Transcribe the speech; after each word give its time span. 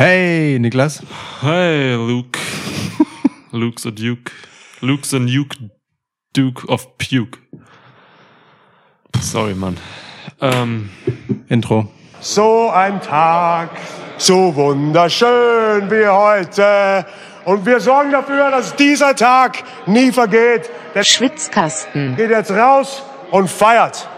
Hey, 0.00 0.56
Niklas. 0.58 1.02
Hey, 1.42 1.94
Luke. 1.94 2.38
Luke's 3.52 3.84
a 3.84 3.90
Duke. 3.90 4.32
Luke's 4.80 5.12
a 5.12 5.18
Nuke 5.18 5.70
Duke 6.32 6.66
of 6.70 6.96
Puke. 6.96 7.38
Sorry, 9.20 9.52
Mann. 9.52 9.76
Ähm, 10.40 10.88
Intro. 11.50 11.86
So 12.18 12.70
ein 12.70 13.02
Tag, 13.02 13.72
so 14.16 14.56
wunderschön 14.56 15.90
wie 15.90 16.08
heute. 16.08 17.04
Und 17.44 17.66
wir 17.66 17.78
sorgen 17.78 18.10
dafür, 18.10 18.50
dass 18.50 18.74
dieser 18.76 19.14
Tag 19.14 19.62
nie 19.84 20.10
vergeht. 20.12 20.70
Der 20.94 21.04
Schwitzkasten. 21.04 22.16
geht 22.16 22.30
jetzt 22.30 22.52
raus 22.52 23.02
und 23.32 23.50
feiert. 23.50 24.08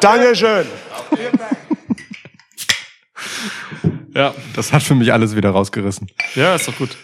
Dankeschön. 0.00 0.66
ja, 4.18 4.34
Das 4.54 4.72
hat 4.72 4.82
für 4.82 4.94
mich 4.94 5.12
alles 5.12 5.34
wieder 5.36 5.50
rausgerissen. 5.50 6.08
ja, 6.34 6.54
ist 6.54 6.68
doch 6.68 6.76
gut. 6.76 6.96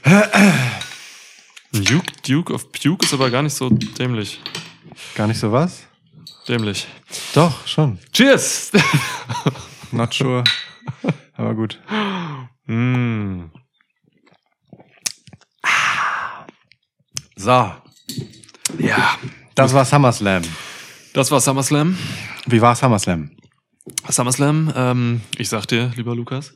Nuke 1.72 2.12
Duke 2.26 2.52
of 2.52 2.70
Puke 2.72 3.04
ist 3.06 3.14
aber 3.14 3.30
gar 3.30 3.42
nicht 3.42 3.54
so 3.54 3.68
dämlich. 3.70 4.40
Gar 5.14 5.26
nicht 5.28 5.38
so 5.40 5.50
was? 5.50 5.86
Dämlich. 6.46 6.86
Doch, 7.34 7.66
schon. 7.66 7.98
Cheers! 8.12 8.70
Not 9.92 10.12
sure. 10.14 10.44
Aber 11.36 11.54
gut. 11.54 11.80
mm. 12.66 13.44
So. 17.36 17.72
Ja, 18.78 19.18
Das 19.54 19.72
war 19.74 19.84
SummerSlam. 19.84 20.42
das 21.12 21.30
war 21.30 21.40
SummerSlam. 21.40 21.96
Wie 22.46 22.60
war 22.60 22.74
SummerSlam? 22.76 23.30
SummerSlam, 24.08 24.72
ähm, 24.76 25.20
ich 25.38 25.48
sag 25.48 25.66
dir, 25.66 25.92
lieber 25.96 26.14
Lukas. 26.14 26.54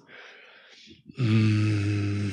Wie 1.18 2.32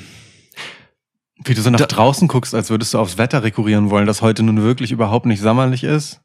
du 1.54 1.60
so 1.60 1.70
nach 1.70 1.80
draußen 1.80 2.28
guckst, 2.28 2.54
als 2.54 2.70
würdest 2.70 2.94
du 2.94 2.98
aufs 2.98 3.18
Wetter 3.18 3.42
rekurrieren 3.42 3.90
wollen, 3.90 4.06
das 4.06 4.22
heute 4.22 4.44
nun 4.44 4.62
wirklich 4.62 4.92
überhaupt 4.92 5.26
nicht 5.26 5.40
sommerlich 5.40 5.82
ist. 5.82 6.20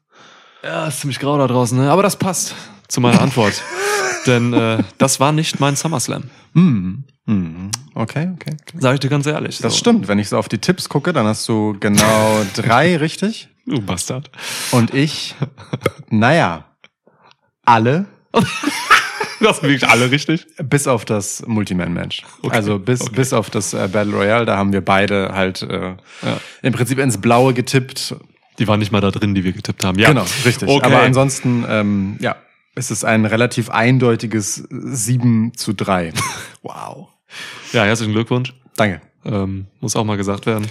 Ja, 0.62 0.86
ist 0.86 1.00
ziemlich 1.00 1.18
grau 1.18 1.36
da 1.38 1.48
draußen, 1.48 1.76
ne? 1.76 1.90
aber 1.90 2.04
das 2.04 2.16
passt 2.16 2.54
zu 2.86 3.00
meiner 3.00 3.20
Antwort. 3.20 3.62
Denn 4.26 4.52
äh, 4.52 4.78
das 4.98 5.18
war 5.18 5.32
nicht 5.32 5.58
mein 5.58 5.74
SummerSlam. 5.74 6.30
Hm. 6.54 7.04
Hm. 7.26 7.70
Okay, 7.94 8.30
okay. 8.34 8.56
okay. 8.60 8.78
Sag 8.78 8.94
ich 8.94 9.00
dir 9.00 9.08
ganz 9.08 9.26
ehrlich. 9.26 9.58
Das 9.58 9.72
so. 9.72 9.78
stimmt. 9.80 10.06
Wenn 10.06 10.20
ich 10.20 10.28
so 10.28 10.38
auf 10.38 10.48
die 10.48 10.58
Tipps 10.58 10.88
gucke, 10.88 11.12
dann 11.12 11.26
hast 11.26 11.48
du 11.48 11.76
genau 11.80 12.42
drei 12.54 12.96
richtig. 12.96 13.48
Du 13.66 13.80
Bastard. 13.80 14.30
Und 14.70 14.94
ich, 14.94 15.34
naja, 16.10 16.64
alle, 17.64 18.06
Du 19.46 19.48
hast 19.48 19.62
wirklich 19.62 19.88
alle 19.88 20.10
richtig. 20.10 20.46
bis 20.62 20.86
auf 20.86 21.04
das 21.04 21.42
Multiman-Match. 21.46 22.22
Okay, 22.42 22.54
Also 22.54 22.78
bis, 22.78 23.00
okay. 23.00 23.12
bis 23.16 23.32
auf 23.32 23.50
das 23.50 23.74
äh, 23.74 23.88
Battle 23.92 24.14
Royale, 24.14 24.44
da 24.44 24.56
haben 24.56 24.72
wir 24.72 24.82
beide 24.82 25.30
halt 25.34 25.62
äh, 25.62 25.94
im 26.62 26.72
Prinzip 26.72 26.98
ins 26.98 27.20
Blaue 27.20 27.52
getippt. 27.52 28.14
Die 28.58 28.68
waren 28.68 28.78
nicht 28.78 28.92
mal 28.92 29.00
da 29.00 29.10
drin, 29.10 29.34
die 29.34 29.42
wir 29.42 29.52
getippt 29.52 29.84
haben. 29.84 29.98
Ja. 29.98 30.08
Genau, 30.08 30.24
richtig. 30.44 30.68
Okay. 30.68 30.84
Aber 30.84 31.02
ansonsten, 31.02 31.64
ähm, 31.68 32.16
ja, 32.20 32.36
es 32.74 32.90
ist 32.90 33.04
ein 33.04 33.26
relativ 33.26 33.68
eindeutiges 33.70 34.66
7 34.70 35.52
zu 35.56 35.72
3. 35.72 36.12
wow. 36.62 37.08
Ja, 37.72 37.84
herzlichen 37.84 38.12
Glückwunsch. 38.12 38.54
Danke. 38.76 39.00
Ähm, 39.24 39.66
muss 39.80 39.96
auch 39.96 40.04
mal 40.04 40.16
gesagt 40.16 40.46
werden. 40.46 40.66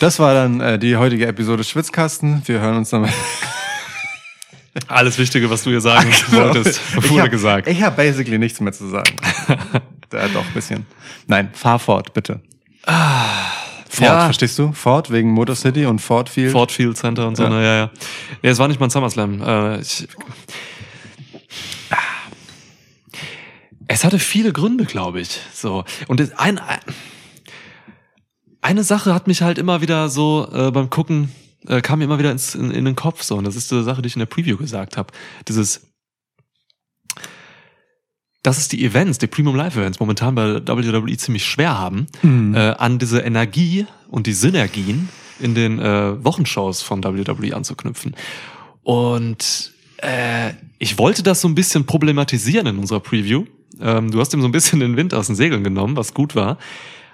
Das 0.00 0.18
war 0.18 0.34
dann 0.34 0.60
äh, 0.60 0.78
die 0.78 0.96
heutige 0.96 1.26
Episode 1.26 1.62
Schwitzkasten. 1.62 2.42
Wir 2.46 2.60
hören 2.60 2.76
uns 2.76 2.90
dann. 2.90 3.08
Alles 4.88 5.18
Wichtige, 5.18 5.48
was 5.50 5.62
du 5.62 5.70
hier 5.70 5.80
sagen 5.80 6.10
wolltest, 6.30 6.80
ich 6.98 7.10
wurde 7.10 7.22
hab, 7.22 7.30
gesagt. 7.30 7.68
Ich 7.68 7.82
habe 7.82 7.96
basically 7.96 8.38
nichts 8.38 8.60
mehr 8.60 8.72
zu 8.72 8.88
sagen. 8.88 9.14
ja, 10.12 10.28
doch, 10.28 10.44
ein 10.44 10.52
bisschen. 10.52 10.86
Nein, 11.26 11.50
fahr 11.52 11.78
fort, 11.78 12.12
bitte. 12.12 12.40
Ford, 12.84 14.00
Ja. 14.00 14.24
verstehst 14.24 14.58
du? 14.58 14.72
Ford 14.72 15.10
wegen 15.10 15.30
Motor 15.30 15.54
City 15.54 15.86
und 15.86 16.00
Ford 16.00 16.28
Field. 16.28 16.52
Ford 16.52 16.72
Field 16.72 16.96
Center 16.96 17.28
und 17.28 17.36
so, 17.36 17.44
Ja. 17.44 17.50
ja. 17.50 17.62
ja, 17.62 17.76
ja. 17.76 17.90
Nee, 18.42 18.48
es 18.50 18.58
war 18.58 18.68
nicht 18.68 18.80
mein 18.80 18.90
SummerSlam. 18.90 19.40
Äh, 19.42 19.80
ich, 19.80 20.08
es 23.86 24.04
hatte 24.04 24.18
viele 24.18 24.52
Gründe, 24.52 24.84
glaube 24.84 25.20
ich. 25.20 25.38
So. 25.52 25.84
Und 26.08 26.20
ein, 26.38 26.58
ein, 26.58 26.80
eine 28.60 28.82
Sache 28.82 29.14
hat 29.14 29.26
mich 29.26 29.42
halt 29.42 29.58
immer 29.58 29.80
wieder 29.82 30.08
so 30.08 30.48
äh, 30.52 30.70
beim 30.70 30.90
Gucken, 30.90 31.30
äh, 31.68 31.80
kam 31.80 31.98
mir 31.98 32.04
immer 32.06 32.18
wieder 32.18 32.30
ins, 32.32 32.54
in, 32.54 32.70
in 32.70 32.84
den 32.84 32.96
Kopf 32.96 33.22
so. 33.22 33.36
Und 33.36 33.44
das 33.44 33.56
ist 33.56 33.70
diese 33.70 33.82
Sache, 33.84 34.02
die 34.02 34.08
ich 34.08 34.16
in 34.16 34.20
der 34.20 34.26
Preview 34.26 34.56
gesagt 34.56 34.96
habe. 34.96 35.12
Dieses 35.48 35.82
dass 38.42 38.58
es 38.58 38.68
die 38.68 38.84
Events, 38.84 39.16
die 39.18 39.26
Premium 39.26 39.56
Live 39.56 39.74
Events 39.76 40.00
momentan 40.00 40.34
bei 40.34 40.60
WWE 40.66 41.16
ziemlich 41.16 41.46
schwer 41.46 41.78
haben, 41.78 42.06
Mhm. 42.22 42.54
äh, 42.54 42.58
an 42.76 42.98
diese 42.98 43.20
Energie 43.20 43.86
und 44.10 44.26
die 44.26 44.34
Synergien 44.34 45.08
in 45.40 45.54
den 45.54 45.78
äh, 45.78 46.22
Wochenshows 46.22 46.82
von 46.82 47.02
WWE 47.02 47.56
anzuknüpfen. 47.56 48.14
Und 48.82 49.72
äh, 49.96 50.50
ich 50.78 50.98
wollte 50.98 51.22
das 51.22 51.40
so 51.40 51.48
ein 51.48 51.54
bisschen 51.54 51.86
problematisieren 51.86 52.66
in 52.66 52.78
unserer 52.78 53.00
Preview. 53.00 53.46
Ähm, 53.80 54.10
du 54.10 54.20
hast 54.20 54.34
ihm 54.34 54.42
so 54.42 54.46
ein 54.48 54.52
bisschen 54.52 54.78
den 54.80 54.98
Wind 54.98 55.14
aus 55.14 55.26
den 55.28 55.36
Segeln 55.36 55.64
genommen, 55.64 55.96
was 55.96 56.12
gut 56.12 56.36
war. 56.36 56.58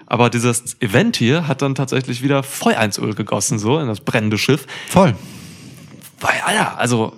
Aber 0.07 0.29
dieses 0.29 0.81
Event 0.81 1.17
hier 1.17 1.47
hat 1.47 1.61
dann 1.61 1.75
tatsächlich 1.75 2.21
wieder 2.21 2.43
Feuer 2.43 2.81
ins 2.81 2.97
Öl 2.97 3.13
gegossen, 3.13 3.59
so 3.59 3.79
in 3.79 3.87
das 3.87 4.01
brennende 4.01 4.37
Schiff. 4.37 4.67
Voll. 4.89 5.15
Weil, 6.19 6.41
Alter, 6.45 6.77
also, 6.77 7.13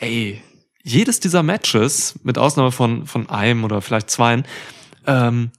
ey, 0.00 0.42
jedes 0.82 1.18
dieser 1.20 1.42
Matches, 1.42 2.14
mit 2.22 2.38
Ausnahme 2.38 2.70
von, 2.70 3.06
von 3.06 3.28
einem 3.28 3.64
oder 3.64 3.82
vielleicht 3.82 4.10
zweien, 4.10 4.44
ähm, 5.06 5.50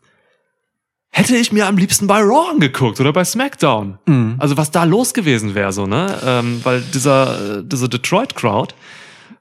hätte 1.09 1.35
ich 1.35 1.51
mir 1.51 1.67
am 1.67 1.78
liebsten 1.78 2.07
bei 2.07 2.19
Raw 2.22 2.51
angeguckt 2.51 2.99
oder 2.99 3.11
bei 3.11 3.25
SmackDown. 3.25 3.97
Mhm. 4.05 4.35
Also 4.38 4.55
was 4.55 4.72
da 4.72 4.84
los 4.84 5.13
gewesen 5.13 5.55
wäre, 5.55 5.73
so, 5.73 5.88
ne? 5.88 6.17
Ähm, 6.23 6.61
weil 6.63 6.81
dieser, 6.81 7.57
äh, 7.57 7.63
diese 7.66 7.89
Detroit-Crowd 7.89 8.75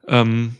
ähm, 0.08 0.56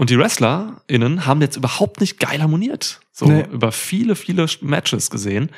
und 0.00 0.08
die 0.08 0.18
WrestlerInnen 0.18 1.26
haben 1.26 1.42
jetzt 1.42 1.56
überhaupt 1.56 2.00
nicht 2.00 2.18
geil 2.18 2.40
harmoniert. 2.40 3.00
So 3.12 3.26
Nee. 3.26 3.44
über 3.52 3.70
viele, 3.70 4.16
viele 4.16 4.46
Matches 4.62 5.10
gesehen. 5.10 5.50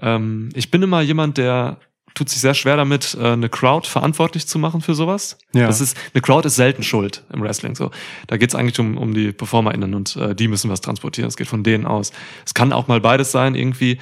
Ähm, 0.00 0.48
ich 0.54 0.70
bin 0.70 0.82
immer 0.82 1.02
jemand, 1.02 1.36
der 1.36 1.76
tut 2.14 2.30
sich 2.30 2.40
sehr 2.40 2.54
schwer 2.54 2.78
damit, 2.78 3.14
äh, 3.20 3.32
eine 3.32 3.50
Crowd 3.50 3.86
verantwortlich 3.86 4.46
zu 4.46 4.58
machen 4.58 4.80
für 4.80 4.94
sowas. 4.94 5.36
Ja. 5.52 5.66
Das 5.66 5.82
ist, 5.82 5.98
eine 6.14 6.22
Crowd 6.22 6.46
ist 6.46 6.56
selten 6.56 6.82
schuld 6.82 7.24
im 7.30 7.42
Wrestling. 7.42 7.74
So, 7.74 7.90
da 8.26 8.38
geht's 8.38 8.54
eigentlich 8.54 8.78
um, 8.80 8.96
um 8.96 9.12
die 9.12 9.32
PerformerInnen 9.32 9.92
und 9.92 10.16
äh, 10.16 10.34
die 10.34 10.48
müssen 10.48 10.70
was 10.70 10.80
transportieren. 10.80 11.28
Es 11.28 11.36
geht 11.36 11.48
von 11.48 11.62
denen 11.62 11.84
aus. 11.84 12.10
Es 12.46 12.54
kann 12.54 12.72
auch 12.72 12.88
mal 12.88 13.02
beides 13.02 13.32
sein, 13.32 13.54
irgendwie. 13.54 13.98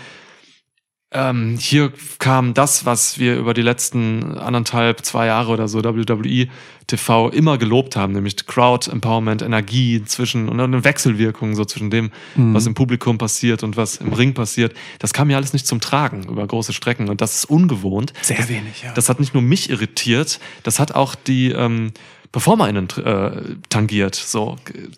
Ähm, 1.15 1.59
hier 1.59 1.93
kam 2.19 2.55
das, 2.55 2.87
was 2.87 3.19
wir 3.19 3.37
über 3.37 3.53
die 3.53 3.63
letzten 3.63 4.39
anderthalb, 4.39 5.05
zwei 5.05 5.27
Jahre 5.27 5.53
oder 5.53 5.69
so 5.69 5.85
WWE 5.85 6.49
TV 6.87 7.29
immer 7.29 7.59
gelobt 7.59 7.97
haben, 7.97 8.15
nämlich 8.15 8.47
Crowd 8.47 8.91
Empowerment, 8.91 9.43
Energie 9.43 10.03
zwischen 10.05 10.49
und 10.49 10.59
eine 10.59 10.85
Wechselwirkung 10.85 11.55
so 11.55 11.65
zwischen 11.65 11.91
dem, 11.91 12.11
was 12.35 12.67
im 12.67 12.75
Publikum 12.75 13.19
passiert 13.19 13.63
und 13.63 13.77
was 13.77 13.97
im 13.97 14.13
Ring 14.13 14.35
passiert. 14.35 14.75
Das 14.99 15.13
kam 15.13 15.31
ja 15.31 15.37
alles 15.37 15.53
nicht 15.53 15.67
zum 15.67 15.81
Tragen 15.81 16.25
über 16.25 16.47
große 16.47 16.73
Strecken 16.73 17.09
und 17.09 17.21
das 17.21 17.37
ist 17.37 17.45
ungewohnt. 17.45 18.13
Sehr 18.23 18.39
das, 18.39 18.49
wenig, 18.49 18.83
ja. 18.83 18.93
Das 18.95 19.09
hat 19.09 19.21
nicht 19.21 19.35
nur 19.35 19.43
mich 19.43 19.71
irritiert, 19.71 20.41
das 20.63 20.81
hat 20.81 20.95
auch 20.95 21.15
die 21.15 21.51
ähm, 21.51 21.93
PerformerInnen 22.33 22.89
äh, 23.05 23.57
tangiert. 23.69 24.15
So 24.15 24.57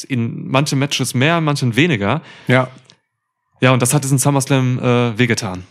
in 0.08 0.48
manchen 0.48 0.78
Matches 0.78 1.14
mehr, 1.14 1.38
in 1.38 1.44
manchen 1.44 1.76
weniger. 1.76 2.22
Ja. 2.46 2.68
Ja, 3.60 3.72
und 3.72 3.80
das 3.82 3.94
hat 3.94 4.04
diesen 4.04 4.18
SummerSlam 4.18 4.78
äh, 4.78 5.18
wehgetan. 5.18 5.64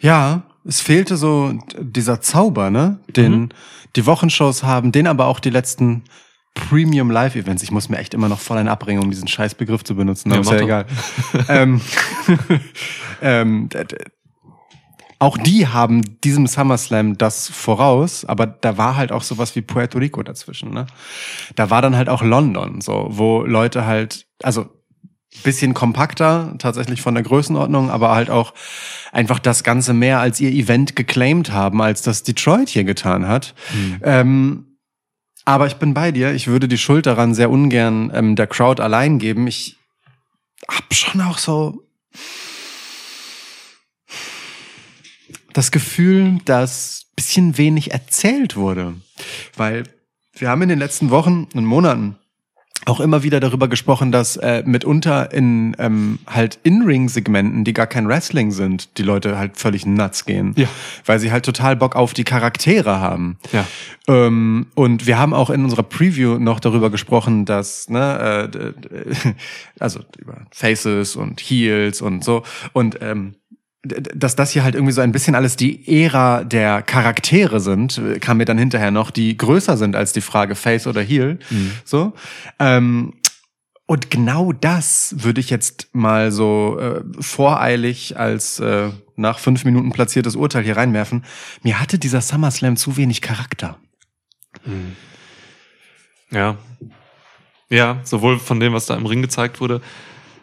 Ja, 0.00 0.42
es 0.64 0.80
fehlte 0.80 1.16
so 1.16 1.58
dieser 1.78 2.20
Zauber, 2.20 2.70
ne? 2.70 3.00
Den 3.08 3.32
Mhm. 3.32 3.48
die 3.96 4.06
Wochenshows 4.06 4.62
haben, 4.62 4.92
den 4.92 5.06
aber 5.06 5.26
auch 5.26 5.40
die 5.40 5.50
letzten 5.50 6.04
Premium 6.54 7.10
Live 7.10 7.34
Events. 7.34 7.62
Ich 7.62 7.70
muss 7.70 7.88
mir 7.88 7.98
echt 7.98 8.14
immer 8.14 8.28
noch 8.28 8.38
voll 8.38 8.58
einen 8.58 8.68
abbringen, 8.68 9.02
um 9.02 9.10
diesen 9.10 9.26
scheiß 9.28 9.54
Begriff 9.54 9.84
zu 9.84 9.94
benutzen. 9.94 10.30
Ja, 10.30 10.36
Aber 10.38 10.42
ist 10.44 10.50
ja 10.50 10.60
egal. 10.60 10.86
ähm, 11.48 11.80
ähm, 13.22 13.68
auch 15.18 15.38
die 15.38 15.68
haben 15.68 16.02
diesem 16.24 16.46
SummerSlam 16.46 17.16
das 17.16 17.48
voraus, 17.48 18.24
aber 18.24 18.46
da 18.46 18.76
war 18.76 18.96
halt 18.96 19.12
auch 19.12 19.22
sowas 19.22 19.54
wie 19.54 19.62
Puerto 19.62 19.98
Rico 19.98 20.22
dazwischen, 20.22 20.72
ne? 20.74 20.86
Da 21.54 21.70
war 21.70 21.80
dann 21.80 21.96
halt 21.96 22.08
auch 22.08 22.22
London, 22.22 22.80
so, 22.80 23.06
wo 23.08 23.42
Leute 23.42 23.86
halt, 23.86 24.26
also 24.42 24.66
bisschen 25.42 25.74
kompakter, 25.74 26.54
tatsächlich 26.58 27.02
von 27.02 27.14
der 27.14 27.22
Größenordnung, 27.22 27.90
aber 27.90 28.14
halt 28.14 28.30
auch 28.30 28.54
einfach 29.12 29.38
das 29.38 29.64
Ganze 29.64 29.92
mehr 29.94 30.20
als 30.20 30.40
ihr 30.40 30.50
Event 30.50 30.94
geclaimed 30.94 31.50
haben, 31.50 31.82
als 31.82 32.02
das 32.02 32.22
Detroit 32.22 32.68
hier 32.68 32.84
getan 32.84 33.26
hat. 33.26 33.54
Ähm, 34.02 34.66
aber 35.44 35.66
ich 35.66 35.76
bin 35.76 35.94
bei 35.94 36.12
dir. 36.12 36.32
Ich 36.32 36.46
würde 36.46 36.68
die 36.68 36.78
Schuld 36.78 37.06
daran 37.06 37.34
sehr 37.34 37.50
ungern 37.50 38.12
ähm, 38.14 38.36
der 38.36 38.46
Crowd 38.46 38.80
allein 38.80 39.18
geben. 39.18 39.46
Ich 39.46 39.76
hab 40.68 40.94
schon 40.94 41.20
auch 41.20 41.38
so 41.38 41.82
das 45.52 45.70
Gefühl, 45.70 46.38
dass 46.44 47.06
bisschen 47.16 47.58
wenig 47.58 47.92
erzählt 47.92 48.56
wurde. 48.56 48.94
Weil 49.56 49.84
wir 50.34 50.48
haben 50.48 50.62
in 50.62 50.68
den 50.68 50.78
letzten 50.78 51.10
Wochen 51.10 51.46
und 51.54 51.64
Monaten 51.64 52.16
auch 52.86 53.00
immer 53.00 53.22
wieder 53.22 53.40
darüber 53.40 53.68
gesprochen, 53.68 54.12
dass 54.12 54.36
äh, 54.36 54.62
mitunter 54.66 55.32
in 55.32 55.76
ähm, 55.78 56.18
halt 56.26 56.58
In-Ring-Segmenten, 56.62 57.64
die 57.64 57.72
gar 57.72 57.86
kein 57.86 58.08
Wrestling 58.08 58.50
sind, 58.50 58.98
die 58.98 59.02
Leute 59.02 59.38
halt 59.38 59.56
völlig 59.56 59.86
nuts 59.86 60.24
gehen. 60.24 60.52
Ja. 60.56 60.68
Weil 61.04 61.18
sie 61.18 61.30
halt 61.30 61.44
total 61.44 61.76
Bock 61.76 61.96
auf 61.96 62.12
die 62.12 62.24
Charaktere 62.24 63.00
haben. 63.00 63.38
Ja. 63.52 63.66
Ähm, 64.08 64.66
und 64.74 65.06
wir 65.06 65.18
haben 65.18 65.32
auch 65.34 65.50
in 65.50 65.62
unserer 65.62 65.84
Preview 65.84 66.38
noch 66.38 66.58
darüber 66.58 66.90
gesprochen, 66.90 67.44
dass, 67.44 67.88
ne, 67.88 68.50
äh, 68.52 69.34
also 69.78 70.00
über 70.18 70.46
Faces 70.50 71.16
und 71.16 71.40
Heels 71.40 72.02
und 72.02 72.24
so. 72.24 72.42
Und 72.72 72.98
ähm, 73.00 73.36
dass 73.82 74.36
das 74.36 74.50
hier 74.50 74.62
halt 74.62 74.74
irgendwie 74.74 74.92
so 74.92 75.00
ein 75.00 75.10
bisschen 75.10 75.34
alles 75.34 75.56
die 75.56 76.02
Ära 76.02 76.44
der 76.44 76.82
Charaktere 76.82 77.58
sind, 77.58 78.00
kam 78.20 78.36
mir 78.36 78.44
dann 78.44 78.58
hinterher 78.58 78.92
noch, 78.92 79.10
die 79.10 79.36
größer 79.36 79.76
sind 79.76 79.96
als 79.96 80.12
die 80.12 80.20
Frage 80.20 80.54
Face 80.54 80.86
oder 80.86 81.02
Heel. 81.02 81.38
So. 81.84 82.12
Ähm, 82.60 83.14
und 83.86 84.10
genau 84.10 84.52
das 84.52 85.16
würde 85.18 85.40
ich 85.40 85.50
jetzt 85.50 85.88
mal 85.92 86.30
so 86.30 86.78
äh, 86.78 87.02
voreilig 87.20 88.16
als 88.16 88.60
äh, 88.60 88.90
nach 89.16 89.38
fünf 89.38 89.64
Minuten 89.64 89.90
platziertes 89.90 90.36
Urteil 90.36 90.62
hier 90.62 90.76
reinwerfen. 90.76 91.24
Mir 91.62 91.80
hatte 91.80 91.98
dieser 91.98 92.20
SummerSlam 92.20 92.76
zu 92.76 92.96
wenig 92.96 93.20
Charakter. 93.20 93.78
Ja. 96.30 96.56
Ja, 97.68 98.00
sowohl 98.04 98.38
von 98.38 98.60
dem, 98.60 98.72
was 98.72 98.86
da 98.86 98.96
im 98.96 99.06
Ring 99.06 99.22
gezeigt 99.22 99.60
wurde, 99.60 99.80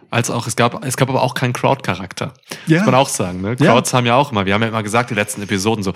als 0.10 0.30
auch, 0.30 0.48
es 0.48 0.56
gab, 0.56 0.84
es 0.86 0.98
gab 0.98 1.10
aber 1.10 1.22
auch 1.22 1.34
keinen 1.34 1.54
Crowd-Charakter. 1.54 2.34
Ja. 2.68 2.80
Muss 2.80 2.86
man 2.88 2.96
auch 2.96 3.10
sagen, 3.10 3.42
ne? 3.42 3.56
Ja. 3.60 3.74
Crowds 3.74 3.94
haben 3.94 4.06
ja 4.06 4.16
auch 4.16 4.32
immer, 4.32 4.46
wir 4.46 4.54
haben 4.54 4.62
ja 4.62 4.70
immer 4.70 4.84
gesagt, 4.84 5.10
die 5.10 5.16
letzten 5.16 5.42
Episoden 5.42 5.84
so, 5.84 5.94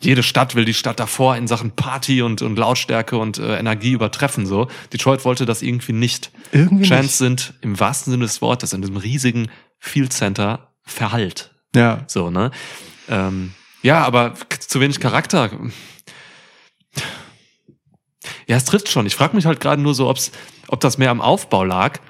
jede 0.00 0.22
Stadt 0.22 0.54
will 0.54 0.66
die 0.66 0.74
Stadt 0.74 1.00
davor 1.00 1.36
in 1.36 1.46
Sachen 1.46 1.70
Party 1.70 2.20
und, 2.20 2.42
und 2.42 2.58
Lautstärke 2.58 3.16
und 3.16 3.38
äh, 3.38 3.58
Energie 3.58 3.92
übertreffen, 3.92 4.46
so. 4.46 4.68
Detroit 4.92 5.24
wollte 5.24 5.46
das 5.46 5.62
irgendwie 5.62 5.92
nicht. 5.92 6.30
Irgendwie 6.52 6.84
Chants 6.86 7.04
nicht. 7.04 7.16
sind 7.16 7.54
im 7.62 7.80
wahrsten 7.80 8.10
Sinne 8.10 8.24
des 8.24 8.42
Wortes 8.42 8.74
in 8.74 8.82
diesem 8.82 8.98
riesigen 8.98 9.50
Field 9.78 10.12
Center 10.12 10.72
verhallt. 10.82 11.54
Ja. 11.74 12.04
So, 12.08 12.30
ne? 12.30 12.50
Ähm, 13.08 13.54
ja, 13.82 14.04
aber 14.04 14.34
zu 14.58 14.80
wenig 14.80 15.00
Charakter. 15.00 15.50
Ja, 18.46 18.56
es 18.56 18.64
trifft 18.64 18.88
schon. 18.88 19.06
Ich 19.06 19.16
frage 19.16 19.34
mich 19.34 19.46
halt 19.46 19.60
gerade 19.60 19.80
nur 19.80 19.94
so, 19.94 20.08
ob's, 20.08 20.30
ob 20.68 20.80
das 20.80 20.98
mehr 20.98 21.10
am 21.10 21.20
Aufbau 21.20 21.64
lag 21.64 22.00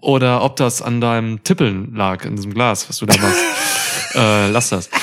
oder 0.00 0.42
ob 0.42 0.56
das 0.56 0.82
an 0.82 1.00
deinem 1.00 1.44
Tippeln 1.44 1.94
lag 1.94 2.24
in 2.24 2.36
diesem 2.36 2.54
Glas, 2.54 2.88
was 2.88 2.98
du 2.98 3.06
da 3.06 3.16
machst. 3.16 3.40
äh, 4.14 4.50
lass 4.50 4.70
das. 4.70 4.90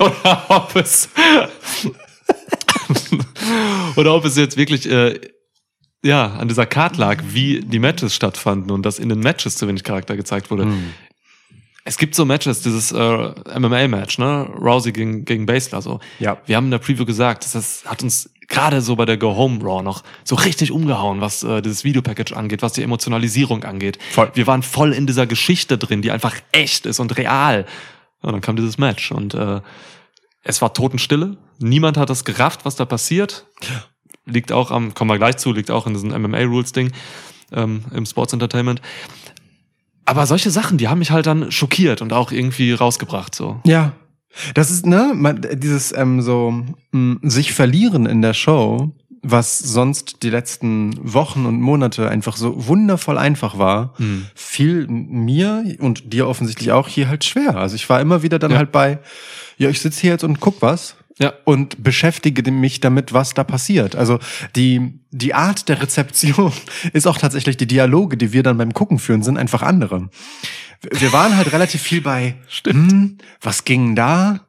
Oder 0.00 0.44
ob 0.48 0.76
es 0.76 1.08
oder 3.96 4.14
ob 4.14 4.24
es 4.24 4.36
jetzt 4.36 4.56
wirklich 4.56 4.90
äh, 4.90 5.20
ja 6.02 6.32
an 6.32 6.48
dieser 6.48 6.66
Card 6.66 6.96
lag, 6.96 7.22
wie 7.28 7.60
die 7.60 7.78
Matches 7.78 8.14
stattfanden 8.14 8.70
und 8.70 8.84
dass 8.84 8.98
in 8.98 9.08
den 9.08 9.20
Matches 9.20 9.56
zu 9.56 9.68
wenig 9.68 9.84
Charakter 9.84 10.16
gezeigt 10.16 10.50
wurde. 10.50 10.66
Es 11.84 11.98
gibt 11.98 12.14
so 12.14 12.24
Matches, 12.24 12.62
dieses 12.62 12.92
äh, 12.92 13.58
MMA-Match, 13.58 14.18
ne? 14.18 14.48
Rousey 14.60 14.92
gegen, 14.92 15.24
gegen 15.24 15.46
Basler, 15.46 15.82
so. 15.82 15.98
Ja. 16.20 16.40
Wir 16.46 16.56
haben 16.56 16.66
in 16.66 16.70
der 16.70 16.78
Preview 16.78 17.04
gesagt, 17.04 17.44
das 17.54 17.84
hat 17.84 18.04
uns 18.04 18.30
gerade 18.48 18.80
so 18.80 18.96
bei 18.96 19.04
der 19.04 19.16
Go 19.16 19.36
Home 19.36 19.62
Raw 19.62 19.82
noch 19.82 20.02
so 20.24 20.34
richtig 20.34 20.70
umgehauen, 20.70 21.20
was 21.20 21.42
äh, 21.42 21.62
dieses 21.62 21.84
Videopackage 21.84 22.32
angeht, 22.32 22.62
was 22.62 22.72
die 22.72 22.82
Emotionalisierung 22.82 23.64
angeht. 23.64 23.98
Voll. 24.10 24.30
Wir 24.34 24.46
waren 24.46 24.62
voll 24.62 24.92
in 24.92 25.06
dieser 25.06 25.26
Geschichte 25.26 25.78
drin, 25.78 26.02
die 26.02 26.10
einfach 26.10 26.34
echt 26.52 26.86
ist 26.86 27.00
und 27.00 27.16
real. 27.16 27.66
Und 28.20 28.32
dann 28.32 28.40
kam 28.40 28.56
dieses 28.56 28.78
Match 28.78 29.10
und 29.12 29.34
äh, 29.34 29.60
es 30.44 30.60
war 30.62 30.74
Totenstille. 30.74 31.36
Niemand 31.58 31.96
hat 31.96 32.10
das 32.10 32.24
gerafft, 32.24 32.64
was 32.64 32.76
da 32.76 32.84
passiert. 32.84 33.46
Liegt 34.26 34.52
auch 34.52 34.70
am, 34.70 34.94
kommen 34.94 35.10
wir 35.10 35.18
gleich 35.18 35.36
zu, 35.36 35.52
liegt 35.52 35.70
auch 35.70 35.86
in 35.86 35.94
diesem 35.94 36.10
MMA-Rules-Ding 36.10 36.92
ähm, 37.52 37.84
im 37.92 38.06
Sports 38.06 38.32
Entertainment. 38.32 38.80
Aber 40.04 40.26
solche 40.26 40.50
Sachen, 40.50 40.78
die 40.78 40.88
haben 40.88 40.98
mich 40.98 41.10
halt 41.10 41.26
dann 41.26 41.52
schockiert 41.52 42.02
und 42.02 42.12
auch 42.12 42.32
irgendwie 42.32 42.72
rausgebracht. 42.72 43.34
So. 43.34 43.60
Ja. 43.64 43.92
Das 44.54 44.70
ist, 44.70 44.86
ne, 44.86 45.12
man, 45.14 45.40
dieses 45.54 45.92
ähm, 45.96 46.22
so 46.22 46.64
mh, 46.92 47.16
sich 47.22 47.52
verlieren 47.52 48.06
in 48.06 48.22
der 48.22 48.34
Show, 48.34 48.92
was 49.22 49.58
sonst 49.58 50.22
die 50.24 50.30
letzten 50.30 50.94
Wochen 51.00 51.46
und 51.46 51.60
Monate 51.60 52.08
einfach 52.08 52.36
so 52.36 52.66
wundervoll 52.66 53.18
einfach 53.18 53.56
war, 53.58 53.94
Hm. 53.98 54.26
fiel 54.34 54.86
mir 54.88 55.64
und 55.78 56.12
dir 56.12 56.26
offensichtlich 56.26 56.72
auch 56.72 56.88
hier 56.88 57.08
halt 57.08 57.24
schwer. 57.24 57.56
Also 57.56 57.76
ich 57.76 57.88
war 57.88 58.00
immer 58.00 58.22
wieder 58.22 58.38
dann 58.40 58.50
Ja. 58.52 58.56
halt 58.58 58.72
bei, 58.72 58.98
ja, 59.58 59.68
ich 59.68 59.80
sitze 59.80 60.00
hier 60.00 60.10
jetzt 60.12 60.24
und 60.24 60.40
guck 60.40 60.60
was 60.60 60.96
Ja. 61.20 61.34
und 61.44 61.84
beschäftige 61.84 62.50
mich 62.50 62.80
damit, 62.80 63.12
was 63.12 63.32
da 63.34 63.44
passiert. 63.44 63.94
Also 63.94 64.18
die, 64.56 64.98
die 65.12 65.34
Art 65.34 65.68
der 65.68 65.80
Rezeption 65.82 66.52
ist 66.92 67.06
auch 67.06 67.18
tatsächlich 67.18 67.56
die 67.56 67.68
Dialoge, 67.68 68.16
die 68.16 68.32
wir 68.32 68.42
dann 68.42 68.56
beim 68.58 68.72
Gucken 68.74 68.98
führen, 68.98 69.22
sind 69.22 69.36
einfach 69.36 69.62
andere. 69.62 70.08
Wir 70.90 71.12
waren 71.12 71.36
halt 71.36 71.52
relativ 71.52 71.80
viel 71.82 72.00
bei, 72.00 72.36
hm, 72.66 73.18
was 73.40 73.64
ging 73.64 73.94
da? 73.94 74.40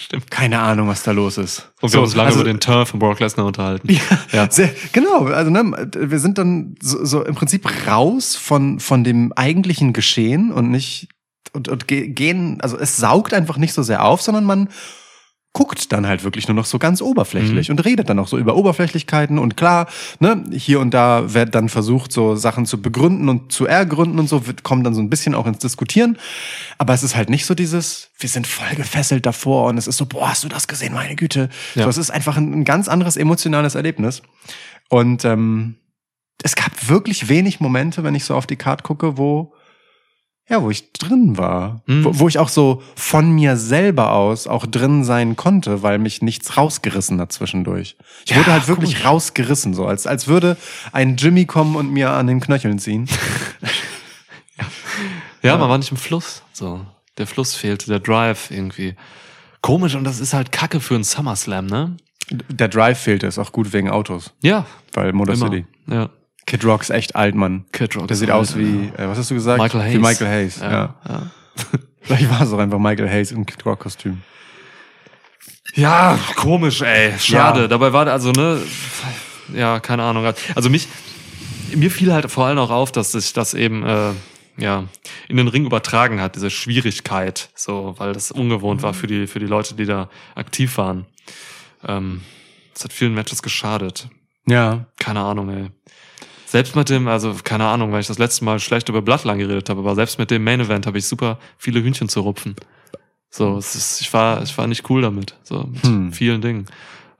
Stimmt. 0.00 0.30
Keine 0.30 0.60
Ahnung, 0.60 0.86
was 0.88 1.02
da 1.02 1.10
los 1.10 1.38
ist. 1.38 1.72
Und 1.80 1.92
wir 1.92 1.98
haben 1.98 2.04
uns 2.04 2.14
lange 2.14 2.28
also, 2.28 2.40
über 2.40 2.48
den 2.48 2.60
Turn 2.60 2.86
von 2.86 3.00
Brock 3.00 3.18
Lesnar 3.20 3.46
unterhalten. 3.46 3.88
ja. 4.32 4.48
Sehr, 4.50 4.70
genau, 4.92 5.24
also 5.26 5.50
ne, 5.50 5.88
wir 5.96 6.18
sind 6.20 6.38
dann 6.38 6.76
so, 6.80 7.04
so 7.04 7.24
im 7.24 7.34
Prinzip 7.34 7.68
raus 7.88 8.36
von, 8.36 8.78
von 8.80 9.02
dem 9.02 9.32
eigentlichen 9.32 9.92
Geschehen 9.92 10.52
und 10.52 10.70
nicht 10.70 11.08
und, 11.52 11.68
und 11.68 11.88
ge- 11.88 12.08
gehen, 12.08 12.60
also 12.60 12.78
es 12.78 12.96
saugt 12.98 13.32
einfach 13.34 13.56
nicht 13.56 13.72
so 13.72 13.82
sehr 13.82 14.04
auf, 14.04 14.22
sondern 14.22 14.44
man 14.44 14.68
guckt 15.52 15.92
dann 15.92 16.06
halt 16.06 16.24
wirklich 16.24 16.46
nur 16.46 16.54
noch 16.54 16.66
so 16.66 16.78
ganz 16.78 17.00
oberflächlich 17.00 17.70
und 17.70 17.84
redet 17.84 18.08
dann 18.08 18.18
auch 18.18 18.28
so 18.28 18.38
über 18.38 18.54
Oberflächlichkeiten 18.54 19.38
und 19.38 19.56
klar, 19.56 19.88
ne, 20.20 20.44
hier 20.52 20.78
und 20.78 20.92
da 20.92 21.34
wird 21.34 21.54
dann 21.54 21.68
versucht, 21.68 22.12
so 22.12 22.36
Sachen 22.36 22.66
zu 22.66 22.80
begründen 22.80 23.28
und 23.28 23.50
zu 23.50 23.66
ergründen 23.66 24.18
und 24.18 24.28
so, 24.28 24.46
wird, 24.46 24.62
kommt 24.62 24.86
dann 24.86 24.94
so 24.94 25.00
ein 25.00 25.10
bisschen 25.10 25.34
auch 25.34 25.46
ins 25.46 25.58
Diskutieren. 25.58 26.18
Aber 26.76 26.94
es 26.94 27.02
ist 27.02 27.16
halt 27.16 27.30
nicht 27.30 27.46
so 27.46 27.54
dieses, 27.54 28.10
wir 28.18 28.28
sind 28.28 28.46
voll 28.46 28.74
gefesselt 28.76 29.26
davor 29.26 29.66
und 29.66 29.78
es 29.78 29.88
ist 29.88 29.96
so, 29.96 30.06
boah, 30.06 30.28
hast 30.28 30.44
du 30.44 30.48
das 30.48 30.68
gesehen, 30.68 30.94
meine 30.94 31.16
Güte. 31.16 31.48
Ja. 31.74 31.84
So, 31.84 31.88
es 31.88 31.98
ist 31.98 32.10
einfach 32.10 32.36
ein, 32.36 32.60
ein 32.60 32.64
ganz 32.64 32.86
anderes 32.86 33.16
emotionales 33.16 33.74
Erlebnis. 33.74 34.22
Und 34.90 35.24
ähm, 35.24 35.76
es 36.42 36.54
gab 36.54 36.88
wirklich 36.88 37.28
wenig 37.28 37.58
Momente, 37.58 38.04
wenn 38.04 38.14
ich 38.14 38.24
so 38.24 38.34
auf 38.34 38.46
die 38.46 38.56
Card 38.56 38.84
gucke, 38.84 39.16
wo 39.18 39.54
ja, 40.48 40.62
wo 40.62 40.70
ich 40.70 40.92
drin 40.92 41.36
war, 41.36 41.82
Mhm. 41.86 42.04
wo, 42.04 42.18
wo 42.20 42.28
ich 42.28 42.38
auch 42.38 42.48
so 42.48 42.82
von 42.96 43.30
mir 43.32 43.56
selber 43.56 44.12
aus 44.12 44.46
auch 44.46 44.64
drin 44.66 45.04
sein 45.04 45.36
konnte, 45.36 45.82
weil 45.82 45.98
mich 45.98 46.22
nichts 46.22 46.56
rausgerissen 46.56 47.20
hat 47.20 47.32
zwischendurch. 47.32 47.96
Ich 48.24 48.30
Ja, 48.30 48.38
wurde 48.38 48.52
halt 48.52 48.68
wirklich 48.68 48.92
komisch. 48.94 49.04
rausgerissen, 49.06 49.74
so 49.74 49.86
als 49.86 50.06
als 50.06 50.26
würde 50.26 50.56
ein 50.92 51.16
Jimmy 51.16 51.44
kommen 51.44 51.76
und 51.76 51.90
mir 51.92 52.10
an 52.12 52.26
den 52.26 52.40
Knöcheln 52.40 52.78
ziehen. 52.78 53.08
Ja, 55.42 55.56
man 55.56 55.68
war 55.68 55.78
nicht 55.78 55.90
im 55.92 55.96
Fluss. 55.96 56.42
So. 56.52 56.84
Der 57.16 57.26
Fluss 57.26 57.54
fehlte, 57.54 57.86
der 57.86 58.00
Drive 58.00 58.50
irgendwie. 58.50 58.96
Komisch 59.60 59.94
und 59.94 60.02
das 60.04 60.18
ist 60.18 60.34
halt 60.34 60.50
Kacke 60.52 60.80
für 60.80 60.94
einen 60.96 61.04
SummerSlam, 61.04 61.66
ne? 61.66 61.96
Der 62.30 62.68
Drive 62.68 62.98
fehlte, 62.98 63.26
ist 63.26 63.38
auch 63.38 63.52
gut 63.52 63.72
wegen 63.72 63.88
Autos, 63.90 64.32
Ja. 64.42 64.66
weil 64.92 65.12
Motor. 65.12 65.36
City. 65.36 65.64
Ja. 65.86 66.10
Kid 66.48 66.64
Rock 66.64 66.80
ist 66.80 66.88
echt 66.88 67.14
alt, 67.14 67.34
Mann. 67.34 67.66
Kid 67.72 67.94
Rock 67.94 68.08
Der 68.08 68.14
ist 68.14 68.20
sieht 68.20 68.30
alt, 68.30 68.40
aus 68.40 68.56
wie, 68.56 68.90
äh, 68.96 69.06
was 69.06 69.18
hast 69.18 69.30
du 69.30 69.34
gesagt? 69.34 69.60
Michael 69.60 69.82
Hayes. 69.82 69.94
Wie 69.94 69.98
Michael 69.98 70.28
Hayes, 70.28 70.60
ja. 70.60 70.70
Ja. 70.70 70.94
ja. 71.06 71.30
Vielleicht 72.00 72.30
war 72.30 72.40
es 72.40 72.50
auch 72.50 72.58
einfach 72.58 72.78
Michael 72.78 73.06
Hayes 73.06 73.32
im 73.32 73.44
Kid 73.44 73.66
Rock 73.66 73.80
Kostüm. 73.80 74.22
Ja, 75.74 76.18
komisch, 76.36 76.80
ey. 76.80 77.12
Schade. 77.18 77.60
Ja. 77.60 77.68
Dabei 77.68 77.92
war 77.92 78.06
da 78.06 78.12
also, 78.12 78.32
ne, 78.32 78.62
ja, 79.54 79.78
keine 79.78 80.04
Ahnung. 80.04 80.24
Also 80.54 80.70
mich, 80.70 80.88
mir 81.74 81.90
fiel 81.90 82.14
halt 82.14 82.30
vor 82.30 82.46
allem 82.46 82.56
auch 82.56 82.70
auf, 82.70 82.92
dass 82.92 83.12
sich 83.12 83.34
das 83.34 83.52
eben, 83.52 83.84
äh, 83.84 84.12
ja, 84.56 84.84
in 85.28 85.36
den 85.36 85.48
Ring 85.48 85.66
übertragen 85.66 86.18
hat, 86.18 86.34
diese 86.34 86.48
Schwierigkeit, 86.48 87.50
so, 87.54 87.94
weil 87.98 88.14
das 88.14 88.30
ungewohnt 88.30 88.82
war 88.82 88.94
für 88.94 89.06
die, 89.06 89.26
für 89.26 89.38
die 89.38 89.46
Leute, 89.46 89.74
die 89.74 89.84
da 89.84 90.08
aktiv 90.34 90.78
waren. 90.78 91.04
Ähm, 91.86 92.22
das 92.72 92.84
hat 92.84 92.94
vielen 92.94 93.12
Matches 93.12 93.42
geschadet. 93.42 94.08
Ja. 94.46 94.86
Keine 94.98 95.20
Ahnung, 95.20 95.50
ey. 95.50 95.70
Selbst 96.50 96.74
mit 96.76 96.88
dem, 96.88 97.08
also 97.08 97.36
keine 97.44 97.66
Ahnung, 97.66 97.92
weil 97.92 98.00
ich 98.00 98.06
das 98.06 98.18
letzte 98.18 98.42
Mal 98.42 98.58
schlecht 98.58 98.88
über 98.88 99.02
Bloodline 99.02 99.36
geredet 99.36 99.68
habe, 99.68 99.80
aber 99.80 99.94
selbst 99.94 100.18
mit 100.18 100.30
dem 100.30 100.42
Main 100.44 100.60
Event 100.60 100.86
habe 100.86 100.96
ich 100.96 101.04
super 101.06 101.38
viele 101.58 101.82
Hühnchen 101.82 102.08
zu 102.08 102.20
rupfen. 102.20 102.56
So, 103.28 103.58
es 103.58 103.74
ist, 103.74 104.00
ich 104.00 104.10
war, 104.14 104.42
ich 104.42 104.56
war 104.56 104.66
nicht 104.66 104.88
cool 104.88 105.02
damit, 105.02 105.34
so 105.42 105.64
mit 105.64 105.82
Hm. 105.82 106.10
vielen 106.10 106.40
Dingen, 106.40 106.64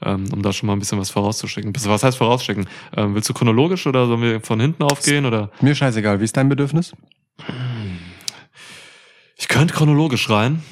ähm, 0.01 0.25
um 0.33 0.41
da 0.41 0.51
schon 0.55 0.67
mal 0.67 0.73
ein 0.73 0.79
bisschen 0.79 0.99
was 0.99 1.11
vorauszuschicken. 1.11 1.75
Was 1.77 2.03
heißt 2.03 2.17
vorausschicken? 2.17 2.67
Ähm, 2.97 3.15
willst 3.15 3.29
du 3.29 3.35
chronologisch 3.35 3.87
oder 3.87 4.07
sollen 4.07 4.23
wir 4.23 4.41
von 4.41 4.61
hinten 4.61 4.83
aufgehen 4.83 5.27
oder? 5.27 5.51
Mir 5.61 5.75
scheißegal, 5.75 6.21
wie 6.21 6.25
ist 6.25 6.35
dein 6.39 6.49
Bedürfnis? 6.49 6.93
Ich 9.37 9.49
könnte 9.49 9.75
chronologisch 9.75 10.31
rein, 10.31 10.63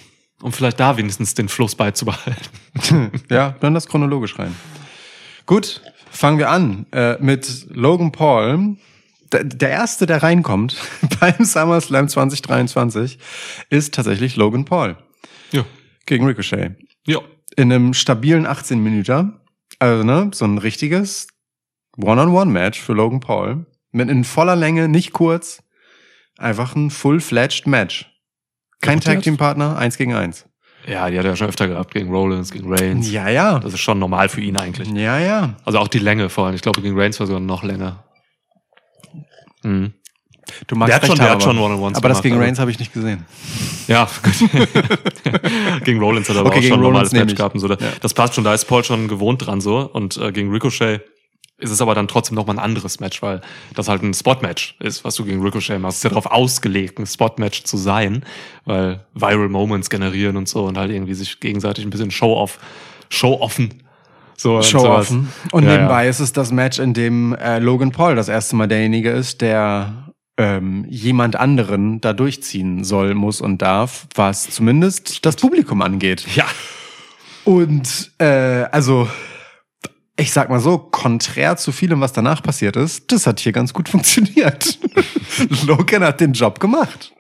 um 0.41 0.51
vielleicht 0.53 0.81
da 0.81 0.97
wenigstens 0.97 1.35
den 1.35 1.51
Fluss 1.51 1.75
beizubehalten. 1.75 3.11
ja, 3.31 3.55
dann 3.61 3.75
das 3.75 3.87
chronologisch 3.87 4.39
rein. 4.39 4.57
Gut, 5.45 5.83
fangen 6.17 6.39
wir 6.39 6.51
an 6.51 6.87
äh, 6.93 7.17
mit 7.21 7.67
Logan 7.71 8.13
Paul. 8.13 8.77
Der, 9.33 9.45
der 9.45 9.71
erste, 9.71 10.07
der 10.07 10.23
reinkommt 10.23 10.77
beim 11.21 11.45
SummerSlam 11.45 12.09
2023, 12.09 13.19
ist 13.71 13.95
tatsächlich 13.95 14.37
Logan 14.37 14.65
Paul 14.65 14.97
Ja. 15.53 15.65
gegen 16.07 16.27
Ricochet. 16.27 16.77
Ja. 17.07 17.21
In 17.57 17.73
einem 17.73 17.95
stabilen 17.95 18.47
18 18.47 18.83
Minuten. 18.83 19.41
Also, 19.79 20.05
ne, 20.05 20.31
so 20.33 20.45
ein 20.45 20.59
richtiges 20.59 21.29
One-on-One-Match 21.97 22.81
für 22.81 22.93
Logan 22.93 23.21
Paul. 23.21 23.67
Mit 23.93 24.11
in 24.11 24.25
voller 24.25 24.57
Länge, 24.57 24.89
nicht 24.89 25.13
kurz. 25.13 25.63
Einfach 26.39 26.77
ein 26.77 26.91
full-fledged 26.91 27.67
Match. 27.67 28.11
Kein 28.83 29.01
Tag-Team-Partner, 29.01 29.77
eins 29.79 29.97
gegen 29.97 30.15
eins. 30.15 30.47
Ja, 30.87 31.11
die 31.11 31.19
hat 31.19 31.25
er 31.25 31.35
schon 31.37 31.49
öfter 31.49 31.67
gehabt, 31.69 31.93
gegen 31.95 32.11
Rollins, 32.11 32.53
gegen 32.53 32.73
Reigns. 32.73 33.11
Ja, 33.11 33.29
ja. 33.29 33.59
Das 33.59 33.73
ist 33.75 33.81
schon 33.81 33.99
normal 33.99 34.29
für 34.29 34.41
ihn 34.41 34.57
eigentlich. 34.57 34.89
Ja, 34.93 35.19
ja. 35.19 35.55
Also 35.65 35.79
auch 35.81 35.89
die 35.89 35.99
Länge 35.99 36.29
vor 36.29 36.47
allem. 36.47 36.55
Ich 36.55 36.63
glaube, 36.63 36.81
gegen 36.81 36.99
Reigns 36.99 37.19
war 37.19 37.27
sogar 37.27 37.41
noch 37.41 37.63
länger. 37.65 38.05
Mhm. 39.65 39.93
Du 40.69 40.77
magst 40.77 40.91
Der 40.91 40.97
hat 41.01 41.07
schon- 41.07 41.17
der 41.17 41.31
hat 41.31 41.43
schon 41.43 41.57
aber- 41.57 41.67
One-on-Ones 41.67 41.99
Aber 41.99 42.09
das 42.09 42.19
gemacht, 42.19 42.23
gegen 42.23 42.35
also. 42.37 42.45
Reigns 42.45 42.59
habe 42.61 42.71
ich 42.71 42.79
nicht 42.79 42.93
gesehen. 42.93 43.27
Ja, 43.89 44.09
gegen 45.85 46.01
Rollins 46.01 46.29
hat 46.29 46.37
er 46.37 46.41
aber 46.41 46.51
Okay, 46.51 46.59
auch 46.59 46.61
gegen 46.63 46.73
schon 46.75 46.81
ein 46.81 46.83
normales 46.85 47.13
Match 47.13 47.35
gehabt 47.35 47.55
und 47.55 47.61
so. 47.61 47.69
Ja. 47.69 47.77
Das 48.01 48.15
passt 48.15 48.35
schon, 48.35 48.45
da 48.45 48.55
ist 48.55 48.65
Paul 48.67 48.85
schon 48.85 49.09
gewohnt 49.09 49.45
dran 49.47 49.61
so. 49.61 49.79
Und 49.93 50.17
äh, 50.19 50.31
gegen 50.31 50.51
Ricochet 50.53 51.03
ist 51.59 51.71
es 51.71 51.81
aber 51.81 51.95
dann 51.95 52.09
trotzdem 52.09 52.35
nochmal 52.35 52.57
ein 52.57 52.65
anderes 52.65 53.01
Match, 53.01 53.23
weil 53.23 53.41
das 53.75 53.89
halt 53.89 54.03
ein 54.03 54.13
Spot-Match 54.13 54.77
ist, 54.81 55.05
was 55.05 55.15
du 55.15 55.25
gegen 55.25 55.43
Ricochet 55.43 55.79
machst. 55.79 55.97
Es 55.97 55.99
ist 56.01 56.05
ja 56.05 56.11
darauf 56.11 56.27
ausgelegt, 56.27 56.99
ein 56.99 57.07
Spot-Match 57.07 57.65
zu 57.65 57.77
sein, 57.77 58.25
weil 58.65 59.05
Viral 59.15 59.49
Moments 59.49 59.89
generieren 59.89 60.37
und 60.37 60.49
so 60.49 60.65
und 60.65 60.77
halt 60.77 60.91
irgendwie 60.91 61.15
sich 61.15 61.41
gegenseitig 61.41 61.85
ein 61.85 61.91
bisschen 61.91 62.11
Show-off, 62.11 62.59
Show-offen. 63.09 63.83
So, 64.37 64.57
und 64.57 64.65
Show 64.67 64.81
sowas. 64.81 65.07
offen. 65.11 65.33
Und 65.53 65.65
Ja, 65.65 65.73
nebenbei 65.73 66.05
ja. 66.05 66.11
ist 66.11 66.21
es 66.21 66.33
das 66.33 66.53
Match, 66.53 66.79
in 66.79 66.93
dem 66.93 67.35
äh, 67.35 67.59
Logan 67.59 67.91
Paul 67.91 68.17
das 68.17 68.29
erste 68.29 68.55
Mal 68.55 68.69
derjenige 68.69 69.11
ist, 69.11 69.41
der 69.41 70.13
ähm, 70.37 70.85
jemand 70.91 71.37
anderen 71.37 72.03
da 72.03 72.13
durchziehen 72.13 72.85
soll, 72.85 73.15
muss 73.15 73.41
und 73.41 73.63
darf, 73.63 74.07
was 74.15 74.51
zumindest 74.51 75.25
das 75.25 75.37
Publikum 75.37 75.81
angeht. 75.81 76.27
Ja. 76.35 76.45
Und 77.45 78.13
äh, 78.19 78.67
also, 78.71 79.09
ich 80.19 80.33
sag 80.33 80.49
mal 80.49 80.61
so, 80.61 80.79
konträr 80.79 81.57
zu 81.57 81.73
vielem, 81.73 82.01
was 82.01 82.13
danach 82.13 82.43
passiert 82.43 82.77
ist, 82.77 83.13
das 83.13 83.27
hat 83.27 83.41
hier 83.41 83.53
ganz 83.53 83.73
gut 83.73 83.89
funktioniert. 83.91 84.79
Logan 85.67 86.03
hat 86.03 86.21
den 86.21 86.33
Job 86.33 86.59
gemacht. 86.61 87.13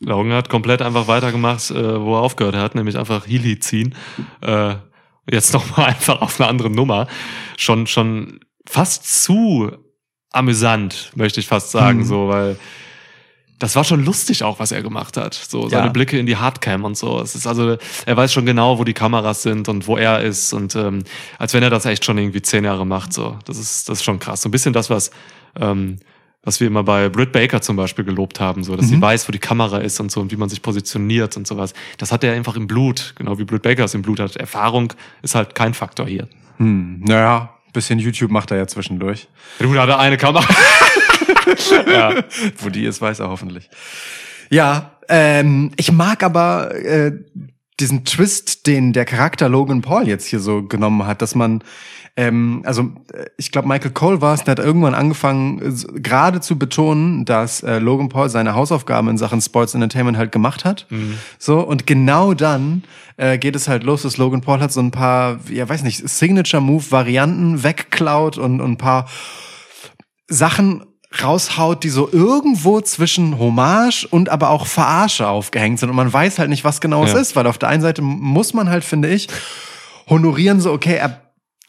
Logan 0.00 0.32
hat 0.32 0.48
komplett 0.48 0.82
einfach 0.82 1.06
weitergemacht, 1.06 1.70
äh, 1.70 2.00
wo 2.00 2.14
er 2.16 2.20
aufgehört 2.22 2.56
hat, 2.56 2.74
nämlich 2.74 2.98
einfach 2.98 3.26
Healy 3.26 3.58
ziehen. 3.60 3.94
Äh, 4.40 4.74
jetzt 5.30 5.52
nochmal 5.52 5.86
einfach 5.90 6.20
auf 6.20 6.40
eine 6.40 6.48
andere 6.48 6.70
Nummer. 6.70 7.06
Schon, 7.56 7.86
schon 7.86 8.40
fast 8.66 9.22
zu 9.22 9.70
amüsant, 10.30 11.12
möchte 11.14 11.38
ich 11.40 11.46
fast 11.46 11.70
sagen, 11.70 12.00
Hm. 12.00 12.04
so, 12.06 12.28
weil 12.28 12.56
das 13.64 13.76
war 13.76 13.84
schon 13.84 14.04
lustig 14.04 14.42
auch, 14.44 14.58
was 14.58 14.72
er 14.72 14.82
gemacht 14.82 15.16
hat. 15.16 15.34
So, 15.34 15.68
seine 15.68 15.86
Ja. 15.86 15.92
Blicke 15.92 16.18
in 16.18 16.26
die 16.26 16.36
Hardcam 16.36 16.84
und 16.84 16.96
so. 16.96 17.20
Es 17.20 17.34
ist 17.34 17.46
also, 17.46 17.76
er 18.06 18.16
weiß 18.16 18.32
schon 18.32 18.46
genau, 18.46 18.78
wo 18.78 18.84
die 18.84 18.94
Kameras 18.94 19.42
sind 19.42 19.68
und 19.68 19.86
wo 19.86 19.96
er 19.96 20.20
ist 20.22 20.52
und 20.52 20.74
ähm, 20.76 21.02
als 21.38 21.54
wenn 21.54 21.62
er 21.62 21.70
das 21.70 21.84
echt 21.86 22.04
schon 22.04 22.18
irgendwie 22.18 22.42
zehn 22.42 22.64
Jahre 22.64 22.86
macht. 22.86 23.12
So, 23.12 23.38
das 23.46 23.58
ist, 23.58 23.88
das 23.88 23.98
ist 23.98 24.04
schon 24.04 24.18
krass. 24.18 24.42
So 24.42 24.48
ein 24.48 24.52
bisschen 24.52 24.72
das, 24.72 24.90
was 24.90 25.10
ähm, 25.60 25.96
was 26.46 26.60
wir 26.60 26.66
immer 26.66 26.82
bei 26.82 27.08
Britt 27.08 27.32
Baker 27.32 27.62
zum 27.62 27.76
Beispiel 27.76 28.04
gelobt 28.04 28.38
haben, 28.38 28.64
so, 28.64 28.76
dass 28.76 28.88
sie 28.88 28.96
Mhm. 28.96 29.00
weiß, 29.00 29.26
wo 29.26 29.32
die 29.32 29.38
Kamera 29.38 29.78
ist 29.78 29.98
und 29.98 30.10
so 30.12 30.20
und 30.20 30.30
wie 30.30 30.36
man 30.36 30.50
sich 30.50 30.60
positioniert 30.60 31.38
und 31.38 31.46
sowas. 31.46 31.72
Das 31.96 32.12
hat 32.12 32.22
er 32.22 32.34
einfach 32.34 32.54
im 32.56 32.66
Blut, 32.66 33.14
genau 33.16 33.38
wie 33.38 33.44
Britt 33.44 33.62
Baker 33.62 33.84
es 33.84 33.94
im 33.94 34.02
Blut 34.02 34.20
hat. 34.20 34.36
Erfahrung 34.36 34.92
ist 35.22 35.34
halt 35.34 35.54
kein 35.54 35.72
Faktor 35.72 36.06
hier. 36.06 36.28
Hm, 36.58 37.00
naja, 37.00 37.54
bisschen 37.72 37.98
YouTube 37.98 38.30
macht 38.30 38.50
er 38.50 38.58
ja 38.58 38.66
zwischendurch. 38.66 39.26
Du 39.58 39.74
hat 39.80 39.88
er 39.88 39.98
eine 39.98 40.18
Kamera. 40.18 40.46
ja. 41.86 42.24
Wo 42.58 42.68
die 42.68 42.84
ist, 42.84 43.00
weiß 43.00 43.20
er 43.20 43.28
hoffentlich. 43.28 43.70
Ja, 44.50 44.92
ähm, 45.08 45.72
ich 45.76 45.92
mag 45.92 46.22
aber 46.22 46.74
äh, 46.74 47.12
diesen 47.80 48.04
Twist, 48.04 48.66
den 48.66 48.92
der 48.92 49.04
Charakter 49.04 49.48
Logan 49.48 49.82
Paul 49.82 50.06
jetzt 50.06 50.26
hier 50.26 50.40
so 50.40 50.62
genommen 50.62 51.06
hat, 51.06 51.22
dass 51.22 51.34
man, 51.34 51.62
ähm, 52.16 52.62
also 52.64 52.92
äh, 53.12 53.26
ich 53.36 53.50
glaube 53.50 53.66
Michael 53.66 53.90
Cole 53.90 54.20
war 54.20 54.34
es, 54.34 54.44
der 54.44 54.52
hat 54.52 54.58
irgendwann 54.60 54.94
angefangen, 54.94 55.60
äh, 55.60 56.00
gerade 56.00 56.40
zu 56.40 56.56
betonen, 56.56 57.24
dass 57.24 57.62
äh, 57.62 57.78
Logan 57.78 58.08
Paul 58.08 58.28
seine 58.28 58.54
Hausaufgaben 58.54 59.08
in 59.08 59.18
Sachen 59.18 59.40
Sports 59.40 59.74
Entertainment 59.74 60.16
halt 60.16 60.30
gemacht 60.30 60.64
hat. 60.64 60.86
So, 61.38 61.60
und 61.60 61.86
genau 61.86 62.34
dann 62.34 62.84
äh, 63.16 63.38
geht 63.38 63.56
es 63.56 63.66
halt 63.66 63.82
los, 63.82 64.02
dass 64.02 64.18
Logan 64.18 64.40
Paul 64.40 64.60
hat 64.60 64.72
so 64.72 64.80
ein 64.80 64.92
paar, 64.92 65.40
ja 65.50 65.68
weiß 65.68 65.82
nicht, 65.82 66.08
Signature-Move-Varianten 66.08 67.64
wegklaut 67.64 68.38
und, 68.38 68.60
und 68.60 68.72
ein 68.72 68.78
paar 68.78 69.08
Sachen 70.28 70.84
raushaut, 71.22 71.84
die 71.84 71.90
so 71.90 72.08
irgendwo 72.10 72.80
zwischen 72.80 73.38
Hommage 73.38 74.06
und 74.10 74.28
aber 74.28 74.50
auch 74.50 74.66
Verarsche 74.66 75.28
aufgehängt 75.28 75.78
sind. 75.80 75.90
Und 75.90 75.96
man 75.96 76.12
weiß 76.12 76.38
halt 76.38 76.48
nicht, 76.50 76.64
was 76.64 76.80
genau 76.80 77.04
es 77.04 77.12
Ja. 77.12 77.18
ist, 77.20 77.36
weil 77.36 77.46
auf 77.46 77.58
der 77.58 77.68
einen 77.68 77.82
Seite 77.82 78.02
muss 78.02 78.54
man 78.54 78.68
halt, 78.70 78.84
finde 78.84 79.08
ich, 79.12 79.28
honorieren 80.08 80.60
so, 80.60 80.72
okay, 80.72 80.96
er 80.96 81.20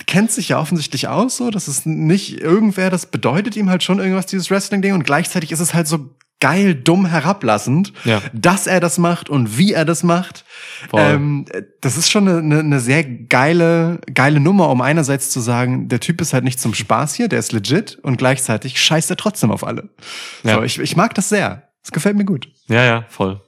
kennt 0.07 0.31
sich 0.31 0.49
ja 0.49 0.59
offensichtlich 0.59 1.07
aus, 1.07 1.37
so, 1.37 1.49
das 1.51 1.67
ist 1.67 1.85
nicht 1.85 2.39
irgendwer, 2.39 2.89
das 2.89 3.05
bedeutet 3.05 3.55
ihm 3.55 3.69
halt 3.69 3.81
schon 3.83 3.99
irgendwas, 3.99 4.25
dieses 4.25 4.51
Wrestling-Ding. 4.51 4.93
Und 4.93 5.03
gleichzeitig 5.03 5.51
ist 5.51 5.59
es 5.61 5.73
halt 5.73 5.87
so 5.87 6.09
geil, 6.39 6.75
dumm 6.75 7.05
herablassend, 7.05 7.93
Ja. 8.03 8.21
dass 8.33 8.67
er 8.67 8.79
das 8.79 8.97
macht 8.97 9.29
und 9.29 9.57
wie 9.57 9.73
er 9.73 9.85
das 9.85 10.03
macht. 10.03 10.43
Ähm, 10.93 11.45
das 11.81 11.97
ist 11.97 12.11
schon 12.11 12.27
eine, 12.27 12.59
eine, 12.59 12.79
sehr 12.79 13.03
geile, 13.03 13.99
geile 14.13 14.39
Nummer, 14.39 14.69
um 14.69 14.81
einerseits 14.81 15.29
zu 15.29 15.39
sagen, 15.39 15.87
der 15.87 15.99
Typ 16.01 16.19
ist 16.21 16.33
halt 16.33 16.43
nicht 16.43 16.59
zum 16.59 16.73
Spaß 16.73 17.15
hier, 17.15 17.27
der 17.29 17.39
ist 17.39 17.51
legit 17.53 17.97
und 18.03 18.17
gleichzeitig 18.17 18.79
scheißt 18.81 19.09
er 19.09 19.17
trotzdem 19.17 19.49
auf 19.51 19.65
alle. 19.65 19.89
Ja. 20.43 20.55
So, 20.55 20.63
ich, 20.63 20.79
ich 20.79 20.95
mag 20.95 21.13
das 21.15 21.29
sehr. 21.29 21.69
Das 21.81 21.91
gefällt 21.91 22.17
mir 22.17 22.25
gut. 22.25 22.49
Ja, 22.67 22.83
ja, 22.83 23.05
voll. 23.09 23.41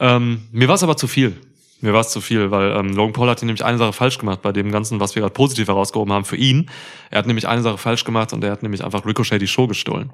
Ähm, 0.00 0.42
mir 0.50 0.66
war 0.68 0.74
es 0.76 0.82
aber 0.82 0.96
zu 0.96 1.06
viel. 1.06 1.36
Mir 1.84 1.92
war 1.92 2.00
es 2.00 2.08
zu 2.08 2.22
viel, 2.22 2.50
weil 2.50 2.72
ähm, 2.72 2.94
Logan 2.94 3.12
Paul 3.12 3.28
hat 3.28 3.40
hier 3.40 3.46
nämlich 3.46 3.62
eine 3.62 3.76
Sache 3.76 3.92
falsch 3.92 4.16
gemacht 4.16 4.40
bei 4.40 4.52
dem 4.52 4.72
Ganzen, 4.72 5.00
was 5.00 5.14
wir 5.14 5.20
gerade 5.20 5.34
positiv 5.34 5.68
herausgehoben 5.68 6.14
haben 6.14 6.24
für 6.24 6.36
ihn. 6.36 6.70
Er 7.10 7.18
hat 7.18 7.26
nämlich 7.26 7.46
eine 7.46 7.60
Sache 7.60 7.76
falsch 7.76 8.04
gemacht 8.04 8.32
und 8.32 8.42
er 8.42 8.52
hat 8.52 8.62
nämlich 8.62 8.82
einfach 8.82 9.04
Ricochet 9.04 9.38
die 9.38 9.46
Show 9.46 9.66
gestohlen. 9.66 10.10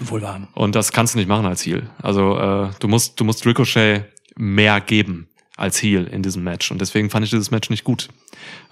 Wohl 0.00 0.22
wahr. 0.22 0.48
Und 0.54 0.74
das 0.74 0.90
kannst 0.90 1.12
du 1.12 1.18
nicht 1.18 1.28
machen 1.28 1.44
als 1.44 1.66
Heel. 1.66 1.90
Also 2.00 2.38
äh, 2.38 2.70
du 2.78 2.88
musst, 2.88 3.20
du 3.20 3.24
musst 3.24 3.44
Ricochet 3.44 4.06
mehr 4.36 4.80
geben 4.80 5.28
als 5.54 5.82
Heel 5.82 6.06
in 6.06 6.22
diesem 6.22 6.44
Match. 6.44 6.70
Und 6.70 6.80
deswegen 6.80 7.10
fand 7.10 7.26
ich 7.26 7.30
dieses 7.30 7.50
Match 7.50 7.68
nicht 7.68 7.84
gut. 7.84 8.08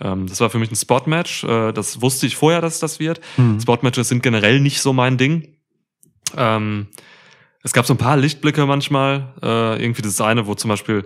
Ähm, 0.01 0.27
das 0.27 0.41
war 0.41 0.49
für 0.49 0.59
mich 0.59 0.71
ein 0.71 0.77
Spot-Match. 0.77 1.45
Äh, 1.45 1.73
das 1.73 2.01
wusste 2.01 2.27
ich 2.27 2.37
vorher, 2.37 2.63
dass 2.63 2.79
das 2.79 2.99
wird. 3.01 3.21
Spot-Matches 3.61 4.09
sind 4.09 4.23
generell 4.23 4.61
nicht 4.61 4.81
so 4.81 4.95
mein 4.95 5.19
Ding. 5.19 5.57
Ähm, 6.39 6.87
es 7.63 7.75
gab 7.75 7.85
so 7.85 7.93
ein 7.93 7.99
paar 7.99 8.17
Lichtblicke 8.17 8.65
manchmal. 8.65 9.35
Äh, 9.43 9.83
irgendwie 9.83 10.01
das 10.01 10.23
eine, 10.23 10.47
wo 10.47 10.55
zum 10.55 10.71
Beispiel 10.71 11.05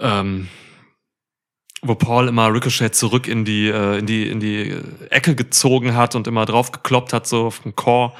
ähm, 0.00 0.48
wo 1.82 1.94
Paul 1.94 2.28
immer 2.28 2.52
Ricochet 2.52 2.94
zurück 2.94 3.26
in 3.26 3.44
die, 3.44 3.68
äh, 3.68 3.98
in 3.98 4.06
die, 4.06 4.28
in 4.28 4.40
die 4.40 4.76
Ecke 5.08 5.34
gezogen 5.34 5.94
hat 5.94 6.14
und 6.14 6.26
immer 6.26 6.44
drauf 6.44 6.72
gekloppt 6.72 7.12
hat, 7.12 7.26
so 7.26 7.46
auf 7.46 7.60
den 7.60 7.74
Core. 7.74 8.12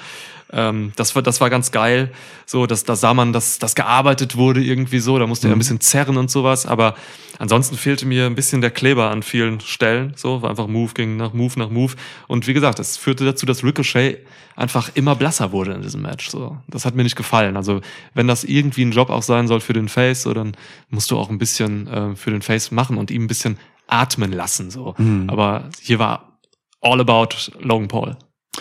Ähm, 0.53 0.93
das 0.97 1.15
war, 1.15 1.23
das 1.23 1.41
war 1.41 1.51
ganz 1.51 1.71
geil. 1.71 2.11
So, 2.47 2.67
dass, 2.67 2.85
da 2.85 2.97
sah 2.97 3.15
man, 3.15 3.33
dass 3.33 3.59
das 3.59 3.75
gearbeitet 3.75 4.37
wurde 4.37 4.63
irgendwie 4.63 4.99
so. 4.99 5.19
Da 5.19 5.27
musste 5.27 5.49
er 5.49 5.55
ein 5.55 5.59
bisschen 5.59 5.81
zerren 5.81 6.17
und 6.17 6.31
sowas. 6.31 6.67
Aber 6.67 6.95
ansonsten 7.39 7.77
fehlte 7.77 8.07
mir 8.07 8.27
ein 8.27 8.35
bisschen 8.35 8.61
der 8.61 8.71
Kleber 8.71 9.11
an 9.11 9.23
vielen 9.23 9.61
Stellen. 9.61 10.13
So, 10.17 10.43
war 10.43 10.51
einfach 10.51 10.67
Move 10.67 10.93
ging 10.95 11.17
nach 11.17 11.33
Move 11.33 11.59
nach 11.59 11.71
Move. 11.71 11.95
Und 12.27 12.47
wie 12.47 12.55
gesagt, 12.55 12.79
das 12.79 12.97
führte 12.97 13.25
dazu, 13.25 13.47
dass 13.47 13.65
Ricochet 13.65 14.27
einfach 14.57 14.91
immer 14.95 15.15
blasser 15.15 15.53
wurde 15.53 15.73
in 15.73 15.83
diesem 15.83 16.03
Match. 16.03 16.31
So, 16.31 16.59
das 16.69 16.85
hat 16.85 16.95
mir 16.95 17.05
nicht 17.05 17.17
gefallen. 17.17 17.57
Also, 17.57 17.81
wenn 18.15 18.27
das 18.27 18.45
irgendwie 18.45 18.85
ein 18.85 18.93
Job 18.93 19.11
auch 19.11 19.23
sein 19.23 19.49
soll 19.49 19.61
für 19.61 19.73
den 19.73 19.89
Face, 19.89 20.23
so, 20.23 20.35
dann 20.35 20.57
musst 20.89 21.11
du 21.11 21.19
auch 21.19 21.31
ein 21.31 21.39
bisschen 21.39 21.87
äh, 21.87 22.17
für 22.17 22.31
den 22.31 22.43
Face 22.43 22.71
machen 22.71 22.99
und 22.99 23.11
ihm 23.11 23.25
ein 23.25 23.29
bisschen 23.29 23.59
atmen 23.87 24.33
lassen. 24.33 24.71
So, 24.71 24.95
aber 25.29 25.69
hier 25.81 25.99
war 25.99 26.39
all 26.81 27.01
about 27.01 27.51
Logan 27.61 27.89
Paul. 27.89 28.17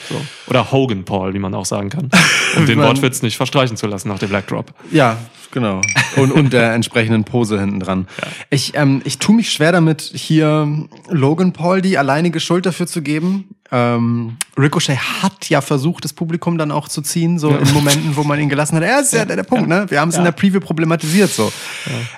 So. 0.07 0.21
Oder 0.47 0.71
Hogan 0.71 1.03
Paul, 1.03 1.33
wie 1.33 1.39
man 1.39 1.53
auch 1.55 1.65
sagen 1.65 1.89
kann. 1.89 2.09
Um 2.55 2.65
den 2.67 2.79
Wortwitz 2.79 3.21
nicht 3.23 3.37
verstreichen 3.37 3.75
zu 3.75 3.87
lassen 3.87 4.07
nach 4.07 4.19
dem 4.19 4.29
Black 4.29 4.47
Drop. 4.47 4.71
Ja, 4.91 5.17
genau. 5.51 5.81
Und, 6.15 6.31
und 6.31 6.53
der 6.53 6.73
entsprechenden 6.73 7.23
Pose 7.23 7.59
hinten 7.59 7.79
dran. 7.79 8.07
Ich, 8.51 8.75
ähm, 8.75 9.01
ich 9.03 9.17
tue 9.17 9.35
mich 9.35 9.51
schwer 9.51 9.71
damit, 9.71 10.01
hier 10.01 10.87
Logan 11.09 11.53
Paul 11.53 11.81
die 11.81 11.97
alleinige 11.97 12.39
Schuld 12.39 12.67
dafür 12.67 12.85
zu 12.85 13.01
geben. 13.01 13.55
Ähm, 13.71 14.37
Ricochet 14.57 14.99
hat 15.23 15.49
ja 15.49 15.61
versucht, 15.61 16.03
das 16.03 16.13
Publikum 16.13 16.59
dann 16.59 16.71
auch 16.71 16.87
zu 16.87 17.01
ziehen, 17.01 17.39
so 17.39 17.49
in 17.49 17.71
Momenten, 17.73 18.15
wo 18.15 18.23
man 18.23 18.39
ihn 18.39 18.49
gelassen 18.49 18.75
hat. 18.75 18.83
Er 18.83 19.01
ist 19.01 19.13
ja, 19.13 19.25
der, 19.25 19.37
der 19.37 19.43
Punkt, 19.43 19.67
ne? 19.67 19.85
Wir 19.89 20.01
haben 20.01 20.09
es 20.09 20.17
in 20.17 20.23
der 20.23 20.31
Preview 20.31 20.59
problematisiert 20.59 21.31
so. 21.31 21.51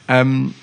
Ähm, 0.08 0.54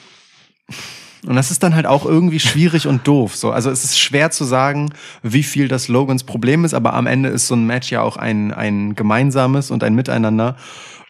und 1.27 1.37
das 1.37 1.51
ist 1.51 1.63
dann 1.63 1.75
halt 1.75 1.87
auch 1.87 2.07
irgendwie 2.07 2.41
schwierig 2.41 2.87
und 2.87 3.07
doof. 3.07 3.37
So. 3.37 3.51
Also 3.51 3.71
es 3.71 3.85
ist 3.85 3.99
schwer 3.99 4.31
zu 4.31 4.45
sagen, 4.45 4.91
wie 5.23 5.43
viel 5.43 5.69
das 5.69 5.89
Logans 5.89 6.25
Problem 6.25 6.65
ist, 6.65 6.75
aber 6.75 6.95
am 6.95 7.07
Ende 7.07 7.29
ist 7.29 7.49
so 7.49 7.55
ein 7.55 7.67
Match 7.67 7.91
ja 7.91 8.03
auch 8.03 8.17
ein, 8.17 8.53
ein 8.53 8.95
gemeinsames 8.95 9.71
und 9.71 9.83
ein 9.83 9.95
Miteinander. 9.95 10.57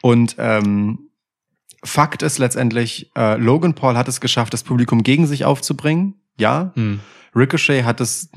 Und 0.00 0.36
ähm, 0.38 1.10
Fakt 1.84 2.22
ist 2.22 2.38
letztendlich, 2.38 3.10
äh, 3.16 3.36
Logan 3.36 3.74
Paul 3.74 3.96
hat 3.96 4.08
es 4.08 4.20
geschafft, 4.20 4.52
das 4.52 4.62
Publikum 4.62 5.02
gegen 5.02 5.26
sich 5.26 5.44
aufzubringen. 5.44 6.14
Ja. 6.38 6.72
Hm. 6.74 7.00
Ricochet 7.34 7.84
hat 7.84 8.00
es 8.00 8.30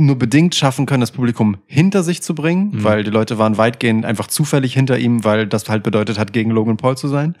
nur 0.00 0.16
bedingt 0.16 0.54
schaffen 0.54 0.86
können, 0.86 1.00
das 1.00 1.10
Publikum 1.12 1.56
hinter 1.66 2.02
sich 2.02 2.22
zu 2.22 2.34
bringen, 2.34 2.70
Mhm. 2.72 2.84
weil 2.84 3.04
die 3.04 3.10
Leute 3.10 3.38
waren 3.38 3.56
weitgehend 3.58 4.04
einfach 4.04 4.26
zufällig 4.28 4.74
hinter 4.74 4.98
ihm, 4.98 5.24
weil 5.24 5.46
das 5.46 5.68
halt 5.68 5.82
bedeutet 5.82 6.18
hat, 6.18 6.32
gegen 6.32 6.50
Logan 6.50 6.76
Paul 6.76 6.96
zu 6.96 7.08
sein. 7.08 7.36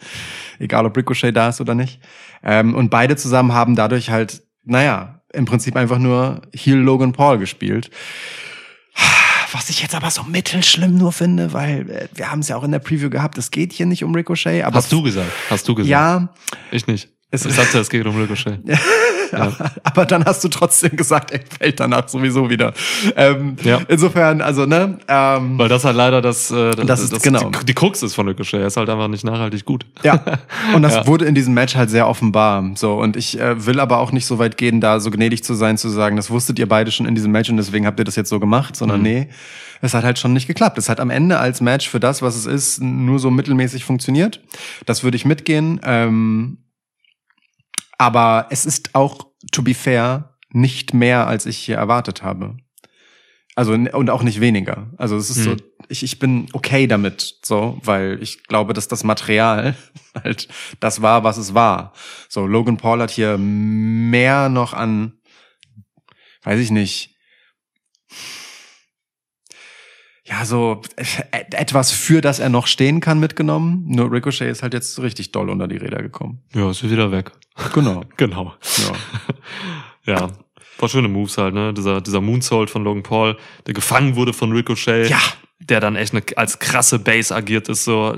Egal, 0.58 0.86
ob 0.86 0.96
Ricochet 0.96 1.32
da 1.36 1.48
ist 1.48 1.60
oder 1.60 1.74
nicht. 1.74 2.00
Ähm, 2.42 2.74
und 2.74 2.90
beide 2.90 3.16
zusammen 3.16 3.52
haben 3.52 3.74
dadurch 3.76 4.10
halt, 4.10 4.42
naja, 4.64 5.20
im 5.32 5.44
Prinzip 5.44 5.76
einfach 5.76 5.98
nur 5.98 6.42
Heel 6.54 6.76
Logan 6.78 7.12
Paul 7.12 7.38
gespielt. 7.38 7.90
was 9.52 9.70
ich 9.70 9.80
jetzt 9.80 9.94
aber 9.94 10.10
so 10.10 10.22
mittelschlimm 10.24 10.96
nur 10.98 11.12
finde, 11.12 11.52
weil 11.52 11.88
äh, 11.90 12.08
wir 12.14 12.30
haben 12.30 12.40
es 12.40 12.48
ja 12.48 12.56
auch 12.56 12.64
in 12.64 12.72
der 12.72 12.80
Preview 12.80 13.08
gehabt, 13.08 13.38
es 13.38 13.50
geht 13.50 13.72
hier 13.72 13.86
nicht 13.86 14.04
um 14.04 14.14
Ricochet. 14.14 14.62
Aber 14.64 14.76
Hast 14.76 14.92
du 14.92 15.02
gesagt? 15.02 15.30
Hast 15.48 15.66
du 15.68 15.74
gesagt? 15.74 15.90
Ja, 15.90 16.28
Ich 16.70 16.86
nicht. 16.86 17.08
Ich 17.30 17.40
sagte, 17.42 17.78
es 17.78 17.90
geht 17.90 18.06
um 18.06 18.16
Ricochet. 18.18 18.60
aber 19.84 20.06
dann 20.06 20.24
hast 20.24 20.42
du 20.42 20.48
trotzdem 20.48 20.96
gesagt, 20.96 21.30
er 21.30 21.40
fällt 21.58 21.78
danach 21.80 22.08
sowieso 22.08 22.48
wieder. 22.48 22.72
Ähm, 23.16 23.56
Ja. 23.62 23.80
Insofern, 23.88 24.40
also, 24.40 24.64
ne? 24.64 24.98
Ähm, 25.08 25.58
Weil 25.58 25.68
das 25.68 25.84
halt 25.84 25.96
leider 25.96 26.22
das, 26.22 26.50
äh, 26.50 26.70
Das 26.70 27.00
ist- 27.02 27.22
genau. 27.22 27.50
die, 27.50 27.66
die 27.66 27.74
Krux 27.74 28.02
ist 28.02 28.14
von 28.14 28.28
Ricochet. 28.28 28.60
Er 28.60 28.66
ist 28.68 28.78
halt 28.78 28.88
einfach 28.88 29.08
nicht 29.08 29.24
nachhaltig 29.24 29.66
gut. 29.66 29.84
Ja, 30.02 30.22
und 30.74 30.80
das 30.82 30.94
Ja. 30.94 31.06
wurde 31.06 31.26
in 31.26 31.34
diesem 31.34 31.52
Match 31.52 31.76
halt 31.76 31.90
sehr 31.90 32.08
offenbar. 32.08 32.64
So, 32.76 32.94
und 32.94 33.14
ich 33.16 33.38
äh, 33.38 33.66
will 33.66 33.78
aber 33.80 33.98
auch 33.98 34.12
nicht 34.12 34.24
so 34.24 34.38
weit 34.38 34.56
gehen, 34.56 34.80
da 34.80 34.98
so 34.98 35.10
gnädig 35.10 35.44
zu 35.44 35.52
sein, 35.52 35.76
zu 35.76 35.90
sagen, 35.90 36.16
das 36.16 36.30
wusstet 36.30 36.58
ihr 36.58 36.68
beide 36.68 36.90
schon 36.90 37.04
in 37.04 37.14
diesem 37.14 37.30
Match 37.32 37.50
und 37.50 37.58
deswegen 37.58 37.86
habt 37.86 37.98
ihr 38.00 38.04
das 38.04 38.16
jetzt 38.16 38.30
so 38.30 38.40
gemacht, 38.40 38.74
sondern 38.74 39.02
nee, 39.02 39.28
es 39.82 39.92
hat 39.92 40.02
halt 40.04 40.18
schon 40.18 40.32
nicht 40.32 40.46
geklappt. 40.46 40.78
Es 40.78 40.88
hat 40.88 40.98
am 40.98 41.10
Ende 41.10 41.38
als 41.38 41.60
Match 41.60 41.90
für 41.90 42.00
das, 42.00 42.22
was 42.22 42.36
es 42.36 42.46
ist, 42.46 42.80
nur 42.82 43.18
so 43.18 43.30
mittelmäßig 43.30 43.84
funktioniert. 43.84 44.40
Das 44.86 45.04
würde 45.04 45.16
ich 45.16 45.26
mitgehen. 45.26 45.78
Ähm, 45.84 46.58
aber 47.98 48.46
es 48.50 48.64
ist 48.64 48.94
auch, 48.94 49.26
to 49.52 49.62
be 49.62 49.74
fair, 49.74 50.36
nicht 50.50 50.94
mehr, 50.94 51.26
als 51.26 51.44
ich 51.46 51.58
hier 51.58 51.76
erwartet 51.76 52.22
habe. 52.22 52.56
Also 53.54 53.72
und 53.72 54.10
auch 54.10 54.22
nicht 54.22 54.40
weniger. 54.40 54.88
Also 54.98 55.16
es 55.16 55.30
ist 55.30 55.42
so, 55.42 55.50
Hm. 55.50 55.60
ich, 55.88 56.04
ich 56.04 56.20
bin 56.20 56.46
okay 56.52 56.86
damit, 56.86 57.38
so, 57.42 57.78
weil 57.82 58.22
ich 58.22 58.44
glaube, 58.44 58.72
dass 58.72 58.86
das 58.86 59.02
Material 59.02 59.74
halt 60.14 60.48
das 60.78 61.02
war, 61.02 61.24
was 61.24 61.38
es 61.38 61.54
war. 61.54 61.92
So, 62.28 62.46
Logan 62.46 62.76
Paul 62.76 63.02
hat 63.02 63.10
hier 63.10 63.36
mehr 63.36 64.48
noch 64.48 64.74
an, 64.74 65.18
weiß 66.44 66.60
ich 66.60 66.70
nicht, 66.70 67.16
ja, 70.28 70.44
so 70.44 70.82
äh, 70.96 71.04
etwas 71.52 71.90
für 71.90 72.20
das 72.20 72.38
er 72.38 72.48
noch 72.48 72.66
stehen 72.66 73.00
kann 73.00 73.18
mitgenommen. 73.18 73.84
Nur 73.86 74.12
Ricochet 74.12 74.50
ist 74.50 74.62
halt 74.62 74.74
jetzt 74.74 75.00
richtig 75.00 75.32
doll 75.32 75.48
unter 75.48 75.68
die 75.68 75.76
Räder 75.76 76.02
gekommen. 76.02 76.42
Ja, 76.54 76.70
ist 76.70 76.88
wieder 76.88 77.10
weg. 77.10 77.32
Genau. 77.74 78.04
Genau. 78.16 78.54
Ja. 78.78 78.92
Ja. 80.06 80.30
War 80.78 80.88
schöne 80.88 81.08
Moves 81.08 81.36
halt, 81.36 81.52
ne? 81.52 81.74
Dieser, 81.74 82.00
dieser 82.00 82.22
Moonsault 82.22 82.70
von 82.70 82.82
Logan 82.82 83.02
Paul, 83.02 83.36
der 83.66 83.74
gefangen 83.74 84.16
wurde 84.16 84.32
von 84.32 84.52
Ricochet. 84.52 85.10
Ja. 85.10 85.18
Der 85.60 85.80
dann 85.80 85.96
echt 85.96 86.14
eine, 86.14 86.22
als 86.36 86.60
krasse 86.60 86.98
Base 86.98 87.34
agiert 87.34 87.68
ist, 87.68 87.84
so 87.84 88.16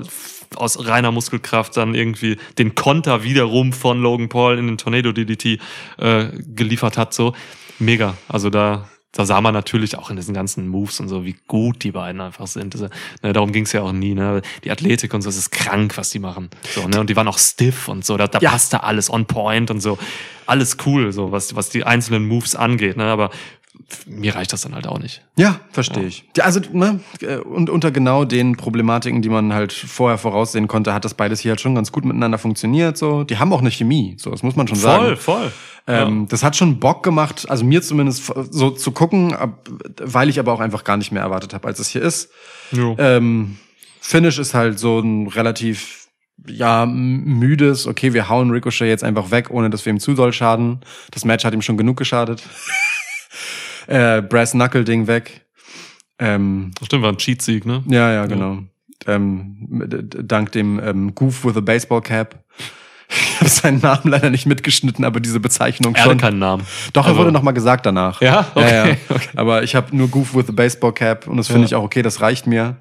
aus 0.55 0.87
reiner 0.87 1.11
Muskelkraft 1.11 1.75
dann 1.75 1.93
irgendwie 1.93 2.37
den 2.57 2.75
Konter 2.75 3.23
wiederum 3.23 3.73
von 3.73 4.01
Logan 4.01 4.29
Paul 4.29 4.57
in 4.57 4.67
den 4.67 4.77
Tornado 4.77 5.11
DDT 5.11 5.59
äh, 5.97 6.27
geliefert 6.47 6.97
hat, 6.97 7.13
so. 7.13 7.33
Mega. 7.77 8.15
Also 8.29 8.49
da, 8.49 8.87
da 9.13 9.25
sah 9.25 9.41
man 9.41 9.53
natürlich 9.53 9.97
auch 9.97 10.09
in 10.09 10.15
diesen 10.15 10.33
ganzen 10.33 10.67
Moves 10.69 10.99
und 11.01 11.09
so, 11.09 11.25
wie 11.25 11.35
gut 11.47 11.83
die 11.83 11.91
beiden 11.91 12.21
einfach 12.21 12.47
sind. 12.47 12.73
Also, 12.75 12.87
ne, 13.21 13.33
darum 13.33 13.51
ging's 13.51 13.73
ja 13.73 13.81
auch 13.81 13.91
nie. 13.91 14.13
Ne? 14.13 14.41
Die 14.63 14.71
Athletik 14.71 15.13
und 15.13 15.21
so, 15.21 15.29
es 15.29 15.37
ist 15.37 15.51
krank, 15.51 15.97
was 15.97 16.11
die 16.11 16.19
machen. 16.19 16.49
So, 16.73 16.87
ne? 16.87 16.99
Und 17.01 17.09
die 17.09 17.15
waren 17.17 17.27
auch 17.27 17.37
stiff 17.37 17.89
und 17.89 18.05
so, 18.05 18.15
da, 18.15 18.27
da 18.27 18.39
Ja. 18.39 18.51
passte 18.51 18.83
alles 18.83 19.09
on 19.09 19.25
point 19.25 19.69
und 19.69 19.81
so. 19.81 19.97
Alles 20.45 20.77
cool, 20.85 21.11
so 21.11 21.31
was, 21.31 21.55
was 21.55 21.69
die 21.69 21.83
einzelnen 21.83 22.25
Moves 22.27 22.55
angeht. 22.55 22.95
Ne? 22.95 23.03
Aber 23.05 23.31
mir 24.07 24.35
reicht 24.35 24.53
das 24.53 24.61
dann 24.61 24.75
halt 24.75 24.87
auch 24.87 24.99
nicht. 24.99 25.21
Ja, 25.37 25.59
verstehe 25.71 26.05
ich. 26.05 26.25
Ja, 26.37 26.43
Also, 26.45 26.59
ne, 26.71 26.99
äh, 27.21 27.37
und 27.37 27.69
unter 27.69 27.91
genau 27.91 28.25
den 28.25 28.55
Problematiken, 28.57 29.21
die 29.21 29.29
man 29.29 29.53
halt 29.53 29.73
vorher 29.73 30.17
voraussehen 30.17 30.67
konnte, 30.67 30.93
hat 30.93 31.05
das 31.05 31.13
beides 31.13 31.39
hier 31.39 31.51
halt 31.51 31.61
schon 31.61 31.75
ganz 31.75 31.91
gut 31.91 32.05
miteinander 32.05 32.37
funktioniert. 32.37 32.97
So, 32.97 33.23
die 33.23 33.37
haben 33.37 33.51
auch 33.53 33.59
eine 33.61 33.71
Chemie, 33.71 34.15
so, 34.17 34.31
das 34.31 34.43
muss 34.43 34.55
man 34.55 34.67
schon 34.67 34.77
sagen. 34.77 35.15
voll. 35.17 35.51
Ähm, 35.87 36.27
Das 36.29 36.43
hat 36.43 36.55
schon 36.55 36.79
Bock 36.79 37.01
gemacht, 37.03 37.49
also 37.49 37.65
mir 37.65 37.81
zumindest 37.81 38.31
so 38.51 38.69
zu 38.69 38.91
gucken, 38.91 39.33
ab- 39.33 39.67
weil 39.99 40.29
ich 40.29 40.39
aber 40.39 40.53
auch 40.53 40.59
einfach 40.59 40.83
gar 40.83 40.97
nicht 40.97 41.11
mehr 41.11 41.23
erwartet 41.23 41.53
habe, 41.53 41.67
als 41.67 41.79
es 41.79 41.87
hier 41.89 42.01
ist. 42.03 42.29
Jo. 42.71 42.95
Ähm, 42.99 43.57
Finish 43.99 44.37
ist 44.39 44.53
halt 44.53 44.77
so 44.79 44.99
ein 44.99 45.27
relativ 45.27 46.07
ja 46.47 46.85
müdes. 46.87 47.85
Okay, 47.87 48.13
wir 48.13 48.27
hauen 48.29 48.49
Ricochet 48.51 48.87
jetzt 48.87 49.03
einfach 49.03 49.29
weg, 49.31 49.49
ohne 49.51 49.69
dass 49.69 49.85
wir 49.85 49.93
ihm 49.93 49.99
zu 49.99 50.13
doll 50.13 50.33
schaden. 50.33 50.81
Das 51.11 51.23
Match 51.25 51.45
hat 51.45 51.53
ihm 51.53 51.61
schon 51.61 51.77
genug 51.77 51.97
geschadet. 51.97 52.41
äh, 53.87 54.21
Brass 54.21 54.51
Knuckle 54.51 54.83
Ding 54.83 55.07
weg. 55.07 55.45
Ähm, 56.19 56.71
Stimmt, 56.83 57.03
war 57.03 57.11
ein 57.11 57.17
Cheat-Sieg, 57.17 57.65
ne? 57.65 57.83
ja, 57.87 58.11
ja, 58.11 58.25
genau. 58.27 58.59
Ähm, 59.07 59.55
d- 59.87 60.03
d- 60.03 60.19
dank 60.23 60.51
dem 60.51 60.79
ähm, 60.83 61.15
Goof 61.15 61.43
with 61.43 61.57
a 61.57 61.61
Baseball 61.61 62.01
Cap. 62.01 62.43
Ich 63.09 63.39
habe 63.39 63.49
seinen 63.49 63.79
Namen 63.81 64.03
leider 64.05 64.29
nicht 64.29 64.45
mitgeschnitten, 64.45 65.03
aber 65.03 65.19
diese 65.19 65.39
Bezeichnung 65.39 65.95
Er 65.95 66.01
hatte 66.01 66.11
schon. 66.11 66.17
keinen 66.19 66.39
Namen. 66.39 66.63
Doch, 66.93 67.05
er 67.05 67.09
Also- 67.09 67.19
wurde 67.21 67.31
noch 67.31 67.41
mal 67.41 67.51
gesagt 67.51 67.85
danach. 67.87 68.21
Ja? 68.21 68.45
Okay, 68.53 68.69
ja, 68.71 68.87
ja. 68.87 68.95
Aber 69.35 69.63
ich 69.63 69.73
habe 69.75 69.95
nur 69.97 70.07
Goof 70.07 70.35
with 70.35 70.47
a 70.47 70.51
Baseball 70.53 70.93
Cap 70.93 71.27
und 71.27 71.37
das 71.37 71.47
finde 71.47 71.61
Ja. 71.61 71.65
ich 71.65 71.75
auch 71.75 71.83
okay, 71.83 72.03
das 72.03 72.21
reicht 72.21 72.45
mir. 72.47 72.77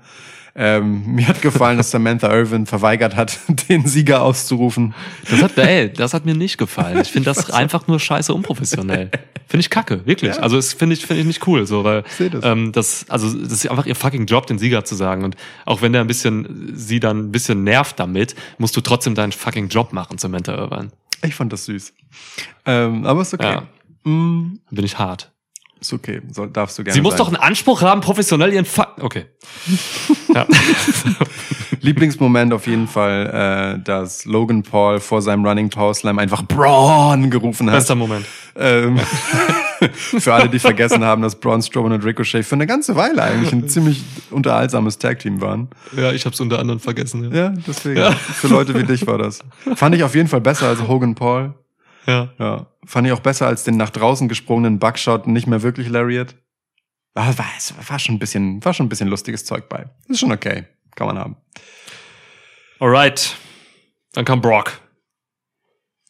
Ähm, 0.62 1.14
mir 1.14 1.27
hat 1.27 1.40
gefallen, 1.40 1.79
dass 1.79 1.90
Samantha 1.90 2.31
Irvin 2.31 2.66
verweigert 2.66 3.16
hat, 3.16 3.38
den 3.70 3.87
Sieger 3.87 4.20
auszurufen. 4.20 4.92
Das 5.31 5.40
hat, 5.42 5.57
ey, 5.57 5.90
das 5.90 6.12
hat 6.12 6.27
mir 6.27 6.35
nicht 6.35 6.59
gefallen. 6.59 7.01
Ich 7.01 7.11
finde 7.11 7.31
das 7.31 7.51
einfach 7.51 7.87
nur 7.87 7.99
scheiße 7.99 8.35
unprofessionell. 8.35 9.11
Finde 9.46 9.62
ich 9.62 9.70
kacke, 9.70 10.05
wirklich. 10.05 10.37
Ja. 10.37 10.42
Also 10.42 10.57
das 10.57 10.75
finde 10.75 10.96
ich, 10.96 11.07
finde 11.07 11.23
ich 11.23 11.27
nicht 11.27 11.46
cool, 11.46 11.66
so, 11.66 11.83
weil 11.83 12.05
das. 12.18 12.44
Ähm, 12.44 12.73
das, 12.73 13.07
also 13.09 13.33
das 13.33 13.53
ist 13.53 13.70
einfach 13.70 13.87
ihr 13.87 13.96
fucking 13.96 14.27
Job, 14.27 14.46
den 14.49 14.59
Sieger 14.59 14.85
zu 14.85 14.94
sagen. 14.96 15.25
Und 15.25 15.35
auch 15.64 15.81
wenn 15.81 15.94
der 15.94 16.03
ein 16.03 16.07
bisschen, 16.07 16.73
sie 16.75 17.01
dann 17.01 17.29
ein 17.29 17.33
bisschen 17.33 17.64
nervt 17.64 17.99
damit, 17.99 18.35
musst 18.59 18.77
du 18.77 18.83
trotzdem 18.83 19.14
deinen 19.14 19.33
fucking 19.33 19.68
Job 19.68 19.94
machen, 19.94 20.18
Samantha 20.18 20.55
Irvine. 20.55 20.90
Ich 21.25 21.35
fand 21.35 21.55
das 21.55 21.64
süß. 21.64 21.94
Ähm, 22.66 23.07
aber 23.07 23.23
ist 23.23 23.33
okay. 23.33 23.62
Ja. 24.05 24.11
Mm, 24.11 24.61
bin 24.70 24.85
ich 24.85 24.99
hart. 24.99 25.33
Ist 25.81 25.93
okay, 25.93 26.21
Soll, 26.31 26.51
darfst 26.51 26.79
du 26.79 26.85
gerne 26.85 26.95
Sie 26.95 27.01
muss 27.01 27.12
sein. 27.12 27.19
doch 27.19 27.29
einen 27.29 27.37
Anspruch 27.37 27.83
haben, 27.83 28.01
professionell 28.01 28.53
ihren 28.53 28.64
Fuck. 28.64 28.97
Okay. 29.01 29.27
ja. 30.35 30.47
Lieblingsmoment 31.81 32.53
auf 32.53 32.66
jeden 32.66 32.87
Fall, 32.87 33.79
äh, 33.79 33.83
dass 33.83 34.27
Logan 34.27 34.62
Paul 34.62 35.01
vor 35.01 35.23
seinem 35.23 35.47
Running 35.47 35.71
Power 35.71 35.95
Slam 35.95 36.19
einfach 36.19 36.43
Braun 36.43 37.31
gerufen 37.31 37.71
hat. 37.71 37.77
Bester 37.77 37.95
Moment. 37.95 38.27
Ähm, 38.57 38.99
für 39.97 40.35
alle, 40.35 40.51
die 40.51 40.59
vergessen 40.59 41.05
haben, 41.05 41.23
dass 41.23 41.37
Braun 41.37 41.62
Strowman 41.62 41.93
und 41.93 42.05
Ricochet 42.05 42.45
für 42.45 42.57
eine 42.57 42.66
ganze 42.66 42.97
Weile 42.97 43.23
eigentlich 43.23 43.53
ein 43.53 43.69
ziemlich 43.69 44.03
unterhaltsames 44.31 44.99
Tag-Team 44.99 45.40
waren. 45.40 45.69
Ja, 45.97 46.12
ich 46.12 46.27
hab's 46.27 46.40
unter 46.40 46.59
anderem 46.59 46.81
vergessen. 46.81 47.35
Ja, 47.35 47.55
deswegen. 47.66 48.12
Für 48.12 48.49
Leute 48.49 48.75
wie 48.75 48.85
dich 48.85 49.07
war 49.07 49.16
das. 49.16 49.40
Fand 49.75 49.95
ich 49.95 50.05
auf 50.05 50.14
jeden 50.14 50.29
Fall 50.29 50.43
besser 50.43 50.69
als 50.69 50.87
Hogan 50.87 51.14
Paul. 51.14 51.55
Ja. 52.06 52.30
Ja. 52.38 52.66
Fand 52.86 53.06
ich 53.06 53.12
auch 53.12 53.20
besser 53.20 53.46
als 53.46 53.64
den 53.64 53.76
nach 53.76 53.90
draußen 53.90 54.28
gesprungenen 54.28 54.78
Buckshot, 54.78 55.26
nicht 55.26 55.46
mehr 55.46 55.62
wirklich 55.62 55.88
Lariat. 55.88 56.34
War, 57.14 57.36
war, 57.38 57.46
war 57.88 57.98
schon 57.98 58.16
ein 58.16 58.18
bisschen, 58.18 58.64
war 58.64 58.72
schon 58.72 58.86
ein 58.86 58.88
bisschen 58.88 59.08
lustiges 59.08 59.44
Zeug 59.44 59.68
bei. 59.68 59.86
Ist 60.08 60.20
schon 60.20 60.32
okay. 60.32 60.64
Kann 60.96 61.06
man 61.06 61.18
haben. 61.18 61.36
Alright. 62.78 63.36
Dann 64.12 64.24
kam 64.24 64.40
Brock. 64.40 64.80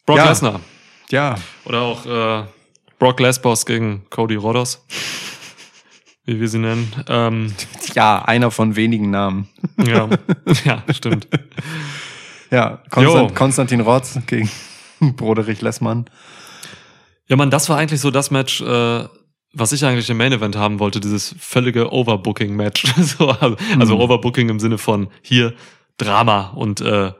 Brock 0.05 0.17
Ja. 0.17 0.29
Lesnar. 0.29 0.59
Ja. 1.09 1.35
Oder 1.65 1.81
auch 1.81 2.05
äh, 2.05 2.45
Brock 2.99 3.19
Lesbos 3.19 3.65
gegen 3.65 4.05
Cody 4.09 4.35
Rhodos. 4.35 4.85
Wie 6.25 6.39
wir 6.39 6.47
sie 6.47 6.59
nennen. 6.59 6.91
Ähm, 7.07 7.53
Ja, 7.93 8.23
einer 8.23 8.51
von 8.51 8.75
wenigen 8.77 9.09
Namen. 9.11 9.49
ja. 9.85 10.07
ja, 10.63 10.83
stimmt. 10.93 11.27
Ja, 12.51 12.81
Konstant. 12.89 13.33
Konstantin 13.35 13.79
Rotz 13.79 14.19
gegen 14.27 14.49
Broderich 15.15 15.61
Lessmann. 15.61 16.05
Ja, 17.27 17.35
man, 17.35 17.49
das 17.49 17.69
war 17.69 17.77
eigentlich 17.77 18.01
so 18.01 18.11
das 18.11 18.31
Match, 18.31 18.61
äh, 18.61 19.07
was 19.53 19.71
ich 19.73 19.83
eigentlich 19.85 20.09
im 20.09 20.17
Main 20.17 20.31
Event 20.33 20.55
haben 20.55 20.79
wollte, 20.79 20.99
dieses 20.99 21.35
völlige 21.39 21.91
Overbooking-Match. 21.91 22.93
so, 22.97 23.29
also, 23.29 23.55
also 23.79 23.95
Mhm. 23.95 24.01
Overbooking 24.01 24.49
im 24.49 24.59
Sinne 24.59 24.77
von 24.77 25.09
hier 25.21 25.53
Drama 25.97 26.51
und 26.55 26.81
äh, 26.81 27.11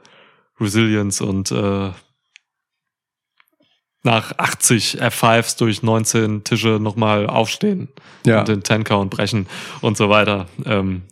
Resilience 0.60 1.20
und 1.20 1.50
äh, 1.50 1.90
nach 4.04 4.32
80 4.36 5.00
F5s 5.00 5.58
durch 5.58 5.82
19 5.82 6.42
Tische 6.44 6.78
nochmal 6.80 7.26
aufstehen 7.28 7.88
Ja. 8.26 8.40
und 8.40 8.48
den 8.48 8.62
Ten-Count 8.62 9.10
brechen 9.10 9.46
und 9.80 9.96
so 9.96 10.08
weiter. 10.10 10.46
Ähm, 10.64 11.02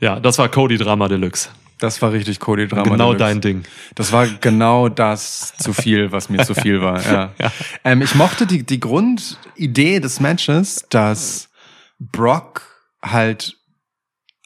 ja, 0.00 0.18
das 0.18 0.38
war 0.38 0.48
Cody 0.48 0.76
Drama 0.76 1.06
Deluxe. 1.08 1.50
Das 1.82 2.00
war 2.00 2.12
richtig 2.12 2.38
Cody 2.38 2.68
Drama. 2.68 2.84
genau 2.84 3.12
dein 3.12 3.40
Ding. 3.40 3.64
Das 3.96 4.12
war 4.12 4.28
genau 4.28 4.88
das 4.88 5.52
zu 5.58 5.72
viel, 5.72 6.12
was 6.12 6.28
mir 6.28 6.46
zu 6.46 6.54
viel 6.54 6.80
war. 6.80 7.02
Ja. 7.04 7.32
Ja. 7.38 7.50
Ähm, 7.84 8.02
ich 8.02 8.14
mochte 8.14 8.46
die, 8.46 8.62
die 8.62 8.78
Grundidee 8.78 9.98
des 9.98 10.20
Matches, 10.20 10.84
dass 10.90 11.48
Brock 11.98 12.62
halt 13.02 13.56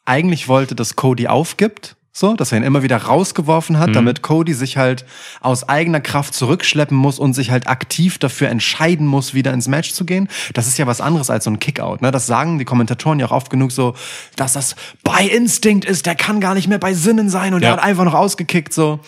eigentlich 0.05 0.49
wollte, 0.49 0.75
dass 0.75 0.97
Cody 0.97 1.27
aufgibt. 1.27 1.97
So, 2.19 2.33
dass 2.33 2.51
er 2.51 2.57
ihn 2.57 2.65
immer 2.65 2.83
wieder 2.83 2.97
rausgeworfen 2.97 3.79
hat, 3.79 3.95
damit 3.95 4.23
Cody 4.23 4.55
sich 4.55 4.79
halt 4.79 5.05
aus 5.43 5.69
eigener 5.69 6.01
Kraft 6.01 6.33
zurückschleppen 6.33 6.97
muss 6.97 7.19
und 7.19 7.35
sich 7.35 7.51
halt 7.51 7.69
aktiv 7.69 8.17
dafür 8.17 8.49
entscheiden 8.49 9.07
muss, 9.07 9.35
wieder 9.35 9.53
ins 9.53 9.69
Match 9.69 9.93
zu 9.93 10.07
gehen. 10.07 10.29
Das 10.55 10.67
ist 10.67 10.79
ja 10.79 10.87
was 10.87 11.03
anderes 11.03 11.29
als 11.29 11.45
so 11.45 11.51
ein 11.51 11.59
Kickout. 11.59 12.01
Ne? 12.01 12.11
Das 12.11 12.27
sagen 12.27 12.59
die 12.59 12.65
Kommentatoren 12.65 13.19
ja 13.21 13.27
auch 13.27 13.33
oft 13.33 13.51
genug 13.51 13.71
so, 13.71 13.93
dass 14.35 14.55
das 14.55 14.77
bei 15.05 15.27
Instinct 15.27 15.85
ist, 15.85 16.07
der 16.07 16.15
kann 16.15 16.41
gar 16.41 16.55
nicht 16.55 16.69
mehr 16.69 16.79
bei 16.79 16.95
Sinnen 16.95 17.29
sein 17.29 17.53
und 17.53 17.61
Ja. 17.61 17.69
der 17.69 17.77
hat 17.77 17.85
einfach 17.85 18.05
noch 18.05 18.15
ausgekickt. 18.15 18.73
So. 18.73 19.01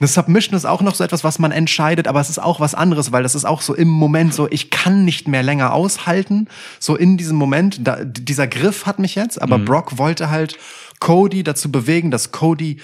Eine 0.00 0.08
Submission 0.08 0.56
ist 0.56 0.64
auch 0.64 0.82
noch 0.82 0.96
so 0.96 1.04
etwas, 1.04 1.22
was 1.22 1.38
man 1.38 1.52
entscheidet, 1.52 2.08
aber 2.08 2.20
es 2.20 2.30
ist 2.30 2.40
auch 2.42 2.58
was 2.58 2.74
anderes, 2.74 3.12
weil 3.12 3.22
das 3.22 3.36
ist 3.36 3.44
auch 3.44 3.60
so 3.62 3.76
im 3.76 3.86
Moment 3.86 4.34
so, 4.34 4.48
ich 4.50 4.70
kann 4.70 5.04
nicht 5.04 5.28
mehr 5.28 5.44
länger 5.44 5.72
aushalten. 5.72 6.48
So 6.80 6.96
in 6.96 7.16
diesem 7.16 7.36
Moment, 7.36 7.86
da, 7.86 7.98
dieser 8.02 8.48
Griff 8.48 8.86
hat 8.86 8.98
mich 8.98 9.14
jetzt, 9.14 9.40
aber 9.40 9.60
Brock 9.60 9.98
wollte 9.98 10.30
halt 10.30 10.56
Cody 11.00 11.42
dazu 11.42 11.72
bewegen, 11.72 12.10
dass 12.10 12.30
Cody 12.30 12.78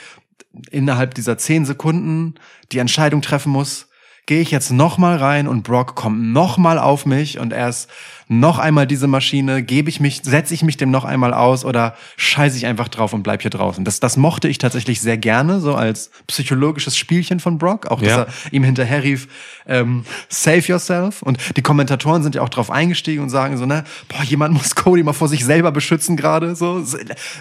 innerhalb 0.70 1.14
dieser 1.14 1.38
zehn 1.38 1.64
Sekunden 1.64 2.34
die 2.72 2.78
Entscheidung 2.78 3.22
treffen 3.22 3.52
muss, 3.52 3.85
gehe 4.26 4.40
ich 4.40 4.50
jetzt 4.50 4.72
noch 4.72 4.98
mal 4.98 5.16
rein 5.16 5.46
und 5.46 5.62
Brock 5.62 5.94
kommt 5.94 6.32
noch 6.32 6.58
mal 6.58 6.78
auf 6.80 7.06
mich 7.06 7.38
und 7.38 7.52
erst 7.52 7.88
noch 8.28 8.58
einmal 8.58 8.88
diese 8.88 9.06
Maschine, 9.06 9.62
gebe 9.62 9.88
ich 9.88 10.00
mich, 10.00 10.22
setze 10.24 10.52
ich 10.52 10.64
mich 10.64 10.76
dem 10.76 10.90
noch 10.90 11.04
einmal 11.04 11.32
aus 11.32 11.64
oder 11.64 11.94
scheiße 12.16 12.56
ich 12.56 12.66
einfach 12.66 12.88
drauf 12.88 13.12
und 13.12 13.22
bleib 13.22 13.42
hier 13.42 13.52
draußen. 13.52 13.84
Das, 13.84 14.00
das 14.00 14.16
mochte 14.16 14.48
ich 14.48 14.58
tatsächlich 14.58 15.00
sehr 15.00 15.16
gerne, 15.16 15.60
so 15.60 15.76
als 15.76 16.10
psychologisches 16.26 16.96
Spielchen 16.96 17.38
von 17.38 17.58
Brock, 17.58 17.86
auch 17.86 18.00
dass 18.00 18.08
Ja. 18.08 18.22
er 18.22 18.26
ihm 18.50 18.64
hinterher 18.64 19.04
rief, 19.04 19.28
ähm, 19.68 20.04
save 20.28 20.58
yourself. 20.66 21.22
Und 21.22 21.38
die 21.56 21.62
Kommentatoren 21.62 22.24
sind 22.24 22.34
ja 22.34 22.42
auch 22.42 22.48
drauf 22.48 22.68
eingestiegen 22.68 23.22
und 23.22 23.30
sagen 23.30 23.56
so, 23.58 23.64
ne, 23.64 23.84
boah, 24.08 24.24
jemand 24.24 24.54
muss 24.54 24.74
Cody 24.74 25.04
mal 25.04 25.12
vor 25.12 25.28
sich 25.28 25.44
selber 25.44 25.70
beschützen 25.70 26.16
gerade, 26.16 26.56
so. 26.56 26.84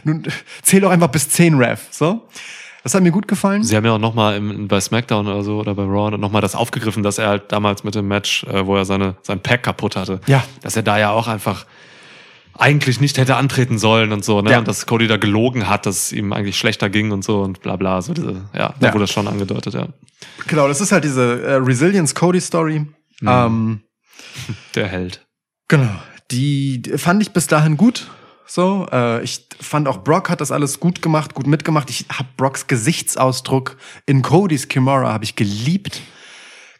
Nun, 0.03 0.21
zähl 0.61 0.81
doch 0.81 0.91
einfach 0.91 1.07
bis 1.09 1.29
zehn 1.29 1.55
Ref, 1.55 1.81
so. 1.89 2.27
Das 2.85 2.93
hat 2.93 3.01
mir 3.01 3.09
gut 3.11 3.27
gefallen. 3.27 3.63
Sie 3.63 3.75
haben 3.75 3.83
ja 3.83 3.93
auch 3.93 3.99
nochmal 3.99 4.39
bei 4.39 4.79
SmackDown 4.79 5.25
oder 5.25 5.41
so 5.43 5.57
oder 5.59 5.73
bei 5.73 5.81
Raw 5.83 6.15
nochmal 6.19 6.43
das 6.43 6.53
aufgegriffen, 6.53 7.01
dass 7.01 7.17
er 7.17 7.29
halt 7.29 7.51
damals 7.51 7.83
mit 7.83 7.95
dem 7.95 8.07
Match, 8.07 8.43
äh, 8.43 8.63
wo 8.67 8.75
er 8.75 8.85
seine, 8.85 9.15
sein 9.23 9.39
Pack 9.41 9.63
kaputt 9.63 9.95
hatte, 9.95 10.21
Ja. 10.27 10.43
dass 10.61 10.75
er 10.75 10.83
da 10.83 10.99
ja 10.99 11.09
auch 11.09 11.27
einfach 11.27 11.65
eigentlich 12.53 13.01
nicht 13.01 13.17
hätte 13.17 13.37
antreten 13.37 13.79
sollen 13.79 14.13
und 14.13 14.23
so, 14.23 14.39
ne? 14.43 14.51
Ja. 14.51 14.59
Und 14.59 14.67
dass 14.67 14.85
Cody 14.85 15.07
da 15.07 15.17
gelogen 15.17 15.67
hat, 15.67 15.87
dass 15.87 15.95
es 15.97 16.11
ihm 16.13 16.31
eigentlich 16.31 16.59
schlechter 16.59 16.91
ging 16.91 17.11
und 17.11 17.23
so 17.23 17.41
und 17.41 17.59
bla 17.61 17.75
bla. 17.75 18.03
So 18.03 18.13
diese, 18.13 18.33
ja, 18.53 18.75
da 18.79 18.87
Ja. 18.87 18.93
wurde 18.93 19.05
das 19.05 19.11
schon 19.11 19.27
angedeutet, 19.27 19.73
ja. 19.73 19.87
Genau, 20.47 20.67
das 20.67 20.79
ist 20.79 20.91
halt 20.91 21.03
diese 21.05 21.41
äh, 21.43 21.55
Resilience 21.55 22.13
Cody 22.13 22.39
Story. 22.39 22.85
Ähm, 23.25 23.81
Der 24.75 24.87
Held. 24.87 25.25
genau. 25.67 25.89
Die 26.31 26.81
fand 26.97 27.21
ich 27.23 27.31
bis 27.33 27.47
dahin 27.47 27.77
gut. 27.77 28.07
So, 28.47 28.87
äh, 28.91 29.23
ich 29.23 29.47
fand 29.59 29.87
auch 29.87 30.03
Brock 30.03 30.29
hat 30.29 30.41
das 30.41 30.51
alles 30.51 30.79
gut 30.79 31.01
gemacht, 31.01 31.33
gut 31.33 31.47
mitgemacht. 31.47 31.89
Ich 31.89 32.05
hab 32.09 32.37
Brocks 32.37 32.67
Gesichtsausdruck 32.67 33.77
in 34.05 34.21
Codys 34.21 34.67
Kimura 34.67 35.11
habe 35.11 35.23
ich 35.23 35.35
geliebt. 35.35 36.01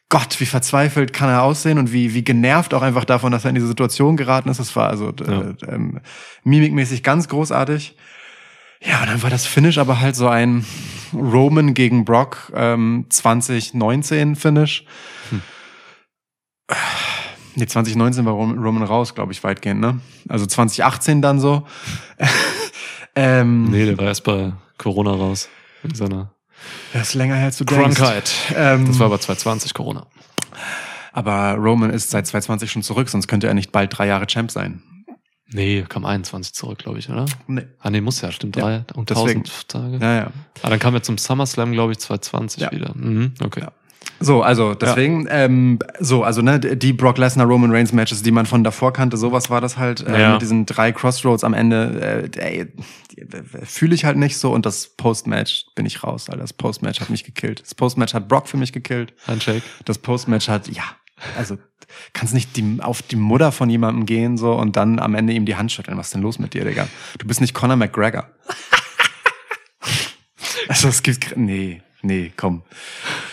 Gott, 0.10 0.40
wie 0.40 0.46
verzweifelt 0.46 1.14
kann 1.14 1.30
er 1.30 1.42
aussehen 1.42 1.80
und 1.80 1.92
wie, 1.92 2.14
wie 2.14 2.24
genervt 2.24 2.76
auch 2.76 2.84
einfach 2.84 3.06
davon, 3.06 3.32
dass 3.32 3.44
er 3.44 3.50
in 3.50 3.56
diese 3.56 3.68
Situation 3.68 4.18
geraten 4.18 4.50
ist. 4.50 4.60
Das 4.60 4.76
war 4.76 4.90
also 4.90 5.10
äh, 5.10 5.56
ähm, 5.68 6.00
mimikmäßig 6.44 7.02
ganz 7.02 7.28
großartig. 7.28 7.96
Ja, 8.82 9.02
und 9.02 9.08
dann 9.08 9.24
war 9.24 9.32
das 9.32 9.48
Finish 9.48 9.80
aber 9.80 10.00
halt 10.00 10.16
so 10.16 10.28
ein 10.28 10.64
Roman 11.12 11.74
gegen 11.74 12.06
Brock 12.06 12.52
ähm, 12.56 13.08
2019 13.10 14.36
Finish. 14.36 14.86
Nee, 17.56 17.66
2019 17.68 18.26
war 18.26 18.34
Rom- 18.34 18.58
Roman 18.62 18.84
raus, 18.84 19.16
glaube 19.16 19.32
ich, 19.32 19.44
weitgehend, 19.44 19.80
ne? 19.82 20.00
Also 20.28 20.46
2018 20.46 21.22
dann 21.22 21.40
so. 21.40 21.66
ähm, 23.16 23.66
Nee, 23.72 23.86
der 23.86 23.98
war 23.98 24.06
erst 24.06 24.24
bei 24.24 24.54
Corona 24.78 25.12
raus. 25.12 25.50
Wegen 25.84 25.96
seiner 25.96 26.32
Das 26.94 27.10
ist 27.10 27.14
länger 27.14 27.36
her, 27.36 27.46
als 27.46 27.58
du 27.58 27.64
denkst. 27.64 27.96
Krankheit. 27.98 28.32
Ähm, 28.56 28.86
Das 28.88 29.00
war 29.00 29.08
aber 29.08 29.20
2020 29.20 29.74
Corona. 29.74 30.06
aber 31.14 31.54
Roman 31.56 31.92
ist 31.92 32.10
seit 32.10 32.28
2020 32.28 32.72
schon 32.72 32.84
zurück, 32.84 33.10
sonst 33.10 33.28
könnte 33.28 33.48
er 33.48 33.54
nicht 33.54 33.72
bald 33.72 33.98
drei 33.98 34.08
Jahre 34.08 34.28
Champ 34.28 34.52
sein. 34.52 34.82
Nee, 35.48 35.86
kam 35.88 36.06
21 36.06 36.54
zurück, 36.56 36.80
glaube 36.80 36.98
ich, 36.98 37.08
oder? 37.10 37.26
Nee. 37.48 37.68
Ah, 37.80 37.92
nee, 37.92 38.02
muss 38.02 38.20
ja, 38.20 38.32
stimmt. 38.32 38.56
Ja, 38.56 38.64
Drei 38.64 38.84
und 38.96 39.12
deswegen. 39.12 39.42
1000 39.44 39.68
Tage. 39.70 39.98
Ja, 40.02 40.16
ja. 40.16 40.32
Ah, 40.64 40.70
dann 40.72 40.80
kam 40.80 40.96
er 40.96 41.04
zum 41.04 41.20
SummerSlam, 41.20 41.72
glaube 41.72 41.92
ich, 41.92 42.00
2020 42.00 42.64
Ja. 42.64 42.72
wieder. 42.72 42.94
Mhm, 42.96 43.36
okay. 43.44 43.62
Ja. 43.62 43.72
So, 44.20 44.42
also 44.42 44.74
deswegen, 44.76 45.28
ähm, 45.30 45.80
so, 46.00 46.24
also 46.24 46.42
ne, 46.42 46.60
die 46.60 46.94
Brock 46.94 47.18
Lesnar 47.18 47.48
Roman 47.48 47.72
Reigns 47.72 47.92
Matches, 47.92 48.24
die 48.24 48.32
man 48.32 48.46
von 48.46 48.64
davor 48.64 48.94
kannte, 48.94 49.18
sowas 49.18 49.50
war 49.50 49.62
das 49.62 49.78
halt 49.78 50.06
äh, 50.08 50.22
Ja. 50.22 50.32
mit 50.34 50.42
diesen 50.42 50.66
drei 50.66 50.92
Crossroads 50.92 51.44
am 51.44 51.54
Ende. 51.54 52.30
Äh, 52.34 52.40
ey, 52.40 52.68
fühle 53.64 53.96
ich 53.96 54.06
halt 54.06 54.18
nicht 54.18 54.38
so 54.38 54.54
und 54.54 54.66
das 54.66 54.96
Postmatch 54.96 55.66
bin 55.76 55.86
ich 55.86 56.04
raus, 56.04 56.30
Alter. 56.30 56.42
Das 56.42 56.54
Postmatch 56.54 57.02
hat 57.02 57.10
mich 57.10 57.24
gekillt. 57.24 57.62
Das 57.62 57.76
Postmatch 57.76 58.14
hat 58.14 58.28
Brock 58.28 58.48
für 58.48 58.58
mich 58.58 58.72
gekillt. 58.74 59.14
Handshake. 59.28 59.64
Das 59.86 59.98
Postmatch 59.98 60.48
hat, 60.48 60.68
ja, 60.70 60.84
also 61.38 61.58
kannst 62.14 62.34
nicht 62.34 62.56
die, 62.58 62.80
auf 62.82 63.02
die 63.02 63.16
Mutter 63.16 63.52
von 63.52 63.70
jemandem 63.70 64.06
gehen 64.06 64.38
so 64.38 64.54
und 64.54 64.76
dann 64.76 65.00
am 65.00 65.16
Ende 65.16 65.34
ihm 65.34 65.46
die 65.46 65.56
Hand 65.56 65.72
schütteln. 65.72 65.98
Was 65.98 66.08
ist 66.08 66.16
denn 66.16 66.22
los 66.22 66.40
mit 66.40 66.54
dir, 66.54 66.66
Digga? 66.66 66.88
Du 67.18 67.28
bist 67.28 67.42
nicht 67.42 67.54
Conor 67.54 67.76
McGregor. 67.76 68.30
also 70.68 70.88
es 70.88 71.04
gibt, 71.04 71.38
nee, 71.38 71.82
nee, 72.06 72.32
komm. 72.36 72.64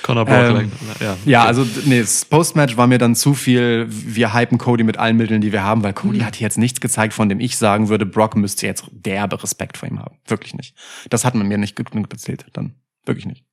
Conor 0.03 0.25
Brock. 0.25 0.37
Ähm, 0.37 0.73
ja. 1.01 1.17
Ja, 1.25 1.45
also 1.45 1.67
nee, 1.85 2.01
das 2.01 2.25
Postmatch 2.25 2.77
war 2.77 2.87
mir 2.87 2.99
dann 2.99 3.15
zu 3.15 3.35
viel. 3.35 3.87
Wir 3.89 4.35
hypen 4.35 4.59
Cody 4.59 4.85
mit 4.85 4.97
allen 4.97 5.17
Mitteln, 5.17 5.41
die 5.41 5.53
wir 5.53 5.63
haben, 5.63 5.83
weil 5.83 5.93
Cody 5.93 6.21
hat 6.21 6.37
hier 6.37 6.47
jetzt 6.47 6.59
nichts 6.59 6.81
gezeigt, 6.81 7.15
von 7.15 7.29
dem 7.29 7.41
ich 7.41 7.57
sagen 7.57 7.89
würde, 7.89 8.07
Brock 8.07 8.37
müsste 8.37 8.67
jetzt 8.67 8.85
derbe 8.91 9.43
Respekt 9.43 9.79
vor 9.79 9.89
ihm 9.89 10.01
haben. 10.01 10.17
Wirklich 10.27 10.55
nicht. 10.55 10.75
Das 11.11 11.25
hat 11.25 11.35
man 11.35 11.47
mir 11.47 11.59
nicht 11.59 11.77
genug 11.77 12.11
erzählt. 12.11 12.47
Dann 12.53 12.75
wirklich 13.05 13.27
nicht. 13.27 13.45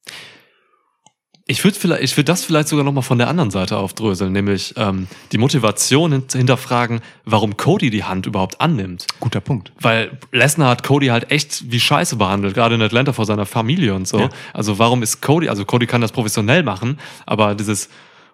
Ich 1.50 1.64
würde 1.64 1.80
vielleicht, 1.80 2.04
ich 2.04 2.16
würde 2.16 2.26
das 2.26 2.46
vielleicht 2.46 2.68
sogar 2.68 2.86
noch 2.86 2.92
mal 2.92 3.02
von 3.02 3.18
der 3.18 3.28
anderen 3.28 3.50
Seite 3.50 3.78
aufdröseln, 3.78 4.32
nämlich 4.32 4.76
ähm, 4.78 5.08
die 5.32 5.40
Motivation 5.40 6.12
hint- 6.12 6.34
hinterfragen, 6.34 7.02
warum 7.26 7.58
Cody 7.58 7.90
die 7.90 8.04
Hand 8.04 8.28
überhaupt 8.28 8.62
annimmt. 8.62 9.08
Guter 9.20 9.42
Punkt. 9.42 9.72
Weil 9.82 10.20
Lesnar 10.32 10.70
hat 10.70 10.84
Cody 10.84 11.08
halt 11.08 11.32
echt 11.32 11.72
wie 11.72 11.80
Scheiße 11.80 12.18
behandelt, 12.18 12.54
gerade 12.54 12.76
in 12.76 12.82
Atlanta 12.84 13.14
vor 13.14 13.26
seiner 13.26 13.48
Familie 13.48 13.96
und 13.96 14.08
so. 14.08 14.20
Ja. 14.20 14.30
Also 14.54 14.78
warum 14.78 15.02
ist 15.02 15.22
Cody, 15.22 15.50
also 15.50 15.66
Cody 15.66 15.88
kann 15.88 16.02
das 16.02 16.12
professionell 16.12 16.62
machen, 16.62 17.00
aber 17.26 17.56
dieses, 17.56 17.90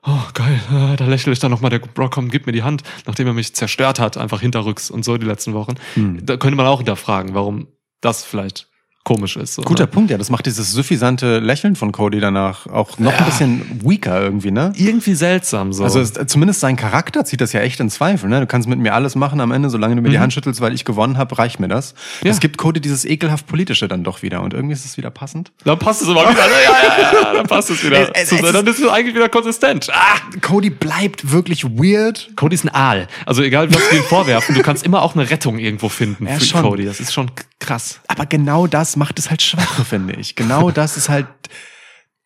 oh 0.06 0.20
geil, 0.34 0.60
äh, 0.74 0.96
da 0.98 1.06
lächle 1.06 1.32
ich 1.32 1.40
dann 1.40 1.52
nochmal, 1.52 1.70
der 1.70 1.80
Brock, 1.80 2.12
komm, 2.12 2.30
gib 2.30 2.46
mir 2.48 2.52
die 2.52 2.64
Hand, 2.64 2.84
nachdem 3.08 3.28
er 3.28 3.34
mich 3.34 3.56
zerstört 3.56 3.98
hat, 3.98 4.18
einfach 4.18 4.42
hinterrücks 4.42 4.92
und 4.92 5.06
so 5.06 5.18
die 5.18 5.26
letzten 5.26 5.54
Wochen. 5.54 5.76
Hm. 5.94 6.26
Da 6.26 6.36
könnte 6.36 6.58
man 6.58 6.66
auch 6.66 6.80
hinterfragen, 6.80 7.34
warum 7.34 7.68
das 8.02 8.26
vielleicht 8.26 8.68
komisch 9.06 9.38
ist. 9.38 9.54
So, 9.54 9.62
Guter 9.62 9.84
ne? 9.84 9.88
Punkt, 9.88 10.12
ja. 10.12 10.18
Das 10.18 10.30
macht 10.30 10.46
dieses 10.48 10.72
suffisante 10.74 11.40
Lächeln 11.40 11.78
von 11.78 11.94
Cody 11.94 12.20
danach 12.20 12.68
auch 12.68 13.00
noch 13.00 13.14
ein 13.14 13.24
bisschen 13.26 13.80
weaker 13.86 14.20
irgendwie, 14.22 14.52
ne? 14.52 14.74
Irgendwie 14.76 15.14
seltsam 15.16 15.72
so. 15.72 15.84
Also 15.86 16.02
ist, 16.02 16.20
zumindest 16.30 16.60
sein 16.60 16.76
Charakter 16.76 17.24
zieht 17.24 17.40
das 17.40 17.54
ja 17.54 17.62
echt 17.62 17.80
in 17.80 17.90
Zweifel. 17.90 18.30
Ne? 18.30 18.42
Du 18.42 18.48
kannst 18.48 18.68
mit 18.68 18.80
mir 18.80 18.94
alles 18.94 19.16
machen 19.16 19.40
am 19.40 19.52
Ende, 19.52 19.70
solange 19.70 19.96
du 19.96 20.02
mir 20.02 20.10
die 20.10 20.20
Hand 20.20 20.34
schüttelst, 20.34 20.60
weil 20.60 20.74
ich 20.74 20.84
gewonnen 20.84 21.18
habe, 21.18 21.38
reicht 21.38 21.60
mir 21.62 21.68
das. 21.68 21.94
Ja. 22.24 22.30
Das 22.32 22.40
gibt 22.42 22.58
Cody 22.58 22.82
dieses 22.82 23.06
ekelhaft 23.06 23.48
politische 23.48 23.88
dann 23.88 24.04
doch 24.04 24.22
wieder 24.24 24.42
und 24.42 24.54
irgendwie 24.54 24.74
ist 24.74 24.84
es 24.86 24.98
wieder 24.98 25.12
passend. 25.12 25.52
Dann 25.64 25.80
passt 25.80 26.02
es 26.02 26.10
aber 26.10 26.22
wieder. 26.30 26.40
Ja, 26.40 26.48
ja, 26.64 27.22
ja, 27.22 27.34
dann 27.36 27.48
passt 27.48 27.70
es 27.70 27.84
wieder. 27.86 28.10
Es- 28.16 28.24
es- 28.24 28.30
So, 28.40 28.46
es 28.46 28.52
dann 28.54 28.66
ist 28.68 28.80
es 28.80 28.88
eigentlich 28.90 29.16
wieder 29.16 29.30
konsistent. 29.30 29.88
Ah! 29.94 30.18
Cody 30.42 30.72
bleibt 30.72 31.32
wirklich 31.32 31.64
weird. 31.64 32.30
Cody 32.36 32.56
ist 32.56 32.66
ein 32.66 32.74
Aal. 32.74 33.08
Also 33.26 33.44
egal, 33.44 33.72
was 33.74 33.92
wir 33.92 34.00
ihm 34.00 34.04
vorwerfen, 34.04 34.56
du 34.56 34.62
kannst 34.64 34.84
immer 34.84 35.04
auch 35.04 35.16
eine 35.16 35.30
Rettung 35.30 35.60
irgendwo 35.60 35.90
finden 35.90 36.26
Ja, 36.28 36.34
für 36.40 36.46
schon. 36.46 36.62
Cody. 36.64 36.86
Das 36.86 37.00
ist 37.00 37.14
schon 37.14 37.30
krass. 37.66 38.00
Aber 38.08 38.26
genau 38.26 38.68
das 38.68 38.96
macht 38.96 39.20
es 39.20 39.30
halt 39.30 39.42
schwach, 39.42 39.86
finde 39.90 40.16
ich. 40.16 40.36
Genau 40.36 40.72
das 40.72 40.98
ist 40.98 41.10
halt 41.10 41.28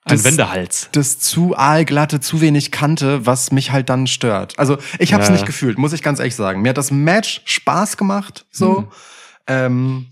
Ein 0.05 0.15
Das- 0.15 0.23
Wendehals. 0.23 0.89
das 0.91 1.19
zu 1.19 1.55
aalglatte, 1.57 2.19
zu 2.19 2.41
wenig 2.41 2.71
Kante, 2.71 3.25
was 3.25 3.51
mich 3.51 3.71
halt 3.71 3.89
dann 3.89 4.07
stört. 4.07 4.57
Also 4.57 4.77
ich 4.97 5.13
habe 5.13 5.23
es 5.23 5.29
Ja. 5.29 5.33
nicht 5.33 5.45
gefühlt, 5.45 5.77
muss 5.77 5.93
ich 5.93 6.01
ganz 6.03 6.19
ehrlich 6.19 6.35
sagen. 6.35 6.61
Mir 6.61 6.69
hat 6.69 6.77
das 6.77 6.91
Match 6.91 7.41
Spaß 7.45 7.97
gemacht, 7.97 8.45
so. 8.51 8.77
Hm. 8.79 8.87
Ähm, 9.47 10.07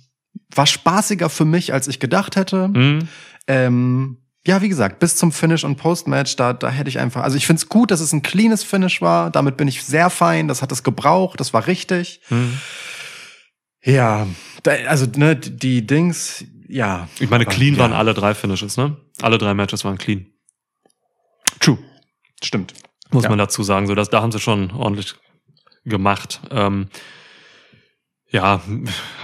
war 0.55 0.65
spaßiger 0.67 1.29
für 1.29 1.45
mich, 1.45 1.73
als 1.73 1.87
ich 1.87 1.99
gedacht 1.99 2.35
hätte. 2.35 2.69
Mhm. 2.69 3.07
Ähm, 3.47 4.17
ja, 4.47 4.61
wie 4.61 4.69
gesagt, 4.69 4.99
bis 4.99 5.15
zum 5.17 5.31
Finish 5.33 5.63
und 5.65 5.75
Postmatch, 5.75 6.37
da, 6.37 6.53
da 6.53 6.69
hätte 6.69 6.89
ich 6.89 6.99
einfach, 6.99 7.21
also 7.21 7.35
ich 7.35 7.45
find's 7.45 7.67
gut, 7.67 7.91
dass 7.91 7.99
es 7.99 8.13
ein 8.13 8.21
cleanes 8.21 8.63
Finish 8.63 9.01
war. 9.01 9.29
Damit 9.29 9.57
bin 9.57 9.67
ich 9.67 9.83
sehr 9.83 10.09
fein. 10.09 10.47
Das 10.47 10.61
hat 10.61 10.71
es 10.71 10.83
gebraucht. 10.83 11.39
Das 11.39 11.53
war 11.53 11.67
richtig. 11.67 12.21
Mhm. 12.29 12.57
Ja, 13.87 14.27
da, 14.63 14.71
also 14.87 15.05
ne, 15.15 15.35
die 15.35 15.87
Dings, 15.87 16.43
ja. 16.67 17.07
Ich 17.19 17.29
meine, 17.29 17.45
clean 17.45 17.75
ja. 17.75 17.79
waren 17.79 17.93
alle 17.93 18.13
drei 18.13 18.33
Finishes, 18.33 18.75
ne? 18.75 18.97
Alle 19.21 19.37
drei 19.37 19.53
Matches 19.53 19.85
waren 19.85 19.97
clean. 19.97 20.27
True. 21.59 21.77
Stimmt. 22.43 22.73
Muss 23.11 23.23
Ja. 23.23 23.29
man 23.29 23.39
dazu 23.39 23.63
sagen. 23.63 23.87
So, 23.87 23.95
dass, 23.95 24.09
da 24.09 24.21
haben 24.21 24.31
sie 24.33 24.39
schon 24.39 24.71
ordentlich 24.71 25.15
gemacht. 25.85 26.41
Ähm, 26.51 26.89
ja, 28.29 28.61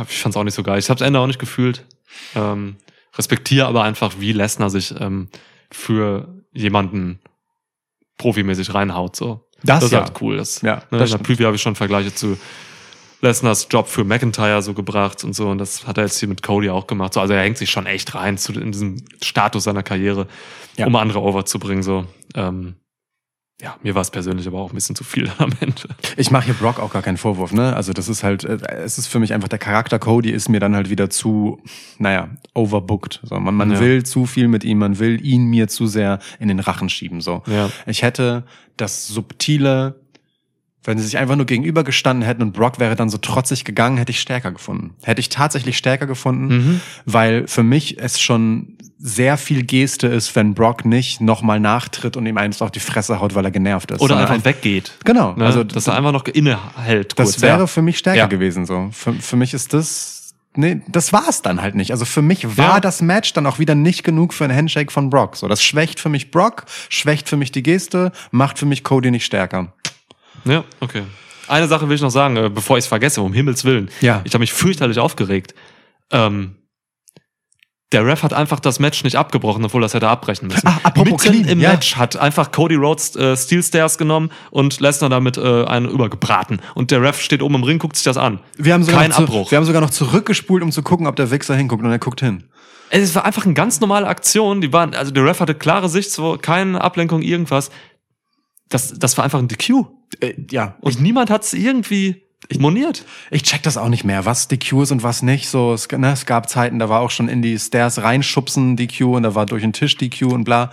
ich 0.07 0.19
fand's 0.19 0.37
auch 0.37 0.45
nicht 0.45 0.53
so 0.55 0.63
geil. 0.63 0.79
Ich 0.79 0.89
hab's 0.89 1.01
Ende 1.01 1.19
auch 1.19 1.27
nicht 1.27 1.39
gefühlt. 1.39 1.85
Ähm, 2.33 2.77
respektiere 3.17 3.67
aber 3.67 3.83
einfach, 3.83 4.13
wie 4.19 4.31
Lesnar 4.31 4.69
sich 4.69 4.95
ähm, 4.97 5.27
für 5.69 6.41
jemanden 6.53 7.19
profimäßig 8.17 8.73
reinhaut. 8.73 9.17
So. 9.17 9.45
Das 9.63 9.79
Das 9.79 9.83
ist 9.85 9.91
ja. 9.91 10.03
halt 10.03 10.21
cool. 10.21 10.37
Das, 10.37 10.61
Ja, 10.61 10.83
ne, 10.89 10.99
das 10.99 11.11
in 11.11 11.17
der. 11.17 11.23
Preview 11.25 11.45
habe 11.47 11.57
ich 11.57 11.61
schon 11.61 11.75
Vergleiche 11.75 12.15
zu 12.15 12.37
Lesners 13.23 13.67
Job 13.71 13.87
für 13.87 14.03
McIntyre 14.03 14.61
so 14.61 14.73
gebracht 14.73 15.23
und 15.23 15.33
so. 15.33 15.49
Und 15.49 15.57
das 15.57 15.87
hat 15.87 15.97
er 15.97 16.03
jetzt 16.03 16.19
hier 16.19 16.29
mit 16.29 16.43
Cody 16.43 16.69
auch 16.69 16.85
gemacht. 16.87 17.13
So, 17.13 17.21
also 17.21 17.33
er 17.33 17.41
hängt 17.41 17.57
sich 17.57 17.71
schon 17.71 17.85
echt 17.87 18.13
rein 18.13 18.37
zu, 18.37 18.53
in 18.53 18.71
diesem 18.71 18.97
Status 19.23 19.63
seiner 19.63 19.81
Karriere, 19.83 20.27
Ja. 20.77 20.85
um 20.87 20.95
andere 20.95 21.21
overzubringen. 21.21 21.83
So. 21.83 22.05
Ähm, 22.35 22.75
ja, 23.61 23.77
mir 23.81 23.95
war 23.95 24.01
es 24.01 24.11
persönlich 24.11 24.45
aber 24.47 24.59
auch 24.59 24.71
ein 24.71 24.75
bisschen 24.75 24.95
zu 24.95 25.05
viel 25.05 25.31
am 25.37 25.51
Ende. 25.61 25.83
Ich 26.17 26.31
mache 26.31 26.45
hier 26.45 26.53
Brock 26.55 26.79
auch 26.79 26.91
gar 26.91 27.01
keinen 27.01 27.15
Vorwurf, 27.17 27.53
ne? 27.53 27.73
Also 27.75 27.93
das 27.93 28.09
ist 28.09 28.23
halt, 28.23 28.43
äh, 28.43 28.57
es 28.83 28.97
ist 28.97 29.07
für 29.07 29.19
mich 29.19 29.31
einfach 29.33 29.47
der 29.47 29.59
Charakter 29.59 29.99
Cody 29.99 30.31
ist 30.31 30.49
mir 30.49 30.59
dann 30.59 30.75
halt 30.75 30.89
wieder 30.89 31.09
zu, 31.09 31.61
naja, 31.99 32.29
overbooked. 32.53 33.21
So, 33.23 33.39
man 33.39 33.55
man 33.55 33.71
Ja. 33.71 33.79
will 33.79 34.03
zu 34.03 34.25
viel 34.25 34.49
mit 34.49 34.65
ihm, 34.65 34.79
man 34.79 34.99
will 34.99 35.23
ihn 35.25 35.45
mir 35.45 35.69
zu 35.69 35.87
sehr 35.87 36.19
in 36.39 36.49
den 36.49 36.59
Rachen 36.59 36.89
schieben. 36.89 37.21
So, 37.21 37.41
Ja. 37.47 37.69
ich 37.85 38.01
hätte 38.01 38.43
das 38.75 39.07
subtile, 39.07 40.01
wenn 40.83 40.97
sie 40.97 41.03
sich 41.05 41.17
einfach 41.17 41.35
nur 41.35 41.45
gegenübergestanden 41.45 42.25
hätten 42.25 42.41
und 42.41 42.51
Brock 42.53 42.79
wäre 42.79 42.95
dann 42.95 43.09
so 43.09 43.17
trotzig 43.17 43.63
gegangen, 43.65 43.97
hätte 43.97 44.11
ich 44.11 44.19
stärker 44.19 44.51
gefunden. 44.51 44.95
Hätte 45.03 45.21
ich 45.21 45.29
tatsächlich 45.29 45.77
stärker 45.77 46.07
gefunden, 46.07 46.47
Mhm. 46.47 46.81
weil 47.05 47.47
für 47.47 47.63
mich 47.63 47.99
es 47.99 48.19
schon 48.19 48.77
sehr 48.97 49.37
viel 49.37 49.63
Geste 49.63 50.07
ist, 50.07 50.33
wenn 50.35 50.53
Brock 50.53 50.85
nicht 50.85 51.19
nochmal 51.19 51.59
nachtritt 51.59 52.15
und 52.15 52.25
ihm 52.25 52.37
eins 52.37 52.61
auf 52.61 52.71
die 52.71 52.79
Fresse 52.79 53.19
haut, 53.19 53.35
weil 53.35 53.43
er 53.45 53.51
genervt 53.51 53.91
ist. 53.91 53.99
Oder 54.01 54.17
einfach 54.17 54.43
weggeht. 54.45 54.93
Genau, 55.03 55.33
Ne? 55.35 55.45
also 55.45 55.63
dass 55.65 55.87
er 55.87 55.95
einfach 55.97 56.13
noch 56.13 56.25
innehält. 56.25 57.17
das 57.19 57.31
kurz, 57.31 57.41
wäre 57.41 57.59
ja. 57.59 57.67
für 57.67 57.81
mich 57.81 57.97
stärker 57.97 58.17
Ja. 58.19 58.25
gewesen 58.27 58.65
so. 58.65 58.89
Für, 58.93 59.13
für 59.13 59.35
mich 59.35 59.53
ist 59.53 59.73
das 59.73 60.33
nee, 60.55 60.81
das 60.87 61.11
war 61.11 61.27
es 61.27 61.41
dann 61.41 61.61
halt 61.61 61.75
nicht. 61.75 61.91
Also 61.91 62.05
für 62.05 62.21
mich 62.21 62.57
war 62.57 62.75
Ja. 62.75 62.79
das 62.79 63.01
Match 63.01 63.33
dann 63.33 63.45
auch 63.47 63.57
wieder 63.59 63.75
nicht 63.75 64.03
genug 64.03 64.33
für 64.33 64.43
einen 64.45 64.55
Handshake 64.55 64.91
von 64.91 65.09
Brock. 65.09 65.35
So, 65.35 65.47
das 65.47 65.63
schwächt 65.63 65.99
für 65.99 66.09
mich 66.09 66.29
Brock, 66.31 66.65
schwächt 66.89 67.27
für 67.27 67.37
mich 67.37 67.51
die 67.51 67.63
Geste, 67.63 68.11
macht 68.31 68.59
für 68.59 68.65
mich 68.67 68.83
Cody 68.83 69.11
nicht 69.11 69.25
stärker. 69.25 69.73
Ja, 70.45 70.63
okay. 70.79 71.03
Eine 71.47 71.67
Sache 71.67 71.87
will 71.89 71.95
ich 71.95 72.01
noch 72.01 72.09
sagen, 72.09 72.37
äh, 72.37 72.49
bevor 72.49 72.77
ich 72.77 72.85
es 72.85 72.87
vergesse, 72.87 73.21
um 73.21 73.33
Himmels 73.33 73.65
Willen. 73.65 73.89
Ja. 74.01 74.21
Ich 74.23 74.33
habe 74.33 74.41
mich 74.41 74.53
fürchterlich 74.53 74.99
aufgeregt. 74.99 75.53
Ähm, 76.11 76.55
der 77.93 78.05
Ref 78.05 78.23
hat 78.23 78.33
einfach 78.33 78.59
das 78.59 78.79
Match 78.79 79.03
nicht 79.03 79.17
abgebrochen, 79.17 79.63
obwohl 79.63 79.83
es 79.83 79.93
hätte 79.93 80.07
abbrechen 80.07 80.47
müssen. 80.47 80.67
Ah, 80.67 80.79
apropos 80.81 81.23
Mitten 81.23 81.43
clean, 81.43 81.47
im 81.47 81.59
ja. 81.59 81.71
Match 81.71 81.95
hat 81.95 82.17
einfach 82.17 82.51
Cody 82.51 82.75
Rhodes 82.75 83.15
äh, 83.15 83.37
Steel 83.37 83.61
Stairs 83.61 83.99
genommen 83.99 84.31
und 84.49 84.79
Lesnar 84.79 85.11
damit 85.11 85.37
äh, 85.37 85.65
einen 85.65 85.87
übergebraten. 85.87 86.59
Und 86.73 86.89
der 86.89 87.03
Ref 87.03 87.21
steht 87.21 87.43
oben 87.43 87.55
im 87.55 87.63
Ring, 87.63 87.77
guckt 87.77 87.95
sich 87.95 88.03
das 88.03 88.17
an. 88.17 88.39
Wir 88.57 88.73
haben 88.73 88.83
sogar 88.83 89.01
Kein 89.01 89.11
noch 89.11 89.17
zu, 89.17 89.23
Abbruch. 89.23 89.51
Wir 89.51 89.57
haben 89.57 89.65
sogar 89.65 89.81
noch 89.81 89.91
zurückgespult, 89.91 90.63
um 90.63 90.71
zu 90.71 90.81
gucken, 90.81 91.05
ob 91.05 91.15
der 91.15 91.29
Wichser 91.29 91.55
hinguckt 91.55 91.83
und 91.83 91.91
er 91.91 91.99
guckt 91.99 92.21
hin. 92.21 92.45
Es 92.89 93.13
war 93.15 93.25
einfach 93.25 93.45
eine 93.45 93.53
ganz 93.53 93.79
normale 93.79 94.07
Aktion. 94.07 94.61
Die 94.61 94.73
waren, 94.73 94.95
also 94.95 95.11
der 95.11 95.25
Ref 95.25 95.39
hatte 95.39 95.53
klare 95.53 95.89
Sicht, 95.89 96.11
so 96.11 96.37
keine 96.41 96.81
Ablenkung, 96.81 97.21
irgendwas. 97.21 97.69
Das, 98.69 98.93
das 98.97 99.17
war 99.17 99.25
einfach 99.25 99.39
ein 99.39 99.47
DQ. 99.47 99.85
Äh, 100.19 100.33
ja, 100.49 100.75
Und 100.81 101.01
niemand 101.01 101.29
hat 101.29 101.43
es 101.43 101.53
irgendwie 101.53 102.23
moniert. 102.57 103.05
Ich 103.31 103.43
check 103.43 103.63
das 103.63 103.77
auch 103.77 103.89
nicht 103.89 104.03
mehr, 104.03 104.25
was 104.25 104.47
DQ 104.47 104.83
ist 104.83 104.91
und 104.91 105.03
was 105.03 105.21
nicht. 105.21 105.47
So, 105.49 105.73
es, 105.73 105.89
ne, 105.89 106.11
es 106.11 106.25
gab 106.25 106.49
Zeiten, 106.49 106.79
da 106.79 106.89
war 106.89 107.01
auch 107.01 107.11
schon 107.11 107.29
in 107.29 107.41
die 107.41 107.57
Stairs 107.57 108.01
reinschubsen 108.01 108.75
DQ 108.75 109.01
und 109.15 109.23
da 109.23 109.35
war 109.35 109.45
durch 109.45 109.61
den 109.61 109.73
Tisch 109.73 109.97
DQ 109.97 110.23
und 110.33 110.43
bla. 110.43 110.71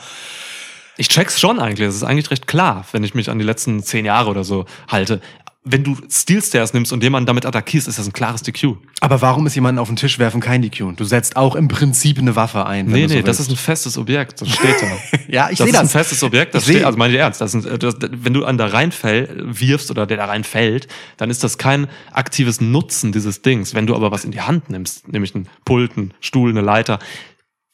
Ich 0.96 1.08
check's 1.08 1.40
schon 1.40 1.58
eigentlich. 1.58 1.88
Es 1.88 1.94
ist 1.94 2.02
eigentlich 2.02 2.30
recht 2.30 2.46
klar, 2.46 2.84
wenn 2.92 3.04
ich 3.04 3.14
mich 3.14 3.30
an 3.30 3.38
die 3.38 3.44
letzten 3.44 3.82
zehn 3.82 4.04
Jahre 4.04 4.28
oder 4.28 4.44
so 4.44 4.66
halte. 4.88 5.20
Wenn 5.62 5.84
du 5.84 5.94
Steel 6.08 6.42
Stairs 6.42 6.72
nimmst 6.72 6.90
und 6.90 7.02
jemanden 7.02 7.26
damit 7.26 7.44
attackierst, 7.44 7.86
ist 7.86 7.98
das 7.98 8.06
ein 8.06 8.14
klares 8.14 8.42
DQ. 8.42 8.76
Aber 9.00 9.20
warum 9.20 9.46
ist 9.46 9.54
jemanden 9.54 9.78
auf 9.78 9.88
den 9.88 9.96
Tisch 9.96 10.18
werfen 10.18 10.40
kein 10.40 10.62
DQ? 10.62 10.96
Du 10.96 11.04
setzt 11.04 11.36
auch 11.36 11.54
im 11.54 11.68
Prinzip 11.68 12.16
eine 12.18 12.34
Waffe 12.34 12.64
ein. 12.64 12.86
Nee, 12.86 13.06
nee, 13.06 13.16
so 13.18 13.22
das 13.22 13.40
ist 13.40 13.50
ein 13.50 13.56
festes 13.56 13.98
Objekt. 13.98 14.40
Das 14.40 14.48
steht 14.48 14.80
da. 14.80 14.86
Ja, 15.28 15.48
ich 15.50 15.58
das 15.58 15.66
sehe 15.66 15.72
ist 15.74 15.76
ein 15.78 15.84
das. 15.84 15.92
festes 15.92 16.22
Objekt. 16.24 16.54
Das 16.54 16.64
Ich 16.66 16.70
steht, 16.76 16.84
also 16.84 16.96
meine 16.98 17.12
ich 17.12 17.20
ernst. 17.20 17.40
Das 17.42 17.54
ist 17.54 17.66
ein, 17.66 17.78
das, 17.78 17.94
wenn 18.00 18.32
du 18.32 18.44
an 18.46 18.56
da 18.58 18.66
reinfäll, 18.66 19.42
wirfst 19.46 19.90
oder 19.90 20.06
der 20.06 20.16
da 20.16 20.24
reinfällt, 20.24 20.88
dann 21.18 21.28
ist 21.30 21.44
das 21.44 21.58
kein 21.58 21.88
aktives 22.10 22.60
Nutzen 22.62 23.12
dieses 23.12 23.42
Dings. 23.42 23.74
Wenn 23.74 23.86
du 23.86 23.94
aber 23.94 24.10
was 24.10 24.24
in 24.24 24.30
die 24.30 24.40
Hand 24.40 24.70
nimmst, 24.70 25.08
nämlich 25.08 25.34
einen 25.34 25.46
Pult, 25.66 25.96
einen 25.96 26.14
Stuhl, 26.20 26.50
eine 26.50 26.62
Leiter, 26.62 26.98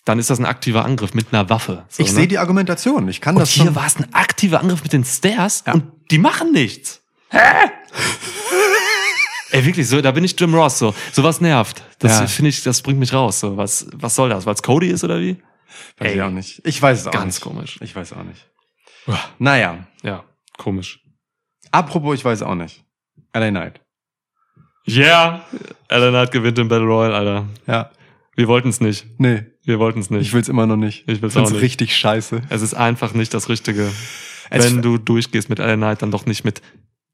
dann 0.04 0.18
ist 0.18 0.28
das 0.28 0.38
ein 0.40 0.44
aktiver 0.44 0.84
Angriff 0.84 1.14
mit 1.14 1.28
einer 1.32 1.48
Waffe. 1.50 1.84
So, 1.88 2.02
Ich 2.02 2.10
ne? 2.10 2.14
sehe 2.16 2.28
die 2.28 2.38
Argumentation. 2.38 3.08
Ich 3.08 3.20
kann 3.20 3.36
Und 3.36 3.40
das 3.40 3.50
hier 3.50 3.64
schon. 3.66 3.74
war 3.76 3.86
es 3.86 3.96
ein 3.96 4.12
aktiver 4.12 4.60
Angriff 4.60 4.82
mit 4.82 4.92
den 4.92 5.04
Stairs 5.04 5.62
Ja. 5.68 5.74
und 5.74 5.84
die 6.10 6.18
machen 6.18 6.52
nichts. 6.52 7.00
Hä? 7.30 7.70
Ey, 9.52 9.64
wirklich, 9.64 9.88
so, 9.88 10.00
da 10.00 10.10
bin 10.10 10.24
ich 10.24 10.38
Jim 10.38 10.54
Ross, 10.54 10.78
so. 10.78 10.94
Sowas 11.12 11.40
nervt. 11.40 11.82
Das 12.00 12.20
Ja. 12.20 12.26
finde 12.26 12.50
ich, 12.50 12.62
das 12.62 12.82
bringt 12.82 12.98
mich 12.98 13.12
raus, 13.12 13.40
so. 13.40 13.56
Was, 13.56 13.86
was 13.92 14.14
soll 14.14 14.28
das? 14.28 14.44
Weil 14.44 14.54
es 14.54 14.62
Cody 14.62 14.88
ist 14.88 15.04
oder 15.04 15.20
wie? 15.20 15.36
Weiß 15.98 16.08
Ey. 16.10 16.16
ich 16.16 16.22
auch 16.22 16.30
nicht. 16.30 16.60
Ich 16.64 16.80
weiß 16.82 17.00
es 17.00 17.06
auch 17.06 17.12
Ganz 17.12 17.36
nicht. 17.36 17.40
komisch. 17.42 17.78
Ich 17.80 17.94
weiß 17.94 18.12
auch 18.14 18.24
nicht. 18.24 18.48
Naja, 19.38 19.86
Ja, 20.02 20.24
komisch. 20.58 21.00
apropos, 21.70 22.16
ich 22.18 22.24
weiß 22.24 22.42
auch 22.42 22.54
nicht. 22.56 22.84
LA 23.32 23.50
Knight. 23.50 23.80
Yeah! 24.88 25.44
Alan 25.88 26.10
Knight 26.10 26.32
gewinnt 26.32 26.58
im 26.58 26.68
Battle 26.68 26.86
Royale, 26.86 27.14
Alter. 27.14 27.48
Ja. 27.66 27.90
Wir 28.34 28.48
wollten 28.48 28.68
es 28.68 28.80
nicht. 28.80 29.06
Nee, 29.18 29.44
Wir 29.64 29.78
wollten 29.78 30.00
es 30.00 30.10
nicht. 30.10 30.22
ich 30.22 30.32
will's 30.32 30.48
immer 30.48 30.66
noch 30.66 30.76
nicht. 30.76 31.08
Ich 31.08 31.22
will's 31.22 31.34
Find's 31.34 31.50
auch 31.50 31.52
nicht. 31.54 31.62
richtig 31.62 31.96
scheiße. 31.96 32.42
es 32.50 32.62
ist 32.62 32.74
einfach 32.74 33.14
nicht 33.14 33.32
das 33.32 33.48
Richtige. 33.48 33.90
Es 34.50 34.64
Wenn 34.64 34.82
du 34.82 34.98
durchgehst 34.98 35.48
mit 35.48 35.58
Alan 35.60 35.78
Knight, 35.80 36.02
dann 36.02 36.10
doch 36.10 36.26
nicht 36.26 36.44
mit 36.44 36.62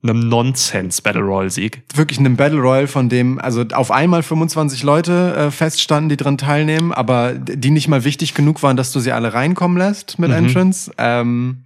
einem 0.02 0.28
Nonsense-Battle 0.28 1.22
Royale-Sieg. 1.22 1.82
wirklich 1.94 2.18
einem 2.18 2.36
Battle 2.36 2.58
Royale, 2.60 2.88
von 2.88 3.08
dem 3.08 3.38
also 3.38 3.64
auf 3.72 3.90
einmal 3.92 4.22
25 4.22 4.82
Leute 4.82 5.34
äh, 5.36 5.50
feststanden, 5.52 6.08
die 6.08 6.16
dran 6.16 6.38
teilnehmen, 6.38 6.92
aber 6.92 7.34
die 7.34 7.70
nicht 7.70 7.86
mal 7.88 8.02
wichtig 8.04 8.34
genug 8.34 8.62
waren, 8.64 8.76
dass 8.76 8.90
du 8.92 8.98
sie 9.00 9.12
alle 9.12 9.32
reinkommen 9.32 9.78
lässt 9.78 10.18
mit 10.18 10.30
Mhm. 10.30 10.36
Entrance, 10.36 10.90
ähm, 10.98 11.58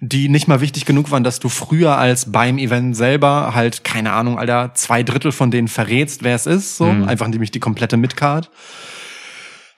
die 0.00 0.28
nicht 0.30 0.48
mal 0.48 0.60
wichtig 0.62 0.86
genug 0.86 1.10
waren, 1.10 1.22
dass 1.24 1.38
du 1.38 1.48
früher 1.50 1.98
als 1.98 2.32
beim 2.32 2.56
Event 2.58 2.96
selber 2.96 3.54
halt 3.54 3.84
keine 3.84 4.12
Ahnung, 4.12 4.38
Alter, 4.38 4.72
zwei 4.74 5.02
Drittel 5.02 5.32
von 5.32 5.50
denen 5.50 5.68
verrätst, 5.68 6.22
wer 6.22 6.34
es 6.34 6.46
ist, 6.46 6.78
so 6.78 6.86
Mhm. 6.86 7.04
einfach 7.04 7.28
nämlich 7.28 7.50
die 7.50 7.60
komplette 7.60 7.96
Midcard. 7.98 8.50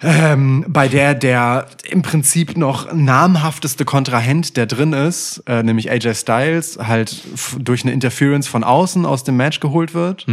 Ähm, 0.04 0.64
bei 0.68 0.86
der 0.88 1.14
der 1.14 1.66
im 1.88 2.02
Prinzip 2.02 2.56
noch 2.56 2.92
namhafteste 2.92 3.84
Kontrahent, 3.84 4.56
der 4.56 4.66
drin 4.66 4.92
ist, 4.92 5.42
äh, 5.46 5.62
nämlich 5.62 5.90
AJ 5.90 6.14
Styles, 6.14 6.78
halt 6.80 7.22
durch 7.58 7.84
eine 7.84 7.92
Interference 7.92 8.46
von 8.46 8.64
außen 8.64 9.06
aus 9.06 9.24
dem 9.24 9.36
Match 9.36 9.60
geholt 9.60 9.94
wird. 9.94 10.26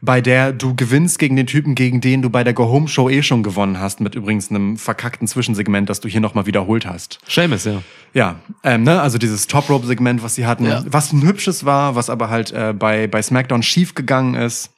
Bei 0.00 0.20
der 0.20 0.52
du 0.52 0.74
gewinnst 0.74 1.18
gegen 1.18 1.34
den 1.36 1.46
Typen, 1.46 1.74
gegen 1.74 2.00
den 2.00 2.20
du 2.22 2.28
bei 2.30 2.44
der 2.44 2.52
Go 2.52 2.66
Home 2.68 2.88
Show 2.88 3.08
eh 3.08 3.22
schon 3.22 3.42
gewonnen 3.42 3.78
hast, 3.80 4.00
mit 4.00 4.14
übrigens 4.14 4.50
einem 4.50 4.76
verkackten 4.76 5.26
Zwischensegment, 5.28 5.88
das 5.88 6.00
du 6.00 6.08
hier 6.08 6.20
nochmal 6.20 6.44
wiederholt 6.46 6.84
hast. 6.86 7.18
Seamus, 7.28 7.64
ja. 7.64 7.82
Ja, 8.12 8.36
ähm, 8.62 8.82
ne, 8.84 9.00
also 9.00 9.16
dieses 9.18 9.46
Top 9.46 9.68
Rope 9.70 9.86
Segment, 9.86 10.22
was 10.22 10.34
sie 10.34 10.46
hatten, 10.46 10.66
Ja. 10.66 10.82
was 10.86 11.12
ein 11.12 11.22
hübsches 11.22 11.64
war, 11.64 11.94
was 11.96 12.10
aber 12.10 12.28
halt 12.30 12.52
äh, 12.52 12.74
bei 12.78 13.06
bei 13.06 13.22
SmackDown 13.22 13.62
schief 13.62 13.94
gegangen 13.94 14.34
ist. 14.34 14.70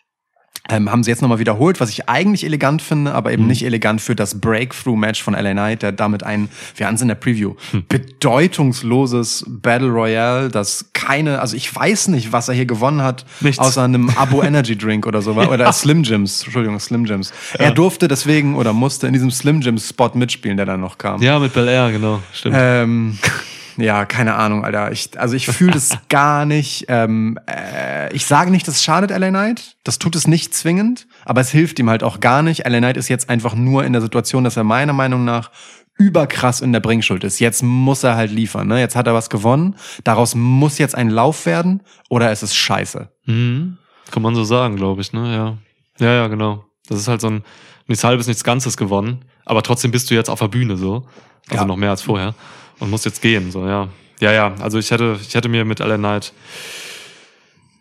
Ähm, 0.69 0.91
haben 0.91 1.05
sie 1.05 1.11
jetzt 1.11 1.23
nochmal 1.23 1.39
wiederholt, 1.39 1.81
was 1.81 1.91
ich 1.91 2.09
eigentlich 2.09 2.45
elegant 2.45 2.83
finde, 2.83 3.15
aber 3.15 3.33
eben 3.33 3.47
nicht 3.47 3.65
elegant 3.65 4.01
für 4.01 4.17
das 4.17 4.41
Breakthrough-Match 4.41 5.23
von 5.23 5.35
LA 5.35 5.53
Knight, 5.53 5.83
der 5.83 5.93
damit 5.93 6.25
ein, 6.25 6.49
wir 6.75 6.87
hatten 6.87 6.97
es 6.97 7.03
in 7.03 7.09
der 7.09 7.15
Preview, 7.15 7.55
bedeutungsloses 7.89 9.45
Battle 9.47 9.89
Royale, 9.89 10.49
das 10.49 10.91
keine, 10.93 11.41
also 11.41 11.57
ich 11.57 11.73
weiß 11.75 12.09
nicht, 12.09 12.33
was 12.33 12.49
er 12.49 12.55
hier 12.55 12.67
gewonnen 12.67 13.03
hat, 13.03 13.25
Nichts. 13.41 13.59
außer 13.59 13.83
einem 13.83 14.11
Abo 14.11 14.43
Energy 14.47 14.77
Drink 14.77 15.07
oder 15.07 15.23
so, 15.23 15.35
oder 15.35 15.73
Slim 15.73 16.03
Jims, 16.03 16.43
Entschuldigung, 16.43 16.81
Slim 16.81 17.05
Jims. 17.05 17.33
Er 17.59 17.71
durfte 17.71 18.09
deswegen 18.09 18.57
oder 18.57 18.73
musste 18.73 19.07
in 19.07 19.13
diesem 19.13 19.31
Slim 19.31 19.61
Jims 19.61 19.89
Spot 19.89 20.11
mitspielen, 20.15 20.57
der 20.57 20.67
dann 20.67 20.81
noch 20.81 20.99
kam. 20.99 21.23
Ja, 21.23 21.39
mit 21.39 21.53
Bel 21.55 21.69
Air, 21.69 21.93
genau. 21.93 22.23
Stimmt. 22.33 22.57
Ähm, 22.59 23.19
ja, 23.77 24.05
keine 24.07 24.35
Ahnung, 24.35 24.65
Alter. 24.65 24.93
Ich, 24.93 25.19
also 25.19 25.35
ich 25.37 25.47
fühle 25.47 25.73
das 25.73 25.91
gar 26.09 26.45
nicht. 26.47 26.87
Ähm, 26.89 27.39
äh, 27.51 28.13
ich 28.15 28.27
sage 28.27 28.51
nicht, 28.51 28.67
das 28.69 28.83
schadet 28.83 29.11
LA 29.11 29.29
Knight. 29.31 29.77
Das 29.85 29.99
tut 29.99 30.17
es 30.17 30.27
nicht 30.27 30.55
zwingend, 30.55 31.07
aber 31.25 31.41
es 31.41 31.51
hilft 31.51 31.79
ihm 31.79 31.91
halt 31.91 32.03
auch 32.03 32.21
gar 32.21 32.43
nicht. 32.43 32.67
LA 32.69 32.79
Knight 32.79 32.97
ist 32.97 33.09
jetzt 33.09 33.29
einfach 33.29 33.55
nur 33.55 33.85
in 33.85 33.93
der 33.93 34.03
Situation, 34.03 34.45
dass 34.45 34.57
er 34.57 34.65
meiner 34.65 34.93
Meinung 34.93 35.25
nach 35.25 35.51
überkrass 35.99 36.61
in 36.61 36.73
der 36.73 36.81
Bringschuld 36.81 37.25
ist. 37.25 37.39
Jetzt 37.39 37.63
muss 37.63 38.03
er 38.05 38.17
halt 38.17 38.31
liefern. 38.31 38.69
Ne? 38.69 38.79
Jetzt 38.81 38.97
hat 38.97 39.07
er 39.07 39.15
was 39.15 39.31
gewonnen. 39.31 39.77
Daraus 40.05 40.35
muss 40.35 40.77
jetzt 40.79 40.95
ein 40.95 41.09
Lauf 41.09 41.47
werden 41.47 41.83
oder 42.11 42.31
es 42.31 42.43
ist 42.43 42.55
scheiße. 42.55 43.09
Mhm. 43.25 43.79
Kann 44.11 44.23
man 44.23 44.35
so 44.35 44.45
sagen, 44.45 44.77
glaube 44.77 45.01
ich, 45.01 45.13
ne? 45.13 45.35
Ja. 45.35 45.59
Ja, 46.07 46.13
ja, 46.13 46.27
genau. 46.29 46.65
Das 46.89 46.99
ist 46.99 47.09
halt 47.09 47.21
so 47.23 47.29
ein 47.29 47.45
nichts 47.87 48.05
halbes, 48.05 48.27
nichts 48.27 48.45
Ganzes 48.45 48.77
gewonnen. 48.77 49.25
Aber 49.47 49.63
trotzdem 49.63 49.91
bist 49.91 50.11
du 50.11 50.15
jetzt 50.15 50.29
auf 50.29 50.39
der 50.41 50.49
Bühne 50.49 50.77
so. 50.77 51.07
Also 51.49 51.63
Ja. 51.63 51.65
noch 51.65 51.77
mehr 51.77 51.91
als 51.91 52.03
vorher. 52.03 52.35
Und 52.79 52.91
musst 52.91 53.05
jetzt 53.05 53.23
gehen, 53.23 53.51
so, 53.51 53.67
ja. 53.67 53.89
Ja, 54.21 54.33
ja. 54.33 54.55
Also 54.61 54.79
ich 54.79 54.91
hätte, 54.91 55.19
ich 55.21 55.35
hätte 55.35 55.49
mir 55.49 55.65
mit 55.65 55.81
Alan 55.81 56.01
Knight 56.01 56.33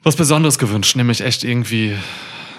was 0.04 0.16
Besonderes 0.16 0.60
gewünscht, 0.60 0.96
nämlich 0.96 1.22
echt 1.22 1.44
irgendwie 1.44 1.96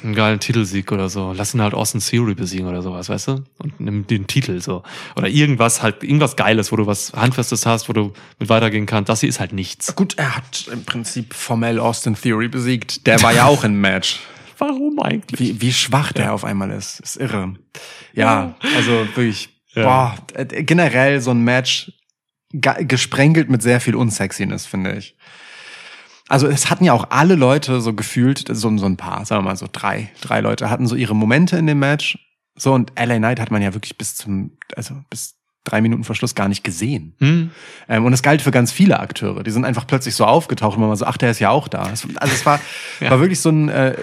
einen 0.03 0.14
geilen 0.14 0.40
Titelsieg 0.40 0.90
oder 0.92 1.09
so. 1.09 1.33
Lass 1.35 1.55
ihn 1.55 1.62
halt 1.62 1.75
Austin 1.75 2.01
Theory 2.01 2.35
besiegen 2.35 2.66
oder 2.66 2.83
sowas, 2.83 3.09
weißt 3.09 3.29
du? 3.29 3.44
Und 3.59 3.81
nimm 3.81 4.07
den 4.07 4.27
Titel 4.27 4.61
so. 4.61 4.83
Oder 5.14 5.29
irgendwas 5.29 5.83
halt, 5.83 6.03
irgendwas 6.03 6.37
Geiles, 6.37 6.72
wo 6.72 6.77
du 6.77 6.87
was 6.87 7.12
Handfestes 7.12 7.64
hast, 7.64 7.88
wo 7.88 7.92
du 7.92 8.12
mit 8.38 8.49
weitergehen 8.49 8.87
kannst. 8.87 9.09
Das 9.09 9.20
hier 9.20 9.29
ist 9.29 9.40
halt 9.40 9.53
nichts. 9.53 9.94
Gut, 9.94 10.14
er 10.18 10.37
hat 10.37 10.68
im 10.72 10.85
Prinzip 10.85 11.35
formell 11.35 11.79
Austin 11.79 12.14
Theory 12.14 12.49
besiegt. 12.49 13.07
Der 13.07 13.22
war 13.22 13.33
ja 13.33 13.46
auch 13.46 13.64
im 13.64 13.81
Match. 13.81 14.20
Warum 14.59 14.99
eigentlich? 15.01 15.38
Wie, 15.40 15.61
wie 15.61 15.72
schwach 15.72 16.12
der 16.12 16.33
auf 16.35 16.44
einmal 16.44 16.70
ist. 16.70 17.01
Ist 17.01 17.16
irre. 17.16 17.55
Ja, 18.12 18.55
also 18.77 18.90
wirklich, 19.14 19.51
Ja. 19.75 19.83
boah, 19.85 20.14
äh, 20.35 20.62
generell 20.64 21.20
so 21.20 21.31
ein 21.31 21.42
Match 21.42 21.92
gesprenkelt 22.52 23.50
mit 23.50 23.62
sehr 23.62 23.80
viel 23.80 23.94
Unsexiness, 23.94 24.66
finde 24.66 24.96
ich. 24.96 25.16
Also 26.28 26.48
es 26.48 26.70
hatten 26.70 26.85
ja 26.85 26.92
auch 26.92 27.11
alle 27.11 27.37
Leute 27.37 27.80
so 27.80 27.92
gefühlt, 27.92 28.44
so, 28.50 28.76
so 28.78 28.87
ein 28.87 28.96
paar, 28.96 29.24
sagen 29.24 29.44
wir 29.44 29.50
mal 29.50 29.56
so 29.56 29.68
drei, 29.70 30.11
drei 30.20 30.40
Leute 30.40 30.70
hatten 30.70 30.87
so 30.87 30.96
ihre 30.96 31.14
Momente 31.14 31.56
in 31.56 31.66
dem 31.66 31.78
Match. 31.78 32.18
So 32.56 32.72
und 32.72 32.92
LA 32.98 33.18
Knight 33.18 33.38
hat 33.38 33.50
man 33.50 33.62
ja 33.62 33.74
wirklich 33.74 33.96
bis 33.96 34.16
zum, 34.16 34.52
also 34.74 34.94
bis 35.11 35.35
drei 35.62 35.80
Minuten 35.80 36.04
vor 36.04 36.16
Schluss 36.16 36.35
gar 36.35 36.48
nicht 36.48 36.64
gesehen. 36.64 37.14
Hm? 37.18 37.50
Ähm, 37.88 38.04
und 38.04 38.12
es 38.12 38.22
galt 38.22 38.40
für 38.42 38.50
ganz 38.50 38.72
viele 38.72 38.98
Akteure. 38.98 39.42
Die 39.42 39.50
sind 39.50 39.64
einfach 39.64 39.87
plötzlich 39.87 40.14
so 40.14 40.24
aufgetaucht 40.24 40.74
und 40.76 40.80
man 40.80 40.88
war 40.88 40.96
so, 40.96 41.04
ach, 41.04 41.16
der 41.16 41.30
ist 41.32 41.40
ja 41.40 41.50
auch 41.50 41.68
da. 41.68 41.90
Es, 41.92 42.06
also 42.16 42.35
es 42.35 42.46
war, 42.46 42.61
Ja. 43.00 43.11
war 43.11 43.20
wirklich 43.20 43.40
so 43.40 43.50
ein 43.50 43.68
äh, 43.68 43.94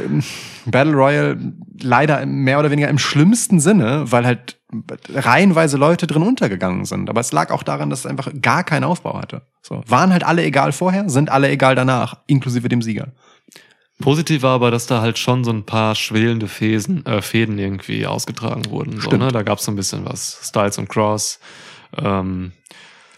Battle 0.66 0.94
Royale, 0.94 1.38
leider 1.82 2.26
mehr 2.26 2.60
oder 2.60 2.70
weniger 2.70 2.90
im 2.90 3.00
schlimmsten 3.00 3.60
Sinne, 3.60 4.12
weil 4.12 4.26
halt 4.26 4.60
reihenweise 5.14 5.78
Leute 5.78 6.08
drin 6.08 6.24
untergegangen 6.24 6.86
sind. 6.86 7.10
Aber 7.10 7.22
es 7.22 7.32
lag 7.32 7.52
auch 7.52 7.64
daran, 7.64 7.90
dass 7.90 8.00
es 8.00 8.06
einfach 8.06 8.32
gar 8.42 8.64
keinen 8.64 8.84
Aufbau 8.84 9.18
hatte. 9.20 9.44
So, 9.62 9.84
waren 9.88 10.12
halt 10.12 10.24
alle 10.24 10.44
egal 10.44 10.72
vorher, 10.72 11.10
sind 11.10 11.30
alle 11.30 11.50
egal 11.50 11.76
danach, 11.76 12.18
inklusive 12.28 12.70
dem 12.70 12.82
Sieger. 12.82 13.10
Positiv 14.00 14.42
war 14.42 14.56
aber, 14.56 14.72
dass 14.72 14.88
da 14.88 15.02
halt 15.02 15.18
schon 15.18 15.44
so 15.44 15.52
ein 15.52 15.66
paar 15.66 15.96
schwelende 15.96 16.48
Fäden, 16.48 17.06
äh, 17.06 17.22
Fäden 17.22 17.58
irgendwie 17.60 18.06
ausgetragen 18.06 18.70
wurden. 18.70 19.00
So, 19.00 19.12
ne? 19.12 19.32
Da 19.32 19.44
gab 19.44 19.60
es 19.60 19.66
so 19.66 19.72
ein 19.72 19.76
bisschen 19.76 20.04
was. 20.06 20.40
Styles 20.44 20.78
und 20.78 20.90
Cross, 20.90 21.40
ähm, 21.98 22.52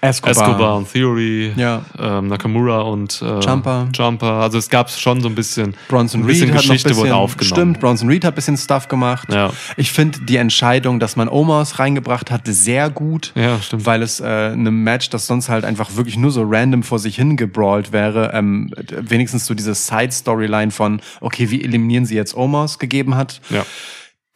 Escobar. 0.10 0.32
Escobar 0.32 0.78
und 0.78 0.92
Theory, 0.92 1.52
Ja. 1.56 1.82
ähm, 2.00 2.28
Nakamura 2.28 2.82
und 2.82 3.22
äh, 3.22 3.40
Jumper. 3.40 3.88
Jumper. 3.94 4.32
Also 4.34 4.58
es 4.58 4.70
gab 4.70 4.90
schon 4.90 5.22
so 5.22 5.28
ein 5.28 5.36
bisschen, 5.36 5.76
Bronson 5.88 6.22
ein 6.22 6.28
bisschen 6.28 6.50
Reed 6.50 6.56
hat 6.56 6.62
Geschichte 6.62 6.90
noch 6.90 6.96
ein 6.96 7.02
bisschen, 7.02 7.12
wurde 7.12 7.16
aufgenommen. 7.16 7.56
Stimmt, 7.56 7.80
Bronson 7.80 8.10
Reed 8.10 8.24
hat 8.26 8.34
ein 8.34 8.36
bisschen 8.36 8.58
Stuff 8.58 8.88
gemacht. 8.88 9.32
Ja. 9.32 9.52
Ich 9.78 9.92
finde 9.92 10.20
die 10.22 10.38
Entscheidung, 10.38 11.00
dass 11.00 11.16
man 11.16 11.28
Omos 11.30 11.80
reingebracht 11.80 12.32
hat, 12.32 12.42
sehr 12.46 12.90
gut. 12.90 13.32
Ja, 13.36 13.60
stimmt. 13.62 13.86
Weil 13.86 14.02
es 14.02 14.20
äh, 14.20 14.26
einem 14.26 14.84
Match, 14.84 15.10
das 15.10 15.28
sonst 15.28 15.50
halt 15.50 15.66
einfach 15.66 15.96
wirklich 15.96 16.18
nur 16.18 16.32
so 16.32 16.44
random 16.48 16.84
vor 16.84 17.00
sich 17.00 17.16
hingebrawlt 17.16 17.92
wäre, 17.92 18.32
ähm, 18.34 18.72
wenigstens 19.00 19.46
so 19.46 19.54
diese 19.54 19.74
Side-Storyline 19.76 20.72
von, 20.72 21.02
okay, 21.22 21.50
wie 21.52 21.64
eliminieren 21.64 22.06
sie 22.06 22.16
jetzt 22.16 22.36
Omos 22.36 22.80
gegeben 22.80 23.16
hat. 23.16 23.42
Ja. 23.50 23.66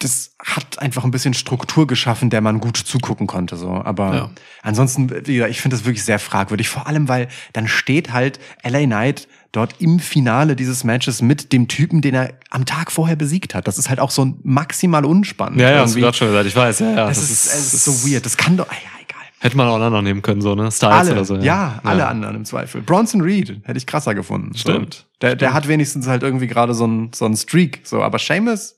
Das 0.01 0.31
hat 0.41 0.79
einfach 0.79 1.03
ein 1.03 1.11
bisschen 1.11 1.33
Struktur 1.33 1.85
geschaffen, 1.85 2.29
der 2.29 2.39
man 2.39 2.61
gut 2.61 2.77
zugucken 2.77 3.27
konnte. 3.27 3.57
So, 3.57 3.69
aber 3.69 4.15
Ja. 4.15 4.29
ansonsten, 4.63 5.09
ich 5.27 5.59
finde 5.61 5.75
das 5.75 5.85
wirklich 5.85 6.05
sehr 6.05 6.19
fragwürdig. 6.19 6.69
Vor 6.69 6.87
allem, 6.87 7.09
weil 7.09 7.27
dann 7.51 7.67
steht 7.67 8.13
halt 8.13 8.39
LA 8.63 8.85
Knight 8.85 9.27
dort 9.51 9.75
im 9.81 9.99
Finale 9.99 10.55
dieses 10.55 10.85
Matches 10.85 11.21
mit 11.21 11.51
dem 11.51 11.67
Typen, 11.67 12.01
den 12.01 12.13
er 12.15 12.33
am 12.49 12.65
Tag 12.65 12.91
vorher 12.93 13.17
besiegt 13.17 13.53
hat. 13.55 13.67
Das 13.67 13.77
ist 13.77 13.89
halt 13.89 13.99
auch 13.99 14.11
so 14.11 14.35
maximal 14.43 15.03
unspannend. 15.03 15.59
Ja, 15.59 15.71
ja, 15.71 15.79
irgendwie. 15.81 15.99
gerade 15.99 16.15
schon 16.15 16.27
gesagt. 16.27 16.45
Ich 16.47 16.55
weiß, 16.55 16.79
ja, 16.79 16.91
ja. 16.91 17.07
Das, 17.07 17.17
ist, 17.17 17.31
es 17.47 17.73
ist 17.73 17.83
so 17.83 18.07
weird. 18.09 18.25
Das 18.25 18.37
kann 18.37 18.55
doch, 18.55 18.67
ja, 18.71 18.77
egal. 19.05 19.19
Hätte 19.39 19.57
man 19.57 19.67
auch 19.67 19.75
einen 19.75 19.83
anderen 19.83 20.05
nehmen 20.05 20.21
können, 20.21 20.39
so, 20.41 20.55
ne? 20.55 20.71
Styles 20.71 20.93
Alle, 20.93 21.11
oder 21.11 21.25
so. 21.25 21.35
ja, 21.37 21.79
alle 21.83 22.07
anderen 22.07 22.35
im 22.37 22.45
Zweifel. 22.45 22.81
Bronson 22.81 23.19
Reed 23.21 23.59
hätte 23.63 23.77
ich 23.77 23.85
krasser 23.87 24.15
gefunden. 24.15 24.51
So. 24.53 24.59
Stimmt. 24.59 25.07
Der, 25.21 25.35
der 25.35 25.51
hat 25.53 25.67
wenigstens 25.67 26.07
halt 26.07 26.23
irgendwie 26.23 26.47
gerade 26.47 26.73
so 26.73 26.85
ein 26.87 27.11
so 27.13 27.25
ein 27.25 27.35
Streak. 27.35 27.81
So, 27.83 28.01
aber 28.01 28.19
Seamus, 28.19 28.75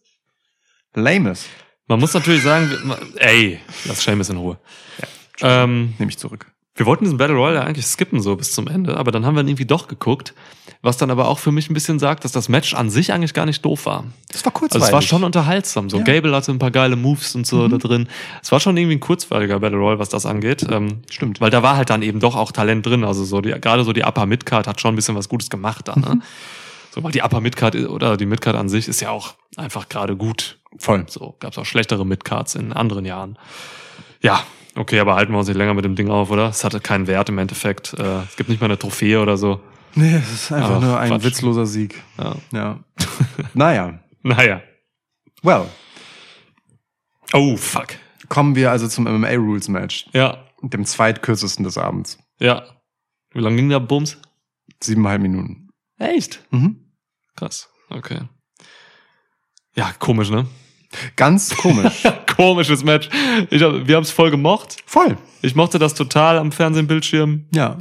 lames. 0.96 1.46
Man 1.88 2.00
muss 2.00 2.14
natürlich 2.14 2.44
sagen, 2.44 2.70
ey, 3.18 3.60
lass 3.86 4.04
Seamus 4.04 4.30
in 4.30 4.38
Ruhe. 4.38 4.58
Ähm, 5.42 5.94
Nehme 5.98 6.10
ich 6.12 6.18
zurück. 6.18 6.46
wir 6.76 6.86
wollten 6.86 7.04
diesen 7.04 7.18
Battle 7.18 7.36
Royale 7.36 7.56
ja 7.58 7.64
eigentlich 7.64 7.86
skippen 7.86 8.22
so 8.22 8.36
bis 8.36 8.52
zum 8.54 8.68
Ende, 8.68 8.96
aber 8.98 9.12
dann 9.12 9.26
haben 9.26 9.36
wir 9.36 9.42
ihn 9.42 9.48
irgendwie 9.50 9.66
doch 9.66 9.88
geguckt, 9.88 10.34
was 10.84 10.98
dann 10.98 11.12
aber 11.12 11.28
auch 11.28 11.38
für 11.40 11.52
mich 11.52 11.70
ein 11.70 11.74
bisschen 11.74 12.00
sagt, 12.00 12.24
dass 12.24 12.32
das 12.32 12.48
Match 12.50 12.74
an 12.74 12.90
sich 12.90 13.12
eigentlich 13.12 13.34
gar 13.34 13.46
nicht 13.46 13.64
doof 13.66 13.86
war. 13.86 14.06
Das 14.32 14.46
war 14.46 14.52
kurzweilig. 14.52 14.84
Also 14.84 14.86
es 14.88 14.94
war 14.94 15.02
schon 15.02 15.24
unterhaltsam. 15.24 15.90
So 15.90 15.98
Ja. 15.98 16.04
Gable 16.04 16.34
hatte 16.36 16.52
ein 16.52 16.60
paar 16.60 16.72
geile 16.72 16.96
Moves 16.96 17.36
und 17.36 17.46
so 17.46 17.68
da 17.68 17.78
drin. 17.78 18.08
Es 18.42 18.52
war 18.52 18.60
schon 18.60 18.78
irgendwie 18.78 18.96
ein 18.96 19.00
kurzweiliger 19.00 19.60
Battle 19.60 19.78
Royale, 19.78 20.00
was 20.00 20.10
das 20.10 20.26
angeht. 20.26 20.66
Ähm, 20.70 21.02
Stimmt. 21.10 21.42
Weil 21.42 21.50
da 21.52 21.62
war 21.62 21.76
halt 21.76 21.90
dann 21.90 22.02
eben 22.04 22.20
doch 22.20 22.36
auch 22.36 22.52
Talent 22.52 22.86
drin. 22.86 23.04
Also 23.04 23.26
so 23.26 23.42
die, 23.42 23.52
gerade 23.52 23.84
so 23.84 23.94
die 23.94 24.04
Upper 24.04 24.26
Midcard 24.26 24.66
hat 24.66 24.80
schon 24.82 24.94
ein 24.94 24.96
bisschen 24.96 25.16
was 25.16 25.28
Gutes 25.30 25.50
gemacht 25.50 25.88
da. 25.88 25.96
Ne? 25.96 26.20
So, 26.96 27.04
weil 27.04 27.12
die 27.12 27.22
Upper 27.22 27.42
Midcard 27.42 27.76
oder 27.76 28.18
die 28.18 28.26
Midcard 28.26 28.56
an 28.56 28.70
sich 28.70 28.88
ist 28.88 29.02
ja 29.02 29.10
auch 29.12 29.36
einfach 29.58 29.88
gerade 29.90 30.16
gut. 30.16 30.58
Voll. 30.78 31.06
So 31.08 31.36
gab 31.40 31.52
es 31.54 31.58
auch 31.58 31.66
schlechtere 31.66 32.06
Midcards 32.06 32.56
in 32.56 32.74
anderen 32.74 33.06
Jahren. 33.06 33.38
Ja, 34.22 34.44
okay, 34.76 35.00
aber 35.00 35.16
halten 35.16 35.32
wir 35.34 35.40
uns 35.40 35.48
nicht 35.48 35.58
länger 35.58 35.74
mit 35.74 35.86
dem 35.86 35.96
Ding 35.96 36.10
auf, 36.10 36.30
oder? 36.32 36.50
Es 36.50 36.64
hatte 36.64 36.80
keinen 36.80 37.08
Wert 37.08 37.30
im 37.30 37.38
Endeffekt. 37.38 37.94
Äh, 37.94 38.22
es 38.24 38.36
gibt 38.36 38.50
nicht 38.50 38.60
mal 38.62 38.66
eine 38.68 38.78
Trophäe 38.80 39.22
oder 39.22 39.38
so. 39.38 39.62
Nee, 39.96 40.16
es 40.16 40.32
ist 40.32 40.52
einfach 40.52 40.78
Ach, 40.78 40.82
nur 40.82 41.00
ein 41.00 41.10
Quatsch. 41.10 41.24
witzloser 41.26 41.66
Sieg. 41.66 42.02
Ja. 42.18 42.36
Ja. 42.54 42.80
naja. 43.54 44.00
Naja. 44.24 44.62
Well, 45.44 45.66
Oh, 47.34 47.56
fuck. 47.58 47.88
kommen 48.30 48.56
wir 48.56 48.72
also 48.72 48.88
zum 48.88 49.06
MMA 49.06 49.30
Rules 49.36 49.68
Match. 49.70 50.06
Ja, 50.14 50.46
Dem 50.62 50.86
zweitkürzesten 50.86 51.64
des 51.64 51.78
Abends. 51.78 52.18
ja. 52.40 52.64
Wie 53.34 53.40
lange 53.40 53.56
ging 53.56 53.70
der 53.70 53.80
Bums? 53.80 54.18
Siebeneinhalb 54.84 55.22
Minuten. 55.22 55.70
Echt? 55.98 56.44
Mhm. 56.52 56.92
Krass. 57.38 57.70
Okay. 57.90 58.24
Ja, 59.76 59.92
komisch, 60.00 60.30
ne? 60.30 60.46
Ganz 61.16 61.56
komisch. 61.56 62.04
Komisches 62.36 62.84
Match. 62.84 63.10
Ich 63.50 63.62
hab, 63.62 63.88
wir 63.88 63.96
haben 63.96 64.04
es 64.04 64.12
voll 64.12 64.32
gemocht. 64.32 64.78
Voll. 64.86 65.18
Ich 65.42 65.56
mochte 65.56 65.80
das 65.80 65.94
total 65.94 66.38
am 66.38 66.52
Fernsehbildschirm. 66.52 67.46
Ja. 67.54 67.78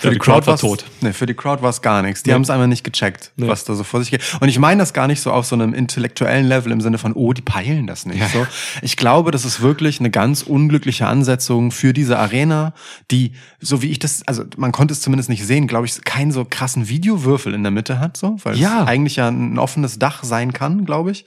Ja, 0.00 0.10
die 0.10 0.18
Crowd 0.18 0.40
war 0.46 0.54
war's- 0.54 0.60
tot. 0.62 0.84
Nee, 1.02 1.12
für 1.12 1.26
die 1.26 1.34
Crowd 1.34 1.62
war 1.62 1.68
es 1.70 1.80
gar 1.82 2.02
nichts. 2.02 2.22
Die 2.22 2.30
Nee. 2.30 2.34
haben 2.34 2.42
es 2.42 2.50
einfach 2.50 2.66
nicht 2.66 2.82
gecheckt, 2.82 3.30
Nee. 3.36 3.46
was 3.46 3.64
da 3.64 3.74
so 3.74 3.84
vor 3.84 4.00
sich 4.00 4.10
geht. 4.10 4.22
Und 4.40 4.48
ich 4.48 4.58
meine 4.58 4.80
das 4.80 4.94
gar 4.94 5.06
nicht 5.06 5.20
so 5.20 5.30
auf 5.30 5.46
so 5.46 5.54
einem 5.54 5.74
intellektuellen 5.74 6.46
Level 6.46 6.72
im 6.72 6.80
Sinne 6.80 6.96
von, 6.98 7.12
oh, 7.12 7.32
die 7.34 7.42
peilen 7.42 7.86
das 7.86 8.04
nicht. 8.06 8.18
Ja. 8.18 8.28
So. 8.28 8.46
Ich 8.80 8.96
glaube, 8.96 9.30
das 9.30 9.44
ist 9.44 9.60
wirklich 9.60 10.00
eine 10.00 10.10
ganz 10.10 10.42
unglückliche 10.42 11.06
Ansetzung 11.06 11.70
für 11.70 11.92
diese 11.92 12.18
Arena, 12.18 12.72
die, 13.10 13.32
so 13.60 13.82
wie 13.82 13.90
ich 13.90 13.98
das, 13.98 14.26
also 14.26 14.44
man 14.56 14.72
konnte 14.72 14.92
es 14.92 15.02
zumindest 15.02 15.28
nicht 15.28 15.44
sehen, 15.46 15.68
glaube 15.68 15.86
ich, 15.86 16.02
keinen 16.04 16.32
so 16.32 16.46
krassen 16.48 16.88
Videowürfel 16.88 17.52
in 17.54 17.62
der 17.62 17.70
Mitte 17.70 18.00
hat, 18.00 18.16
so, 18.16 18.38
weil 18.44 18.56
Ja. 18.58 18.82
es 18.82 18.88
eigentlich 18.88 19.16
ja 19.16 19.28
ein 19.28 19.58
offenes 19.58 19.98
Dach 19.98 20.24
sein 20.24 20.52
kann, 20.54 20.84
glaube 20.86 21.12
ich. 21.12 21.26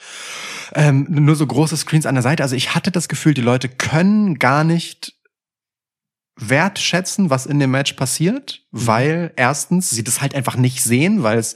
Ähm, 0.73 1.05
nur 1.09 1.35
so 1.35 1.45
große 1.45 1.77
Screens 1.77 2.07
an 2.07 2.15
der 2.15 2.23
Seite. 2.23 2.41
Also 2.43 2.55
ich 2.55 2.73
hatte 2.75 2.91
das 2.91 3.07
Gefühl, 3.07 3.35
die 3.35 3.41
Leute 3.41 3.69
können 3.69 4.39
gar 4.39 4.63
nicht 4.63 5.13
wertschätzen, 6.37 7.29
was 7.29 7.45
in 7.45 7.59
dem 7.59 7.71
Match 7.71 7.93
passiert, 7.93 8.63
weil 8.71 9.31
erstens 9.37 9.89
sie 9.89 10.03
das 10.03 10.21
halt 10.21 10.35
einfach 10.35 10.57
nicht 10.57 10.83
sehen, 10.83 11.23
weil 11.23 11.37
es 11.37 11.55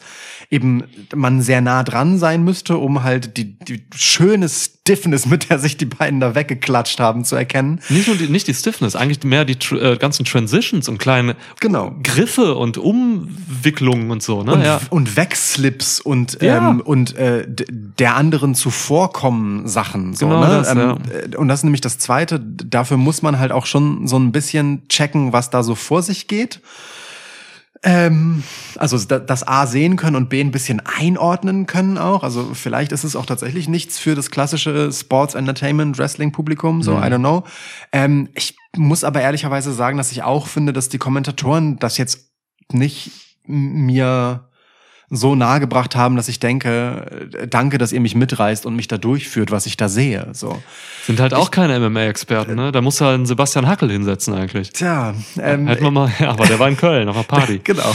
eben 0.49 0.83
man 1.13 1.41
sehr 1.41 1.59
nah 1.59 1.83
dran 1.83 2.17
sein 2.17 2.43
müsste, 2.43 2.77
um 2.77 3.03
halt 3.03 3.35
die, 3.35 3.59
die 3.59 3.85
schöne 3.93 4.47
Stiffness, 4.89 5.27
mit 5.27 5.51
der 5.51 5.59
sich 5.59 5.77
die 5.77 5.85
beiden 5.85 6.19
da 6.19 6.33
weggeklatscht 6.33 6.99
haben, 6.99 7.23
zu 7.23 7.35
erkennen. 7.35 7.79
Nicht 7.89 8.07
nur 8.07 8.15
die, 8.17 8.27
nicht 8.27 8.47
die 8.47 8.55
Stiffness, 8.55 8.95
eigentlich 8.95 9.23
mehr 9.23 9.45
die 9.45 9.53
äh, 9.75 9.97
ganzen 9.97 10.25
Transitions 10.25 10.89
und 10.89 10.97
kleine 10.97 11.35
Genau. 11.59 11.93
Griffe 12.01 12.55
und 12.55 12.79
Umwicklungen 12.79 14.09
und 14.09 14.23
so, 14.23 14.41
ne? 14.41 14.53
Und, 14.53 14.63
ja. 14.63 14.81
und 14.89 15.15
Wegslips 15.15 15.99
und 15.99 16.41
Ja. 16.41 16.69
ähm, 16.71 16.81
und 16.81 17.15
äh, 17.15 17.45
der 17.47 18.15
anderen 18.15 18.55
zuvorkommen 18.55 19.67
Sachen 19.67 20.15
so 20.15 20.27
Genau 20.27 20.39
ne 20.41 20.47
das, 20.47 20.71
ähm, 20.71 20.97
äh, 21.31 21.35
und 21.35 21.49
das 21.49 21.59
ist 21.59 21.63
nämlich 21.65 21.81
das 21.81 21.99
zweite 21.99 22.39
dafür 22.39 22.97
muss 22.97 23.21
man 23.21 23.37
halt 23.37 23.51
auch 23.51 23.67
schon 23.67 24.07
so 24.07 24.17
ein 24.17 24.31
bisschen 24.31 24.87
checken 24.89 25.33
was 25.33 25.51
da 25.51 25.61
so 25.61 25.75
vor 25.75 26.01
sich 26.01 26.27
geht 26.27 26.61
ähm, 27.83 28.43
also 28.77 28.97
da- 28.97 29.19
das 29.19 29.47
A 29.47 29.65
sehen 29.67 29.95
können 29.95 30.15
und 30.15 30.29
B 30.29 30.41
ein 30.41 30.51
bisschen 30.51 30.81
einordnen 30.81 31.65
können 31.65 31.97
auch. 31.97 32.23
Also 32.23 32.53
vielleicht 32.53 32.91
ist 32.91 33.03
es 33.03 33.15
auch 33.15 33.25
tatsächlich 33.25 33.67
nichts 33.69 33.97
für 33.99 34.15
das 34.15 34.31
klassische 34.31 34.91
Sports 34.91 35.33
Entertainment 35.35 35.97
Wrestling 35.97 36.31
Publikum, 36.31 36.83
so 36.83 36.93
I 36.97 37.03
don't 37.03 37.19
know. 37.19 37.43
Ähm, 37.91 38.29
ich 38.35 38.55
muss 38.75 39.03
aber 39.03 39.21
ehrlicherweise 39.21 39.71
sagen, 39.73 39.97
dass 39.97 40.11
ich 40.11 40.23
auch 40.23 40.47
finde, 40.47 40.73
dass 40.73 40.89
die 40.89 40.97
Kommentatoren 40.97 41.79
das 41.79 41.97
jetzt 41.97 42.31
nicht 42.71 43.11
mir 43.45 44.48
so 45.09 45.35
nahe 45.35 45.59
gebracht 45.59 45.95
haben, 45.95 46.15
dass 46.15 46.27
ich 46.27 46.39
denke, 46.39 47.29
äh, 47.37 47.47
danke, 47.47 47.77
dass 47.77 47.91
ihr 47.91 47.99
mich 47.99 48.15
mitreißt 48.15 48.65
und 48.65 48.75
mich 48.75 48.87
da 48.87 48.97
durchführt, 48.97 49.51
was 49.51 49.65
ich 49.65 49.75
da 49.75 49.89
sehe. 49.89 50.27
So. 50.33 50.61
Sind 51.05 51.19
halt 51.19 51.33
auch 51.33 51.49
keine 51.49 51.79
MMA-Experten, 51.79 52.55
ne? 52.55 52.71
Da 52.71 52.81
muss 52.81 53.01
halt 53.01 53.15
einen 53.15 53.25
Sebastian 53.25 53.67
Hackel 53.67 53.91
hinsetzen 53.91 54.33
eigentlich. 54.33 54.71
Tja, 54.71 55.15
ähm, 55.41 55.67
Hätten 55.67 55.83
wir 55.83 55.91
mal, 55.91 56.11
ja, 56.19 56.29
aber 56.29 56.45
der 56.45 56.59
war 56.59 56.67
in 56.67 56.77
Köln 56.77 57.09
auf 57.09 57.15
einer 57.15 57.23
Party. 57.23 57.61
Genau. 57.69 57.91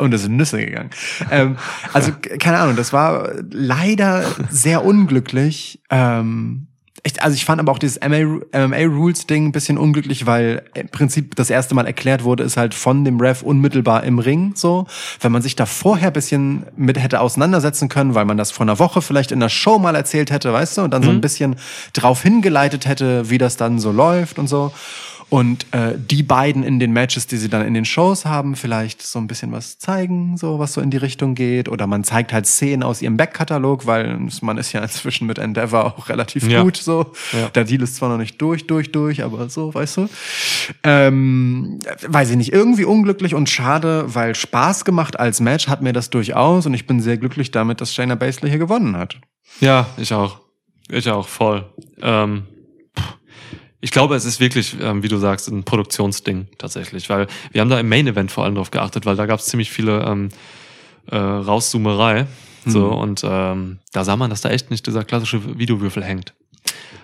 Und 0.00 0.12
es 0.12 0.22
sind 0.22 0.36
Nüsse 0.36 0.58
gegangen. 0.58 0.90
Ähm, 1.30 1.56
also, 1.92 2.12
keine 2.38 2.58
Ahnung, 2.58 2.76
das 2.76 2.92
war 2.92 3.30
leider 3.50 4.24
sehr 4.48 4.84
unglücklich. 4.84 5.80
Ähm, 5.90 6.68
ich, 7.06 7.22
also 7.22 7.34
ich 7.34 7.44
fand 7.44 7.60
aber 7.60 7.70
auch 7.70 7.78
dieses 7.78 8.00
MMA-Rules-Ding 8.00 9.46
ein 9.46 9.52
bisschen 9.52 9.78
unglücklich, 9.78 10.26
weil 10.26 10.62
im 10.74 10.88
Prinzip 10.88 11.36
das 11.36 11.50
erste 11.50 11.74
Mal 11.76 11.86
erklärt 11.86 12.24
wurde, 12.24 12.42
ist 12.42 12.56
halt 12.56 12.74
von 12.74 13.04
dem 13.04 13.20
Ref 13.20 13.42
unmittelbar 13.42 14.02
im 14.02 14.18
Ring 14.18 14.52
so. 14.56 14.86
Wenn 15.20 15.30
man 15.30 15.40
sich 15.40 15.54
da 15.54 15.66
vorher 15.66 16.08
ein 16.08 16.12
bisschen 16.12 16.66
mit 16.76 17.00
hätte 17.00 17.20
auseinandersetzen 17.20 17.88
können, 17.88 18.16
weil 18.16 18.24
man 18.24 18.36
das 18.36 18.50
vor 18.50 18.64
einer 18.64 18.80
Woche 18.80 19.02
vielleicht 19.02 19.30
in 19.30 19.38
der 19.38 19.48
Show 19.48 19.78
mal 19.78 19.94
erzählt 19.94 20.32
hätte, 20.32 20.52
weißt 20.52 20.78
du, 20.78 20.82
und 20.82 20.90
dann 20.90 21.04
so 21.04 21.10
ein 21.10 21.20
bisschen 21.20 21.56
drauf 21.92 22.22
hingeleitet 22.22 22.86
hätte, 22.86 23.30
wie 23.30 23.38
das 23.38 23.56
dann 23.56 23.78
so 23.78 23.92
läuft 23.92 24.40
und 24.40 24.48
so. 24.48 24.72
Und 25.28 25.66
äh, 25.72 25.94
die 25.98 26.22
beiden 26.22 26.62
in 26.62 26.78
den 26.78 26.92
Matches, 26.92 27.26
die 27.26 27.36
sie 27.36 27.48
dann 27.48 27.66
in 27.66 27.74
den 27.74 27.84
Shows 27.84 28.24
haben, 28.26 28.54
vielleicht 28.54 29.02
so 29.02 29.18
ein 29.18 29.26
bisschen 29.26 29.50
was 29.50 29.76
zeigen, 29.78 30.36
so 30.36 30.60
was 30.60 30.72
so 30.74 30.80
in 30.80 30.90
die 30.90 30.98
Richtung 30.98 31.34
geht. 31.34 31.68
Oder 31.68 31.88
man 31.88 32.04
zeigt 32.04 32.32
halt 32.32 32.46
Szenen 32.46 32.84
aus 32.84 33.02
ihrem 33.02 33.16
Backkatalog, 33.16 33.86
weil 33.86 34.18
man 34.42 34.56
ist 34.56 34.72
ja 34.72 34.80
inzwischen 34.82 35.26
mit 35.26 35.38
Endeavor 35.38 35.84
auch 35.84 36.08
relativ 36.08 36.46
Ja. 36.48 36.62
gut. 36.62 36.76
So, 36.76 37.12
Ja. 37.32 37.48
der 37.48 37.64
Deal 37.64 37.82
ist 37.82 37.96
zwar 37.96 38.08
noch 38.08 38.18
nicht 38.18 38.40
durch, 38.40 38.68
durch, 38.68 38.92
durch, 38.92 39.24
aber 39.24 39.48
so, 39.48 39.74
weißt 39.74 39.96
du. 39.96 40.08
Ähm, 40.84 41.80
weiß 42.06 42.30
ich 42.30 42.36
nicht, 42.36 42.52
irgendwie 42.52 42.84
unglücklich 42.84 43.34
und 43.34 43.48
schade, 43.48 44.04
weil 44.14 44.34
Spaß 44.36 44.84
gemacht 44.84 45.18
als 45.18 45.40
Match 45.40 45.66
hat 45.66 45.82
mir 45.82 45.92
das 45.92 46.10
durchaus 46.10 46.66
und 46.66 46.74
ich 46.74 46.86
bin 46.86 47.00
sehr 47.00 47.16
glücklich 47.18 47.50
damit, 47.50 47.80
dass 47.80 47.92
Shayna 47.92 48.14
Baszler 48.14 48.48
hier 48.48 48.58
gewonnen 48.58 48.96
hat. 48.96 49.16
Ja, 49.60 49.88
ich 49.96 50.12
auch. 50.14 50.38
Ich 50.88 51.10
auch, 51.10 51.26
voll. 51.26 51.64
Ähm. 52.00 52.44
Ich 53.80 53.90
glaube, 53.90 54.16
es 54.16 54.24
ist 54.24 54.40
wirklich, 54.40 54.76
ähm, 54.80 55.02
wie 55.02 55.08
du 55.08 55.16
sagst, 55.18 55.48
ein 55.48 55.64
Produktionsding 55.64 56.48
tatsächlich, 56.58 57.08
weil 57.10 57.26
wir 57.52 57.60
haben 57.60 57.70
da 57.70 57.78
im 57.78 57.88
Main 57.88 58.06
Event 58.06 58.30
vor 58.30 58.44
allem 58.44 58.54
drauf 58.54 58.70
geachtet, 58.70 59.06
weil 59.06 59.16
da 59.16 59.26
gab 59.26 59.40
es 59.40 59.46
ziemlich 59.46 59.70
viele 59.70 60.04
ähm, 60.04 60.30
äh, 61.06 61.16
Rauszoomerei. 61.16 62.26
So, 62.68 62.88
und 62.88 63.22
ähm, 63.24 63.78
da 63.92 64.02
sah 64.02 64.16
man, 64.16 64.28
dass 64.28 64.40
da 64.40 64.50
echt 64.50 64.72
nicht 64.72 64.86
dieser 64.88 65.04
klassische 65.04 65.56
Videowürfel 65.56 66.02
hängt. 66.02 66.34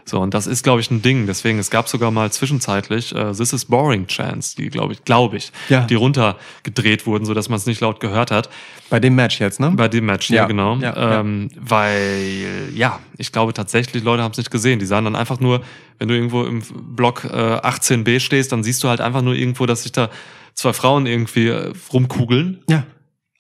So, 0.05 0.19
und 0.21 0.35
das 0.35 0.47
ist, 0.49 0.65
glaube 0.65 0.81
ich, 0.81 0.91
ein 0.91 1.01
Ding. 1.01 1.27
Deswegen, 1.27 1.59
es 1.61 1.71
gab 1.71 1.89
sogar 1.89 2.11
mal 2.11 2.31
zwischenzeitlich 2.33 3.15
äh, 3.15 3.33
This 3.33 3.53
is 3.53 3.65
Boring 3.67 4.07
Chance, 4.09 4.57
die, 4.57 4.69
glaube 4.69 4.93
ich, 4.95 5.05
glaube 5.05 5.37
ich, 5.37 5.53
Ja. 5.69 5.83
die 5.85 5.95
runtergedreht 5.95 7.07
wurden, 7.07 7.25
so 7.25 7.35
dass 7.35 7.49
man 7.49 7.57
es 7.59 7.67
nicht 7.67 7.81
laut 7.81 8.01
gehört 8.01 8.31
hat. 8.31 8.49
Bei 8.91 8.99
dem 9.01 9.15
Match 9.15 9.41
jetzt, 9.41 9.61
ne? 9.61 9.71
Bei 9.71 9.89
dem 9.89 10.07
Match, 10.07 10.29
ja, 10.31 10.43
Ja, 10.43 10.47
genau. 10.47 10.77
ja. 10.77 11.21
ähm, 11.21 11.51
Weil, 11.57 12.71
ja, 12.75 12.99
ich 13.17 13.33
glaube 13.33 13.53
tatsächlich, 13.55 14.03
Leute 14.03 14.23
haben 14.23 14.33
es 14.33 14.39
nicht 14.39 14.51
gesehen. 14.51 14.79
Die 14.79 14.87
sahen 14.87 15.05
dann 15.05 15.17
einfach 15.17 15.41
nur, 15.41 15.63
wenn 15.99 16.09
du 16.09 16.15
irgendwo 16.15 16.43
im 16.45 16.63
Block 16.97 17.25
äh, 17.25 17.29
18b 17.29 18.21
stehst, 18.21 18.53
dann 18.53 18.63
siehst 18.65 18.83
du 18.83 18.89
halt 18.89 19.01
einfach 19.01 19.23
nur 19.23 19.35
irgendwo, 19.35 19.67
dass 19.67 19.85
sich 19.85 19.93
da 19.93 20.11
zwei 20.55 20.73
Frauen 20.73 21.07
irgendwie 21.07 21.49
äh, 21.49 21.73
rumkugeln. 21.93 22.63
Ja. 22.69 22.85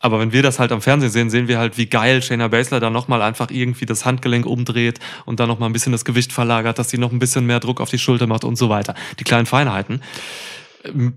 Aber 0.02 0.20
wenn 0.20 0.32
wir 0.32 0.42
das 0.42 0.58
halt 0.58 0.72
am 0.72 0.82
Fernsehen 0.82 1.10
sehen, 1.10 1.30
sehen 1.30 1.48
wir 1.48 1.58
halt, 1.58 1.78
wie 1.78 1.86
geil 1.86 2.20
Shayna 2.22 2.48
Baszler 2.48 2.80
da 2.80 2.90
nochmal 2.90 3.22
einfach 3.22 3.50
irgendwie 3.50 3.86
das 3.86 4.04
Handgelenk 4.04 4.44
umdreht 4.44 4.98
und 5.24 5.40
dann 5.40 5.48
nochmal 5.48 5.70
ein 5.70 5.72
bisschen 5.72 5.92
das 5.92 6.04
Gewicht 6.04 6.32
verlagert, 6.32 6.78
dass 6.78 6.90
sie 6.90 6.98
noch 6.98 7.12
ein 7.12 7.18
bisschen 7.20 7.46
mehr 7.46 7.60
Druck 7.60 7.80
auf 7.80 7.88
die 7.88 7.98
Schulter 7.98 8.26
macht 8.26 8.44
und 8.44 8.56
so 8.56 8.68
weiter. 8.68 8.94
Die 9.20 9.24
kleinen 9.24 9.46
Feinheiten. 9.46 10.02
Ähm, 10.84 11.14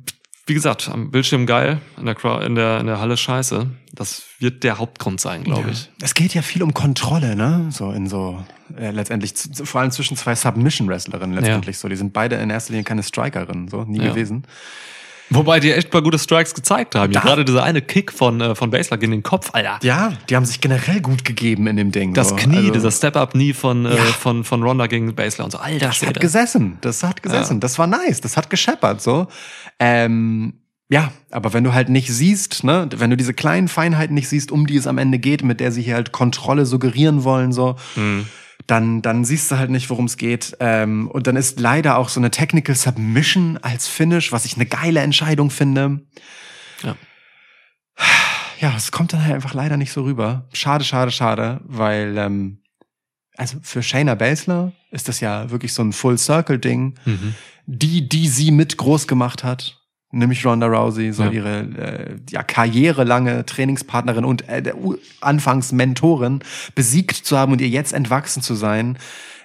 Wie 0.47 0.53
gesagt, 0.53 0.87
am 0.89 1.09
Bildschirm 1.09 1.47
geil, 1.47 1.81
in 1.97 2.05
der, 2.05 2.13
Crowd, 2.13 2.45
in 2.45 2.53
der, 2.53 2.79
in 2.79 2.85
der 2.85 2.99
Halle 2.99 3.17
scheiße. 3.17 3.65
Das 3.91 4.21
wird 4.37 4.63
der 4.63 4.77
Hauptgrund 4.77 5.19
sein, 5.19 5.43
glaube 5.43 5.71
ich. 5.71 5.89
Es 6.03 6.13
geht 6.13 6.35
ja 6.35 6.43
viel 6.43 6.61
um 6.61 6.75
Kontrolle, 6.75 7.35
ne? 7.35 7.69
So 7.71 7.91
in 7.91 8.07
so 8.07 8.45
äh, 8.77 8.91
letztendlich 8.91 9.33
vor 9.63 9.81
allem 9.81 9.89
zwischen 9.89 10.15
zwei 10.17 10.35
Submission 10.35 10.87
Wrestlerinnen 10.87 11.35
letztendlich 11.35 11.79
so. 11.79 11.87
Die 11.89 11.95
sind 11.95 12.13
beide 12.13 12.35
in 12.35 12.51
erster 12.51 12.73
Linie 12.73 12.83
keine 12.83 13.01
Strikerinnen, 13.01 13.67
so 13.69 13.85
nie 13.85 13.97
Ja. 13.97 14.09
gewesen. 14.09 14.43
Wobei 15.31 15.59
die 15.59 15.71
echt 15.71 15.91
mal 15.91 16.01
gute 16.03 16.19
Strikes 16.19 16.53
gezeigt 16.53 16.93
haben. 16.95 17.11
Ja, 17.11 17.19
gerade 17.21 17.43
dieser 17.45 17.63
eine 17.63 17.81
Kick 17.81 18.11
von, 18.13 18.39
äh, 18.41 18.55
von 18.55 18.69
Basler 18.69 18.97
gegen 18.97 19.11
den 19.11 19.23
Kopf, 19.23 19.49
Alter. 19.53 19.79
Ja, 19.81 20.13
die 20.29 20.35
haben 20.35 20.45
sich 20.45 20.61
generell 20.61 21.01
gut 21.01 21.25
gegeben 21.25 21.65
in 21.67 21.77
dem 21.77 21.91
Ding. 21.91 22.13
Das 22.13 22.29
so. 22.29 22.35
Knie, 22.35 22.57
Also, 22.57 22.71
dieser 22.71 22.91
Step-Up-Knee 22.91 23.53
von, 23.53 23.85
äh, 23.85 23.95
Ja. 23.95 24.03
von, 24.03 24.43
von 24.43 24.61
Ronda 24.61 24.85
gegen 24.87 25.13
Basler 25.15 25.45
und 25.45 25.51
so. 25.51 25.57
Alter, 25.57 25.87
Das 25.87 26.01
hat 26.05 26.19
gesessen. 26.19 26.77
Das 26.81 27.01
hat 27.03 27.23
gesessen. 27.23 27.59
Das 27.59 27.79
war 27.79 27.87
nice. 27.87 28.21
Das 28.21 28.37
hat 28.37 28.49
gescheppert, 28.51 29.01
so. 29.01 29.27
Ähm, 29.79 30.53
ja, 30.89 31.11
aber 31.31 31.53
wenn 31.53 31.63
du 31.63 31.73
halt 31.73 31.89
nicht 31.89 32.09
siehst, 32.13 32.63
ne, 32.63 32.87
wenn 32.95 33.09
du 33.09 33.17
diese 33.17 33.33
kleinen 33.33 33.67
Feinheiten 33.67 34.13
nicht 34.13 34.29
siehst, 34.29 34.51
um 34.51 34.67
die 34.67 34.77
es 34.77 34.85
am 34.85 34.99
Ende 34.99 35.17
geht, 35.17 35.43
mit 35.43 35.59
der 35.59 35.71
sie 35.71 35.81
hier 35.81 35.95
halt 35.95 36.11
Kontrolle 36.11 36.65
suggerieren 36.67 37.23
wollen, 37.23 37.51
so, 37.51 37.75
Mhm. 37.95 38.27
Dann, 38.67 39.01
dann 39.01 39.25
siehst 39.25 39.51
du 39.51 39.57
halt 39.57 39.69
nicht, 39.69 39.89
worum 39.89 40.05
es 40.05 40.17
geht. 40.17 40.55
Ähm, 40.59 41.09
und 41.09 41.27
dann 41.27 41.35
ist 41.35 41.59
leider 41.59 41.97
auch 41.97 42.09
so 42.09 42.19
eine 42.19 42.31
Technical 42.31 42.75
Submission 42.75 43.57
als 43.61 43.87
Finish, 43.87 44.31
was 44.31 44.45
ich 44.45 44.55
eine 44.55 44.65
geile 44.65 45.01
Entscheidung 45.01 45.49
finde. 45.49 46.01
Ja. 46.83 46.95
Ja, 48.59 48.73
es 48.75 48.91
kommt 48.91 49.13
dann 49.13 49.23
halt 49.23 49.33
einfach 49.33 49.53
leider 49.53 49.77
nicht 49.77 49.91
so 49.91 50.03
rüber. 50.03 50.47
Schade, 50.53 50.83
schade, 50.83 51.11
schade, 51.11 51.61
weil, 51.65 52.17
ähm, 52.17 52.61
also 53.37 53.57
für 53.61 53.83
Shayna 53.83 54.15
Baszler 54.15 54.71
ist 54.91 55.07
das 55.07 55.19
ja 55.19 55.51
wirklich 55.51 55.73
so 55.73 55.83
ein 55.83 55.93
Full-Circle-Ding. 55.93 56.95
Mhm. 57.05 57.35
Die, 57.67 58.07
die 58.07 58.27
sie 58.27 58.51
mit 58.51 58.77
groß 58.77 59.07
gemacht 59.07 59.43
hat, 59.43 59.84
nämlich 60.15 60.45
Ronda 60.45 60.67
Rousey, 60.67 61.11
so 61.11 61.23
Ja. 61.23 61.31
ihre 61.31 61.59
äh, 61.59 62.15
ja, 62.29 62.43
karrierelange 62.43 63.45
Trainingspartnerin 63.45 64.25
und 64.25 64.47
äh, 64.49 64.73
anfangs 65.21 65.71
Mentorin 65.71 66.39
besiegt 66.73 67.15
zu 67.15 67.37
haben 67.37 67.51
und 67.51 67.61
ihr 67.61 67.69
jetzt 67.69 67.93
entwachsen 67.93 68.41
zu 68.41 68.55
sein, 68.55 68.97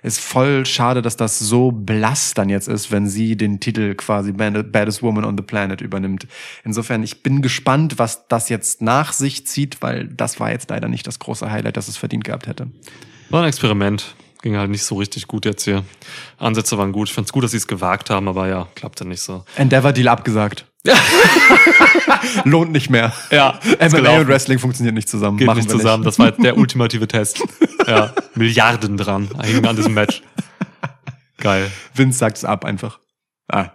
ist 0.02 0.18
voll 0.18 0.64
schade, 0.64 1.02
dass 1.02 1.18
das 1.18 1.38
so 1.38 1.72
blass 1.72 2.32
dann 2.32 2.48
jetzt 2.48 2.68
ist, 2.68 2.90
wenn 2.90 3.06
sie 3.06 3.36
den 3.36 3.60
Titel 3.60 3.94
quasi 3.94 4.32
Bad- 4.32 4.72
Baddest 4.72 5.02
Woman 5.02 5.26
on 5.26 5.36
the 5.36 5.42
Planet 5.42 5.82
übernimmt. 5.82 6.26
Insofern, 6.64 7.02
ich 7.02 7.22
bin 7.22 7.42
gespannt, 7.42 7.98
was 7.98 8.26
das 8.28 8.48
jetzt 8.48 8.80
nach 8.80 9.12
sich 9.12 9.46
zieht, 9.46 9.82
weil 9.82 10.06
das 10.08 10.40
war 10.40 10.50
jetzt 10.52 10.70
leider 10.70 10.88
nicht 10.88 11.06
das 11.06 11.18
große 11.18 11.50
Highlight, 11.50 11.76
das 11.76 11.88
es 11.88 11.98
verdient 11.98 12.24
gehabt 12.24 12.46
hätte. 12.46 12.68
War 13.28 13.42
ein 13.42 13.48
Experiment. 13.48 14.14
Ging 14.42 14.56
halt 14.56 14.70
nicht 14.70 14.84
so 14.84 14.94
richtig 14.94 15.26
gut 15.28 15.44
jetzt 15.44 15.64
hier. 15.64 15.84
Ansätze 16.40 16.78
waren 16.78 16.92
gut. 16.92 17.08
Ich 17.08 17.14
fand's 17.14 17.32
gut, 17.32 17.44
dass 17.44 17.52
sie 17.52 17.58
es 17.58 17.66
gewagt 17.66 18.10
haben, 18.10 18.28
aber 18.28 18.48
ja, 18.48 18.68
klappte 18.74 19.04
nicht 19.04 19.20
so. 19.20 19.44
Endeavor 19.56 19.92
Deal 19.92 20.08
abgesagt. 20.08 20.66
Lohnt 22.44 22.72
nicht 22.72 22.88
mehr. 22.88 23.12
Ja, 23.30 23.60
MMA 23.78 24.20
und 24.20 24.28
Wrestling 24.28 24.58
funktionieren 24.58 24.94
nicht 24.94 25.08
zusammen. 25.08 25.36
Geht 25.36 25.46
Machen 25.46 25.58
nicht 25.58 25.70
zusammen. 25.70 26.04
Das 26.04 26.18
war 26.18 26.32
der 26.32 26.56
ultimative 26.58 27.06
Test. 27.06 27.42
Ja, 27.86 28.14
Milliarden 28.34 28.96
dran 28.96 29.28
hingen 29.42 29.66
an 29.66 29.76
diesem 29.76 29.92
Match. 29.92 30.22
Geil. 31.36 31.70
Vince 31.94 32.18
sagt 32.18 32.38
es 32.38 32.44
ab 32.44 32.64
einfach. 32.64 32.98
Ah. 33.48 33.70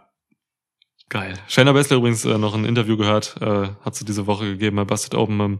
Geil. 1.09 1.35
Shayna 1.47 1.73
Baszler 1.73 1.97
übrigens 1.97 2.25
äh, 2.25 2.37
noch 2.37 2.55
ein 2.55 2.65
Interview 2.65 2.97
gehört, 2.97 3.35
äh, 3.39 3.67
hat 3.83 3.95
sie 3.95 4.05
diese 4.05 4.25
Woche 4.25 4.45
gegeben 4.45 4.77
bei 4.77 4.85
Busted 4.85 5.13
Open. 5.13 5.39
Ähm, 5.39 5.59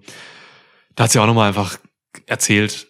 da 0.96 1.04
hat 1.04 1.12
sie 1.12 1.20
auch 1.20 1.28
nochmal 1.28 1.50
einfach 1.50 1.78
erzählt, 2.26 2.88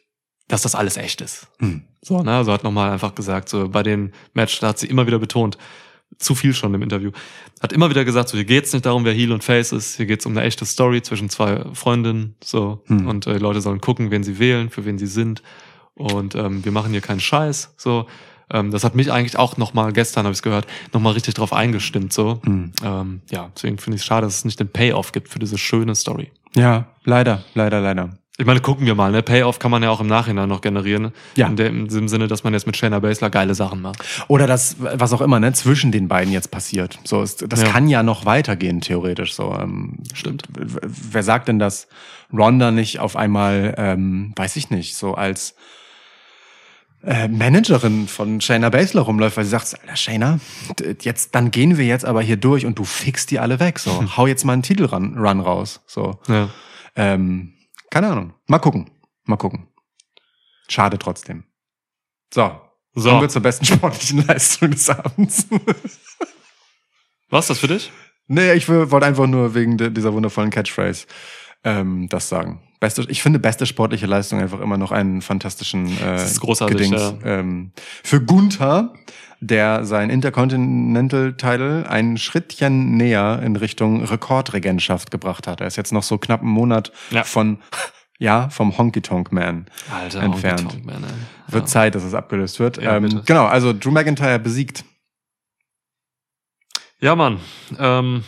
dass 0.47 0.61
das 0.61 0.75
alles 0.75 0.97
echt 0.97 1.21
ist. 1.21 1.47
Hm. 1.59 1.83
So, 2.01 2.21
ne? 2.21 2.35
Also 2.35 2.51
hat 2.51 2.63
nochmal 2.63 2.91
einfach 2.91 3.15
gesagt, 3.15 3.49
so 3.49 3.69
bei 3.69 3.83
den 3.83 4.13
Match, 4.33 4.59
da 4.59 4.69
hat 4.69 4.79
sie 4.79 4.87
immer 4.87 5.07
wieder 5.07 5.19
betont, 5.19 5.57
zu 6.19 6.35
viel 6.35 6.53
schon 6.53 6.73
im 6.73 6.81
Interview, 6.81 7.11
hat 7.61 7.73
immer 7.73 7.89
wieder 7.89 8.05
gesagt, 8.05 8.29
so 8.29 8.37
hier 8.37 8.45
geht's 8.45 8.71
nicht 8.71 8.85
darum, 8.85 9.05
wer 9.05 9.13
Heel 9.13 9.31
und 9.31 9.43
Face 9.43 9.71
ist, 9.71 9.97
hier 9.97 10.05
geht's 10.05 10.25
um 10.25 10.33
eine 10.37 10.45
echte 10.45 10.65
Story 10.65 11.01
zwischen 11.01 11.29
zwei 11.29 11.65
Freundinnen, 11.73 12.35
so 12.43 12.83
Hm. 12.85 13.07
und 13.07 13.27
äh, 13.27 13.33
die 13.33 13.39
Leute 13.39 13.61
sollen 13.61 13.81
gucken, 13.81 14.11
wen 14.11 14.23
sie 14.23 14.37
wählen, 14.39 14.69
für 14.69 14.85
wen 14.85 14.97
sie 14.97 15.07
sind 15.07 15.41
und 15.95 16.35
ähm, 16.35 16.63
wir 16.63 16.71
machen 16.71 16.91
hier 16.91 17.01
keinen 17.01 17.19
Scheiß, 17.19 17.73
so. 17.77 18.05
Ähm, 18.51 18.69
das 18.69 18.83
hat 18.83 18.93
mich 18.93 19.11
eigentlich 19.11 19.39
auch 19.39 19.57
nochmal, 19.57 19.91
gestern 19.91 20.25
habe 20.25 20.33
ich 20.33 20.37
es 20.37 20.43
gehört, 20.43 20.67
nochmal 20.93 21.13
richtig 21.13 21.33
drauf 21.33 21.51
eingestimmt, 21.51 22.13
so. 22.13 22.39
Hm. 22.45 22.71
Ähm, 22.83 23.21
ja, 23.31 23.49
deswegen 23.55 23.79
finde 23.79 23.95
ich 23.95 24.03
es 24.03 24.05
schade, 24.05 24.27
dass 24.27 24.35
es 24.37 24.45
nicht 24.45 24.59
den 24.59 24.69
Payoff 24.69 25.11
gibt 25.11 25.29
für 25.29 25.39
diese 25.39 25.57
schöne 25.57 25.95
Story. 25.95 26.31
Ja, 26.55 26.87
leider, 27.03 27.43
leider, 27.55 27.81
leider. 27.81 28.19
Ich 28.37 28.45
meine, 28.45 28.59
gucken 28.59 28.85
wir 28.85 28.95
mal, 28.95 29.13
ne? 29.13 29.23
Payoff 29.23 29.59
kann 29.59 29.71
man 29.71 29.81
ja 29.81 29.89
auch 29.89 30.01
im 30.01 30.07
Nachhinein 30.07 30.49
noch 30.49 30.59
generieren. 30.59 31.13
Ja. 31.37 31.47
In 31.47 31.55
dem, 31.55 31.79
in 31.83 31.87
dem 31.87 32.07
Sinne, 32.09 32.27
dass 32.27 32.43
man 32.43 32.51
jetzt 32.51 32.65
mit 32.65 32.75
Shayna 32.75 32.99
Baszler 32.99 33.29
geile 33.29 33.55
Sachen 33.55 33.81
macht. 33.81 34.03
Oder 34.27 34.45
das, 34.45 34.75
was 34.79 35.13
auch 35.13 35.21
immer, 35.21 35.39
ne, 35.39 35.53
zwischen 35.53 35.93
den 35.93 36.09
beiden 36.09 36.33
jetzt 36.33 36.51
passiert. 36.51 36.99
So, 37.05 37.21
ist, 37.21 37.45
das 37.49 37.61
Ja. 37.61 37.69
kann 37.69 37.87
ja 37.87 38.03
noch 38.03 38.25
weitergehen, 38.25 38.81
theoretisch. 38.81 39.33
So, 39.35 39.53
ähm, 39.57 39.99
Stimmt. 40.13 40.43
Wer 40.51 41.23
sagt 41.23 41.47
denn, 41.47 41.59
dass 41.59 41.87
Ronda 42.33 42.71
nicht 42.71 42.99
auf 42.99 43.15
einmal, 43.15 43.73
ähm, 43.77 44.33
weiß 44.35 44.57
ich 44.57 44.69
nicht, 44.69 44.97
so 44.97 45.13
als 45.13 45.55
äh, 47.05 47.29
Managerin 47.29 48.07
von 48.09 48.41
Shayna 48.41 48.69
Baszler 48.69 49.01
rumläuft, 49.03 49.37
weil 49.37 49.45
sie 49.45 49.51
sagt, 49.51 49.77
Alter, 49.81 49.95
Shayna, 49.95 50.39
jetzt, 51.03 51.35
dann 51.35 51.51
gehen 51.51 51.77
wir 51.77 51.85
jetzt 51.85 52.03
aber 52.03 52.21
hier 52.21 52.35
durch 52.37 52.65
und 52.65 52.79
du 52.79 52.83
fixst 52.83 53.31
die 53.31 53.39
alle 53.39 53.61
weg. 53.61 53.79
So, 53.79 54.17
hau 54.17 54.27
jetzt 54.27 54.43
mal 54.43 54.53
einen 54.53 54.63
Titelrun 54.63 55.17
Run 55.17 55.39
raus. 55.39 55.79
So, 55.87 56.19
Ja. 56.27 56.49
ähm, 56.97 57.53
keine 57.95 58.11
Ahnung. 58.11 58.33
Mal 58.47 58.59
gucken. 58.59 58.91
Mal 59.23 59.37
gucken. 59.37 59.69
Schade 60.67 60.99
trotzdem. 60.99 61.45
So. 62.33 62.59
So. 62.93 63.07
Kommen 63.09 63.21
wir 63.21 63.29
zur 63.29 63.41
besten 63.41 63.63
sportlichen 63.73 64.27
Leistung 64.27 64.71
des 64.71 64.89
Abends. 64.89 65.47
Was 67.29 67.47
das 67.47 67.59
für 67.59 67.69
dich? 67.69 67.93
nee, 68.27 68.51
ich 68.51 68.67
will- 68.67 68.91
wollte 68.91 69.05
einfach 69.05 69.27
nur 69.27 69.53
wegen 69.55 69.77
de- 69.77 69.91
dieser 69.91 70.11
wundervollen 70.11 70.49
Catchphrase 70.49 71.07
ähm, 71.65 72.07
das 72.07 72.29
sagen. 72.29 72.61
Beste, 72.79 73.05
ich 73.09 73.21
finde 73.21 73.39
beste 73.39 73.65
sportliche 73.65 74.05
Leistung 74.05 74.39
einfach 74.39 74.59
immer 74.61 74.77
noch 74.77 74.91
einen 74.91 75.21
fantastischen 75.21 75.87
äh, 75.97 75.99
Das 76.01 76.31
ist 76.31 76.39
großartig, 76.39 76.77
Gedings. 76.77 77.01
ja. 77.01 77.13
Ähm, 77.23 77.71
für 78.03 78.21
Gunther, 78.21 78.93
der 79.39 79.85
sein 79.85 80.09
Intercontinental-Title 80.09 81.89
ein 81.89 82.17
Schrittchen 82.17 82.95
näher 82.97 83.41
in 83.43 83.55
Richtung 83.55 84.03
Rekordregentschaft 84.03 85.11
gebracht 85.11 85.47
hat. 85.47 85.61
Er 85.61 85.67
ist 85.67 85.75
jetzt 85.75 85.93
noch 85.93 86.03
so 86.03 86.17
knapp 86.17 86.41
einen 86.41 86.49
Monat 86.51 86.91
Ja. 87.11 87.23
von 87.23 87.59
ja, 88.17 88.47
vom 88.49 88.77
Honky 88.77 89.01
Tonk 89.01 89.33
Man 89.33 89.65
Alter, 89.93 90.21
entfernt. 90.23 90.61
Honky 90.61 90.73
Tonk 90.77 90.85
Man, 90.85 91.03
ey. 91.03 91.09
Wird 91.53 91.63
ja. 91.63 91.67
Zeit, 91.67 91.95
dass 91.95 92.03
es 92.03 92.13
abgelöst 92.13 92.59
wird. 92.61 92.81
Ja, 92.81 92.95
ähm, 92.95 93.21
genau, 93.25 93.45
also 93.45 93.73
Drew 93.73 93.91
McIntyre 93.91 94.39
besiegt. 94.39 94.85
Ja, 97.01 97.15
Mann. 97.15 97.39
Ähm, 97.77 98.23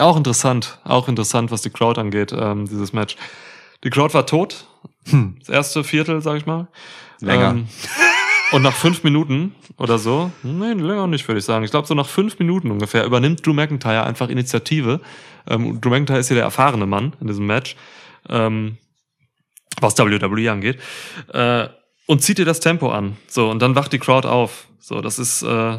auch 0.00 0.16
interessant. 0.16 0.78
Auch 0.84 1.08
interessant, 1.08 1.50
was 1.50 1.62
die 1.62 1.70
Crowd 1.70 2.00
angeht, 2.00 2.32
ähm, 2.36 2.66
dieses 2.66 2.92
Match. 2.92 3.16
Die 3.84 3.90
Crowd 3.90 4.14
war 4.14 4.26
tot. 4.26 4.66
Hm. 5.08 5.36
Das 5.40 5.48
erste 5.48 5.84
Viertel, 5.84 6.20
sag 6.22 6.36
ich 6.36 6.46
mal. 6.46 6.68
Länger. 7.20 7.50
Ähm, 7.50 7.68
Und 8.50 8.62
nach 8.62 8.72
fünf 8.72 9.04
Minuten 9.04 9.54
oder 9.76 9.98
so, 9.98 10.30
nee, 10.42 10.72
länger 10.72 11.06
nicht, 11.06 11.26
würde 11.28 11.38
ich 11.38 11.44
sagen. 11.44 11.64
Ich 11.64 11.70
glaube, 11.70 11.86
so 11.86 11.94
nach 11.94 12.06
fünf 12.08 12.38
Minuten 12.38 12.70
ungefähr 12.70 13.04
übernimmt 13.04 13.46
Drew 13.46 13.52
McIntyre 13.52 14.04
einfach 14.04 14.30
Initiative. 14.30 15.00
Ähm, 15.46 15.80
Drew 15.80 15.90
McIntyre 15.90 16.18
ist 16.18 16.28
hier 16.28 16.36
der 16.36 16.44
erfahrene 16.44 16.86
Mann 16.86 17.14
in 17.20 17.26
diesem 17.26 17.46
Match, 17.46 17.76
ähm, 18.28 18.78
was 19.80 19.98
WWE 19.98 20.50
angeht. 20.50 20.78
Äh, 21.32 21.68
und 22.06 22.22
zieht 22.22 22.38
dir 22.38 22.46
das 22.46 22.60
Tempo 22.60 22.90
an. 22.90 23.18
So, 23.26 23.50
und 23.50 23.60
dann 23.60 23.74
wacht 23.74 23.92
die 23.92 23.98
Crowd 23.98 24.26
auf. 24.26 24.66
So, 24.80 25.02
das 25.02 25.18
ist, 25.18 25.42
äh, 25.42 25.78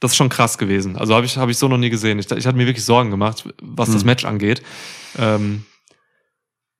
das 0.00 0.12
ist 0.12 0.16
schon 0.16 0.28
krass 0.28 0.58
gewesen. 0.58 0.96
Also 0.96 1.14
habe 1.14 1.24
ich, 1.26 1.36
hab 1.36 1.48
ich 1.48 1.56
so 1.56 1.68
noch 1.68 1.78
nie 1.78 1.90
gesehen. 1.90 2.18
Ich, 2.18 2.30
ich 2.30 2.46
hatte 2.46 2.56
mir 2.56 2.66
wirklich 2.66 2.84
Sorgen 2.84 3.10
gemacht, 3.10 3.44
was 3.62 3.90
das 3.90 4.02
Hm. 4.02 4.06
Match 4.06 4.24
angeht. 4.24 4.62
Ähm, 5.18 5.64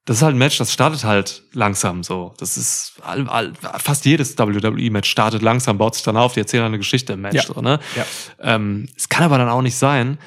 das 0.07 0.19
ist 0.19 0.23
halt 0.23 0.35
ein 0.35 0.39
Match, 0.39 0.59
das 0.59 0.71
startet 0.73 1.05
halt 1.05 1.45
langsam 1.55 2.03
so. 2.03 2.35
Das 2.39 2.59
ist 2.59 2.95
all, 3.03 3.27
all, 3.29 3.55
fast 3.79 4.05
jedes 4.05 4.37
WWE-Match 4.39 5.09
startet 5.09 5.41
langsam, 5.41 5.79
baut 5.79 5.95
sich 5.95 6.05
dann 6.05 6.19
auf, 6.19 6.35
die 6.35 6.41
erzählen 6.41 6.65
eine 6.65 6.77
Geschichte 6.77 7.15
im 7.15 7.23
Match. 7.23 7.37
Ja. 7.37 7.43
So, 7.55 7.63
ne? 7.63 7.81
Ja. 7.97 8.05
ähm, 8.41 8.87
es 8.97 9.09
kann 9.09 9.25
aber 9.25 9.39
dann 9.39 9.49
auch 9.49 9.63
nicht 9.63 9.77
sein, 9.77 10.19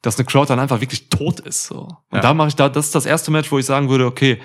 dass 0.00 0.16
eine 0.18 0.24
Crowd 0.24 0.48
dann 0.48 0.58
einfach 0.58 0.80
wirklich 0.80 1.10
tot 1.10 1.40
ist. 1.40 1.64
So. 1.66 1.80
Und 2.10 2.16
Ja. 2.16 2.20
da 2.20 2.32
mache 2.32 2.48
ich 2.48 2.56
da, 2.56 2.70
das 2.70 2.86
ist 2.86 2.94
das 2.94 3.04
erste 3.04 3.30
Match, 3.30 3.52
wo 3.52 3.58
ich 3.58 3.66
sagen 3.66 3.90
würde, 3.90 4.06
okay, 4.06 4.40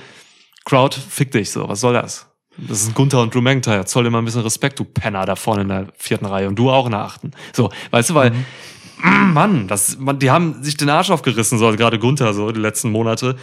Crowd, 0.65 0.97
fick 0.99 1.31
dich 1.31 1.51
so, 1.51 1.69
was 1.69 1.79
soll 1.79 1.93
das? 1.93 2.27
Das 2.67 2.83
ist 2.83 2.93
Gunther 2.95 3.21
und 3.21 3.33
Drew 3.33 3.41
McIntyre. 3.41 3.85
Zoll 3.85 4.03
dir 4.03 4.09
mal 4.11 4.19
ein 4.19 4.25
bisschen 4.25 4.41
Respekt, 4.41 4.79
du 4.79 4.83
Penner 4.83 5.25
da 5.25 5.35
vorne 5.35 5.61
in 5.63 5.67
der 5.69 5.87
vierten 5.97 6.25
Reihe 6.25 6.47
und 6.47 6.55
du 6.55 6.69
auch 6.69 6.85
in 6.85 6.91
der 6.91 7.01
achten. 7.01 7.31
So, 7.53 7.71
weißt 7.91 8.11
du, 8.11 8.15
weil, 8.15 8.31
mm, 8.31 9.33
Mann, 9.33 9.67
das, 9.67 9.97
man, 9.97 10.19
die 10.19 10.31
haben 10.31 10.63
sich 10.63 10.77
den 10.77 10.89
Arsch 10.89 11.09
aufgerissen, 11.09 11.57
so 11.57 11.71
gerade 11.71 11.99
Gunther 11.99 12.33
so 12.33 12.51
die 12.51 12.59
letzten 12.59 12.91
Monate. 12.91 13.35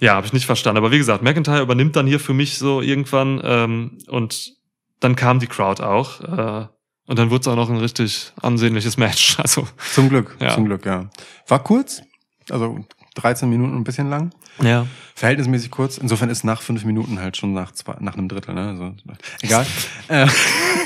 Ja, 0.00 0.14
habe 0.14 0.26
ich 0.26 0.32
nicht 0.32 0.46
verstanden. 0.46 0.78
Aber 0.78 0.90
wie 0.90 0.98
gesagt, 0.98 1.22
McIntyre 1.22 1.62
übernimmt 1.62 1.96
dann 1.96 2.06
hier 2.06 2.20
für 2.20 2.34
mich 2.34 2.58
so 2.58 2.80
irgendwann 2.82 3.40
ähm, 3.44 3.98
und 4.08 4.52
dann 5.00 5.16
kam 5.16 5.38
die 5.40 5.46
Crowd 5.46 5.82
auch. 5.82 6.20
Äh, 6.20 6.66
und 7.08 7.18
dann 7.18 7.30
wurde 7.30 7.42
es 7.42 7.48
auch 7.48 7.54
noch 7.56 7.70
ein 7.70 7.76
richtig 7.76 8.32
ansehnliches 8.42 8.96
Match. 8.96 9.38
Also, 9.42 9.66
Zum 9.94 10.08
Glück, 10.08 10.36
Ja. 10.40 10.50
zum 10.54 10.64
Glück, 10.66 10.84
ja. 10.84 11.08
War 11.46 11.62
kurz, 11.62 12.02
also 12.50 12.84
13 13.14 13.48
Minuten 13.48 13.76
ein 13.76 13.84
bisschen 13.84 14.10
lang. 14.10 14.32
Ja. 14.62 14.86
Verhältnismäßig 15.14 15.70
kurz. 15.70 15.96
Insofern 15.96 16.28
ist 16.28 16.44
nach 16.44 16.60
fünf 16.60 16.84
Minuten 16.84 17.18
halt 17.18 17.38
schon 17.38 17.54
nach, 17.54 17.72
zwei, 17.72 17.94
nach 18.00 18.14
einem 18.18 18.28
Drittel, 18.28 18.54
ne? 18.54 18.68
Also, 18.68 18.94
egal. 19.40 19.66
äh, 20.08 20.26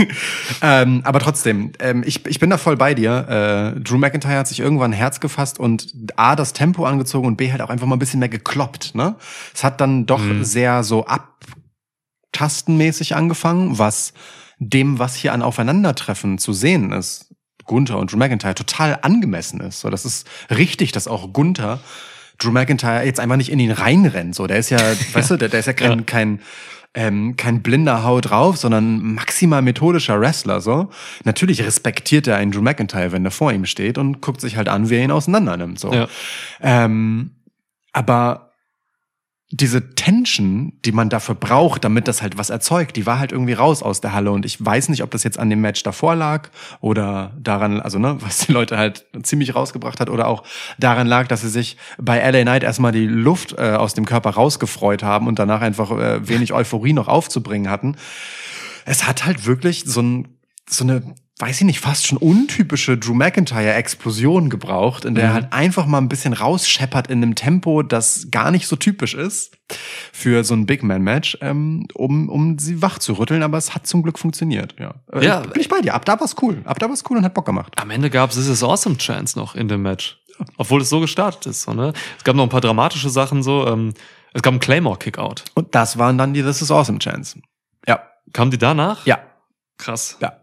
ähm, 0.62 1.00
aber 1.04 1.18
trotzdem, 1.18 1.72
ähm, 1.80 2.04
ich, 2.06 2.24
ich 2.26 2.38
bin 2.38 2.48
da 2.48 2.56
voll 2.56 2.76
bei 2.76 2.94
dir. 2.94 3.74
Äh, 3.76 3.80
Drew 3.80 3.98
McIntyre 3.98 4.38
hat 4.38 4.46
sich 4.46 4.60
irgendwann 4.60 4.92
ein 4.92 4.96
Herz 4.96 5.18
gefasst 5.18 5.58
und 5.58 5.92
A, 6.14 6.36
das 6.36 6.52
Tempo 6.52 6.84
angezogen 6.84 7.26
und 7.26 7.36
B, 7.36 7.50
halt 7.50 7.60
auch 7.60 7.70
einfach 7.70 7.88
mal 7.88 7.96
ein 7.96 7.98
bisschen 7.98 8.20
mehr 8.20 8.28
gekloppt, 8.28 8.94
ne? 8.94 9.16
Es 9.52 9.64
hat 9.64 9.80
dann 9.80 10.06
doch 10.06 10.20
Mhm. 10.20 10.44
sehr 10.44 10.84
so 10.84 11.06
abtastenmäßig 12.32 13.16
angefangen, 13.16 13.78
was 13.78 14.12
dem, 14.58 14.98
was 14.98 15.16
hier 15.16 15.32
an 15.32 15.42
Aufeinandertreffen 15.42 16.38
zu 16.38 16.52
sehen 16.52 16.92
ist, 16.92 17.34
Gunther 17.64 17.98
und 17.98 18.12
Drew 18.12 18.16
McIntyre, 18.16 18.54
total 18.54 18.98
angemessen 19.02 19.60
ist. 19.60 19.80
So, 19.80 19.90
das 19.90 20.04
ist 20.04 20.28
richtig, 20.50 20.92
dass 20.92 21.08
auch 21.08 21.32
Gunther 21.32 21.80
Drew 22.40 22.50
McIntyre 22.50 23.04
jetzt 23.04 23.20
einfach 23.20 23.36
nicht 23.36 23.50
in 23.52 23.58
ihn 23.60 23.70
reinrennt. 23.70 24.34
So, 24.34 24.46
der 24.48 24.58
ist 24.58 24.70
ja, 24.70 24.78
weißt 25.12 25.30
du, 25.30 25.36
der, 25.36 25.48
der 25.48 25.60
ist 25.60 25.66
ja 25.66 25.72
kein, 25.72 25.98
Ja. 25.98 26.04
kein, 26.04 26.40
ähm, 26.94 27.36
kein 27.36 27.62
blinder 27.62 28.02
Hau 28.02 28.20
drauf, 28.20 28.56
sondern 28.56 29.14
maximal 29.14 29.62
methodischer 29.62 30.20
Wrestler. 30.20 30.60
So, 30.60 30.90
natürlich 31.24 31.62
respektiert 31.62 32.26
er 32.26 32.36
einen 32.36 32.50
Drew 32.50 32.62
McIntyre, 32.62 33.12
wenn 33.12 33.24
er 33.24 33.30
vor 33.30 33.52
ihm 33.52 33.64
steht 33.64 33.96
und 33.98 34.20
guckt 34.20 34.40
sich 34.40 34.56
halt 34.56 34.68
an, 34.68 34.90
wie 34.90 34.96
er 34.96 35.04
ihn 35.04 35.12
auseinander 35.12 35.56
nimmt. 35.56 35.78
So, 35.78 35.92
Ja. 35.92 36.08
ähm, 36.60 37.30
aber 37.92 38.49
diese 39.52 39.96
Tension, 39.96 40.74
die 40.84 40.92
man 40.92 41.08
dafür 41.08 41.34
braucht, 41.34 41.82
damit 41.82 42.06
das 42.06 42.22
halt 42.22 42.38
was 42.38 42.50
erzeugt, 42.50 42.94
die 42.94 43.04
war 43.04 43.18
halt 43.18 43.32
irgendwie 43.32 43.54
raus 43.54 43.82
aus 43.82 44.00
der 44.00 44.12
Halle. 44.12 44.30
Und 44.30 44.46
ich 44.46 44.64
weiß 44.64 44.88
nicht, 44.90 45.02
ob 45.02 45.10
das 45.10 45.24
jetzt 45.24 45.40
an 45.40 45.50
dem 45.50 45.60
Match 45.60 45.82
davor 45.82 46.14
lag 46.14 46.50
oder 46.80 47.32
daran, 47.36 47.80
also 47.80 47.98
ne, 47.98 48.16
was 48.20 48.38
die 48.38 48.52
Leute 48.52 48.78
halt 48.78 49.06
ziemlich 49.24 49.56
rausgebracht 49.56 49.98
hat 49.98 50.08
oder 50.08 50.28
auch 50.28 50.44
daran 50.78 51.08
lag, 51.08 51.26
dass 51.26 51.40
sie 51.40 51.48
sich 51.48 51.76
bei 51.98 52.18
LA 52.30 52.42
Knight 52.42 52.62
erstmal 52.62 52.92
die 52.92 53.06
Luft 53.06 53.54
äh, 53.58 53.72
aus 53.72 53.94
dem 53.94 54.04
Körper 54.04 54.30
rausgefreut 54.30 55.02
haben 55.02 55.26
und 55.26 55.40
danach 55.40 55.62
einfach 55.62 55.90
äh, 55.90 56.28
wenig 56.28 56.52
Euphorie 56.52 56.92
noch 56.92 57.08
aufzubringen 57.08 57.70
hatten. 57.70 57.96
Es 58.84 59.08
hat 59.08 59.26
halt 59.26 59.46
wirklich 59.46 59.82
so 59.84 60.00
ein, 60.00 60.28
so 60.68 60.84
eine 60.84 61.14
weiß 61.40 61.60
ich 61.60 61.64
nicht, 61.66 61.80
fast 61.80 62.06
schon 62.06 62.18
untypische 62.18 62.98
Drew 62.98 63.14
McIntyre-Explosion 63.14 64.50
gebraucht, 64.50 65.04
in 65.04 65.14
der 65.14 65.24
er 65.24 65.32
halt 65.34 65.52
einfach 65.52 65.86
mal 65.86 65.98
ein 65.98 66.08
bisschen 66.08 66.32
rausscheppert 66.32 67.08
in 67.08 67.22
einem 67.22 67.34
Tempo, 67.34 67.82
das 67.82 68.28
gar 68.30 68.50
nicht 68.50 68.66
so 68.66 68.76
typisch 68.76 69.14
ist 69.14 69.56
für 70.12 70.44
so 70.44 70.54
ein 70.54 70.66
Big 70.66 70.82
Man-Match, 70.82 71.38
ähm, 71.40 71.86
um, 71.94 72.28
um 72.28 72.58
sie 72.58 72.82
wach 72.82 72.98
zu 72.98 73.14
rütteln, 73.14 73.42
aber 73.42 73.58
es 73.58 73.74
hat 73.74 73.86
zum 73.86 74.02
Glück 74.02 74.18
funktioniert, 74.18 74.74
ja. 74.78 74.94
Äh, 75.12 75.24
Ja. 75.24 75.40
Bin 75.40 75.60
ich 75.60 75.68
bei 75.68 75.80
dir. 75.80 75.94
Ab 75.94 76.04
da 76.04 76.20
war's 76.20 76.36
cool. 76.42 76.60
Ab 76.64 76.78
da 76.78 76.88
war's 76.88 77.04
cool 77.08 77.16
und 77.18 77.24
hat 77.24 77.34
Bock 77.34 77.46
gemacht. 77.46 77.72
Am 77.80 77.90
Ende 77.90 78.10
gab 78.10 78.30
es 78.30 78.36
This 78.36 78.48
is 78.48 78.62
Awesome 78.62 78.98
Chance 78.98 79.38
noch 79.38 79.54
in 79.54 79.68
dem 79.68 79.82
Match. 79.82 80.18
Obwohl 80.56 80.80
es 80.80 80.88
so 80.88 81.00
gestartet 81.00 81.46
ist. 81.46 81.62
So, 81.62 81.74
ne? 81.74 81.92
Es 82.16 82.24
gab 82.24 82.34
noch 82.34 82.44
ein 82.44 82.48
paar 82.48 82.60
dramatische 82.62 83.10
Sachen 83.10 83.42
so. 83.42 83.66
Ähm, 83.66 83.92
es 84.32 84.42
gab 84.42 84.52
einen 84.52 84.60
Claymore-Kickout. 84.60 85.44
Und 85.54 85.74
das 85.74 85.98
waren 85.98 86.16
dann 86.16 86.32
die 86.34 86.42
This 86.42 86.62
is 86.62 86.70
Awesome 86.70 86.98
Chance. 86.98 87.40
Ja. 87.86 88.00
Kamen 88.32 88.50
die 88.50 88.58
danach? 88.58 89.04
Ja. 89.06 89.18
Krass. 89.76 90.16
Ja. 90.20 90.39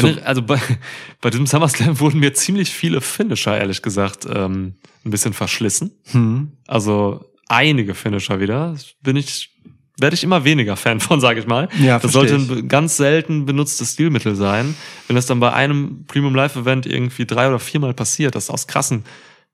Generell, 0.00 0.24
also 0.24 0.42
bei, 0.42 0.58
bei 1.20 1.30
diesem 1.30 1.46
SummerSlam 1.46 2.00
wurden 2.00 2.20
mir 2.20 2.34
ziemlich 2.34 2.70
viele 2.70 3.00
Finisher, 3.00 3.58
ehrlich 3.58 3.82
gesagt, 3.82 4.26
ähm, 4.32 4.74
ein 5.04 5.10
bisschen 5.10 5.32
verschlissen. 5.32 5.92
Hm. 6.10 6.52
Also 6.66 7.24
einige 7.48 7.94
Finisher 7.94 8.40
wieder. 8.40 8.74
Bin 9.02 9.16
ich, 9.16 9.50
werde 9.98 10.14
ich 10.14 10.22
immer 10.24 10.44
weniger 10.44 10.76
Fan 10.76 11.00
von, 11.00 11.20
sage 11.20 11.40
ich 11.40 11.46
mal. 11.46 11.68
Ja, 11.80 11.98
das 11.98 12.12
sollte 12.12 12.36
ein 12.36 12.68
ganz 12.68 12.96
selten 12.96 13.46
benutztes 13.46 13.92
Stilmittel 13.94 14.36
sein. 14.36 14.74
Wenn 15.06 15.16
das 15.16 15.26
dann 15.26 15.40
bei 15.40 15.52
einem 15.52 16.04
Premium 16.06 16.34
Live 16.34 16.56
Event 16.56 16.86
irgendwie 16.86 17.26
drei 17.26 17.48
oder 17.48 17.58
viermal 17.58 17.94
passiert, 17.94 18.34
das 18.34 18.44
ist 18.44 18.50
aus 18.50 18.66
krassen 18.66 19.04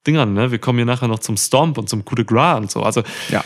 Dingern, 0.06 0.34
ne? 0.34 0.50
Wir 0.50 0.58
kommen 0.58 0.78
hier 0.78 0.86
nachher 0.86 1.08
noch 1.08 1.20
zum 1.20 1.36
Stomp 1.36 1.78
und 1.78 1.88
zum 1.88 2.04
Coup 2.04 2.16
de 2.16 2.26
Gras 2.26 2.58
und 2.58 2.70
so. 2.70 2.82
Also, 2.82 3.02
Ja. 3.30 3.42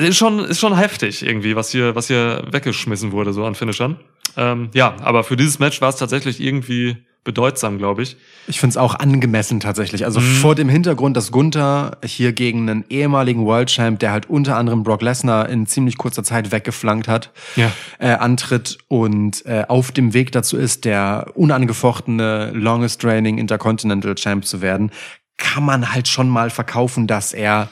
ist 0.00 0.16
schon, 0.16 0.40
ist 0.40 0.58
schon 0.58 0.76
heftig 0.76 1.24
irgendwie, 1.24 1.54
was 1.54 1.70
hier, 1.70 1.94
was 1.94 2.08
hier 2.08 2.44
weggeschmissen 2.50 3.12
wurde, 3.12 3.32
so 3.32 3.44
an 3.44 3.54
Finishern. 3.54 4.00
Ähm, 4.36 4.70
ja, 4.74 4.94
aber 5.00 5.24
für 5.24 5.36
dieses 5.36 5.58
Match 5.58 5.80
war 5.80 5.88
es 5.90 5.96
tatsächlich 5.96 6.40
irgendwie 6.40 6.96
bedeutsam, 7.24 7.78
glaube 7.78 8.02
ich. 8.02 8.16
Ich 8.48 8.60
find's 8.60 8.76
auch 8.76 8.94
angemessen 8.96 9.58
tatsächlich. 9.58 10.04
Also 10.04 10.20
Mhm. 10.20 10.24
vor 10.42 10.54
dem 10.54 10.68
Hintergrund, 10.68 11.16
dass 11.16 11.32
Gunther 11.32 11.96
hier 12.04 12.32
gegen 12.34 12.68
einen 12.68 12.84
ehemaligen 12.90 13.46
World 13.46 13.70
Champ, 13.70 13.98
der 14.00 14.12
halt 14.12 14.28
unter 14.28 14.58
anderem 14.58 14.82
Brock 14.82 15.00
Lesnar 15.00 15.48
in 15.48 15.66
ziemlich 15.66 15.96
kurzer 15.96 16.22
Zeit 16.22 16.52
weggeflankt 16.52 17.08
hat, 17.08 17.30
Ja. 17.56 17.72
äh, 17.98 18.08
antritt 18.10 18.76
und 18.88 19.46
äh, 19.46 19.64
auf 19.68 19.90
dem 19.90 20.12
Weg 20.12 20.32
dazu 20.32 20.58
ist, 20.58 20.84
der 20.84 21.28
unangefochtene 21.34 22.50
Longest 22.52 23.02
Reigning 23.06 23.38
Intercontinental 23.38 24.14
Champ 24.16 24.44
zu 24.44 24.60
werden, 24.60 24.90
kann 25.38 25.64
man 25.64 25.92
halt 25.94 26.08
schon 26.08 26.28
mal 26.28 26.50
verkaufen, 26.50 27.06
dass 27.06 27.32
er 27.32 27.68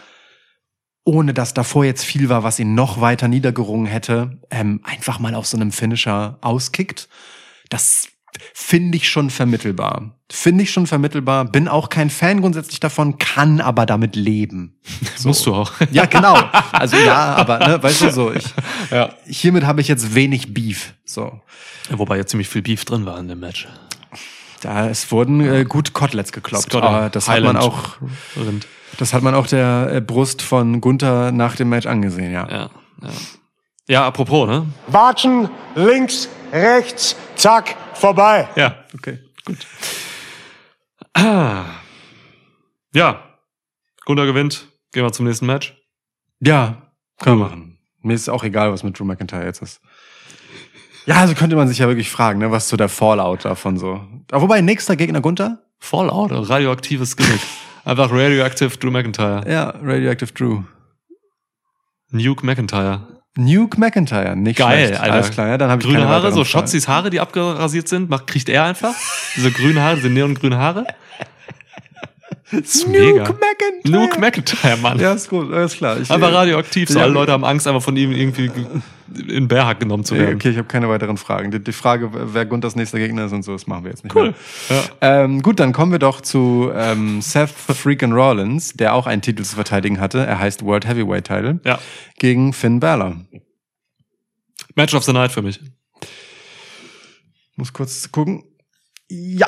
ohne 1.04 1.34
dass 1.34 1.54
davor 1.54 1.84
jetzt 1.84 2.04
viel 2.04 2.28
war, 2.28 2.42
was 2.42 2.58
ihn 2.58 2.74
noch 2.74 3.00
weiter 3.00 3.28
niedergerungen 3.28 3.86
hätte, 3.86 4.38
ähm, 4.50 4.80
einfach 4.84 5.18
mal 5.18 5.34
auf 5.34 5.46
so 5.46 5.56
einem 5.56 5.72
Finisher 5.72 6.38
auskickt. 6.40 7.08
Das 7.70 8.08
finde 8.54 8.96
ich 8.96 9.08
schon 9.08 9.30
vermittelbar. 9.30 10.16
Finde 10.30 10.64
ich 10.64 10.72
schon 10.72 10.86
vermittelbar. 10.86 11.44
Bin 11.44 11.68
auch 11.68 11.88
kein 11.88 12.08
Fan 12.08 12.40
grundsätzlich 12.40 12.80
davon, 12.80 13.18
kann 13.18 13.60
aber 13.60 13.84
damit 13.84 14.16
leben. 14.16 14.78
Das 15.14 15.24
musst 15.24 15.44
du 15.44 15.54
auch. 15.54 15.72
Ja, 15.90 16.06
genau. 16.06 16.36
Also 16.72 16.96
ja, 16.96 17.34
aber 17.36 17.58
ne, 17.58 17.82
weißt 17.82 18.02
du 18.02 18.10
so, 18.10 18.32
ich, 18.32 18.44
ja. 18.90 19.14
hiermit 19.24 19.64
habe 19.66 19.80
ich 19.80 19.88
jetzt 19.88 20.14
wenig 20.14 20.52
Beef. 20.52 20.94
So. 21.04 21.40
Wobei 21.90 22.16
ja 22.16 22.26
ziemlich 22.26 22.48
viel 22.48 22.62
Beef 22.62 22.84
drin 22.84 23.06
war 23.06 23.18
in 23.18 23.28
dem 23.28 23.38
Match. 23.38 23.68
Da 24.62 24.88
es 24.88 25.12
wurden 25.12 25.40
äh, 25.40 25.64
gut 25.64 25.92
Koteletts 25.92 26.32
gekloppt. 26.32 26.64
Scott 26.64 26.82
aber 26.82 27.10
das 27.10 27.28
hat 27.28 27.42
man 27.42 27.56
Highland 27.56 27.58
auch, 27.58 27.98
Rind. 28.36 28.66
Das 28.98 29.14
hat 29.14 29.22
man 29.22 29.34
auch 29.34 29.46
der 29.46 29.90
äh, 29.92 30.00
Brust 30.00 30.42
von 30.42 30.80
Gunther 30.80 31.32
nach 31.32 31.56
dem 31.56 31.68
Match 31.68 31.86
angesehen, 31.86 32.32
ja. 32.32 32.48
Ja, 32.48 32.70
ja. 33.02 33.10
Ja, 33.88 34.06
apropos, 34.06 34.48
ne? 34.48 34.66
Watschen, 34.86 35.48
links, 35.74 36.28
rechts, 36.52 37.16
zack, 37.34 37.76
vorbei. 37.94 38.48
Ja. 38.54 38.76
Okay, 38.94 39.18
gut. 39.44 39.66
Ah. 41.14 41.64
Ja. 42.94 43.22
Gunter 44.04 44.26
gewinnt. 44.26 44.68
Gehen 44.92 45.04
wir 45.04 45.12
zum 45.12 45.26
nächsten 45.26 45.46
Match. 45.46 45.76
Ja, 46.40 46.92
können 47.18 47.38
wir 47.38 47.44
machen. 47.46 47.78
Mir 48.02 48.14
ist 48.14 48.28
auch 48.28 48.44
egal, 48.44 48.72
was 48.72 48.82
mit 48.82 48.98
Drew 48.98 49.04
McIntyre 49.04 49.44
jetzt 49.44 49.62
ist. 49.62 49.80
Ja, 51.06 51.16
also 51.16 51.34
könnte 51.34 51.56
man 51.56 51.68
sich 51.68 51.78
ja 51.78 51.88
wirklich 51.88 52.10
fragen, 52.10 52.38
ne, 52.38 52.50
was 52.50 52.68
so 52.68 52.76
der 52.76 52.88
Fallout 52.88 53.44
davon 53.44 53.78
so. 53.78 54.00
Aber 54.30 54.42
wobei, 54.42 54.60
nächster 54.60 54.96
Gegner 54.96 55.20
Gunther? 55.20 55.58
Fallout, 55.78 56.30
radioaktives 56.32 57.16
Gimmick. 57.16 57.40
Einfach 57.84 58.10
Radioactive 58.10 58.76
Drew 58.78 58.90
McIntyre. 58.90 59.42
Ja, 59.50 59.74
Radioactive 59.82 60.32
Drew. 60.32 60.62
Nuke 62.10 62.44
McIntyre. 62.46 63.06
Nuke 63.36 63.80
McIntyre, 63.80 64.36
nicht 64.36 64.58
Geil, 64.58 64.88
schlecht. 64.88 65.00
Alter. 65.00 65.14
Alles 65.14 65.30
klar, 65.30 65.48
ja, 65.48 65.58
dann 65.58 65.70
habe 65.70 65.80
ich 65.82 65.88
Grüne 65.88 66.06
Haare, 66.06 66.30
so. 66.32 66.44
Schotzis 66.44 66.86
Haare, 66.86 67.08
die 67.08 67.18
abgerasiert 67.18 67.88
sind, 67.88 68.10
macht, 68.10 68.26
kriegt 68.26 68.48
er 68.50 68.64
einfach. 68.64 68.94
Diese 69.36 69.50
grünen 69.50 69.80
Haare, 69.80 69.96
diese 69.96 70.10
neongrünen 70.10 70.58
Haare. 70.58 70.86
Mega. 72.86 73.24
Nuke 73.24 73.32
McIntyre. 73.32 73.90
Nuke 73.90 74.20
McIntyre, 74.20 74.76
Mann. 74.76 74.98
Ja, 75.00 75.14
ist 75.14 75.30
gut, 75.30 75.50
alles 75.52 75.74
klar. 75.74 75.98
Ich, 75.98 76.10
Einfach 76.10 76.32
radioaktiv. 76.32 76.90
So 76.90 76.98
Ja. 76.98 77.06
alle 77.06 77.14
Leute 77.14 77.32
haben 77.32 77.44
Angst, 77.46 77.66
einfach 77.66 77.80
von 77.82 77.96
ihm 77.96 78.12
irgendwie 78.12 78.48
ge- 78.48 78.66
in 79.28 79.48
Bärhack 79.48 79.80
genommen 79.80 80.04
zu 80.04 80.14
Ja, 80.14 80.22
werden. 80.22 80.34
Okay, 80.36 80.50
ich 80.50 80.56
habe 80.58 80.68
keine 80.68 80.88
weiteren 80.88 81.16
Fragen. 81.16 81.50
Die, 81.50 81.62
die 81.62 81.72
Frage, 81.72 82.10
wer 82.12 82.46
Gunthers 82.46 82.76
nächster 82.76 82.98
Gegner 82.98 83.26
ist 83.26 83.32
und 83.32 83.42
so, 83.42 83.52
das 83.52 83.66
machen 83.66 83.84
wir 83.84 83.90
jetzt 83.90 84.04
nicht 84.04 84.14
Cool. 84.14 84.34
mehr. 84.68 84.82
Ähm, 85.00 85.42
gut, 85.42 85.60
dann 85.60 85.72
kommen 85.72 85.92
wir 85.92 85.98
doch 85.98 86.20
zu 86.20 86.70
ähm, 86.74 87.20
Seth 87.22 87.50
Freakin' 87.50 88.12
Rollins, 88.12 88.72
der 88.74 88.94
auch 88.94 89.06
einen 89.06 89.22
Titel 89.22 89.42
zu 89.42 89.54
verteidigen 89.54 90.00
hatte. 90.00 90.24
Er 90.24 90.38
heißt 90.38 90.64
World 90.64 90.86
Heavyweight 90.86 91.26
Title. 91.26 91.60
Ja. 91.64 91.78
Gegen 92.18 92.52
Finn 92.52 92.80
Balor. 92.80 93.16
Match 94.74 94.94
of 94.94 95.04
the 95.04 95.12
Night 95.12 95.32
für 95.32 95.42
mich. 95.42 95.60
Muss 97.56 97.72
kurz 97.72 98.10
gucken. 98.10 98.44
Ja. 99.08 99.46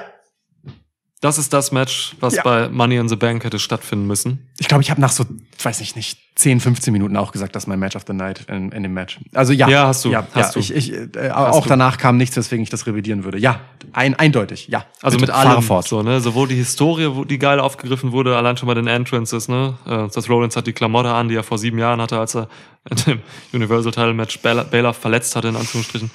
Das 1.25 1.39
ist 1.39 1.55
das 1.55 1.73
Match, 1.73 2.15
was 2.21 2.35
Ja. 2.35 2.43
bei 2.43 2.69
Money 2.69 2.97
in 2.97 3.09
the 3.09 3.17
Bank 3.17 3.45
hätte 3.45 3.59
stattfinden 3.59 4.07
müssen. 4.07 4.47
Ich 4.59 4.69
glaube, 4.69 4.83
ich 4.83 4.91
habe 4.91 5.01
nach 5.01 5.11
so, 5.11 5.25
weiß 5.63 5.81
ich 5.81 5.97
nicht, 5.97 6.19
10, 6.35 6.61
15 6.61 6.93
Minuten 6.93 7.17
auch 7.17 7.33
gesagt, 7.33 7.57
das 7.57 7.63
ist 7.63 7.67
mein 7.67 7.79
Match 7.79 7.97
of 7.97 8.03
the 8.07 8.13
Night 8.13 8.45
in, 8.51 8.71
in 8.73 8.83
dem 8.83 8.93
Match. 8.93 9.19
Also 9.33 9.55
ja. 9.55 9.67
Ja, 9.69 9.87
hast 9.87 10.05
du, 10.05 10.11
Ja, 10.11 10.27
hast 10.35 10.49
ja, 10.49 10.53
du. 10.53 10.59
Ich, 10.61 10.75
ich, 10.75 10.93
äh, 10.93 11.31
auch 11.31 11.63
du. 11.63 11.69
danach 11.71 11.97
kam 11.97 12.19
nichts, 12.19 12.37
weswegen 12.37 12.63
ich 12.63 12.69
das 12.69 12.87
revidieren 12.87 13.25
würde. 13.25 13.39
Ja, 13.39 13.61
ein, 13.95 14.15
eindeutig, 14.15 14.69
ja. 14.69 14.85
Also 15.01 15.17
Bitte, 15.17 15.33
mit 15.33 15.39
allem 15.39 15.63
fort. 15.63 15.89
so, 15.89 16.03
ne? 16.03 16.21
Sowohl 16.21 16.47
die 16.47 16.57
Historie, 16.57 17.09
wo 17.15 17.25
die 17.25 17.39
geil 17.39 17.59
aufgegriffen 17.59 18.13
wurde, 18.13 18.37
allein 18.37 18.59
schon 18.59 18.67
bei 18.67 18.75
den 18.75 18.87
Entrances, 18.87 19.49
ne? 19.49 19.79
Äh, 19.87 20.11
Seth 20.11 20.29
Rollins 20.29 20.57
hat 20.57 20.67
die 20.67 20.75
Klamotte 20.75 21.11
an, 21.11 21.31
die 21.31 21.37
er 21.37 21.43
vor 21.43 21.57
sieben 21.57 21.79
Jahren 21.79 22.03
hatte, 22.03 22.19
als 22.19 22.37
er 22.37 22.49
in 22.91 22.97
dem 22.99 23.23
Universal 23.55 23.93
Title 23.93 24.13
Match 24.13 24.39
Baylor, 24.41 24.65
Baylor 24.65 24.93
verletzt 24.93 25.35
hatte, 25.37 25.49
in 25.49 25.57
Anführungsstrichen. 25.57 26.11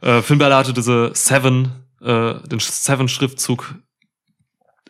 Äh, 0.00 0.22
Finn 0.22 0.38
Balor 0.38 0.58
hatte 0.58 0.72
diese 0.72 1.10
Seven, 1.12 1.72
äh, 2.00 2.34
den 2.48 2.60
Seven-Schriftzug 2.60 3.74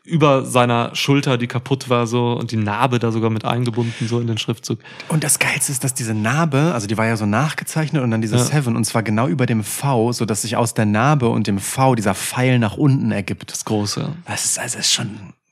über 0.09 0.45
seiner 0.45 0.95
Schulter, 0.95 1.37
die 1.39 1.47
kaputt 1.47 1.89
war, 1.91 2.07
so, 2.07 2.33
und 2.33 2.51
die 2.51 2.57
Narbe 2.57 2.99
da 2.99 3.13
sogar 3.13 3.31
mit 3.31 3.45
eingebunden, 3.45 4.09
so 4.09 4.19
in 4.21 4.27
den 4.27 4.39
Schriftzug. 4.39 4.79
Und 5.09 5.23
das 5.23 5.39
Geilste 5.39 5.71
ist, 5.71 5.85
dass 5.85 5.95
diese 5.95 6.15
Narbe, 6.15 6.73
also 6.75 6.87
die 6.87 6.97
war 6.97 7.07
ja 7.07 7.17
so 7.17 7.27
nachgezeichnet 7.27 8.03
und 8.03 8.11
dann 8.11 8.21
diese 8.23 8.37
Ja. 8.37 8.43
Seven 8.45 8.75
und 8.77 8.85
zwar 8.85 9.03
genau 9.03 9.27
über 9.29 9.47
dem 9.47 9.63
V, 9.65 10.13
so 10.13 10.25
dass 10.25 10.43
sich 10.43 10.57
aus 10.57 10.75
der 10.75 10.87
Narbe 10.87 11.29
und 11.29 11.47
dem 11.47 11.59
V 11.59 11.95
dieser 11.95 12.15
Pfeil 12.15 12.59
nach 12.59 12.77
unten 12.77 13.13
ergibt. 13.13 13.53
Das 13.53 13.65
Große. 13.65 14.09
Das 14.27 14.45
ist, 14.45 14.59
also 14.59 14.79
ist 14.79 14.93
schon, 14.93 15.11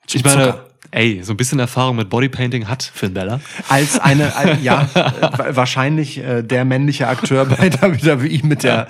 schon 0.09 0.19
Ich 0.21 0.25
meine, 0.25 0.45
Zucker. 0.47 0.65
ey, 0.93 1.21
so 1.23 1.33
ein 1.35 1.37
bisschen 1.37 1.59
Erfahrung 1.59 1.97
mit 1.97 2.09
Bodypainting 2.09 2.67
hat 2.69 2.83
Finn 2.83 3.13
Balor. 3.13 3.41
als 3.69 3.99
eine, 3.99 4.35
ein, 4.37 4.63
ja, 4.63 4.89
wahrscheinlich 5.51 6.19
äh, 6.19 6.43
der 6.43 6.65
männliche 6.65 7.09
Akteur 7.09 7.45
bei 7.45 7.71
WWE 7.83 8.41
mit 8.47 8.63
der 8.63 8.89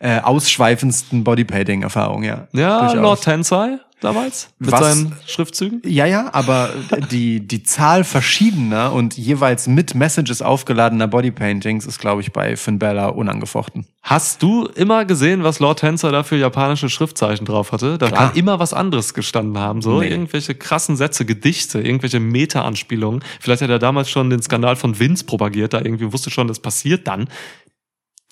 äh, 0.00 0.20
ausschweifendsten 0.20 1.24
Bodypainting-Erfahrung, 1.24 2.22
ja. 2.22 2.46
Ja, 2.52 2.80
Durchaus. 2.80 2.94
Lord 3.02 3.22
Tensai 3.24 3.78
damals 4.00 4.50
mit 4.58 4.70
Was? 4.72 4.80
seinen 4.80 5.16
Schriftzügen. 5.26 5.82
Ja, 5.84 6.06
ja, 6.06 6.28
aber 6.32 6.70
die, 7.10 7.46
die 7.46 7.62
Zahl 7.62 8.04
verschiedener 8.04 8.92
und 8.92 9.16
jeweils 9.16 9.66
mit 9.66 9.94
Messages 9.94 10.40
aufgeladener 10.42 11.08
Bodypaintings 11.08 11.86
ist, 11.86 11.98
glaube 11.98 12.20
ich, 12.20 12.32
bei 12.32 12.56
Finn 12.56 12.78
Balor 12.78 13.16
unangefochten. 13.16 13.86
Hast 14.02 14.42
du 14.42 14.66
immer 14.66 15.04
gesehen, 15.04 15.42
was 15.44 15.58
Lord 15.58 15.80
Tensor 15.80 16.12
da 16.12 16.22
für 16.22 16.36
japanische 16.36 16.88
Schriftzeichen 16.88 17.44
drauf 17.44 17.72
hatte? 17.72 17.98
Da 17.98 18.08
Klar. 18.08 18.28
kann 18.28 18.36
immer 18.38 18.58
was 18.58 18.72
anderes 18.72 19.14
gestanden 19.14 19.58
haben, 19.58 19.82
so 19.82 20.00
Nee. 20.00 20.08
irgendwelche 20.08 20.54
krassen 20.54 20.96
Sätze, 20.96 21.24
Gedichte, 21.26 21.80
irgendwelche 21.80 22.20
Meta-Anspielungen. 22.20 23.22
Vielleicht 23.40 23.62
hat 23.62 23.70
er 23.70 23.78
damals 23.78 24.08
schon 24.08 24.30
den 24.30 24.40
Skandal 24.42 24.76
von 24.76 24.98
Vince 24.98 25.24
propagiert, 25.24 25.74
da 25.74 25.78
irgendwie 25.80 26.12
wusste 26.12 26.30
schon, 26.30 26.48
das 26.48 26.60
passiert 26.60 27.06
dann. 27.06 27.28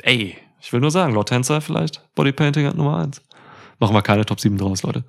Ey, 0.02 0.36
ich 0.60 0.72
will 0.72 0.80
nur 0.80 0.90
sagen, 0.90 1.12
Lord 1.12 1.28
Tensor 1.28 1.60
vielleicht 1.60 2.02
Bodypainting 2.14 2.66
hat 2.66 2.76
Nummer 2.76 2.98
eins. 2.98 3.20
Machen 3.78 3.94
wir 3.94 4.02
keine 4.02 4.24
Top 4.24 4.40
7 4.40 4.56
draus, 4.56 4.82
Leute. 4.82 5.04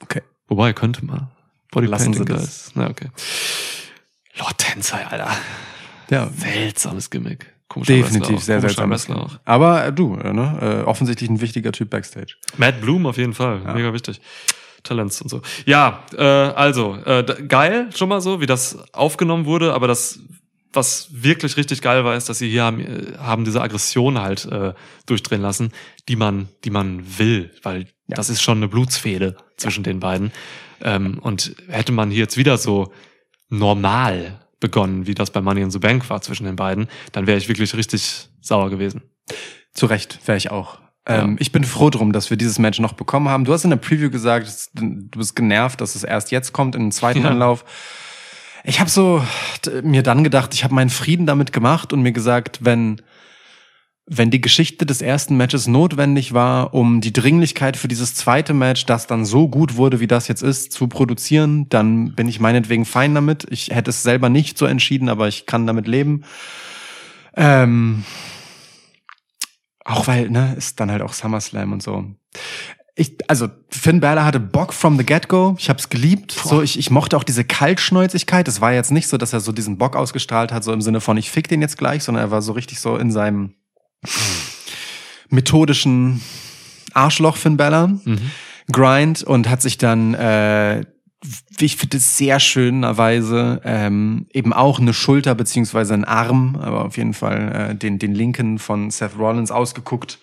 Okay. 0.00 0.22
Wobei, 0.48 0.72
könnte 0.72 1.04
man. 1.04 1.28
Lassen 1.72 2.12
Sie 2.12 2.18
Bodypainting, 2.20 2.26
das. 2.26 2.36
Guys. 2.36 2.72
Na, 2.74 2.90
okay. 2.90 3.08
Lord 4.38 4.58
Tensor, 4.58 5.00
Alter. 5.10 5.30
Ja, 6.10 6.28
Seltsames 6.28 7.10
Gimmick. 7.10 7.52
Komischer 7.68 7.92
definitiv 7.92 8.36
Wrestler 8.36 8.40
sehr 8.40 8.60
seltsam. 8.60 8.90
Wrestler 8.90 9.16
auch. 9.22 9.38
Aber 9.44 9.86
äh, 9.86 9.92
du, 9.92 10.16
äh, 10.16 10.32
ne, 10.32 10.82
äh, 10.82 10.88
offensichtlich 10.88 11.30
ein 11.30 11.40
wichtiger 11.40 11.70
Typ 11.70 11.90
Backstage. 11.90 12.34
Matt 12.56 12.80
Bloom 12.80 13.06
auf 13.06 13.16
jeden 13.16 13.32
Fall, 13.32 13.60
mega 13.74 13.92
wichtig. 13.92 14.20
Talents 14.82 15.20
und 15.22 15.28
so. 15.28 15.42
Ja, 15.66 16.02
äh, 16.16 16.22
also 16.24 16.96
äh, 17.04 17.22
geil 17.46 17.90
schon 17.94 18.08
mal 18.08 18.20
so, 18.20 18.40
wie 18.40 18.46
das 18.46 18.78
aufgenommen 18.92 19.44
wurde, 19.44 19.72
aber 19.72 19.86
das 19.86 20.18
was 20.72 21.08
wirklich 21.10 21.56
richtig 21.56 21.82
geil 21.82 22.04
war, 22.04 22.14
ist, 22.14 22.28
dass 22.28 22.38
sie 22.38 22.48
hier 22.48 22.62
haben, 22.62 22.84
haben 23.18 23.44
diese 23.44 23.60
Aggression 23.60 24.20
halt 24.20 24.44
äh, 24.46 24.72
durchdrehen 25.06 25.42
lassen, 25.42 25.72
die 26.10 26.16
man, 26.16 26.48
die 26.64 26.70
man 26.70 27.18
will, 27.18 27.52
weil 27.62 27.82
Ja. 28.08 28.16
das 28.16 28.28
ist 28.30 28.42
schon 28.42 28.58
eine 28.58 28.66
Blutsfehde 28.68 29.36
zwischen 29.56 29.84
den 29.84 30.00
beiden. 30.00 30.32
Ähm, 30.82 31.18
und 31.22 31.54
hätte 31.68 31.92
man 31.92 32.10
hier 32.10 32.18
jetzt 32.20 32.36
wieder 32.36 32.58
so 32.58 32.92
normal 33.48 34.40
begonnen, 34.58 35.06
wie 35.06 35.14
das 35.14 35.30
bei 35.30 35.40
Money 35.40 35.62
in 35.62 35.70
the 35.70 35.78
Bank 35.78 36.10
war 36.10 36.20
zwischen 36.20 36.44
den 36.44 36.56
beiden, 36.56 36.88
dann 37.12 37.26
wäre 37.26 37.38
ich 37.38 37.48
wirklich 37.48 37.74
richtig 37.74 38.28
sauer 38.40 38.70
gewesen. 38.70 39.02
Zu 39.72 39.86
Recht 39.86 40.18
wäre 40.26 40.36
ich 40.36 40.50
auch. 40.50 40.78
Ähm, 41.06 41.30
Ja. 41.32 41.36
Ich 41.38 41.52
bin 41.52 41.64
froh 41.64 41.90
drum, 41.90 42.12
dass 42.12 42.28
wir 42.30 42.36
dieses 42.36 42.58
Match 42.58 42.80
noch 42.80 42.92
bekommen 42.94 43.28
haben. 43.28 43.44
Du 43.44 43.52
hast 43.52 43.64
in 43.64 43.70
der 43.70 43.76
Preview 43.76 44.10
gesagt, 44.10 44.46
es- 44.48 44.70
du 44.74 45.18
bist 45.18 45.36
genervt, 45.36 45.80
dass 45.80 45.94
es 45.94 46.02
erst 46.04 46.30
jetzt 46.32 46.52
kommt, 46.52 46.74
in 46.74 46.82
den 46.82 46.92
zweiten 46.92 47.22
Ja. 47.22 47.30
Anlauf. 47.30 47.64
Ich 48.64 48.80
habe 48.80 48.90
so 48.90 49.24
mir 49.82 50.02
dann 50.02 50.24
gedacht, 50.24 50.52
ich 50.54 50.64
habe 50.64 50.74
meinen 50.74 50.90
Frieden 50.90 51.24
damit 51.26 51.52
gemacht 51.52 51.92
und 51.92 52.02
mir 52.02 52.12
gesagt, 52.12 52.58
wenn 52.62 53.00
wenn 54.12 54.32
die 54.32 54.40
Geschichte 54.40 54.86
des 54.86 55.02
ersten 55.02 55.36
Matches 55.36 55.68
notwendig 55.68 56.32
war, 56.34 56.74
um 56.74 57.00
die 57.00 57.12
Dringlichkeit 57.12 57.76
für 57.76 57.86
dieses 57.86 58.16
zweite 58.16 58.54
Match, 58.54 58.84
das 58.84 59.06
dann 59.06 59.24
so 59.24 59.46
gut 59.46 59.76
wurde, 59.76 60.00
wie 60.00 60.08
das 60.08 60.26
jetzt 60.26 60.42
ist, 60.42 60.72
zu 60.72 60.88
produzieren, 60.88 61.68
dann 61.68 62.16
bin 62.16 62.26
ich 62.26 62.40
meinetwegen 62.40 62.84
fein 62.84 63.14
damit. 63.14 63.46
Ich 63.50 63.70
hätte 63.70 63.90
es 63.90 64.02
selber 64.02 64.28
nicht 64.28 64.58
so 64.58 64.66
entschieden, 64.66 65.08
aber 65.08 65.28
ich 65.28 65.46
kann 65.46 65.64
damit 65.64 65.86
leben. 65.86 66.24
Ähm, 67.36 68.04
auch 69.84 70.08
weil, 70.08 70.28
ne, 70.28 70.56
ist 70.58 70.80
dann 70.80 70.90
halt 70.90 71.02
auch 71.02 71.12
SummerSlam 71.12 71.72
und 71.72 71.80
so. 71.80 72.04
Ich, 72.96 73.16
also 73.28 73.46
Finn 73.68 74.00
Balor 74.00 74.24
hatte 74.24 74.40
Bock 74.40 74.74
from 74.74 74.98
the 74.98 75.06
get-go. 75.06 75.54
Ich 75.56 75.70
hab's 75.70 75.88
geliebt. 75.88 76.32
So, 76.32 76.62
ich, 76.62 76.80
ich 76.80 76.90
mochte 76.90 77.16
auch 77.16 77.22
diese 77.22 77.44
Kaltschnäuzigkeit. 77.44 78.48
Es 78.48 78.60
war 78.60 78.72
jetzt 78.72 78.90
nicht 78.90 79.06
so, 79.06 79.18
dass 79.18 79.32
er 79.32 79.38
so 79.38 79.52
diesen 79.52 79.78
Bock 79.78 79.94
ausgestrahlt 79.94 80.50
hat, 80.50 80.64
so 80.64 80.72
im 80.72 80.82
Sinne 80.82 81.00
von 81.00 81.16
ich 81.16 81.30
fick 81.30 81.46
den 81.46 81.62
jetzt 81.62 81.78
gleich, 81.78 82.02
sondern 82.02 82.24
er 82.24 82.30
war 82.32 82.42
so 82.42 82.50
richtig 82.50 82.80
so 82.80 82.96
in 82.96 83.12
seinem 83.12 83.54
methodischen 85.28 86.20
Arschloch 86.92 87.36
Finn 87.36 87.56
Balor. 87.56 87.90
Grind 88.72 89.22
und 89.22 89.48
hat 89.48 89.62
sich 89.62 89.78
dann, 89.78 90.14
äh, 90.14 90.84
wie 91.58 91.64
ich 91.64 91.76
finde, 91.76 91.98
sehr 91.98 92.40
schönerweise 92.40 93.60
ähm, 93.64 94.26
eben 94.32 94.52
auch 94.52 94.78
eine 94.78 94.94
Schulter 94.94 95.34
beziehungsweise 95.34 95.94
einen 95.94 96.04
Arm, 96.04 96.56
aber 96.60 96.84
auf 96.84 96.96
jeden 96.96 97.14
Fall 97.14 97.70
äh, 97.70 97.74
den, 97.74 97.98
den 97.98 98.14
linken 98.14 98.58
von 98.58 98.90
Seth 98.90 99.18
Rollins 99.18 99.50
ausgeguckt, 99.50 100.18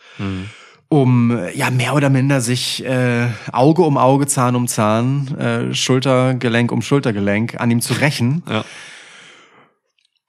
um 0.90 1.32
äh, 1.32 1.56
ja 1.56 1.70
mehr 1.70 1.94
oder 1.94 2.10
minder 2.10 2.42
sich 2.42 2.84
äh, 2.86 3.28
Auge 3.52 3.84
um 3.84 3.98
Auge, 3.98 4.28
Zahn 4.28 4.56
um 4.56 4.68
Zahn, 4.68 5.38
äh, 5.38 5.74
Schultergelenk 5.74 6.72
um 6.72 6.82
Schultergelenk 6.82 7.60
an 7.60 7.70
ihm 7.70 7.82
zu 7.82 7.94
rächen. 7.94 8.44
Ja. 8.50 8.64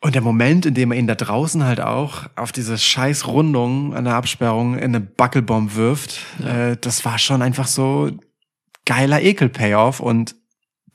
Und 0.00 0.14
der 0.14 0.22
Moment, 0.22 0.64
in 0.64 0.74
dem 0.74 0.92
er 0.92 0.98
ihn 0.98 1.08
da 1.08 1.16
draußen 1.16 1.64
halt 1.64 1.80
auch 1.80 2.26
auf 2.36 2.52
diese 2.52 2.78
scheiß 2.78 3.26
Rundung 3.26 3.94
an 3.94 4.04
der 4.04 4.14
Absperrung 4.14 4.74
in 4.74 4.84
eine 4.94 5.00
Buckelbomb 5.00 5.74
wirft, 5.74 6.20
äh, 6.44 6.76
das 6.80 7.04
war 7.04 7.18
schon 7.18 7.42
einfach 7.42 7.66
so 7.66 8.12
geiler 8.86 9.20
Ekel-Payoff 9.20 9.98
und 10.00 10.36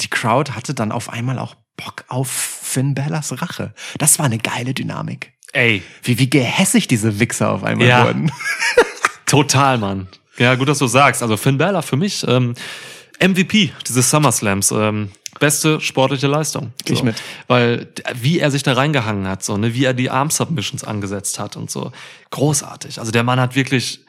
die 0.01 0.10
Crowd 0.10 0.54
hatte 0.54 0.74
dann 0.74 0.91
auf 0.93 1.10
einmal 1.10 1.38
auch 1.38 1.56
Bock 1.76 2.06
auf 2.08 2.30
Finn 2.32 2.95
Ballas 2.95 3.41
Rache. 3.41 3.74
Das 3.97 4.20
war 4.20 4.26
eine 4.26 4.38
geile 4.38 4.74
Dynamik. 4.74 5.34
Ey, 5.51 5.84
Wie, 6.01 6.18
wie 6.18 6.30
gehässig 6.30 6.88
diese 6.88 7.20
Wichser 7.20 7.51
auf 7.51 7.64
einmal 7.64 7.88
Ja. 7.88 8.06
wurden. 8.06 8.32
Total, 9.26 9.78
Mann. 9.78 10.08
Ja, 10.38 10.56
gut, 10.56 10.68
dass 10.68 10.80
du 10.80 10.88
sagst. 10.88 11.22
Also 11.22 11.38
Finn 11.38 11.58
Balor 11.58 11.84
für 11.84 11.97
mich 11.97 12.26
ähm, 12.28 12.56
MVP 13.20 13.72
dieses 13.88 14.09
SummerSlams. 14.09 14.72
Ähm, 14.72 15.11
beste 15.39 15.82
sportliche 15.82 16.28
Leistung. 16.28 16.72
Geh 16.86 16.93
ich 16.93 17.03
mit. 17.03 17.16
Weil 17.47 17.88
wie 18.16 18.39
er 18.39 18.51
sich 18.51 18.64
da 18.64 18.74
reingehangen 18.74 19.28
hat, 19.28 19.43
so, 19.43 19.57
ne, 19.57 19.74
wie 19.74 19.86
er 19.86 19.93
die 19.93 20.09
Arm-Submissions 20.09 20.84
angesetzt 20.84 21.39
hat 21.39 21.55
und 21.55 21.70
so. 21.70 21.91
Großartig. 22.32 22.99
Also 22.99 23.11
der 23.11 23.24
Mann 23.24 23.39
hat 23.39 23.55
wirklich, 23.55 24.05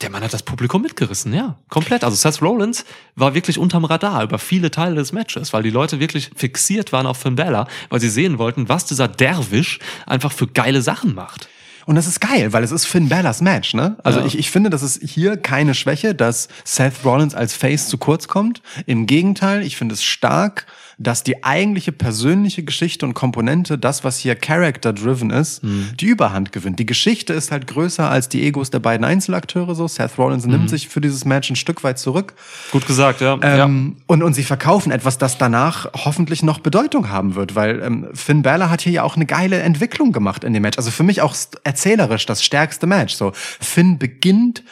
der 0.00 0.10
Mann 0.10 0.22
hat 0.22 0.32
das 0.32 0.42
Publikum 0.42 0.82
mitgerissen, 0.82 1.32
ja. 1.32 1.58
Komplett. 1.68 2.04
Also 2.04 2.16
Seth 2.16 2.40
Rollins 2.42 2.84
war 3.16 3.34
wirklich 3.34 3.58
unterm 3.58 3.84
Radar 3.84 4.22
über 4.22 4.38
viele 4.38 4.70
Teile 4.70 4.96
des 4.96 5.12
Matches, 5.12 5.52
weil 5.52 5.62
die 5.62 5.70
Leute 5.70 5.98
wirklich 5.98 6.30
fixiert 6.36 6.92
waren 6.92 7.06
auf 7.06 7.18
Finn 7.18 7.34
Balor, 7.34 7.66
weil 7.88 8.00
sie 8.00 8.10
sehen 8.10 8.38
wollten, 8.38 8.68
was 8.68 8.84
dieser 8.84 9.08
Derwisch 9.08 9.78
einfach 10.06 10.32
für 10.32 10.46
geile 10.46 10.82
Sachen 10.82 11.14
macht. 11.14 11.48
Und 11.88 11.94
das 11.94 12.06
ist 12.06 12.20
geil, 12.20 12.52
weil 12.52 12.62
es 12.62 12.70
ist 12.70 12.84
Finn 12.84 13.08
Ballas 13.08 13.40
Match, 13.40 13.72
ne? 13.72 13.96
Also 14.04 14.20
Ja. 14.20 14.26
ich, 14.26 14.38
ich 14.38 14.50
finde, 14.50 14.68
das 14.68 14.82
ist 14.82 15.00
hier 15.02 15.38
keine 15.38 15.72
Schwäche, 15.72 16.14
dass 16.14 16.48
Seth 16.62 17.02
Rollins 17.02 17.34
als 17.34 17.54
Face 17.54 17.88
zu 17.88 17.96
kurz 17.96 18.28
kommt. 18.28 18.60
Im 18.84 19.06
Gegenteil, 19.06 19.62
ich 19.62 19.78
finde 19.78 19.94
es 19.94 20.04
stark, 20.04 20.66
dass 21.00 21.22
die 21.22 21.44
eigentliche 21.44 21.92
persönliche 21.92 22.64
Geschichte 22.64 23.06
und 23.06 23.14
Komponente, 23.14 23.78
das, 23.78 24.02
was 24.02 24.18
hier 24.18 24.34
character-driven 24.34 25.30
ist, 25.30 25.62
Mhm. 25.62 25.90
die 26.00 26.06
Überhand 26.06 26.50
gewinnt. 26.50 26.80
Die 26.80 26.86
Geschichte 26.86 27.32
ist 27.32 27.52
halt 27.52 27.68
größer 27.68 28.10
als 28.10 28.28
die 28.28 28.44
Egos 28.44 28.70
der 28.70 28.80
beiden 28.80 29.04
Einzelakteure. 29.04 29.76
So, 29.76 29.86
Seth 29.86 30.18
Rollins 30.18 30.44
Mhm. 30.46 30.52
nimmt 30.52 30.70
sich 30.70 30.88
für 30.88 31.00
dieses 31.00 31.24
Match 31.24 31.50
ein 31.50 31.56
Stück 31.56 31.84
weit 31.84 32.00
zurück. 32.00 32.34
Gut 32.72 32.84
gesagt, 32.86 33.20
ja. 33.20 33.38
Ähm, 33.42 33.96
und, 34.06 34.24
und 34.24 34.34
sie 34.34 34.42
verkaufen 34.42 34.90
etwas, 34.90 35.18
das 35.18 35.38
danach 35.38 35.86
hoffentlich 35.94 36.42
noch 36.42 36.58
Bedeutung 36.58 37.08
haben 37.10 37.36
wird, 37.36 37.54
weil 37.54 37.80
ähm, 37.80 38.08
Finn 38.14 38.42
Balor 38.42 38.68
hat 38.68 38.80
hier 38.80 38.92
ja 38.92 39.02
auch 39.04 39.14
eine 39.14 39.26
geile 39.26 39.60
Entwicklung 39.60 40.10
gemacht 40.10 40.42
in 40.42 40.52
dem 40.52 40.62
Match. 40.62 40.78
Also 40.78 40.90
für 40.90 41.04
mich 41.04 41.22
auch 41.22 41.36
erzählerisch 41.62 42.26
das 42.26 42.42
stärkste 42.42 42.88
Match. 42.88 43.14
So 43.14 43.30
Finn 43.34 43.98
beginnt 43.98 44.64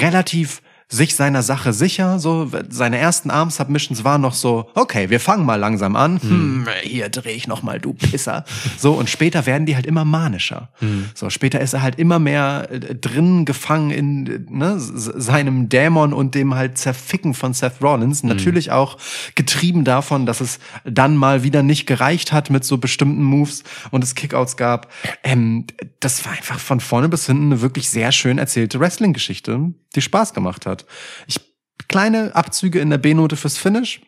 relativ 0.00 0.60
sich 0.90 1.14
seiner 1.14 1.42
Sache 1.42 1.74
sicher, 1.74 2.18
so 2.18 2.50
seine 2.70 2.96
ersten 2.96 3.30
Arm-Submissions 3.30 4.04
waren 4.04 4.22
noch 4.22 4.32
so, 4.32 4.70
okay, 4.74 5.10
wir 5.10 5.20
fangen 5.20 5.44
mal 5.44 5.56
langsam 5.56 5.96
an, 5.96 6.20
hm, 6.20 6.66
hier 6.82 7.10
dreh 7.10 7.32
ich 7.32 7.46
noch 7.46 7.62
mal, 7.62 7.78
du 7.78 7.92
Pisser. 7.92 8.44
So, 8.78 8.92
und 8.92 9.10
später 9.10 9.44
werden 9.46 9.66
die 9.66 9.74
halt 9.74 9.86
immer 9.86 10.04
manischer. 10.04 10.68
So, 11.14 11.30
später 11.30 11.60
ist 11.60 11.72
er 11.72 11.82
halt 11.82 11.98
immer 11.98 12.18
mehr 12.18 12.68
äh, 12.70 12.94
drin 12.94 13.44
gefangen 13.44 13.90
in 13.90 14.46
ne, 14.48 14.76
seinem 14.78 15.68
Dämon 15.68 16.12
und 16.12 16.34
dem 16.34 16.54
halt 16.54 16.78
Zerficken 16.78 17.34
von 17.34 17.54
Seth 17.54 17.82
Rollins. 17.82 18.22
Natürlich 18.22 18.70
auch 18.70 18.98
getrieben 19.34 19.84
davon, 19.84 20.26
dass 20.26 20.40
es 20.40 20.60
dann 20.84 21.16
mal 21.16 21.42
wieder 21.42 21.62
nicht 21.62 21.86
gereicht 21.86 22.32
hat 22.32 22.50
mit 22.50 22.64
so 22.64 22.78
bestimmten 22.78 23.22
Moves 23.22 23.64
und 23.90 24.04
es 24.04 24.14
Kickouts 24.14 24.56
gab. 24.56 24.92
Ähm, 25.24 25.66
das 26.00 26.24
war 26.24 26.32
einfach 26.32 26.58
von 26.58 26.80
vorne 26.80 27.08
bis 27.08 27.26
hinten 27.26 27.46
eine 27.46 27.60
wirklich 27.60 27.88
sehr 27.88 28.12
schön 28.12 28.38
erzählte 28.38 28.78
Wrestling-Geschichte, 28.78 29.72
die 29.94 30.02
Spaß 30.02 30.34
gemacht 30.34 30.66
hat. 30.66 30.84
Ich 31.26 31.40
kleine 31.88 32.34
Abzüge 32.34 32.80
in 32.80 32.90
der 32.90 32.98
B-Note 32.98 33.36
fürs 33.36 33.56
Finish. 33.58 34.00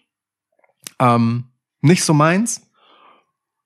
Ähm, 0.99 1.45
nicht 1.81 2.05
so 2.05 2.13
meins, 2.13 2.63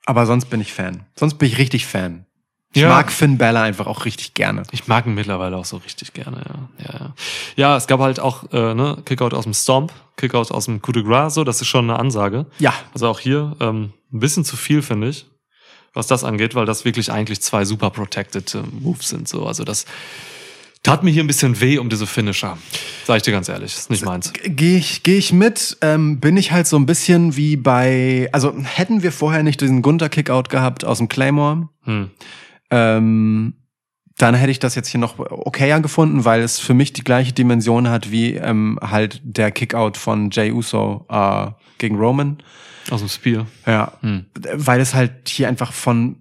aber 0.07 0.27
sonst 0.27 0.47
bin 0.47 0.61
ich 0.61 0.73
Fan. 0.73 1.07
Sonst 1.17 1.35
bin 1.35 1.49
ich 1.49 1.59
richtig 1.59 1.87
Fan. 1.87 2.27
Ich 2.73 2.83
Ja. 2.83 2.89
mag 2.89 3.13
Finn 3.13 3.39
Balor 3.39 3.63
einfach 3.63 3.87
auch 3.87 4.05
richtig 4.05 4.35
gerne. 4.35 4.65
Ich 4.73 4.89
mag 4.89 5.07
ihn 5.07 5.15
mittlerweile 5.15 5.57
auch 5.57 5.65
so 5.65 5.77
richtig 5.79 6.13
gerne, 6.13 6.43
ja. 6.79 6.85
Ja, 6.85 6.99
ja. 6.99 7.15
ja 7.57 7.77
es 7.77 7.87
gab 7.87 8.01
halt 8.01 8.19
auch 8.19 8.53
äh, 8.53 8.75
ne, 8.75 9.01
Kickout 9.05 9.33
aus 9.33 9.45
dem 9.45 9.55
Stomp, 9.55 9.93
Kickout 10.17 10.51
aus 10.51 10.65
dem 10.65 10.83
Coup 10.83 10.93
de 10.93 11.05
Gras, 11.05 11.35
so, 11.35 11.45
das 11.45 11.61
ist 11.61 11.69
schon 11.69 11.89
eine 11.89 11.99
Ansage. 11.99 12.47
Ja, 12.59 12.75
Also 12.93 13.09
auch 13.09 13.21
hier 13.21 13.57
ähm, 13.61 13.93
ein 14.13 14.19
bisschen 14.19 14.45
zu 14.45 14.57
viel, 14.57 14.83
finde 14.83 15.09
ich, 15.09 15.27
was 15.93 16.09
das 16.09 16.25
angeht, 16.25 16.57
weil 16.57 16.67
das 16.67 16.85
wirklich 16.85 17.13
eigentlich 17.13 17.41
zwei 17.43 17.65
super 17.65 17.91
protected 17.91 18.53
äh, 18.57 18.63
Moves 18.81 19.09
sind. 19.09 19.29
So. 19.29 19.47
Also 19.47 19.63
das 19.63 19.87
tat 20.85 21.03
mir 21.03 21.11
hier 21.11 21.25
ein 21.25 21.27
bisschen 21.27 21.61
weh 21.61 21.79
um 21.79 21.89
diese 21.89 22.07
Finisher. 22.07 22.57
Sag 23.07 23.17
ich 23.17 23.23
dir 23.25 23.33
ganz 23.33 23.49
ehrlich, 23.49 23.75
ist 23.75 23.91
nicht 23.91 24.05
meins. 24.05 24.33
Gehe 24.45 24.79
ich, 24.79 25.03
geh 25.03 25.17
ich 25.19 25.33
mit, 25.33 25.77
ähm, 25.81 26.21
bin 26.21 26.37
ich 26.37 26.53
halt 26.53 26.69
so 26.69 26.77
ein 26.77 26.87
bisschen 26.87 27.37
wie 27.37 27.57
bei, 27.57 28.29
also 28.33 28.55
hätten 28.63 29.03
wir 29.03 29.11
vorher 29.11 29.43
nicht 29.43 29.61
diesen 29.61 29.83
Gunter-Kickout 29.83 30.49
gehabt 30.49 30.85
aus 30.85 30.99
dem 30.99 31.09
Claymore, 31.09 31.69
Hm. 31.83 32.11
ähm, 32.71 33.55
dann 34.17 34.35
hätte 34.37 34.53
ich 34.53 34.61
das 34.61 34.77
jetzt 34.77 34.89
hier 34.89 35.01
noch 35.01 35.19
okayer 35.19 35.81
gefunden, 35.81 36.25
weil 36.25 36.41
es 36.43 36.61
für 36.61 36.73
mich 36.73 36.93
die 36.93 37.03
gleiche 37.03 37.33
Dimension 37.33 37.89
hat 37.91 38.13
wie 38.13 38.35
ähm, 38.35 38.79
halt 38.81 39.21
der 39.25 39.51
Kickout 39.51 39.97
von 39.97 40.31
Jay 40.31 40.53
Uso 40.53 41.05
äh, 41.11 41.49
gegen 41.79 41.97
Roman. 41.97 42.39
Aus 42.91 43.01
dem 43.01 43.09
Spear. 43.09 43.47
Ja, 43.67 43.93
Hm. 44.03 44.27
weil 44.55 44.81
es 44.81 44.95
halt 44.95 45.29
hier 45.29 45.49
einfach 45.49 45.73
von 45.73 46.17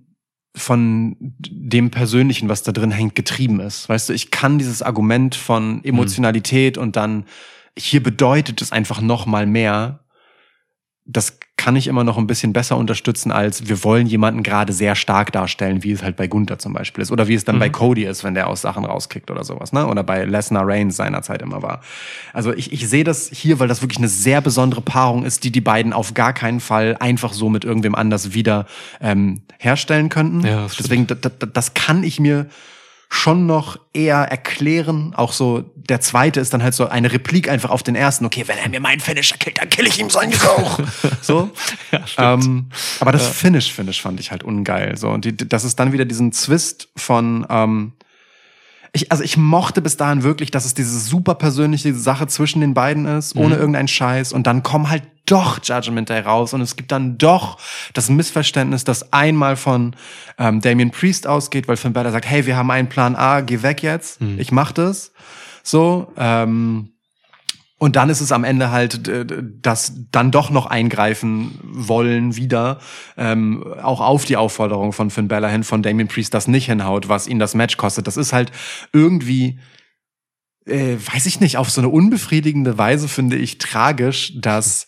von 0.56 1.16
dem 1.20 1.89
Persönlichen, 1.89 2.47
was 2.47 2.64
da 2.64 2.72
drin 2.72 2.91
hängt, 2.91 3.16
getrieben 3.16 3.60
ist. 3.60 3.89
Weißt 3.89 4.10
du, 4.10 4.14
ich 4.14 4.30
kann 4.30 4.60
dieses 4.60 4.82
Argument 4.82 5.36
von 5.36 5.84
Emotionalität 5.84 6.78
und 6.78 6.95
dann 6.95 7.26
hier 7.78 8.04
bedeutet 8.04 8.62
es 8.62 8.72
einfach 8.72 9.01
noch 9.01 9.26
mal 9.26 9.47
mehr. 9.47 10.06
Das 11.06 11.39
kann 11.56 11.76
ich 11.76 11.88
immer 11.88 12.04
noch 12.04 12.18
ein 12.18 12.28
bisschen 12.28 12.51
besser 12.51 12.76
unterstützen, 12.78 13.32
als 13.32 13.68
wir 13.70 13.84
wollen 13.84 14.08
jemanden 14.08 14.43
gerade 14.43 14.74
sehr 14.74 14.95
stark 14.95 15.32
darstellen, 15.32 15.84
wie 15.84 15.91
es 15.91 16.04
halt 16.04 16.16
bei 16.16 16.28
Gunther 16.28 16.60
zum 16.60 16.74
Beispiel 16.74 17.01
ist. 17.01 17.12
Oder 17.12 17.28
wie 17.28 17.36
es 17.36 17.45
dann 17.45 17.56
Mhm. 17.56 17.60
bei 17.60 17.70
Cody 17.70 18.04
ist, 18.06 18.24
wenn 18.24 18.34
der 18.34 18.47
aus 18.47 18.62
Sachen 18.62 18.84
rauskickt 18.84 19.30
oder 19.32 19.43
sowas, 19.43 19.72
ne? 19.72 19.88
Oder 19.88 20.04
bei 20.04 20.26
Lesnar 20.26 20.68
Reigns 20.68 20.97
seinerzeit 20.97 21.41
immer 21.41 21.62
war. 21.62 21.82
Also 22.34 22.54
ich, 22.54 22.74
ich 22.74 22.89
sehe 22.89 23.04
das 23.04 23.30
hier, 23.32 23.60
weil 23.60 23.68
das 23.68 23.82
wirklich 23.82 23.99
eine 23.99 24.08
sehr 24.10 24.41
besondere 24.41 24.82
Paarung 24.82 25.24
ist, 25.24 25.43
die 25.43 25.51
die 25.51 25.62
beiden 25.62 25.93
auf 25.93 26.14
gar 26.16 26.34
keinen 26.34 26.60
Fall 26.60 26.97
einfach 26.99 27.32
so 27.34 27.49
mit 27.49 27.64
irgendwem 27.64 27.95
anders 27.95 28.34
wieder 28.34 28.66
ähm, 28.99 29.41
herstellen 29.60 30.10
könnten. 30.10 30.45
Ja, 30.45 30.64
das. 30.64 30.76
Deswegen, 30.78 31.08
das, 31.08 31.20
das, 31.22 31.32
das 31.54 31.74
kann 31.76 32.04
ich 32.04 32.20
mir 32.20 32.47
schon 33.14 33.45
noch 33.45 33.78
eher 33.93 34.18
erklären. 34.18 35.14
Auch 35.16 35.34
so, 35.34 35.64
der 35.76 36.01
zweite 36.01 36.39
ist 36.39 36.51
dann 36.51 36.64
halt 36.64 36.74
so 36.74 36.88
eine 36.88 37.14
Replik 37.14 37.47
einfach 37.47 37.70
auf 37.70 37.84
den 37.84 37.95
ersten. 37.95 38.26
Okay, 38.26 38.43
wenn 38.47 38.57
er 38.57 38.70
mir 38.70 38.80
meinen 38.80 38.99
Finisher 38.99 39.38
killt, 39.38 39.59
dann 39.59 39.70
kill 39.70 39.86
ich 39.86 39.99
ihm 39.99 40.09
seinen 40.09 40.34
auch. 40.34 40.80
so. 41.22 41.51
ähm, 42.18 42.70
aber 42.99 43.11
das 43.11 43.28
Finish-Finish 43.28 44.01
fand 44.01 44.20
ich 44.20 44.32
halt 44.32 44.43
ungeil. 44.43 44.97
So. 44.97 45.09
Und 45.09 45.26
die, 45.26 45.38
das 45.38 45.64
ist 45.64 45.80
dann 45.80 45.91
wieder 45.91 46.05
diesen 46.05 46.32
Zwist 46.32 46.89
von, 46.95 47.45
ähm, 47.51 47.93
ich, 48.96 49.12
also 49.12 49.24
ich 49.24 49.38
mochte 49.38 49.82
bis 49.82 49.98
dahin 49.98 50.22
wirklich, 50.22 50.52
dass 50.52 50.66
es 50.66 50.76
diese 50.76 51.00
super 51.00 51.34
persönliche 51.34 51.96
Sache 51.96 52.28
zwischen 52.28 52.62
den 52.62 52.76
beiden 52.76 53.08
ist, 53.08 53.36
ohne 53.36 53.56
irgendeinen 53.56 53.88
Scheiß. 53.88 54.34
Und 54.34 54.46
dann 54.46 54.62
kommen 54.62 54.89
halt 54.89 55.04
doch 55.26 55.60
Judgment 55.64 56.10
Day 56.10 56.20
raus 56.20 56.54
und 56.54 56.62
es 56.62 56.76
gibt 56.76 56.91
dann 56.91 57.18
doch 57.18 57.58
das 57.94 58.10
Missverständnis, 58.10 58.84
das 58.84 59.12
einmal 59.12 59.56
von 59.56 59.96
ähm, 60.38 60.62
Damien 60.62 60.91
Priest 60.91 61.26
ausgeht, 61.26 61.68
weil 61.68 61.78
Finn 61.78 61.94
Balor 61.94 62.12
sagt, 62.12 62.26
hey, 62.26 62.46
wir 62.46 62.56
haben 62.56 62.70
einen 62.70 62.89
Plan 62.89 63.16
A, 63.16 63.41
geh 63.41 63.64
weg 63.64 63.82
jetzt, 63.82 64.22
ich 64.38 64.52
mach 64.52 64.72
das. 64.72 65.12
So, 65.64 66.12
ähm, 66.18 66.93
und 67.84 67.98
dann 67.98 68.10
ist 68.10 68.22
es 68.22 68.32
am 68.32 68.46
Ende 68.46 68.72
halt, 68.72 69.10
äh, 69.10 69.26
das 69.62 69.92
dann 70.10 70.32
doch 70.32 70.50
noch 70.50 70.68
eingreifen 70.68 71.60
wollen 71.64 72.38
wieder, 72.38 72.80
ähm, 73.18 73.62
auch 73.82 74.00
auf 74.00 74.24
die 74.24 74.38
Aufforderung 74.38 74.94
von 74.94 75.10
Finn 75.10 75.28
Balor 75.28 75.50
hin, 75.50 75.66
von 75.66 75.84
Damien 75.84 76.08
Priest, 76.08 76.34
das 76.34 76.48
nicht 76.48 76.68
hinhaut, 76.68 77.10
was 77.10 77.28
ihn 77.28 77.40
das 77.40 77.56
Match 77.56 77.76
kostet. 77.76 78.08
Das 78.08 78.16
ist 78.16 78.32
halt 78.32 78.54
irgendwie, 78.94 79.60
äh, 80.66 80.96
weiß 80.96 81.26
ich 81.26 81.42
nicht, 81.42 81.58
auf 81.58 81.70
so 81.70 81.82
eine 81.82 81.90
unbefriedigende 81.90 82.78
Weise 82.78 83.10
finde 83.10 83.36
ich 83.36 83.58
tragisch, 83.58 84.32
dass 84.40 84.88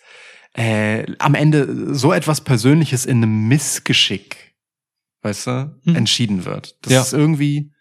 äh, 0.54 1.06
am 1.20 1.36
Ende 1.36 1.93
so 1.93 2.14
etwas 2.14 2.39
Persönliches 2.39 3.06
in 3.06 3.18
einem 3.18 3.50
Missgeschick, 3.50 4.56
weißt 5.22 5.48
du, 5.48 5.76
Hm. 5.84 5.96
entschieden 5.98 6.46
wird. 6.46 6.78
Das 6.86 6.93
Ja. 6.93 7.02
ist 7.02 7.12
irgendwie 7.12 7.74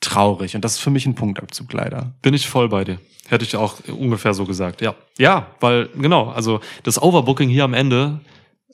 traurig 0.00 0.54
und 0.54 0.64
das 0.64 0.74
ist 0.74 0.80
für 0.80 0.90
mich 0.90 1.06
ein 1.06 1.14
Punktabzug 1.14 1.72
leider. 1.72 2.12
Bin 2.22 2.34
ich 2.34 2.48
voll 2.48 2.68
bei 2.68 2.84
dir. 2.84 2.98
Hätte 3.28 3.44
ich 3.44 3.56
auch 3.56 3.80
ungefähr 3.88 4.34
so 4.34 4.44
gesagt, 4.44 4.80
ja. 4.80 4.94
Ja, 5.18 5.48
weil, 5.60 5.88
genau, 5.96 6.28
also 6.30 6.60
das 6.84 7.00
Overbooking 7.00 7.48
hier 7.48 7.64
am 7.64 7.74
Ende 7.74 8.20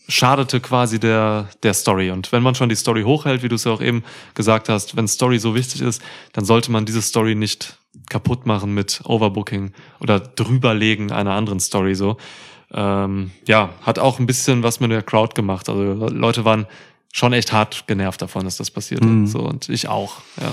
schadete 0.09 0.61
quasi 0.61 0.99
der, 1.01 1.49
der 1.62 1.75
Story. 1.75 2.11
Und 2.11 2.33
wenn 2.33 2.43
man 2.43 2.55
schon 2.55 2.68
die 2.68 2.75
Story 2.75 3.03
hochhält, 3.03 3.43
wie 3.43 3.49
du 3.49 3.55
es 3.55 3.64
ja 3.64 3.73
auch 3.73 3.81
eben 3.81 4.05
gesagt 4.35 4.68
hast, 4.68 4.97
wenn 4.97 5.09
Story 5.09 5.39
so 5.39 5.55
wichtig 5.55 5.81
ist, 5.81 6.03
dann 6.33 6.45
sollte 6.45 6.70
man 6.70 6.85
diese 6.85 7.03
Story 7.03 7.35
nicht 7.35 7.79
kaputt 8.09 8.47
machen 8.47 8.75
mit 8.75 9.01
Overbooking 9.05 9.73
oder 10.01 10.20
drüberlegen 10.20 11.12
einer 11.12 11.33
anderen 11.33 11.61
Story 11.61 11.95
so. 11.95 12.16
Ähm, 12.73 13.31
ja, 13.47 13.70
hat 13.83 13.99
auch 13.99 14.18
ein 14.18 14.27
bisschen 14.27 14.62
was 14.62 14.81
mit 14.81 14.91
der 14.91 15.03
Crowd 15.03 15.35
gemacht. 15.35 15.68
Also 15.68 16.09
Leute 16.09 16.45
waren 16.45 16.66
schon 17.12 17.33
echt 17.33 17.53
hart 17.53 17.87
genervt 17.87 18.23
davon, 18.23 18.45
dass 18.45 18.57
das 18.57 18.70
passiert. 18.70 19.05
Mhm. 19.05 19.27
So, 19.27 19.41
und 19.41 19.68
ich 19.68 19.89
auch, 19.89 20.16
ja. 20.41 20.53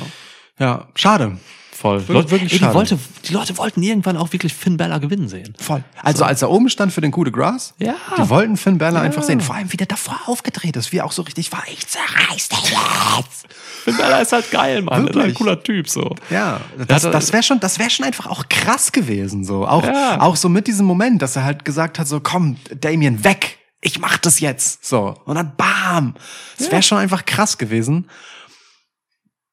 Ja, 0.59 0.87
schade. 0.95 1.37
Voll. 1.71 2.05
Wir- 2.09 2.15
wirklich 2.29 2.41
ey, 2.41 2.47
die, 2.49 2.57
schade. 2.57 2.73
wollte, 2.73 2.99
die 3.25 3.31
Leute 3.31 3.57
wollten 3.57 3.81
irgendwann 3.81 4.17
auch 4.17 4.33
wirklich 4.33 4.53
Finn 4.53 4.75
Balor 4.75 4.99
gewinnen 4.99 5.29
sehen. 5.29 5.53
Voll. 5.61 5.81
Also 6.03 6.25
als 6.25 6.41
er 6.41 6.49
oben 6.51 6.69
stand 6.69 6.91
für 6.91 6.99
den 6.99 7.11
Coup 7.11 7.23
de 7.23 7.31
Gras, 7.31 7.73
Ja. 7.77 7.93
die 8.17 8.29
wollten 8.29 8.57
Finn 8.57 8.77
Balor 8.77 8.99
Ja. 8.99 9.05
einfach 9.05 9.23
sehen. 9.23 9.39
Vor 9.39 9.55
allem, 9.55 9.71
wie 9.71 9.77
der 9.77 9.87
davor 9.87 10.19
aufgedreht 10.25 10.75
ist, 10.75 10.91
wie 10.91 10.97
er 10.97 11.05
auch 11.05 11.13
so 11.13 11.21
richtig 11.21 11.53
war. 11.53 11.63
Ich 11.71 11.87
zerreiß 11.87 12.49
dich 12.49 12.71
jetzt. 12.71 13.47
Finn 13.85 13.95
Balor 13.95 14.19
ist 14.19 14.33
halt 14.33 14.51
geil, 14.51 14.81
Mann. 14.81 15.03
Ist 15.07 15.11
ein 15.11 15.15
Wirklich? 15.15 15.35
cooler 15.35 15.63
Typ, 15.63 15.87
so. 15.87 16.15
Ja, 16.29 16.59
das, 16.85 17.03
das 17.03 17.31
wäre 17.31 17.43
schon, 17.43 17.61
das 17.61 17.79
wäre 17.79 17.89
schon 17.89 18.05
einfach 18.05 18.27
auch 18.27 18.49
krass 18.49 18.91
gewesen, 18.91 19.45
so. 19.45 19.65
Auch, 19.65 19.85
Ja. 19.85 20.19
auch 20.19 20.35
so 20.35 20.49
mit 20.49 20.67
diesem 20.67 20.85
Moment, 20.85 21.21
dass 21.21 21.37
er 21.37 21.45
halt 21.45 21.63
gesagt 21.63 21.97
hat, 21.97 22.09
so, 22.09 22.19
komm, 22.19 22.57
Damien, 22.81 23.23
weg. 23.23 23.57
Ich 23.79 23.99
mach 23.99 24.17
das 24.17 24.41
jetzt. 24.41 24.85
So. 24.85 25.15
Und 25.23 25.35
dann 25.35 25.53
bam. 25.55 26.15
Das 26.57 26.69
wäre 26.69 26.83
schon 26.83 26.97
einfach 26.97 27.25
krass 27.25 27.57
gewesen. 27.57 28.09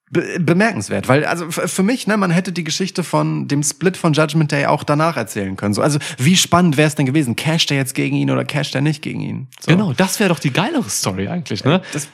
Be 0.08 0.38
bemerkenswert, 0.38 1.08
weil 1.08 1.24
also 1.24 1.50
für 1.50 1.82
mich, 1.82 2.06
ne, 2.06 2.16
man 2.16 2.30
hätte 2.30 2.52
die 2.52 2.62
Geschichte 2.62 3.02
von 3.02 3.48
dem 3.48 3.64
Split 3.64 3.96
von 3.96 4.12
Judgment 4.12 4.52
Day 4.52 4.66
auch 4.66 4.84
danach 4.84 5.16
erzählen 5.16 5.56
können. 5.56 5.74
So, 5.74 5.82
also 5.82 5.98
wie 6.18 6.36
spannend 6.36 6.76
wäre 6.76 6.86
es 6.86 6.94
denn 6.94 7.06
gewesen? 7.06 7.34
Casht 7.34 7.72
er 7.72 7.76
jetzt 7.76 7.94
gegen 7.96 8.14
ihn 8.14 8.30
oder 8.30 8.44
casht 8.44 8.76
er 8.76 8.82
nicht 8.82 9.02
gegen 9.02 9.20
ihn? 9.20 9.48
So. 9.58 9.72
Genau, 9.72 9.92
das 9.94 10.20
wäre 10.20 10.28
doch 10.28 10.38
die 10.38 10.52
geilere 10.52 10.88
Story 10.88 11.26
eigentlich, 11.26 11.64
ne? 11.64 11.82
Das, 11.92 12.08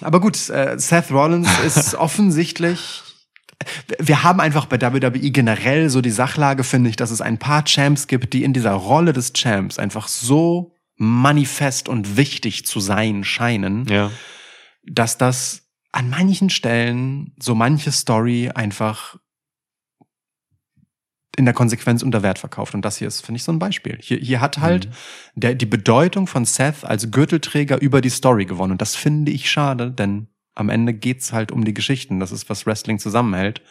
aber 0.00 0.20
gut, 0.20 0.48
äh, 0.48 0.78
Seth 0.78 1.10
Rollins 1.10 1.48
ist 1.66 1.94
offensichtlich. 1.94 3.02
Wir 3.98 4.22
haben 4.22 4.40
einfach 4.40 4.64
bei 4.64 4.80
WWE 4.80 5.30
generell 5.30 5.90
so 5.90 6.00
die 6.00 6.10
Sachlage, 6.10 6.64
finde 6.64 6.88
ich, 6.88 6.96
dass 6.96 7.10
es 7.10 7.20
ein 7.20 7.36
paar 7.36 7.66
Champs 7.66 8.06
gibt, 8.06 8.32
die 8.32 8.44
in 8.44 8.54
dieser 8.54 8.72
Rolle 8.72 9.12
des 9.12 9.34
Champs 9.34 9.78
einfach 9.78 10.08
so 10.08 10.74
manifest 10.96 11.90
und 11.90 12.16
wichtig 12.16 12.64
zu 12.64 12.80
sein 12.80 13.24
scheinen, 13.24 13.84
Ja. 13.88 14.10
dass 14.86 15.18
das 15.18 15.66
an 15.92 16.08
manchen 16.10 16.50
Stellen 16.50 17.34
so 17.40 17.54
manche 17.54 17.92
Story 17.92 18.50
einfach 18.54 19.16
in 21.36 21.44
der 21.44 21.54
Konsequenz 21.54 22.02
unter 22.02 22.22
Wert 22.22 22.38
verkauft. 22.38 22.74
Und 22.74 22.84
das 22.84 22.98
hier 22.98 23.08
ist, 23.08 23.24
finde 23.24 23.36
ich, 23.36 23.44
so 23.44 23.52
ein 23.52 23.58
Beispiel. 23.58 23.98
Hier, 24.00 24.18
hier 24.18 24.40
hat 24.40 24.58
halt 24.58 24.88
der, 25.34 25.54
die 25.54 25.66
Bedeutung 25.66 26.26
von 26.26 26.44
Seth 26.44 26.84
als 26.84 27.10
Gürtelträger 27.10 27.80
über 27.80 28.00
die 28.00 28.10
Story 28.10 28.44
gewonnen. 28.44 28.72
Und 28.72 28.82
das 28.82 28.96
finde 28.96 29.32
ich 29.32 29.50
schade, 29.50 29.90
denn 29.90 30.28
am 30.54 30.68
Ende 30.68 30.92
geht's 30.92 31.32
halt 31.32 31.52
um 31.52 31.64
die 31.64 31.74
Geschichten. 31.74 32.20
Das 32.20 32.32
ist, 32.32 32.50
was 32.50 32.66
Wrestling 32.66 32.98
zusammenhält. 32.98 33.62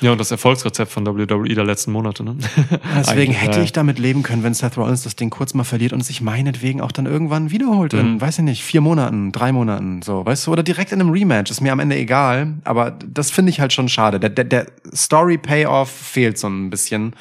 Ja, 0.00 0.12
und 0.12 0.18
das 0.18 0.30
Erfolgsrezept 0.30 0.90
von 0.92 1.06
WWE 1.06 1.54
der 1.54 1.64
letzten 1.64 1.92
Monate, 1.92 2.24
ne? 2.24 2.36
Deswegen 2.96 3.32
Eigentlich, 3.32 3.40
hätte 3.42 3.58
ja. 3.58 3.64
ich 3.64 3.72
damit 3.72 3.98
leben 3.98 4.22
können, 4.22 4.42
wenn 4.42 4.52
Seth 4.52 4.76
Rollins 4.76 5.02
das 5.02 5.16
Ding 5.16 5.30
kurz 5.30 5.54
mal 5.54 5.64
verliert 5.64 5.92
und 5.92 6.02
sich 6.04 6.20
meinetwegen 6.20 6.80
auch 6.80 6.92
dann 6.92 7.06
irgendwann 7.06 7.50
wiederholt 7.50 7.94
in, 7.94 8.14
Mhm. 8.14 8.20
weiß 8.20 8.38
ich 8.38 8.44
nicht, 8.44 8.62
vier 8.64 8.80
Monaten, 8.80 9.32
drei 9.32 9.52
Monaten, 9.52 10.02
so, 10.02 10.26
weißt 10.26 10.46
du, 10.46 10.52
oder 10.52 10.62
direkt 10.62 10.92
in 10.92 11.00
einem 11.00 11.10
Rematch, 11.10 11.50
ist 11.50 11.60
mir 11.60 11.72
am 11.72 11.78
Ende 11.80 11.96
egal, 11.96 12.54
aber 12.64 12.90
das 12.90 13.30
finde 13.30 13.50
ich 13.50 13.60
halt 13.60 13.72
schon 13.72 13.88
schade. 13.88 14.20
Der, 14.20 14.30
der, 14.30 14.44
der 14.44 14.66
Story-Payoff 14.94 15.90
fehlt 15.90 16.38
so 16.38 16.48
ein 16.48 16.70
bisschen 16.70 17.14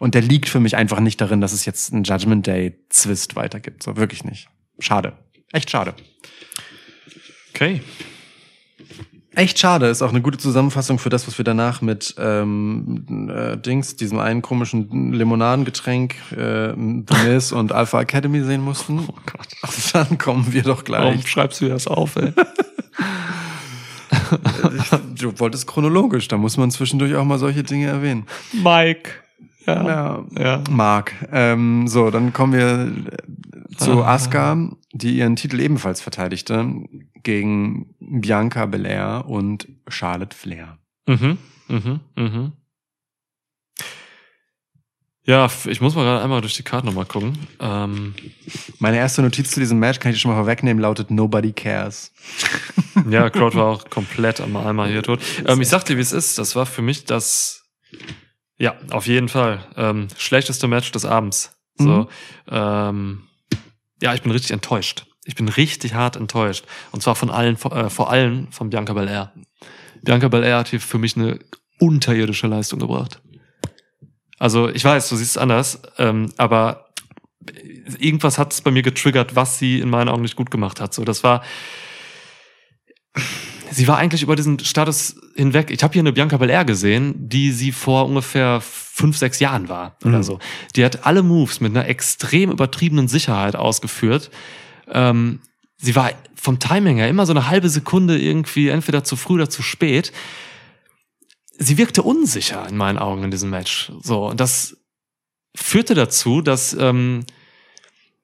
und 0.00 0.14
der 0.14 0.22
liegt 0.22 0.48
für 0.48 0.60
mich 0.60 0.76
einfach 0.76 1.00
nicht 1.00 1.20
darin, 1.20 1.40
dass 1.40 1.52
es 1.52 1.64
jetzt 1.66 1.92
einen 1.92 2.04
Judgment 2.04 2.46
Day-Zwist 2.46 3.36
weitergibt, 3.36 3.82
so, 3.82 3.96
wirklich 3.96 4.24
nicht. 4.24 4.48
Schade. 4.80 5.12
Echt 5.52 5.70
schade. 5.70 5.94
Okay. 7.54 7.80
Echt 9.34 9.58
schade, 9.58 9.86
ist 9.86 10.02
auch 10.02 10.10
eine 10.10 10.22
gute 10.22 10.38
Zusammenfassung 10.38 10.98
für 10.98 11.10
das, 11.10 11.26
was 11.26 11.38
wir 11.38 11.44
danach 11.44 11.80
mit 11.82 12.14
ähm, 12.18 13.28
äh, 13.30 13.56
Dings, 13.56 13.96
diesem 13.96 14.18
einen 14.18 14.42
komischen 14.42 15.12
Limonadengetränk, 15.12 16.14
äh, 16.36 16.72
Miz 16.74 17.52
und 17.52 17.72
Alpha 17.72 18.00
Academy 18.00 18.42
sehen 18.42 18.60
mussten. 18.62 19.00
Oh 19.08 19.14
Gott. 19.26 19.48
Dann 19.92 20.18
kommen 20.18 20.52
wir 20.52 20.62
doch 20.62 20.82
Warum 20.88 21.14
gleich. 21.14 21.28
schreibst 21.28 21.60
du 21.60 21.68
das 21.68 21.86
auf, 21.86 22.16
ey? 22.16 22.32
Du 25.18 25.38
wolltest 25.38 25.66
chronologisch, 25.66 26.28
da 26.28 26.36
muss 26.36 26.56
man 26.56 26.70
zwischendurch 26.70 27.14
auch 27.14 27.24
mal 27.24 27.38
solche 27.38 27.62
Dinge 27.62 27.88
erwähnen. 27.88 28.26
Mike. 28.52 29.10
Ja. 29.66 29.86
Ja. 29.86 30.24
Ja. 30.38 30.64
Mark. 30.70 31.12
Ähm, 31.32 31.88
so, 31.88 32.10
dann 32.10 32.32
kommen 32.32 32.52
wir 32.52 32.92
zu 33.76 34.02
Asuka, 34.04 34.70
die 34.92 35.18
ihren 35.18 35.36
Titel 35.36 35.60
ebenfalls 35.60 36.00
verteidigte, 36.00 36.64
gegen 37.22 37.94
Bianca 38.00 38.66
Belair 38.66 39.24
und 39.26 39.68
Charlotte 39.88 40.36
Flair. 40.36 40.78
Mhm. 41.06 41.38
Mhm. 41.68 42.00
Mhm. 42.16 42.52
Ja, 45.26 45.48
ich 45.66 45.80
muss 45.80 45.94
mal 45.94 46.04
gerade 46.04 46.22
einmal 46.22 46.42
durch 46.42 46.54
die 46.54 46.62
Karte 46.62 46.84
nochmal 46.86 47.06
gucken. 47.06 47.38
Ähm, 47.58 48.14
Meine 48.78 48.98
erste 48.98 49.22
Notiz 49.22 49.52
zu 49.52 49.60
diesem 49.60 49.78
Match, 49.78 49.98
kann 49.98 50.12
ich 50.12 50.20
schon 50.20 50.30
mal 50.30 50.36
vorwegnehmen, 50.36 50.82
lautet 50.82 51.10
Nobody 51.10 51.52
Cares. 51.54 52.12
ja, 53.10 53.30
Crowd 53.30 53.56
war 53.56 53.64
auch 53.66 53.84
komplett 53.90 54.42
am 54.42 54.54
Eimer 54.56 54.86
hier 54.86 55.02
tot. 55.02 55.20
Ähm, 55.46 55.62
ich 55.62 55.68
sag 55.68 55.84
dir, 55.84 55.96
wie 55.96 56.02
es 56.02 56.12
ist. 56.12 56.36
Das 56.38 56.54
war 56.56 56.66
für 56.66 56.82
mich 56.82 57.06
das, 57.06 57.64
ja, 58.58 58.74
auf 58.90 59.06
jeden 59.06 59.30
Fall, 59.30 59.64
ähm, 59.76 60.08
schlechteste 60.18 60.68
Match 60.68 60.92
des 60.92 61.06
Abends. 61.06 61.56
So, 61.78 61.88
Mhm. 61.88 62.08
ähm, 62.50 63.22
ja, 64.02 64.14
ich 64.14 64.22
bin 64.22 64.32
richtig 64.32 64.52
enttäuscht. 64.52 65.06
Ich 65.24 65.34
bin 65.34 65.48
richtig 65.48 65.94
hart 65.94 66.16
enttäuscht. 66.16 66.66
Und 66.92 67.02
zwar 67.02 67.14
von 67.14 67.30
allen, 67.30 67.56
äh, 67.56 67.88
vor 67.88 68.10
allem 68.10 68.52
von 68.52 68.70
Bianca 68.70 68.92
Belair. 68.92 69.32
Bianca 70.02 70.28
Belair 70.28 70.58
hat 70.58 70.68
hier 70.68 70.80
für 70.80 70.98
mich 70.98 71.16
eine 71.16 71.38
unterirdische 71.80 72.46
Leistung 72.46 72.78
gebracht. 72.78 73.20
Also 74.38 74.68
ich 74.68 74.84
weiß, 74.84 75.08
du 75.08 75.16
siehst 75.16 75.32
es 75.32 75.38
anders, 75.38 75.80
ähm, 75.98 76.32
aber 76.36 76.90
irgendwas 77.98 78.38
hat 78.38 78.52
es 78.52 78.60
bei 78.60 78.70
mir 78.70 78.82
getriggert, 78.82 79.36
was 79.36 79.58
sie 79.58 79.80
in 79.80 79.88
meinen 79.88 80.08
Augen 80.08 80.22
nicht 80.22 80.36
gut 80.36 80.50
gemacht 80.50 80.80
hat. 80.80 80.92
So, 80.92 81.04
das 81.04 81.22
war, 81.22 81.42
sie 83.74 83.88
war 83.88 83.98
eigentlich 83.98 84.22
über 84.22 84.36
diesen 84.36 84.58
Status 84.60 85.16
hinweg. 85.34 85.70
Ich 85.70 85.82
habe 85.82 85.92
hier 85.92 86.00
eine 86.02 86.12
Bianca 86.12 86.36
Belair 86.36 86.64
gesehen, 86.64 87.14
die 87.28 87.50
sie 87.50 87.72
vor 87.72 88.06
ungefähr 88.06 88.60
fünf, 88.60 89.16
sechs 89.18 89.40
Jahren 89.40 89.68
war 89.68 89.96
oder 90.04 90.18
Mhm. 90.18 90.22
so. 90.22 90.38
Die 90.76 90.84
hat 90.84 91.06
alle 91.06 91.22
Moves 91.22 91.60
mit 91.60 91.72
einer 91.76 91.88
extrem 91.88 92.50
übertriebenen 92.50 93.08
Sicherheit 93.08 93.56
ausgeführt. 93.56 94.30
Ähm, 94.88 95.40
sie 95.76 95.96
war 95.96 96.10
vom 96.34 96.58
Timing 96.58 96.98
her 96.98 97.08
immer 97.08 97.26
so 97.26 97.32
eine 97.32 97.48
halbe 97.48 97.68
Sekunde 97.68 98.18
irgendwie 98.18 98.68
entweder 98.68 99.02
zu 99.02 99.16
früh 99.16 99.34
oder 99.34 99.50
zu 99.50 99.62
spät. 99.62 100.12
Sie 101.58 101.78
wirkte 101.78 102.02
unsicher 102.02 102.68
in 102.68 102.76
meinen 102.76 102.98
Augen 102.98 103.24
in 103.24 103.30
diesem 103.30 103.50
Match. 103.50 103.90
So, 104.02 104.28
und 104.28 104.40
das 104.40 104.76
führte 105.56 105.94
dazu, 105.94 106.40
dass 106.42 106.74
ähm, 106.74 107.24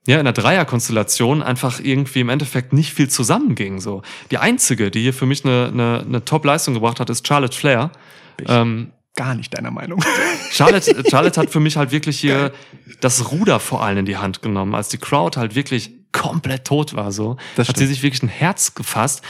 ja 0.07 0.19
in 0.19 0.25
der 0.25 0.33
Dreierkonstellation 0.33 1.43
einfach 1.43 1.81
irgendwie 1.81 2.21
im 2.21 2.29
Endeffekt 2.29 2.73
nicht 2.73 2.93
viel 2.93 3.09
zusammenging. 3.09 3.81
So, 3.81 4.03
die 4.31 4.39
einzige, 4.39 4.91
die 4.91 5.03
hier 5.03 5.15
für 5.15 5.27
mich 5.27 5.45
eine, 5.45 5.69
eine, 5.73 6.05
eine 6.07 6.25
Top-Leistung 6.25 6.75
gebracht 6.75 7.01
hat, 7.01 7.11
ist 7.11 7.27
Charlotte 7.27 7.57
Flair. 7.57 7.91
Bin 8.37 8.47
ich 8.47 8.53
Ähm, 8.53 8.93
gar 9.17 9.35
nicht 9.35 9.57
deiner 9.57 9.71
Meinung. 9.71 10.03
Charlotte, 10.51 11.05
Charlotte 11.11 11.41
hat 11.41 11.51
für 11.51 11.61
mich 11.61 11.77
halt 11.77 11.93
wirklich 11.93 12.19
hier 12.19 12.53
das 13.01 13.31
Ruder 13.31 13.61
vor 13.61 13.83
allem 13.83 13.99
in 13.99 14.07
die 14.07 14.17
Hand 14.17 14.43
genommen, 14.43 14.75
als 14.75 14.89
die 14.89 14.99
Crowd 14.99 15.39
halt 15.39 15.55
wirklich 15.55 15.93
komplett 16.13 16.65
tot 16.65 16.95
war. 16.95 17.13
So 17.13 17.37
Das 17.57 17.69
hat 17.69 17.77
sie 17.77 17.87
sich 17.87 18.03
wirklich 18.03 18.23
ein 18.23 18.29
Herz 18.29 18.75
gefasst, 18.75 19.23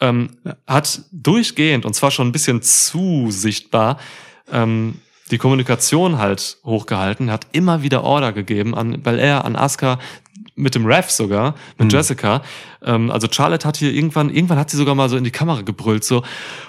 ähm, 0.00 0.30
hat 0.66 1.02
durchgehend 1.12 1.86
und 1.86 1.94
zwar 1.94 2.10
schon 2.10 2.28
ein 2.28 2.32
bisschen 2.32 2.60
zu 2.62 3.28
sichtbar 3.30 3.98
ähm, 4.52 5.00
die 5.30 5.38
Kommunikation 5.38 6.18
halt 6.18 6.58
hochgehalten, 6.64 7.30
hat 7.30 7.46
immer 7.52 7.82
wieder 7.82 8.04
Order 8.04 8.32
gegeben 8.32 8.74
an 8.76 9.02
Belair, 9.02 9.44
an 9.44 9.56
Asuka, 9.56 9.98
mit 10.54 10.74
dem 10.74 10.86
Ref 10.86 11.10
sogar, 11.10 11.54
mit 11.78 11.88
Mhm. 11.88 11.98
Jessica. 11.98 12.42
Ähm, 12.82 13.10
also 13.10 13.26
Charlotte 13.30 13.66
hat 13.66 13.76
hier 13.76 13.92
irgendwann, 13.92 14.30
irgendwann 14.30 14.58
hat 14.58 14.70
sie 14.70 14.76
sogar 14.78 14.94
mal 14.94 15.08
so 15.08 15.16
in 15.16 15.24
die 15.24 15.30
Kamera 15.30 15.62
gebrüllt, 15.62 16.02
so, 16.04 16.22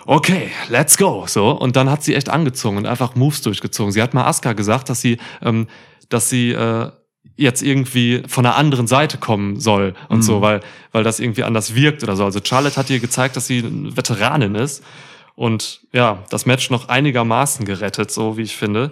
okay, 0.05 0.49
let's 0.69 0.97
go, 0.97 1.23
so. 1.27 1.51
Und 1.51 1.75
dann 1.75 1.89
hat 1.89 2.03
sie 2.03 2.15
echt 2.15 2.29
angezogen 2.29 2.77
und 2.77 2.85
einfach 2.85 3.15
Moves 3.15 3.41
durchgezogen. 3.43 3.91
Sie 3.93 4.01
hat 4.01 4.13
mal 4.13 4.25
Asuka 4.25 4.53
gesagt, 4.53 4.89
dass 4.89 4.99
sie, 5.01 5.17
ähm, 5.41 5.67
dass 6.09 6.29
sie 6.29 6.51
äh, 6.51 6.89
jetzt 7.37 7.61
irgendwie 7.61 8.23
von 8.27 8.45
einer 8.45 8.55
anderen 8.55 8.87
Seite 8.87 9.17
kommen 9.19 9.59
soll 9.59 9.93
und 10.09 10.17
Mhm. 10.17 10.21
so, 10.23 10.41
weil, 10.41 10.59
weil 10.91 11.03
das 11.03 11.19
irgendwie 11.19 11.43
anders 11.43 11.75
wirkt 11.75 12.01
oder 12.03 12.15
so. 12.15 12.25
Also 12.25 12.39
Charlotte 12.43 12.75
hat 12.77 12.89
ihr 12.89 12.99
gezeigt, 12.99 13.35
dass 13.37 13.47
sie 13.47 13.59
eine 13.59 13.95
Veteranin 13.95 14.55
ist 14.55 14.83
und 15.37 15.81
ja, 15.93 16.23
das 16.31 16.47
Match 16.47 16.71
noch 16.71 16.89
einigermaßen 16.89 17.63
gerettet, 17.63 18.09
so 18.09 18.37
wie 18.37 18.41
ich 18.41 18.57
finde. 18.57 18.91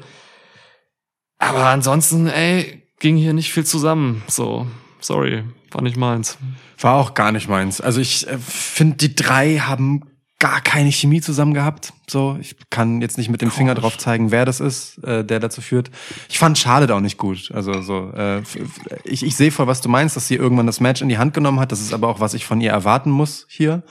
Aber 1.40 1.66
ansonsten, 1.66 2.28
ey, 2.28 2.84
ging 3.00 3.18
hier 3.18 3.34
nicht 3.34 3.52
viel 3.52 3.66
zusammen. 3.66 4.22
So, 4.28 4.68
sorry, 5.00 5.44
war 5.72 5.82
nicht 5.82 5.98
meins. 5.98 6.38
War 6.78 6.94
auch 6.94 7.16
gar 7.16 7.32
nicht 7.32 7.50
meins. 7.50 7.82
Also 7.82 8.00
ich 8.00 8.28
äh, 8.28 8.38
finde, 8.38 8.98
die 8.98 9.16
drei 9.16 9.58
haben 9.58 10.04
gar 10.46 10.62
keine 10.62 10.92
Chemie 10.92 11.22
zusammen 11.22 11.56
gehabt. 11.56 11.92
So, 12.08 12.38
ich 12.40 12.56
kann 12.70 13.02
jetzt 13.02 13.18
nicht 13.18 13.30
mit 13.30 13.42
dem 13.42 13.50
Finger 13.50 13.74
drauf 13.74 13.98
zeigen, 13.98 14.30
wer 14.30 14.46
das 14.46 14.60
ist, 14.60 15.04
äh, 15.04 15.26
der 15.26 15.40
dazu 15.40 15.60
führt. 15.60 15.90
Ich 16.30 16.38
fand 16.38 16.56
Charlotte 16.56 16.94
auch 16.94 17.00
nicht 17.00 17.18
gut. 17.18 17.50
Also 17.52 17.82
so, 17.82 18.12
äh, 18.16 18.44
ich, 19.04 19.26
ich 19.26 19.36
sehe 19.36 19.50
voll, 19.50 19.66
was 19.66 19.82
du 19.82 19.90
meinst, 19.90 20.16
dass 20.16 20.28
sie 20.28 20.36
irgendwann 20.36 20.68
das 20.68 20.80
Match 20.80 21.02
in 21.02 21.10
die 21.10 21.18
Hand 21.18 21.34
genommen 21.34 21.60
hat. 21.60 21.72
Das 21.72 21.82
ist 21.82 21.94
aber 21.94 22.10
auch, 22.10 22.20
was 22.20 22.36
ich 22.36 22.46
von 22.46 22.62
ihr 22.62 22.70
erwarten 22.70 23.10
muss 23.10 23.48
hier 23.50 23.82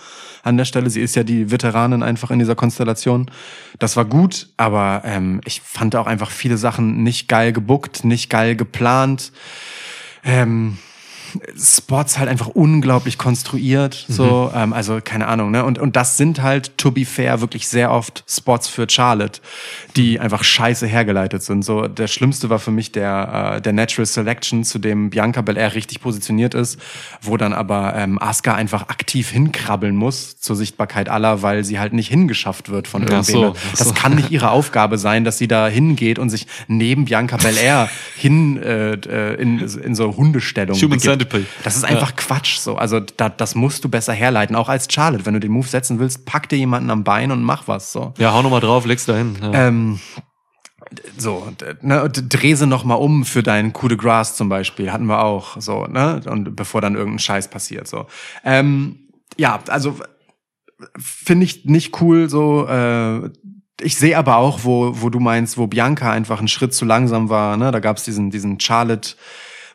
an 0.45 0.57
der 0.57 0.65
Stelle. 0.65 0.91
Sie 0.91 1.01
ist 1.01 1.17
ja 1.17 1.25
die 1.25 1.51
Veteranin 1.51 2.05
einfach 2.05 2.31
in 2.31 2.39
dieser 2.39 2.55
Konstellation. 2.55 3.29
Das 3.81 3.97
war 3.97 4.05
gut, 4.05 4.51
aber 4.57 5.03
ähm, 5.05 5.41
ich 5.45 5.61
fand 5.61 5.97
auch 5.97 6.07
einfach 6.07 6.31
viele 6.31 6.57
Sachen 6.57 7.03
nicht 7.03 7.27
geil 7.27 7.53
gebuckt, 7.53 8.05
nicht 8.05 8.31
geil 8.31 8.55
geplant. 8.55 9.33
Ähm, 10.23 10.79
Spots 11.57 12.19
halt 12.19 12.29
einfach 12.29 12.49
unglaublich 12.49 13.19
konstruiert, 13.19 14.07
so, 14.09 14.51
ähm, 14.55 14.73
also 14.73 15.01
keine 15.03 15.27
Ahnung, 15.27 15.51
ne? 15.51 15.65
Und, 15.65 15.79
und 15.79 15.97
das 15.97 16.17
sind 16.17 16.43
halt, 16.43 16.77
to 16.79 16.91
be 16.91 17.05
fair, 17.05 17.41
wirklich 17.41 17.69
sehr 17.69 17.91
oft 17.91 18.25
Spots 18.29 18.69
für 18.69 18.87
Charlotte, 18.89 19.41
die 19.97 20.21
einfach 20.21 20.45
scheiße 20.45 20.87
hergeleitet 20.87 21.43
sind. 21.43 21.65
So, 21.65 21.89
der 21.89 22.07
schlimmste 22.07 22.51
war 22.51 22.59
für 22.59 22.71
mich 22.71 22.93
der, 22.93 23.57
äh, 23.57 23.61
der 23.61 23.73
Natural 23.73 24.07
Selection, 24.07 24.65
zu 24.65 24.79
dem 24.79 25.11
Bianca 25.11 25.43
Belair 25.43 25.75
richtig 25.75 26.01
positioniert 26.01 26.55
ist, 26.55 26.79
wo 27.23 27.37
dann 27.37 27.53
aber 27.53 27.95
ähm, 27.97 28.21
Asuka 28.21 28.55
einfach 28.55 28.89
aktiv 28.89 29.31
hinkrabbeln 29.31 29.97
muss 29.97 30.39
zur 30.39 30.57
Sichtbarkeit 30.57 31.09
aller, 31.09 31.43
weil 31.43 31.65
sie 31.65 31.79
halt 31.79 31.93
nicht 31.93 32.09
hingeschafft 32.09 32.69
wird 32.69 32.89
von 32.89 33.03
irgendwem. 33.03 33.23
so, 33.25 33.55
ach 33.57 33.77
das 33.77 33.89
so. 33.89 33.95
kann 33.95 34.15
nicht 34.15 34.31
ihre 34.31 34.51
Aufgabe 34.51 34.99
sein, 34.99 35.25
dass 35.25 35.39
sie 35.39 35.49
da 35.49 35.69
hingeht 35.69 36.19
und 36.19 36.31
sich 36.31 36.47
neben 36.69 37.05
Bianca 37.05 37.37
Belair 37.37 37.89
hin 38.17 38.57
äh, 38.63 38.95
äh, 38.95 39.35
in, 39.41 39.59
in 39.59 39.95
so 39.95 40.17
Hundestellung 40.17 40.77
Human 40.77 40.99
begibt. 40.99 41.05
Centipede. 41.25 41.47
Das 41.63 41.77
ist 41.77 41.85
einfach 41.85 42.17
Quatsch 42.17 42.59
so. 42.59 42.77
Also 42.77 43.01
da, 43.01 43.29
das 43.29 43.55
musst 43.55 43.85
du 43.85 43.89
besser 43.89 44.13
herleiten, 44.13 44.57
auch 44.57 44.69
als 44.69 44.87
Charlotte. 44.91 45.27
Wenn 45.27 45.35
du 45.35 45.41
den 45.41 45.53
Move 45.53 45.67
setzen 45.67 45.99
willst, 45.99 46.27
pack 46.27 46.49
dir 46.49 46.57
jemanden 46.57 46.91
am 46.91 47.05
Bein 47.05 47.31
und 47.31 47.43
mach 47.43 47.69
was 47.69 47.93
so. 47.93 48.15
Ja, 48.19 48.33
hau 48.33 48.43
noch 48.43 48.51
mal 48.51 48.61
drauf, 48.61 48.87
leg's 48.87 49.07
dahin. 49.07 49.37
Ja. 49.41 49.69
Ähm, 49.69 50.01
so, 51.17 51.51
ne, 51.81 52.09
dreh 52.11 52.55
sie 52.55 52.67
noch 52.67 52.85
mal 52.85 52.95
um 52.95 53.25
für 53.25 53.43
deinen 53.43 53.73
Coup 53.73 53.89
de 53.89 53.97
Grace 53.97 54.37
zum 54.37 54.49
Beispiel. 54.49 54.93
Hatten 54.93 55.07
wir 55.07 55.23
auch, 55.23 55.61
so, 55.61 55.87
ne? 55.87 56.21
Und 56.27 56.55
bevor 56.57 56.81
dann 56.81 56.95
irgendein 56.95 57.19
Scheiß 57.19 57.49
passiert, 57.49 57.89
so. 57.89 58.07
Ähm, 58.45 59.09
ja, 59.37 59.61
also 59.69 59.99
finde 60.99 61.45
ich 61.45 61.65
nicht 61.65 62.01
cool, 62.01 62.29
so, 62.29 62.67
äh, 62.69 63.31
ich 63.81 63.97
sehe 63.97 64.17
aber 64.17 64.37
auch, 64.37 64.61
wo, 64.63 64.93
wo 65.01 65.11
du 65.11 65.19
meinst, 65.19 65.59
wo 65.59 65.67
Bianca 65.67 66.13
einfach 66.13 66.39
einen 66.39 66.49
Schritt 66.49 66.75
zu 66.75 66.85
langsam 66.85 67.29
war, 67.29 67.57
ne? 67.57 67.73
Da 67.73 67.81
gab's 67.81 68.05
diesen, 68.05 68.31
diesen 68.31 68.61
Charlotte 68.61 69.17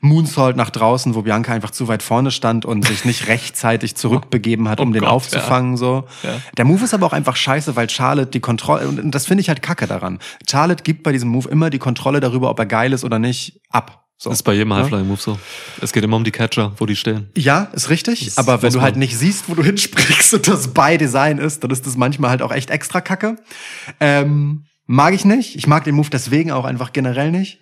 Moonsault 0.02 0.56
nach 0.56 0.70
draußen, 0.70 1.16
wo 1.16 1.24
Bianca 1.24 1.54
einfach 1.54 1.72
zu 1.72 1.88
weit 1.88 2.04
vorne 2.04 2.32
stand 2.32 2.66
und 2.66 2.86
sich 2.88 3.06
nicht 3.06 3.28
rechtzeitig 3.28 3.96
zurückbegeben 3.96 4.70
hat, 4.70 4.80
um 4.80 4.90
Oh 4.90 4.94
den 4.94 5.02
Gott, 5.02 5.10
aufzufangen, 5.10 5.78
so. 5.78 6.06
Ja. 6.24 6.40
Der 6.58 6.66
Move 6.66 6.84
ist 6.84 6.94
aber 6.94 7.06
auch 7.06 7.14
einfach 7.14 7.36
scheiße, 7.36 7.76
weil 7.76 7.90
Charlotte 7.90 8.32
die 8.32 8.40
Kontrolle, 8.40 8.88
und 8.88 9.12
das 9.12 9.26
finde 9.26 9.42
ich 9.42 9.50
halt 9.50 9.62
kacke 9.62 9.88
daran. 9.88 10.20
Charlotte 10.50 10.84
gibt 10.84 11.04
bei 11.04 11.12
diesem 11.12 11.30
Move 11.30 11.50
immer 11.50 11.70
die 11.70 11.80
Kontrolle 11.80 12.20
darüber, 12.20 12.50
ob 12.50 12.60
er 12.60 12.66
geil 12.66 12.94
ist 12.94 13.04
oder 13.04 13.20
nicht, 13.20 13.60
ab. 13.70 14.06
So. 14.22 14.30
Das 14.30 14.40
ist 14.40 14.44
bei 14.44 14.54
jedem 14.54 14.72
Ja? 14.72 14.78
High-Flying-Move 14.80 15.22
so. 15.22 15.40
Es 15.80 15.94
geht 15.94 16.04
immer 16.04 16.18
um 16.18 16.26
die 16.26 16.32
Catcher, 16.32 16.74
wo 16.78 16.86
die 16.86 16.98
stehen. 16.98 17.30
Ja, 17.38 17.70
ist 17.72 17.90
richtig. 17.90 18.26
Das 18.26 18.38
aber 18.38 18.62
wenn 18.62 18.74
du 18.74 18.82
halt 18.82 18.98
nicht 18.98 19.18
siehst, 19.18 19.48
wo 19.48 19.54
du 19.54 19.64
hinspringst 19.64 20.34
und 20.34 20.46
das 20.48 20.74
bei 20.74 20.98
Design 20.98 21.38
ist, 21.38 21.64
dann 21.64 21.72
ist 21.72 21.86
das 21.86 21.96
manchmal 21.96 22.30
halt 22.30 22.42
auch 22.42 22.52
echt 22.52 22.70
extra 22.70 23.00
kacke. 23.00 23.38
Ähm, 24.02 24.66
mag 24.92 25.14
ich 25.14 25.24
nicht. 25.24 25.56
Ich 25.56 25.68
mag 25.68 25.84
den 25.84 25.94
Move 25.96 26.10
deswegen 26.12 26.52
auch 26.52 26.66
einfach 26.66 26.92
generell 26.94 27.32
nicht. 27.32 27.60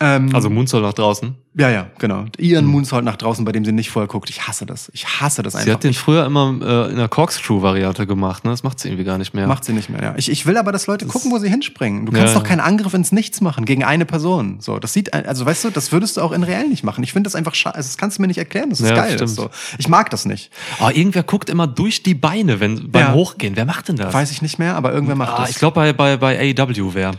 Ähm, 0.00 0.30
Also 0.34 0.48
Moonsault 0.50 0.82
nach 0.82 0.94
draußen. 0.94 1.34
ja, 1.54 1.68
ja, 1.70 1.86
genau. 1.98 2.24
Ihren 2.38 2.64
Moonsault 2.66 3.04
nach 3.04 3.16
draußen, 3.16 3.44
bei 3.44 3.52
dem 3.52 3.64
sie 3.64 3.72
nicht 3.72 3.90
vorher 3.90 4.08
guckt. 4.08 4.30
Ich 4.30 4.46
hasse 4.48 4.64
das. 4.64 4.90
Ich 4.94 5.06
hasse 5.20 5.42
das 5.42 5.52
Sie 5.52 5.58
einfach. 5.60 5.74
hat 5.74 5.84
den 5.84 5.92
früher 5.94 6.24
immer 6.24 6.54
äh, 6.62 6.90
in 6.90 6.96
der 6.96 7.08
Corkscrew-Variante 7.08 8.06
gemacht, 8.06 8.44
ne? 8.44 8.50
Das 8.52 8.62
macht 8.62 8.78
sie 8.80 8.88
irgendwie 8.88 9.04
gar 9.04 9.18
nicht 9.18 9.34
mehr. 9.34 9.46
Macht 9.46 9.64
sie 9.64 9.72
nicht 9.74 9.88
mehr, 9.90 10.02
ja. 10.02 10.14
Ich, 10.16 10.30
ich 10.30 10.46
will 10.46 10.56
aber, 10.56 10.72
dass 10.72 10.86
Leute 10.86 11.06
gucken, 11.06 11.30
wo 11.30 11.38
sie 11.38 11.48
hinspringen. 11.50 12.06
Du 12.06 12.12
kannst 12.12 12.34
Ja, 12.34 12.40
doch 12.40 12.46
keinen 12.46 12.60
Angriff 12.60 12.94
ins 12.94 13.12
Nichts 13.12 13.40
machen 13.42 13.64
gegen 13.66 13.84
eine 13.84 14.06
Person. 14.06 14.58
So, 14.60 14.78
das 14.78 14.92
sieht, 14.94 15.12
also 15.12 15.44
weißt 15.44 15.64
du, 15.64 15.70
das 15.70 15.92
würdest 15.92 16.16
du 16.16 16.22
auch 16.22 16.32
in 16.32 16.42
real 16.42 16.68
nicht 16.68 16.84
machen. 16.84 17.04
Ich 17.04 17.12
finde 17.12 17.26
das 17.28 17.34
einfach 17.34 17.54
schade. 17.54 17.76
Also, 17.76 17.88
das 17.88 17.98
kannst 17.98 18.16
du 18.18 18.22
mir 18.22 18.28
nicht 18.28 18.38
erklären, 18.38 18.70
dass 18.70 18.80
es 18.80 18.88
Ja, 18.88 18.96
geil 18.96 19.20
ist. 19.20 19.34
So. 19.36 19.50
Ich 19.78 19.88
mag 19.88 20.08
das 20.10 20.24
nicht. 20.24 20.50
Aber 20.78 20.94
irgendwer 20.96 21.22
guckt 21.22 21.48
immer 21.50 21.66
durch 21.66 22.02
die 22.02 22.14
Beine, 22.14 22.60
wenn 22.60 22.90
beim 22.90 23.02
Ja. 23.02 23.12
Hochgehen. 23.12 23.56
Wer 23.56 23.64
macht 23.66 23.88
denn 23.88 23.96
das? 23.96 24.12
Weiß 24.12 24.30
ich 24.30 24.40
nicht 24.42 24.58
mehr, 24.58 24.74
aber 24.76 24.92
irgendwer 24.92 25.16
macht 25.16 25.34
ah, 25.34 25.40
das. 25.42 25.50
ich 25.50 25.56
glaube 25.56 25.74
bei, 25.74 25.92
bei, 25.92 26.16
bei 26.16 26.45
AEW 26.54 26.94
wäre. 26.94 27.12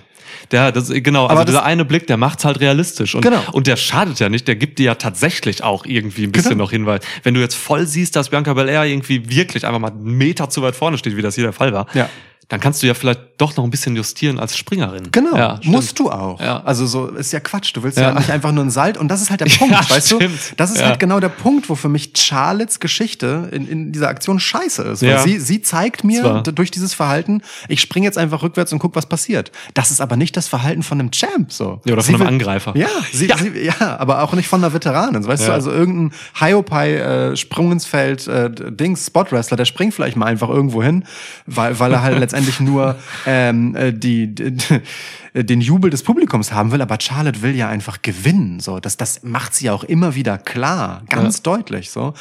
Der, 0.51 0.71
das, 0.71 0.89
genau, 0.89 1.23
also 1.23 1.31
Aber 1.31 1.45
das- 1.45 1.47
dieser 1.55 1.63
eine 1.65 1.83
Blick, 1.83 2.05
der 2.07 2.17
macht's 2.17 2.45
halt 2.45 2.59
realistisch. 2.59 3.15
Und, 3.15 3.21
Genau. 3.21 3.41
und 3.53 3.65
der 3.67 3.75
schadet 3.75 4.19
ja 4.19 4.29
nicht, 4.29 4.47
der 4.47 4.55
gibt 4.55 4.77
dir 4.79 4.85
ja 4.85 4.95
tatsächlich 4.95 5.63
auch 5.63 5.85
irgendwie 5.85 6.23
ein 6.23 6.31
bisschen 6.31 6.51
Genau. 6.51 6.65
noch 6.65 6.71
Hinweis. 6.71 7.01
Wenn 7.23 7.33
du 7.33 7.39
jetzt 7.41 7.55
voll 7.55 7.85
siehst, 7.87 8.15
dass 8.15 8.29
Bianca 8.29 8.53
Belair 8.53 8.83
irgendwie 8.85 9.29
wirklich 9.29 9.65
einfach 9.65 9.79
mal 9.79 9.91
einen 9.91 10.17
Meter 10.17 10.49
zu 10.49 10.61
weit 10.61 10.75
vorne 10.75 10.97
steht, 10.97 11.17
wie 11.17 11.21
das 11.21 11.35
hier 11.35 11.43
der 11.45 11.53
Fall 11.53 11.73
war, 11.73 11.87
Ja. 11.93 12.09
Dann 12.49 12.59
kannst 12.61 12.81
du 12.81 12.87
ja 12.87 12.93
vielleicht 12.93 13.19
doch 13.37 13.55
noch 13.57 13.63
ein 13.65 13.69
bisschen 13.69 13.95
justieren 13.97 14.39
als 14.39 14.55
Springerin. 14.57 15.09
Genau, 15.11 15.35
ja, 15.35 15.59
musst 15.63 15.99
du 15.99 16.09
auch. 16.09 16.39
Ja. 16.39 16.63
Also 16.63 16.85
so 16.85 17.07
ist 17.07 17.33
ja 17.33 17.39
Quatsch. 17.41 17.75
Du 17.75 17.83
willst 17.83 17.97
ja, 17.97 18.09
Ja. 18.09 18.13
nicht 18.13 18.31
einfach 18.31 18.51
nur 18.53 18.63
ein 18.63 18.71
Salt 18.71 18.97
und 18.97 19.09
das 19.09 19.21
ist 19.21 19.29
halt 19.29 19.41
der 19.41 19.45
Punkt, 19.59 19.73
Ja, 19.73 19.89
weißt 19.89 20.07
stimmt. 20.07 20.21
du? 20.23 20.29
Das 20.55 20.71
ist 20.71 20.81
halt 20.83 20.97
genau 20.99 21.19
der 21.19 21.27
Punkt, 21.29 21.69
wo 21.69 21.75
für 21.75 21.89
mich 21.89 22.13
Charlottes 22.15 22.79
Geschichte 22.79 23.49
in, 23.51 23.67
in 23.67 23.91
dieser 23.91 24.07
Aktion 24.07 24.39
scheiße 24.39 24.81
ist. 24.83 25.01
Weil 25.01 25.09
Ja. 25.09 25.19
sie, 25.19 25.39
sie 25.39 25.61
zeigt 25.61 26.03
mir 26.05 26.21
Zwar. 26.21 26.43
durch 26.43 26.71
dieses 26.71 26.93
Verhalten, 26.93 27.41
ich 27.67 27.81
springe 27.81 28.05
jetzt 28.05 28.17
einfach 28.17 28.41
rückwärts 28.43 28.71
und 28.71 28.79
guck, 28.79 28.95
was 28.95 29.05
passiert. 29.07 29.51
Das 29.73 29.91
ist 29.91 29.99
aber 29.99 30.15
nicht 30.15 30.37
das 30.37 30.47
Verhalten 30.47 30.83
von 30.83 30.99
einem 31.01 31.11
Champ 31.11 31.51
so. 31.51 31.81
Ja, 31.85 31.93
oder 31.93 32.01
Sie 32.01 32.13
von 32.13 32.21
einem 32.21 32.29
will- 32.29 32.33
Angreifer. 32.35 32.77
Ja, 32.77 32.87
sie, 33.11 33.27
Ja. 33.27 33.37
Sie, 33.37 33.51
ja, 33.65 33.97
aber 33.99 34.23
auch 34.23 34.31
nicht 34.33 34.47
von 34.47 34.63
einer 34.63 34.73
Veteranin. 34.73 35.27
Weißt 35.27 35.47
du, 35.47 35.51
also 35.51 35.69
irgendein 35.69 36.17
Hiopai 36.39 36.95
äh, 36.95 37.35
Sprung 37.35 37.73
ins 37.73 37.85
Feld 37.85 38.25
äh, 38.27 38.49
Dings 38.49 39.05
Spot 39.07 39.25
Wrestler, 39.31 39.57
der 39.57 39.65
springt 39.65 39.93
vielleicht 39.93 40.15
mal 40.15 40.25
einfach 40.27 40.47
irgendwo 40.49 40.81
hin, 40.81 41.03
weil 41.45 41.77
weil 41.79 41.91
er 41.91 42.01
halt 42.03 42.17
letztendlich 42.19 42.36
nur 42.59 42.95
ähm, 43.25 43.75
äh, 43.75 43.93
die, 43.93 44.33
die 44.33 44.57
den 45.43 45.61
Jubel 45.61 45.91
des 45.91 46.03
Publikums 46.03 46.51
haben 46.51 46.71
will, 46.71 46.81
aber 46.81 46.97
Charlotte 46.99 47.41
will 47.41 47.55
ja 47.55 47.67
einfach 47.67 48.01
gewinnen, 48.01 48.59
so. 48.59 48.79
Das 48.79 48.97
das 48.97 49.23
macht 49.23 49.53
sie 49.53 49.65
ja 49.65 49.73
auch 49.73 49.83
immer 49.83 50.15
wieder 50.15 50.37
klar, 50.37 51.03
ganz 51.09 51.43
deutlich, 51.43 51.91
so. 51.91 52.13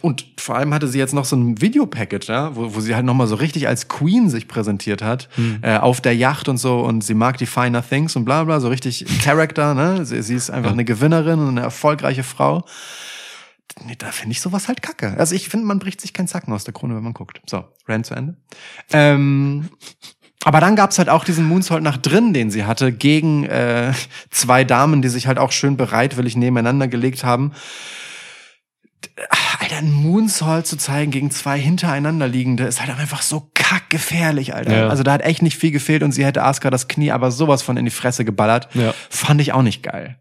Und 0.00 0.26
vor 0.38 0.56
allem 0.56 0.74
hatte 0.74 0.88
sie 0.88 0.98
jetzt 0.98 1.14
noch 1.14 1.24
so 1.24 1.36
ein 1.36 1.60
Videopackage, 1.60 2.28
ja, 2.28 2.56
wo, 2.56 2.74
wo 2.74 2.80
sie 2.80 2.94
halt 2.94 3.04
nochmal 3.04 3.26
so 3.26 3.36
richtig 3.36 3.68
als 3.68 3.88
Queen 3.88 4.30
sich 4.30 4.48
präsentiert 4.48 5.02
hat, 5.02 5.28
äh, 5.62 5.76
auf 5.78 6.00
der 6.00 6.14
Yacht 6.14 6.48
und 6.48 6.58
so 6.58 6.80
und 6.80 7.02
sie 7.02 7.14
mag 7.14 7.38
die 7.38 7.46
finer 7.46 7.86
things 7.86 8.16
und 8.16 8.24
bla 8.24 8.44
bla, 8.44 8.60
so 8.60 8.68
richtig 8.68 9.04
Character, 9.22 9.74
ne? 9.74 10.04
Sie, 10.04 10.22
sie 10.22 10.34
ist 10.34 10.50
einfach 10.50 10.72
eine 10.72 10.84
Gewinnerin 10.84 11.40
und 11.40 11.48
eine 11.48 11.60
erfolgreiche 11.62 12.22
Frau. 12.22 12.64
Nee, 13.84 13.94
da 13.96 14.10
finde 14.10 14.32
ich 14.32 14.40
sowas 14.40 14.68
halt 14.68 14.82
kacke. 14.82 15.14
Also 15.18 15.34
ich 15.34 15.48
finde, 15.48 15.66
man 15.66 15.78
bricht 15.78 16.00
sich 16.00 16.12
keinen 16.12 16.28
Zacken 16.28 16.52
aus 16.52 16.64
der 16.64 16.72
Krone, 16.72 16.96
wenn 16.96 17.02
man 17.02 17.12
guckt. 17.12 17.40
So, 17.46 17.64
Rand 17.86 18.06
zu 18.06 18.14
Ende. 18.14 18.36
Ähm, 18.92 19.68
aber 20.44 20.60
dann 20.60 20.76
gab's 20.76 20.98
halt 20.98 21.08
auch 21.08 21.24
diesen 21.24 21.44
Moonsault 21.44 21.82
nach 21.82 21.96
drin, 21.96 22.32
den 22.32 22.50
sie 22.50 22.64
hatte, 22.64 22.92
gegen 22.92 23.44
äh, 23.44 23.92
zwei 24.30 24.64
Damen, 24.64 25.02
die 25.02 25.08
sich 25.08 25.26
halt 25.26 25.38
auch 25.38 25.52
schön 25.52 25.76
bereitwillig 25.76 26.36
nebeneinander 26.36 26.88
gelegt 26.88 27.24
haben. 27.24 27.52
Alter, 29.60 29.78
einen 29.78 29.92
Moonsault 29.92 30.66
zu 30.66 30.76
zeigen 30.76 31.10
gegen 31.10 31.30
zwei 31.30 31.58
hintereinander 31.58 32.28
liegende 32.28 32.64
ist 32.64 32.80
halt 32.80 32.96
einfach 32.98 33.22
so 33.22 33.50
kackgefährlich, 33.54 34.54
Alter. 34.54 34.76
Ja. 34.76 34.88
Also 34.88 35.02
da 35.02 35.12
hat 35.12 35.22
echt 35.22 35.42
nicht 35.42 35.56
viel 35.56 35.70
gefehlt 35.70 36.02
und 36.02 36.12
sie 36.12 36.24
hätte 36.24 36.42
Asuka 36.44 36.70
das 36.70 36.88
Knie 36.88 37.10
aber 37.10 37.30
sowas 37.30 37.62
von 37.62 37.76
in 37.76 37.84
die 37.84 37.90
Fresse 37.90 38.24
geballert. 38.24 38.68
Ja. 38.74 38.94
Fand 39.10 39.40
ich 39.40 39.52
auch 39.52 39.62
nicht 39.62 39.82
geil. 39.82 40.18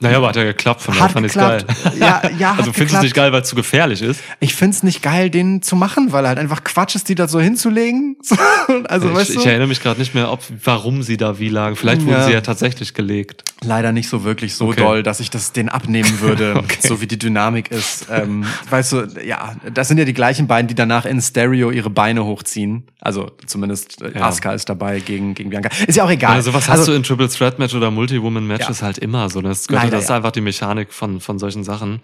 Naja, 0.00 0.16
aber 0.16 0.28
hat 0.28 0.36
ja 0.36 0.44
geklappt, 0.44 0.80
von 0.82 0.94
daher 0.94 1.04
Hat 1.04 1.12
fand 1.12 1.26
geklappt. 1.26 1.66
geil. 1.66 1.92
Ja, 2.00 2.22
ja, 2.38 2.54
also 2.58 2.72
findest 2.72 2.94
du 2.94 2.96
es 2.98 3.02
nicht 3.02 3.14
geil, 3.14 3.32
weil 3.32 3.42
es 3.42 3.48
zu 3.48 3.54
gefährlich 3.56 4.00
ist? 4.02 4.20
Ich 4.40 4.54
find's 4.54 4.82
nicht 4.82 5.02
geil, 5.02 5.28
den 5.30 5.60
zu 5.62 5.76
machen, 5.76 6.12
weil 6.12 6.24
er 6.24 6.28
halt 6.28 6.38
einfach 6.38 6.64
Quatsch 6.64 6.94
ist, 6.94 7.08
die 7.08 7.14
da 7.14 7.28
so 7.28 7.38
hinzulegen. 7.40 8.16
also, 8.88 9.08
ich, 9.10 9.14
weißt 9.14 9.34
du? 9.36 9.40
ich 9.40 9.46
erinnere 9.46 9.68
mich 9.68 9.82
gerade 9.82 10.00
nicht 10.00 10.14
mehr, 10.14 10.32
ob, 10.32 10.40
warum 10.64 11.02
sie 11.02 11.16
da 11.16 11.38
wie 11.38 11.48
lagen. 11.50 11.76
Vielleicht 11.76 12.02
wurden 12.02 12.12
Ja. 12.18 12.24
sie 12.24 12.32
ja 12.32 12.40
tatsächlich 12.40 12.94
gelegt. 12.94 13.44
Leider 13.62 13.92
nicht 13.92 14.08
so 14.08 14.24
wirklich 14.24 14.54
so 14.54 14.68
Okay. 14.68 14.80
doll, 14.80 15.02
dass 15.02 15.20
ich 15.20 15.28
das 15.28 15.52
den 15.52 15.68
abnehmen 15.68 16.20
würde, 16.20 16.54
Okay. 16.56 16.78
so 16.80 17.00
wie 17.02 17.06
die 17.06 17.18
Dynamik 17.18 17.70
ist. 17.70 18.06
Ähm, 18.10 18.46
weißt 18.70 18.92
du, 18.92 19.08
ja, 19.24 19.54
das 19.72 19.88
sind 19.88 19.98
ja 19.98 20.06
die 20.06 20.14
gleichen 20.14 20.46
beiden, 20.46 20.66
die 20.68 20.74
danach 20.74 21.04
in 21.04 21.20
Stereo 21.20 21.70
ihre 21.70 21.90
Beine 21.90 22.24
hochziehen. 22.24 22.84
Also 23.02 23.30
zumindest 23.46 24.00
äh, 24.00 24.12
Ja. 24.18 24.26
Asuka 24.28 24.52
ist 24.52 24.68
dabei 24.70 25.00
gegen, 25.00 25.34
gegen 25.34 25.50
Bianca. 25.50 25.68
Ist 25.86 25.96
ja 25.96 26.04
auch 26.04 26.10
egal. 26.10 26.32
Also 26.36 26.54
was 26.54 26.68
hast 26.70 26.88
du 26.88 26.92
in 26.92 27.02
Triple 27.02 27.28
Threat 27.28 27.58
Match 27.58 27.74
oder 27.74 27.90
Multi-Woman-Matches 27.90 28.80
Ja. 28.80 28.86
halt 28.86 28.98
immer 28.98 29.28
so. 29.28 29.42
Das, 29.42 29.66
gehört, 29.68 29.89
das 29.90 30.04
ist 30.04 30.10
einfach 30.10 30.32
die 30.32 30.40
Mechanik 30.40 30.92
von, 30.92 31.20
von 31.20 31.38
solchen 31.38 31.64
Sachen. 31.64 32.00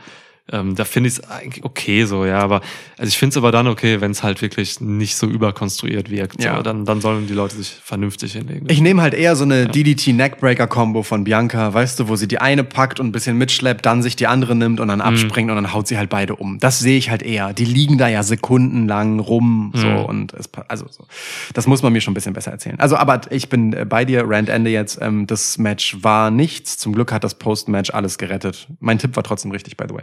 Ähm, 0.52 0.76
da 0.76 0.84
finde 0.84 1.08
ich 1.08 1.18
es 1.18 1.24
eigentlich 1.28 1.64
okay 1.64 2.04
so, 2.04 2.24
ja. 2.24 2.38
Aber 2.38 2.60
also 2.98 3.08
ich 3.08 3.18
finde 3.18 3.30
es 3.30 3.36
aber 3.36 3.50
dann 3.50 3.66
okay, 3.66 4.00
wenn 4.00 4.12
es 4.12 4.22
halt 4.22 4.42
wirklich 4.42 4.80
nicht 4.80 5.16
so 5.16 5.26
überkonstruiert 5.26 6.10
wirkt. 6.10 6.42
Ja. 6.42 6.56
So. 6.56 6.62
Dann, 6.62 6.84
dann 6.84 7.00
sollen 7.00 7.26
die 7.26 7.32
Leute 7.34 7.56
sich 7.56 7.70
vernünftig 7.82 8.32
hinlegen. 8.34 8.66
Ich 8.70 8.80
nehme 8.80 9.02
halt 9.02 9.14
eher 9.14 9.34
so 9.34 9.44
eine 9.44 9.66
DDT 9.66 10.12
Neckbreaker 10.12 10.68
Combo 10.68 11.02
von 11.02 11.24
Bianca, 11.24 11.74
weißt 11.74 11.98
du, 11.98 12.08
wo 12.08 12.14
sie 12.14 12.28
die 12.28 12.38
eine 12.38 12.62
packt 12.62 13.00
und 13.00 13.08
ein 13.08 13.12
bisschen 13.12 13.36
mitschleppt, 13.36 13.84
dann 13.84 14.02
sich 14.02 14.14
die 14.14 14.28
andere 14.28 14.54
nimmt 14.54 14.78
und 14.78 14.88
dann 14.88 15.00
abspringt 15.00 15.50
und 15.50 15.56
dann 15.56 15.72
haut 15.72 15.88
sie 15.88 15.98
halt 15.98 16.10
beide 16.10 16.36
um. 16.36 16.58
Das 16.60 16.78
sehe 16.78 16.96
ich 16.96 17.10
halt 17.10 17.22
eher. 17.22 17.52
Die 17.52 17.64
liegen 17.64 17.98
da 17.98 18.06
ja 18.06 18.22
sekundenlang 18.22 19.18
rum, 19.18 19.72
so 19.74 19.88
und 19.88 20.32
es, 20.32 20.48
also 20.68 20.86
so. 20.88 21.06
Das 21.54 21.66
muss 21.66 21.82
man 21.82 21.92
mir 21.92 22.00
schon 22.00 22.12
ein 22.12 22.14
bisschen 22.14 22.34
besser 22.34 22.52
erzählen. 22.52 22.78
Also, 22.78 22.96
aber 22.96 23.20
ich 23.30 23.48
bin 23.48 23.72
äh, 23.72 23.84
bei 23.84 24.04
dir, 24.04 24.24
Rand 24.26 24.48
Ende 24.48 24.70
jetzt. 24.70 24.98
Ähm, 25.00 25.26
das 25.26 25.58
Match 25.58 25.96
war 26.02 26.30
nichts. 26.30 26.78
Zum 26.78 26.92
Glück 26.92 27.12
hat 27.12 27.24
das 27.24 27.34
Post-Match 27.34 27.90
alles 27.90 28.18
gerettet. 28.18 28.68
Mein 28.78 28.98
Tipp 28.98 29.16
war 29.16 29.22
trotzdem 29.22 29.50
richtig, 29.50 29.76
by 29.76 29.86
the 29.88 29.94
way. 29.94 30.02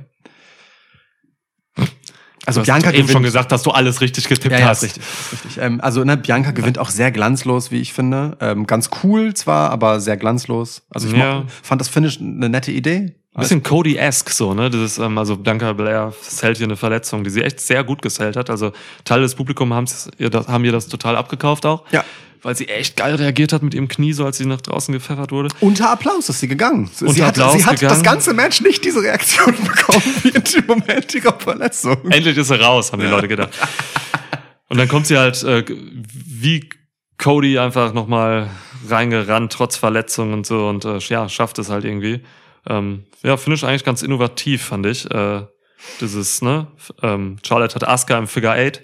Also 2.45 2.59
du 2.59 2.61
hast 2.61 2.65
Bianca 2.67 2.87
doch 2.87 2.93
eben 2.93 2.97
gewinnt. 3.03 3.11
schon 3.11 3.23
gesagt, 3.23 3.51
dass 3.51 3.63
du 3.63 3.71
alles 3.71 4.01
richtig 4.01 4.27
getippt 4.27 4.51
Ja, 4.53 4.59
ja, 4.59 4.67
hast. 4.67 4.83
ist 4.83 4.97
richtig. 4.97 5.03
Ist 5.03 5.45
richtig. 5.45 5.63
Ähm, 5.63 5.79
also 5.81 6.03
ne, 6.03 6.17
Bianca 6.17 6.51
gewinnt 6.51 6.77
auch 6.77 6.89
sehr 6.89 7.11
glanzlos, 7.11 7.71
wie 7.71 7.79
ich 7.79 7.93
finde. 7.93 8.37
Ähm, 8.41 8.67
ganz 8.67 8.89
cool 9.03 9.33
zwar, 9.33 9.69
aber 9.71 9.99
sehr 10.01 10.17
glanzlos. 10.17 10.83
Also 10.89 11.07
ich 11.07 11.13
Ja. 11.15 11.43
fand 11.61 11.79
das 11.81 11.87
Finish 11.87 12.19
eine 12.19 12.49
nette 12.49 12.71
Idee. 12.71 13.15
Ein 13.35 13.41
bisschen 13.41 13.63
Cody-esque 13.63 14.29
so, 14.31 14.53
ne? 14.53 14.69
Dieses, 14.69 14.99
ähm, 14.99 15.17
also 15.17 15.37
Bianca 15.37 15.73
Belair 15.73 16.13
zählt 16.21 16.57
hier 16.57 16.67
eine 16.67 16.75
Verletzung, 16.75 17.23
die 17.23 17.31
sie 17.31 17.41
echt 17.41 17.59
sehr 17.59 17.83
gut 17.83 18.01
gesellt 18.03 18.35
hat. 18.35 18.49
Also 18.51 18.73
Teil 19.05 19.21
des 19.21 19.33
Publikums 19.33 20.09
haben 20.47 20.65
ihr 20.65 20.71
das 20.71 20.87
total 20.87 21.15
abgekauft 21.15 21.65
auch. 21.65 21.83
Ja. 21.91 22.03
Weil 22.43 22.55
sie 22.55 22.67
echt 22.67 22.97
geil 22.97 23.15
reagiert 23.15 23.53
hat 23.53 23.63
mit 23.63 23.73
ihrem 23.73 23.87
Knie, 23.87 24.11
so 24.13 24.25
als 24.25 24.37
sie 24.37 24.45
nach 24.45 24.61
draußen 24.61 24.93
gepfeffert 24.93 25.31
wurde. 25.31 25.49
Unter 25.61 25.89
Applaus 25.89 26.27
ist 26.29 26.41
sie 26.41 26.47
gegangen. 26.49 26.89
Sie 26.93 27.05
Unter 27.05 27.27
hat, 27.27 27.39
Applaus 27.39 27.53
sie 27.53 27.65
hat 27.65 27.73
das 27.73 27.79
gegangen. 27.79 28.03
ganze 28.03 28.33
Match 28.33 28.61
nicht 28.61 28.83
diese 28.83 29.01
Reaktion 29.01 29.55
bekommen 29.63 30.03
wie 30.23 30.29
in 30.29 30.43
dem 30.43 30.65
Moment 30.67 31.15
ihrer 31.15 31.39
Verletzung. 31.39 32.11
Endlich 32.11 32.37
ist 32.37 32.49
sie 32.49 32.59
raus, 32.59 32.91
haben 32.91 33.01
die 33.01 33.07
Leute 33.07 33.27
gedacht. 33.29 33.51
Und 34.67 34.77
dann 34.77 34.87
kommt 34.87 35.07
sie 35.07 35.17
halt 35.17 35.41
äh, 35.43 35.63
wie 35.67 36.69
Cody 37.17 37.57
einfach 37.59 37.93
nochmal 37.93 38.49
reingerannt, 38.89 39.53
trotz 39.53 39.77
Verletzung 39.77 40.33
und 40.33 40.45
so, 40.45 40.67
und 40.67 40.83
äh, 40.83 40.97
ja, 40.97 41.29
schafft 41.29 41.59
es 41.59 41.69
halt 41.69 41.85
irgendwie. 41.85 42.21
Ähm, 42.67 43.05
ja, 43.23 43.37
Finish 43.37 43.63
eigentlich 43.63 43.85
ganz 43.85 44.01
innovativ, 44.01 44.63
fand 44.63 44.85
ich. 44.85 45.09
Äh, 45.09 45.43
dieses, 46.01 46.41
ne? 46.41 46.67
Ähm, 47.01 47.37
Charlotte 47.45 47.75
hat 47.75 47.87
Asuka 47.87 48.17
im 48.17 48.27
Figure 48.27 48.53
8. 48.53 48.81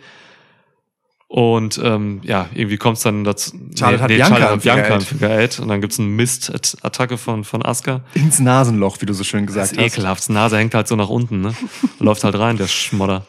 Und 1.31 1.79
ähm, 1.83 2.21
ja, 2.23 2.49
irgendwie 2.55 2.77
kommt 2.77 2.97
es 2.97 3.03
dann 3.03 3.23
dazu. 3.23 3.51
Charlotte 3.77 4.01
hat 4.01 4.07
Bianca 4.07 4.35
Charlotte 4.35 4.51
im 4.53 4.57
hat 4.57 4.63
Bianca 4.63 4.83
Figure 4.83 4.95
im 4.95 5.01
Figure 5.37 5.43
8. 5.43 5.59
Und 5.59 5.67
dann 5.67 5.79
gibt's 5.79 5.99
eine 5.99 6.07
Mist-Attacke 6.07 7.19
von, 7.19 7.43
von 7.43 7.63
Asuka. 7.63 8.01
Ins 8.15 8.39
Nasenloch, 8.39 8.99
wie 9.01 9.05
du 9.05 9.13
so 9.13 9.23
schön 9.23 9.45
Das 9.45 9.53
gesagt 9.53 9.71
ist 9.73 9.77
hast. 9.77 9.85
ekelhaft. 9.85 10.27
Die 10.27 10.31
Nase 10.31 10.57
hängt 10.57 10.73
halt 10.73 10.87
so 10.87 10.95
nach 10.95 11.09
unten, 11.09 11.41
ne? 11.41 11.53
Läuft 11.99 12.23
halt 12.23 12.33
rein, 12.33 12.57
der 12.57 12.67
Schmodder. 12.67 13.27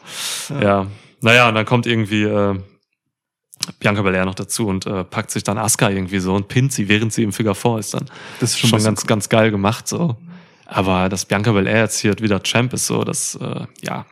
Ja. 0.49 0.87
Naja, 1.21 1.47
und 1.47 1.53
dann 1.53 1.67
kommt 1.67 1.85
irgendwie 1.85 2.23
äh, 2.23 2.59
Bianca 3.79 4.01
Belair 4.01 4.25
noch 4.25 4.33
dazu 4.33 4.65
und 4.65 4.87
äh, 4.87 5.03
packt 5.03 5.29
sich 5.29 5.43
dann 5.43 5.59
Asuka 5.59 5.91
irgendwie 5.91 6.19
so 6.19 6.33
und 6.33 6.47
pinnt 6.47 6.73
sie, 6.73 6.89
während 6.89 7.13
sie 7.13 7.21
im 7.21 7.31
Figure 7.31 7.53
4 7.53 7.77
ist 7.77 7.93
dann. 7.93 8.09
Das 8.39 8.49
ist 8.49 8.59
schon, 8.59 8.71
Schon 8.71 8.83
ganz, 8.83 9.05
ganz 9.05 9.29
geil 9.29 9.51
gemacht, 9.51 9.87
so. 9.87 10.17
Aber 10.65 11.07
dass 11.07 11.25
Bianca 11.25 11.51
Belair 11.51 11.81
jetzt 11.81 11.99
hier 11.99 12.17
wieder 12.17 12.41
Champ 12.41 12.73
ist, 12.73 12.87
so, 12.87 13.03
das, 13.03 13.35
äh, 13.35 13.65
ja, 13.83 14.07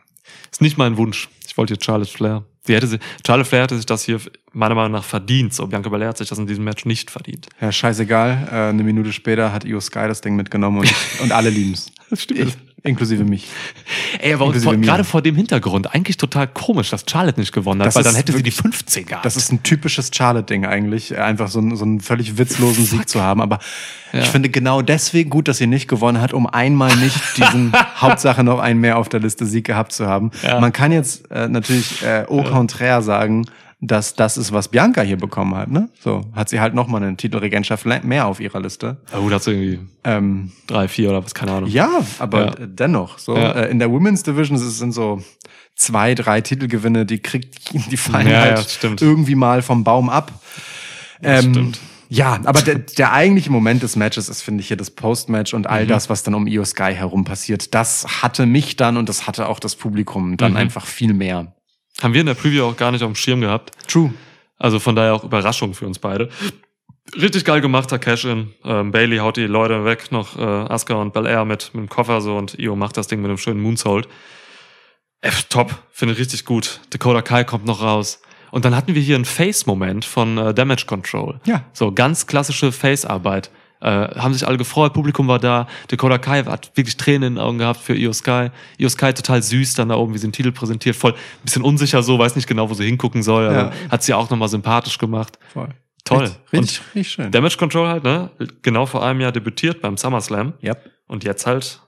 ist 0.52 0.60
nicht 0.60 0.78
mein 0.78 0.96
Wunsch. 0.96 1.28
Ich 1.50 1.56
wollte 1.56 1.74
jetzt 1.74 1.84
Charlotte 1.84 2.08
Flair. 2.08 2.44
Die 2.68 2.76
hätte 2.76 2.86
sie, 2.86 3.00
Charlotte 3.26 3.48
Flair 3.48 3.62
hätte 3.62 3.74
sich 3.74 3.84
das 3.84 4.04
hier 4.04 4.20
meiner 4.52 4.76
Meinung 4.76 4.92
nach 4.92 5.02
verdient. 5.02 5.52
So, 5.52 5.66
Bianca 5.66 5.88
Belair 5.88 6.10
hat 6.10 6.18
sich 6.18 6.28
das 6.28 6.38
in 6.38 6.46
diesem 6.46 6.62
Match 6.62 6.84
nicht 6.84 7.10
verdient. 7.10 7.48
Ja, 7.60 7.72
scheißegal. 7.72 8.48
Äh, 8.52 8.54
eine 8.68 8.84
Minute 8.84 9.12
später 9.12 9.52
hat 9.52 9.64
Io 9.64 9.80
Sky 9.80 10.06
das 10.06 10.20
Ding 10.20 10.36
mitgenommen 10.36 10.78
und, 10.78 10.94
und 11.22 11.32
alle 11.32 11.50
lieben's. 11.50 11.90
Das 12.08 12.22
stimmt. 12.22 12.40
Ich, 12.40 12.56
inklusive 12.82 13.24
mich. 13.24 13.46
Ey, 14.20 14.32
aber 14.34 14.46
Inklusive 14.46 14.72
vor, 14.72 14.80
gerade 14.80 15.04
vor 15.04 15.22
dem 15.22 15.36
Hintergrund 15.36 15.94
eigentlich 15.94 16.16
total 16.16 16.46
komisch, 16.48 16.90
dass 16.90 17.04
Charlotte 17.08 17.38
nicht 17.38 17.52
gewonnen 17.52 17.80
hat, 17.80 17.88
Das 17.88 17.94
weil 17.96 18.02
dann 18.04 18.14
hätte 18.14 18.32
sie 18.32 18.38
die 18.42 18.46
wirklich- 18.46 18.56
15 18.62 19.06
gehabt. 19.06 19.24
Das 19.24 19.36
ist 19.36 19.52
ein 19.52 19.62
typisches 19.62 20.10
Charlotte-Ding 20.14 20.64
eigentlich, 20.64 21.16
einfach 21.18 21.48
so, 21.48 21.58
einen- 21.58 21.76
so 21.76 21.84
einen 21.84 22.00
völlig 22.00 22.38
witzlosen 22.38 22.84
Sieg 22.84 23.08
zu 23.08 23.20
haben. 23.20 23.40
Aber 23.40 23.58
Ja. 24.12 24.20
ich 24.20 24.28
finde 24.28 24.48
genau 24.48 24.82
deswegen 24.82 25.30
gut, 25.30 25.46
dass 25.48 25.58
sie 25.58 25.66
nicht 25.66 25.88
gewonnen 25.88 26.20
hat, 26.20 26.32
um 26.32 26.46
einmal 26.46 26.94
nicht 26.96 27.18
diesen 27.36 27.72
Hauptsache 28.00 28.42
noch 28.44 28.58
einen 28.58 28.80
mehr 28.80 28.98
auf 28.98 29.08
der 29.08 29.20
Liste 29.20 29.46
Sieg 29.46 29.66
gehabt 29.66 29.92
zu 29.92 30.06
haben. 30.06 30.30
Ja. 30.42 30.58
Man 30.60 30.72
kann 30.72 30.90
jetzt 30.92 31.30
äh, 31.30 31.48
natürlich 31.48 32.02
äh, 32.02 32.24
au 32.28 32.42
contraire 32.42 33.02
sagen, 33.02 33.46
dass 33.82 34.14
das 34.14 34.36
ist, 34.36 34.52
was 34.52 34.68
Bianca 34.68 35.00
hier 35.02 35.16
bekommen 35.16 35.54
hat. 35.54 35.70
Ne? 35.70 35.88
So 36.00 36.26
hat 36.34 36.48
sie 36.50 36.60
halt 36.60 36.74
noch 36.74 36.86
mal 36.86 37.02
eine 37.02 37.16
Titelregentschaft 37.16 37.86
mehr 37.86 38.26
auf 38.26 38.38
ihrer 38.40 38.60
Liste. 38.60 38.98
oh, 39.16 39.28
da 39.28 39.36
hat 39.36 39.42
sie 39.42 39.52
irgendwie 39.52 39.78
Ähm, 40.04 40.52
drei, 40.66 40.86
vier 40.88 41.08
oder 41.10 41.24
was, 41.24 41.34
keine 41.34 41.52
Ahnung. 41.52 41.70
ja, 41.70 41.88
aber 42.18 42.58
Ja. 42.60 42.66
dennoch. 42.66 43.18
So 43.18 43.36
Ja. 43.36 43.52
äh, 43.52 43.70
in 43.70 43.78
der 43.78 43.90
Women's 43.90 44.22
Division 44.22 44.56
es 44.58 44.78
sind 44.78 44.92
so 44.92 45.22
zwei, 45.76 46.14
drei 46.14 46.40
Titelgewinne, 46.42 47.06
die 47.06 47.20
kriegt, 47.20 47.72
die 47.90 47.96
fallen 47.96 48.26
Ja, 48.28 48.46
ja, 48.46 48.56
halt 48.56 48.78
irgendwie 49.00 49.34
mal 49.34 49.62
vom 49.62 49.82
Baum 49.82 50.10
ab. 50.10 50.30
Ähm, 51.22 51.50
stimmt. 51.54 51.78
Ja, 52.12 52.40
aber 52.44 52.60
der, 52.60 52.74
der 52.80 53.12
eigentliche 53.12 53.50
Moment 53.52 53.82
des 53.84 53.94
Matches 53.94 54.28
ist, 54.28 54.42
finde 54.42 54.62
ich, 54.62 54.68
hier 54.68 54.76
das 54.76 54.90
Postmatch 54.90 55.54
und 55.54 55.62
Mhm. 55.62 55.70
all 55.70 55.86
das, 55.86 56.10
was 56.10 56.22
dann 56.24 56.34
um 56.34 56.46
Io 56.48 56.64
Sky 56.64 56.92
herum 56.92 57.24
passiert. 57.24 57.72
Das 57.74 58.22
hatte 58.22 58.46
mich 58.46 58.76
dann 58.76 58.96
und 58.96 59.08
das 59.08 59.26
hatte 59.28 59.48
auch 59.48 59.60
das 59.60 59.76
Publikum 59.76 60.36
dann 60.36 60.50
Mhm. 60.52 60.56
einfach 60.56 60.86
viel 60.86 61.14
mehr. 61.14 61.54
Haben 62.02 62.14
wir 62.14 62.20
in 62.20 62.26
der 62.26 62.34
Preview 62.34 62.64
auch 62.64 62.76
gar 62.76 62.92
nicht 62.92 63.02
auf 63.02 63.10
dem 63.10 63.16
Schirm 63.16 63.40
gehabt. 63.40 63.72
True. 63.88 64.12
Also 64.58 64.78
von 64.78 64.94
daher 64.94 65.14
auch 65.14 65.24
Überraschung 65.24 65.74
für 65.74 65.86
uns 65.86 65.98
beide. 65.98 66.28
Richtig 67.20 67.44
geil 67.44 67.60
gemachter 67.60 67.98
Cash-In. 67.98 68.52
Ähm, 68.64 68.90
Bailey 68.92 69.18
haut 69.18 69.36
die 69.36 69.46
Leute 69.46 69.84
weg, 69.84 70.12
noch 70.12 70.38
äh, 70.38 70.42
Asuka 70.42 70.94
und 70.94 71.12
Belair 71.12 71.44
mit, 71.44 71.74
mit 71.74 71.82
dem 71.82 71.88
Koffer 71.88 72.20
so 72.20 72.36
und 72.36 72.58
Io 72.58 72.76
macht 72.76 72.96
das 72.96 73.08
Ding 73.08 73.20
mit 73.20 73.28
einem 73.28 73.38
schönen 73.38 73.60
Moonsault. 73.60 74.06
Äh, 75.22 75.30
top, 75.48 75.74
finde 75.90 76.14
ich 76.14 76.20
richtig 76.20 76.44
gut. 76.44 76.80
Dakota 76.90 77.22
Kai 77.22 77.44
kommt 77.44 77.66
noch 77.66 77.82
raus. 77.82 78.22
Und 78.50 78.64
dann 78.64 78.74
hatten 78.74 78.94
wir 78.94 79.02
hier 79.02 79.16
einen 79.16 79.24
Face-Moment 79.24 80.04
von 80.04 80.38
äh, 80.38 80.54
Damage 80.54 80.86
Control. 80.86 81.40
Ja. 81.44 81.64
So 81.72 81.92
ganz 81.92 82.26
klassische 82.26 82.72
Face-Arbeit. 82.72 83.50
Äh, 83.80 83.88
haben 84.18 84.34
sich 84.34 84.46
alle 84.46 84.58
gefreut, 84.58 84.92
Publikum 84.92 85.26
war 85.28 85.38
da. 85.38 85.66
Dakota 85.88 86.18
Kai 86.18 86.42
hat 86.44 86.70
wirklich 86.76 86.96
Tränen 86.96 87.22
in 87.28 87.34
den 87.36 87.38
Augen 87.42 87.58
gehabt 87.58 87.80
für 87.80 87.94
Io 87.94 88.12
Sky. 88.12 88.48
Io 88.78 88.88
Sky 88.88 89.12
total 89.14 89.42
süß 89.42 89.74
dann 89.74 89.88
da 89.88 89.96
oben, 89.96 90.12
wie 90.14 90.18
sie 90.18 90.26
den 90.26 90.32
Titel 90.32 90.52
präsentiert. 90.52 90.96
Voll 90.96 91.12
ein 91.12 91.18
bisschen 91.44 91.62
unsicher 91.62 92.02
so, 92.02 92.18
weiß 92.18 92.36
nicht 92.36 92.46
genau, 92.46 92.68
wo 92.68 92.74
sie 92.74 92.84
hingucken 92.84 93.22
soll. 93.22 93.46
Aber 93.48 93.56
Ja. 93.56 93.90
hat 93.90 94.02
sie 94.02 94.12
auch 94.14 94.28
nochmal 94.28 94.48
sympathisch 94.48 94.98
gemacht. 94.98 95.38
Voll. 95.52 95.68
Toll. 96.04 96.24
Richtig, 96.24 96.52
richtig, 96.52 96.80
richtig 96.94 97.12
schön. 97.12 97.30
Damage 97.30 97.56
Control 97.56 97.88
halt, 97.88 98.04
ne? 98.04 98.30
Genau 98.62 98.84
vor 98.86 99.04
einem 99.04 99.20
Jahr 99.20 99.32
debütiert 99.32 99.80
beim 99.80 99.96
SummerSlam. 99.96 100.54
Yep. 100.62 100.90
Und 101.06 101.24
jetzt 101.24 101.46
halt, 101.46 101.80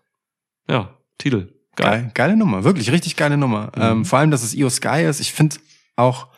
ja, 0.68 0.90
Titel. 1.18 1.48
Geil. 1.76 2.10
Geile 2.14 2.36
Nummer, 2.36 2.64
wirklich 2.64 2.92
richtig 2.92 3.16
geile 3.16 3.36
Nummer. 3.36 3.72
Mhm. 3.76 3.82
Ähm, 3.82 4.04
vor 4.04 4.18
allem, 4.18 4.30
dass 4.30 4.42
es 4.42 4.54
Io 4.54 4.68
Sky 4.70 5.02
ist. 5.04 5.20
Ich 5.20 5.32
finde 5.32 5.56
auch, 5.96 6.28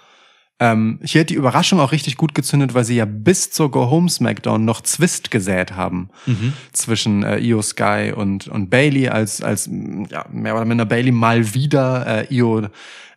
ähm, 0.61 1.01
hier 1.03 1.23
hat 1.23 1.31
die 1.31 1.35
Überraschung 1.35 1.81
auch 1.81 1.91
richtig 1.93 2.17
gut 2.17 2.35
gezündet, 2.35 2.75
weil 2.75 2.85
sie 2.85 2.95
ja 2.97 3.05
bis 3.07 3.51
zur 3.51 3.71
Go 3.71 3.91
Home 3.91 4.09
Smackdown 4.09 4.65
noch 4.65 4.81
Zwist 4.83 5.31
gesät 5.31 5.73
haben 5.77 6.11
Mhm. 6.27 6.53
zwischen 6.73 7.23
äh, 7.25 7.39
Io 7.39 7.61
Sky 7.63 8.13
und 8.15 8.47
und 8.49 8.71
Bailey, 8.71 9.09
als 9.09 9.43
als 9.43 9.69
ja 10.11 10.25
mehr 10.31 10.55
oder 10.55 10.65
minder 10.65 10.85
Bailey 10.87 11.11
mal 11.13 11.55
wieder 11.55 12.07
äh, 12.31 12.35
Io 12.35 12.69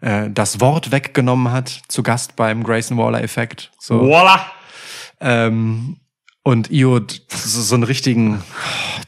äh, 0.02 0.30
das 0.32 0.60
Wort 0.62 0.92
weggenommen 0.92 1.52
hat, 1.52 1.82
zu 1.88 2.02
Gast 2.04 2.36
beim 2.36 2.64
Grayson 2.64 2.98
Waller 2.98 3.24
Effekt. 3.24 3.72
So. 3.80 4.02
Voila! 4.02 4.46
Ähm, 5.20 5.98
und 6.44 6.72
Io 6.72 7.02
so, 7.30 7.62
so 7.62 7.76
einen 7.76 7.84
richtigen, 7.84 8.42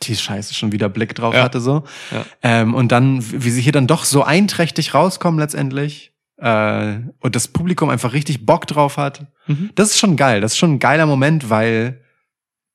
die 0.03 0.15
Scheiße 0.15 0.53
schon 0.53 0.71
wieder 0.71 0.89
Blick 0.89 1.15
drauf 1.15 1.33
Ja. 1.33 1.43
hatte 1.43 1.61
so. 1.61 1.83
Ja. 2.11 2.25
Ähm, 2.43 2.73
und 2.73 2.91
dann, 2.91 3.23
wie 3.31 3.49
sie 3.49 3.61
hier 3.61 3.71
dann 3.71 3.87
doch 3.87 4.03
so 4.05 4.23
einträchtig 4.23 4.93
rauskommen 4.93 5.39
letztendlich. 5.39 6.11
Äh, 6.41 6.99
und 7.19 7.35
das 7.35 7.47
Publikum 7.49 7.89
einfach 7.89 8.13
richtig 8.13 8.45
Bock 8.45 8.65
drauf 8.67 8.97
hat. 8.97 9.25
Mhm. 9.47 9.71
Das 9.75 9.89
ist 9.91 9.97
schon 9.99 10.15
geil. 10.15 10.41
Das 10.41 10.53
ist 10.53 10.57
schon 10.57 10.73
ein 10.73 10.79
geiler 10.79 11.05
Moment, 11.05 11.49
weil 11.49 12.01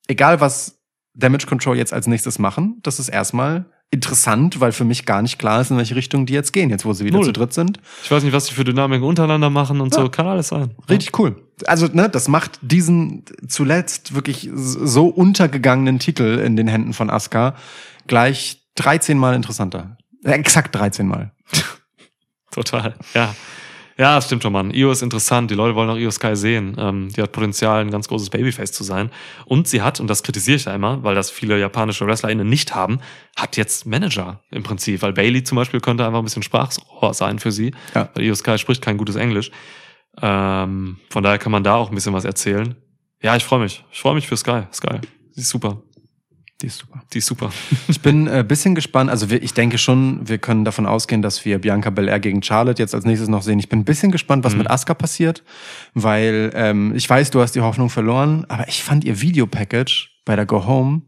egal 0.07 0.41
was 0.41 0.81
Damage 1.15 1.47
Control 1.47 1.77
jetzt 1.77 1.93
als 1.93 2.07
nächstes 2.07 2.39
machen, 2.39 2.81
das 2.83 2.99
ist 2.99 3.09
erstmal 3.09 3.67
interessant, 3.91 4.59
weil 4.61 4.73
für 4.73 4.85
mich 4.85 5.07
gar 5.07 5.23
nicht 5.23 5.39
klar 5.39 5.61
ist, 5.61 5.71
in 5.71 5.77
welche 5.77 5.95
Richtung 5.95 6.27
die 6.27 6.33
jetzt 6.33 6.53
gehen, 6.53 6.69
jetzt 6.69 6.85
wo 6.85 6.93
sie 6.95 7.05
wieder 7.05 7.19
Null. 7.19 7.27
zu 7.27 7.33
dritt 7.33 7.53
sind. 7.53 7.79
Ich 8.03 8.11
weiß 8.11 8.25
nicht, 8.25 8.33
was 8.33 8.47
die 8.47 8.55
für 8.55 8.65
Dynamiken 8.65 9.05
untereinander 9.07 9.51
machen 9.51 9.81
und 9.81 9.95
Ja. 9.95 10.03
so. 10.03 10.09
Kann 10.09 10.27
alles 10.27 10.49
sein. 10.49 10.75
Richtig 10.91 11.17
cool. 11.19 11.37
Also, 11.67 11.87
ne, 11.87 12.09
das 12.09 12.27
macht 12.27 12.59
diesen 12.62 13.25
zuletzt 13.47 14.15
wirklich 14.15 14.51
so 14.53 15.07
untergegangenen 15.07 16.01
Titel 16.01 16.41
in 16.45 16.57
den 16.57 16.67
Händen 16.67 16.93
von 16.93 17.09
Asuka 17.09 17.55
gleich 18.09 18.62
13 18.75 19.17
Mal 19.17 19.37
interessanter. 19.37 19.97
Äh, 20.25 20.33
Exakt 20.33 20.75
13 20.75 21.07
Mal. 21.07 21.31
Total. 22.55 22.95
Ja. 23.15 23.35
Ja, 23.97 24.17
das 24.17 24.27
stimmt 24.27 24.43
schon, 24.43 24.53
Mann. 24.53 24.73
Io 24.73 24.91
ist 24.91 25.03
interessant. 25.03 25.53
Die 25.53 25.55
Leute 25.55 25.77
wollen 25.77 25.89
auch 25.89 25.97
Io 25.97 26.11
Sky 26.11 26.35
sehen. 26.35 26.75
Ähm, 26.79 27.11
die 27.17 27.23
hat 27.23 27.31
Potenzial, 27.31 27.81
ein 27.81 27.93
ganz 27.93 28.09
großes 28.09 28.29
Babyface 28.31 28.73
zu 28.73 28.83
sein. 28.83 29.11
Und 29.45 29.69
sie 29.69 29.83
hat, 29.83 30.01
und 30.01 30.09
das 30.09 30.25
kritisiere 30.25 30.57
ich 30.57 30.65
ja 30.65 30.75
immer, 30.75 31.05
weil 31.05 31.15
das 31.15 31.31
viele 31.31 31.61
japanische 31.61 32.05
WrestlerInnen 32.05 32.49
nicht 32.49 32.75
haben, 32.75 32.99
hat 33.37 33.57
jetzt 33.57 33.87
Manager 33.87 34.41
im 34.51 34.65
Prinzip. 34.65 35.03
Weil 35.03 35.13
Bailey 35.13 35.45
zum 35.45 35.57
Beispiel 35.57 35.81
könnte 35.81 36.05
einfach 36.05 36.19
ein 36.19 36.25
bisschen 36.25 36.43
Sprachrohr 36.43 37.15
sein 37.15 37.39
für 37.39 37.53
sie. 37.53 37.73
Ja. 37.95 38.11
Weil 38.15 38.25
Io 38.25 38.35
Sky 38.35 38.59
spricht 38.59 38.83
kein 38.83 38.97
gutes 38.97 39.15
Englisch. 39.15 39.53
Ähm, 40.21 40.99
von 41.11 41.23
daher 41.23 41.39
kann 41.39 41.53
man 41.53 41.63
da 41.63 41.77
auch 41.77 41.89
ein 41.89 41.95
bisschen 41.95 42.15
was 42.15 42.25
erzählen. 42.25 42.75
Ja, 43.23 43.37
ich 43.37 43.45
freue 43.45 43.61
mich. 43.61 43.85
Ich 43.93 44.01
freue 44.01 44.15
mich 44.15 44.27
für 44.27 44.37
Sky. 44.37 44.63
Sky. 44.73 44.99
Sie 45.33 45.43
ist 45.43 45.51
super. 45.51 45.83
Die 46.63 46.67
ist 46.67 46.79
super. 46.79 47.03
Die 47.13 47.19
ist 47.19 47.27
super. 47.27 47.51
Ich 47.89 48.01
bin 48.01 48.29
ein 48.29 48.41
äh, 48.41 48.45
bisschen 48.45 48.75
gespannt. 48.75 49.11
Also 49.11 49.29
wir, 49.29 49.43
ich 49.43 49.55
denke 49.55 49.77
schon, 49.79 50.27
wir 50.29 50.39
können 50.39 50.65
davon 50.65 50.87
ausgehen, 50.87 51.21
dass 51.21 51.45
wir 51.45 51.59
Bianca 51.59 51.91
Belair 51.91 52.21
gegen 52.21 52.43
Charlotte 52.43 52.81
jetzt 52.81 52.95
als 52.95 53.05
nächstes 53.05 53.29
noch 53.29 53.43
sehen. 53.43 53.59
Ich 53.59 53.69
bin 53.69 53.81
ein 53.81 53.85
bisschen 53.85 54.13
gespannt, 54.13 54.45
was 54.45 54.53
Mhm. 54.53 54.59
mit 54.59 54.71
Asuka 54.71 54.95
passiert, 54.95 55.43
weil 55.95 56.51
ähm, 56.55 56.95
ich 56.95 57.09
weiß, 57.11 57.31
du 57.31 57.41
hast 57.41 57.53
die 57.53 57.61
Hoffnung 57.61 57.91
verloren, 57.91 58.47
aber 58.49 58.69
ich 58.69 58.83
fand 58.83 59.05
ihr 59.05 59.21
Videopackage 59.21 60.11
bei 60.25 60.37
der 60.37 60.47
Go 60.47 60.67
Home 60.67 61.03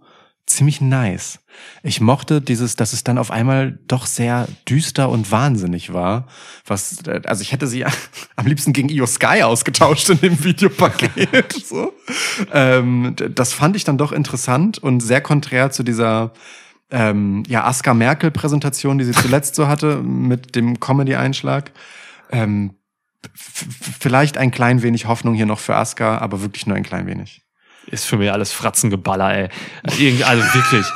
ziemlich 0.46 0.80
nice. 0.80 1.40
Ich 1.82 2.00
mochte 2.00 2.40
dieses, 2.40 2.76
dass 2.76 2.92
es 2.92 3.02
dann 3.02 3.18
auf 3.18 3.30
einmal 3.30 3.78
doch 3.88 4.06
sehr 4.06 4.46
düster 4.68 5.08
und 5.08 5.30
wahnsinnig 5.30 5.92
war. 5.92 6.28
Was, 6.66 7.02
äh, 7.06 7.22
also 7.24 7.42
ich 7.42 7.52
hätte 7.52 7.66
sie 7.66 7.84
am 8.36 8.46
liebsten 8.46 8.72
gegen 8.72 8.88
Io 8.88 9.06
Sky 9.06 9.42
ausgetauscht 9.42 10.08
in 10.10 10.20
dem 10.20 10.44
Videopaket. 10.44 11.52
so. 11.66 11.92
ähm, 12.52 13.16
das 13.34 13.52
fand 13.52 13.76
ich 13.76 13.84
dann 13.84 13.98
doch 13.98 14.12
interessant 14.12 14.78
und 14.78 15.00
sehr 15.00 15.20
konträr 15.20 15.70
zu 15.70 15.82
dieser 15.82 16.32
ähm, 16.90 17.42
ja, 17.48 17.64
Aska 17.64 17.94
Merkel-Präsentation, 17.94 18.98
die 18.98 19.04
sie 19.04 19.12
zuletzt 19.12 19.56
so 19.56 19.66
hatte, 19.66 20.02
mit 20.02 20.54
dem 20.54 20.78
Comedy-Einschlag. 20.78 21.72
Ähm, 22.30 22.74
vielleicht 23.34 24.38
ein 24.38 24.52
klein 24.52 24.82
wenig 24.82 25.06
Hoffnung 25.06 25.34
hier 25.34 25.46
noch 25.46 25.58
für 25.58 25.74
Aska, 25.74 26.18
aber 26.18 26.42
wirklich 26.42 26.66
nur 26.66 26.76
ein 26.76 26.84
klein 26.84 27.06
wenig. 27.06 27.45
Ist 27.86 28.06
für 28.06 28.16
mich 28.16 28.30
alles 28.30 28.52
Fratzengeballer, 28.52 29.36
ey. 29.36 29.48
Irgendwie, 29.98 30.24
also 30.24 30.42
wirklich. 30.54 30.86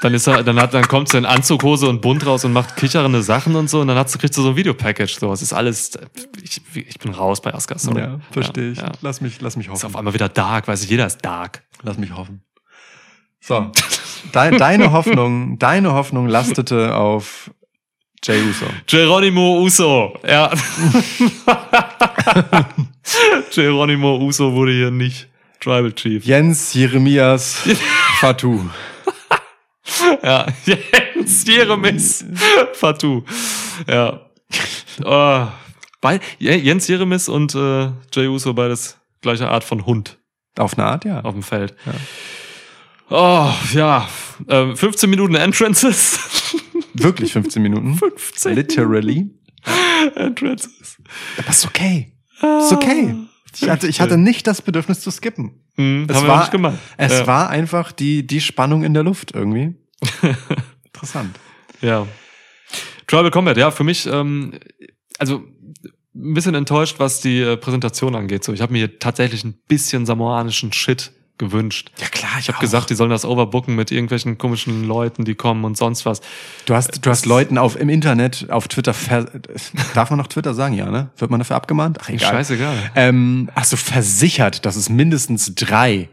Dann 0.00 0.14
ist 0.14 0.28
er, 0.28 0.44
dann 0.44 0.60
hat, 0.60 0.74
dann 0.74 0.86
kommt 0.86 1.08
sie 1.08 1.18
in 1.18 1.26
Anzughose 1.26 1.88
und 1.88 2.00
bunt 2.00 2.24
raus 2.24 2.44
und 2.44 2.52
macht 2.52 2.76
kichernde 2.76 3.22
Sachen 3.22 3.56
und 3.56 3.68
so 3.68 3.80
und 3.80 3.88
dann 3.88 3.98
hat 3.98 4.08
sie, 4.08 4.18
kriegt 4.18 4.32
sie 4.32 4.42
so 4.42 4.50
ein 4.50 4.56
Videopackage. 4.56 5.18
So, 5.18 5.32
es 5.32 5.42
ist 5.42 5.52
alles, 5.52 5.98
ich, 6.40 6.60
ich 6.72 6.98
bin 7.00 7.12
raus 7.12 7.40
bei 7.40 7.52
Aska, 7.52 7.76
sorry. 7.78 8.02
Ja, 8.02 8.20
verstehe 8.30 8.72
ich. 8.72 8.78
Ja. 8.78 8.92
Lass 9.02 9.20
mich, 9.20 9.40
lass 9.40 9.56
mich 9.56 9.66
Ist 9.66 9.72
hoffen. 9.72 9.86
auf 9.86 9.96
einmal 9.96 10.14
wieder 10.14 10.28
dark, 10.28 10.68
weiß 10.68 10.84
ich, 10.84 10.90
jeder 10.90 11.06
ist 11.06 11.24
dark. 11.24 11.64
Lass 11.82 11.98
mich 11.98 12.16
hoffen. 12.16 12.42
So. 13.40 13.72
Deine, 14.32 14.56
deine 14.56 14.92
Hoffnung, 14.92 15.58
deine 15.58 15.92
Hoffnung 15.92 16.28
lastete 16.28 16.94
auf 16.94 17.50
Jay 18.22 18.40
Uso. 18.42 18.66
Geronimo 18.86 19.60
Uso, 19.62 20.16
ja. 20.26 20.52
Geronimo 23.52 24.18
Uso 24.18 24.52
wurde 24.52 24.72
hier 24.72 24.90
nicht 24.90 25.28
Tribal 25.60 25.92
Chief. 25.92 26.24
Jens 26.24 26.74
Jeremias 26.74 27.56
Fatou. 28.20 28.68
Ja, 30.22 30.46
Jens 31.14 31.44
Jeremis 31.46 32.24
Fatou. 32.74 33.24
Ja. 33.86 34.20
Oh, 35.04 35.46
bei, 36.00 36.20
Jens 36.38 36.86
Jeremis 36.88 37.28
und 37.28 37.54
äh, 37.54 37.90
Jay 38.12 38.28
Uso 38.28 38.54
beides 38.54 38.98
gleiche 39.20 39.48
Art 39.48 39.64
von 39.64 39.84
Hund 39.86 40.18
Auf 40.56 40.78
eine 40.78 40.86
Art, 40.86 41.04
ja. 41.04 41.20
auf 41.22 41.34
dem 41.34 41.42
Feld. 41.42 41.74
Oh, 43.10 43.50
ja. 43.72 44.08
Ähm, 44.48 44.76
15 44.76 45.10
Minuten 45.10 45.34
Entrances. 45.34 46.20
Wirklich 46.94 47.32
15 47.32 47.62
Minuten. 47.62 47.94
15 47.96 48.54
Literally. 48.54 49.30
Entrances. 50.14 50.98
Aber 51.38 51.48
ist 51.48 51.66
okay. 51.66 52.12
Ist 52.36 52.72
okay. 52.72 53.14
Ich 53.54 53.68
hatte, 53.68 53.88
ich 53.88 54.00
hatte 54.00 54.16
nicht 54.18 54.46
das 54.46 54.62
Bedürfnis 54.62 55.00
zu 55.00 55.10
skippen. 55.10 55.60
Hm, 55.76 56.06
Es 56.08 56.16
haben 56.16 56.24
wir 56.24 56.28
war- 56.28 56.40
nicht 56.40 56.52
gemacht. 56.52 56.78
Es 56.96 57.12
ja. 57.20 57.26
war 57.26 57.50
einfach 57.50 57.92
die, 57.92 58.26
die 58.26 58.40
Spannung 58.40 58.84
in 58.84 58.94
der 58.94 59.02
Luft 59.02 59.32
irgendwie. 59.34 59.74
Interessant. 60.84 61.38
Ja. 61.80 62.06
Tribal 63.06 63.30
Combat, 63.30 63.56
ja, 63.56 63.70
für 63.70 63.84
mich, 63.84 64.06
ähm, 64.06 64.52
also 65.18 65.42
ein 66.14 66.34
bisschen 66.34 66.54
enttäuscht, 66.54 66.96
was 66.98 67.20
die 67.20 67.40
äh, 67.40 67.56
Präsentation 67.56 68.14
angeht. 68.14 68.44
So, 68.44 68.52
ich 68.52 68.60
habe 68.60 68.72
mir 68.72 68.98
tatsächlich 68.98 69.44
ein 69.44 69.54
bisschen 69.68 70.04
samoanischen 70.04 70.72
Shit 70.72 71.12
gewünscht. 71.38 71.90
Ja 71.98 72.08
klar, 72.08 72.32
Ich 72.40 72.48
habe 72.48 72.58
gesagt, 72.58 72.90
die 72.90 72.94
sollen 72.94 73.10
das 73.10 73.24
overbooken 73.24 73.74
mit 73.74 73.90
irgendwelchen 73.90 74.38
komischen 74.38 74.84
Leuten, 74.86 75.24
die 75.24 75.34
kommen 75.34 75.64
und 75.64 75.76
sonst 75.76 76.04
was. 76.04 76.20
Du 76.66 76.74
hast, 76.74 77.04
du 77.06 77.10
hast 77.10 77.26
Leuten 77.26 77.58
auf, 77.58 77.76
im 77.76 77.88
Internet, 77.88 78.46
auf 78.50 78.68
Twitter, 78.68 78.92
ver 78.92 79.26
darf 79.94 80.10
man 80.10 80.18
noch 80.18 80.26
Twitter 80.26 80.54
sagen, 80.54 80.74
ja, 80.74 80.90
ne? 80.90 81.10
Wird 81.16 81.30
man 81.30 81.40
dafür 81.40 81.56
abgemahnt? 81.56 81.98
Ach, 82.02 82.08
egal. 82.08 82.32
Scheißegal. 82.32 82.90
Ähm, 82.94 83.48
hast 83.54 83.72
du 83.72 83.76
versichert, 83.76 84.66
dass 84.66 84.76
es 84.76 84.88
mindestens 84.88 85.54
drei 85.54 86.08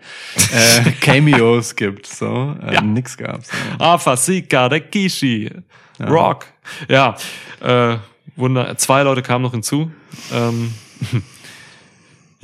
äh, 0.54 0.91
Cameos 1.02 1.76
gibt, 1.76 2.06
so? 2.08 2.56
Äh, 2.62 2.76
Ja. 2.76 2.82
Nix 2.82 3.18
gab's. 3.18 3.50
So. 3.50 3.84
Afasika, 3.84 4.68
Rekishi, 4.68 5.52
Rock. 6.00 6.45
Ja, 6.90 7.16
äh, 7.62 7.98
Wunder. 8.36 8.78
Zwei 8.78 9.04
Leute 9.04 9.22
kamen 9.22 9.44
noch 9.44 9.52
hinzu. 9.52 9.91
Ähm, 10.34 10.74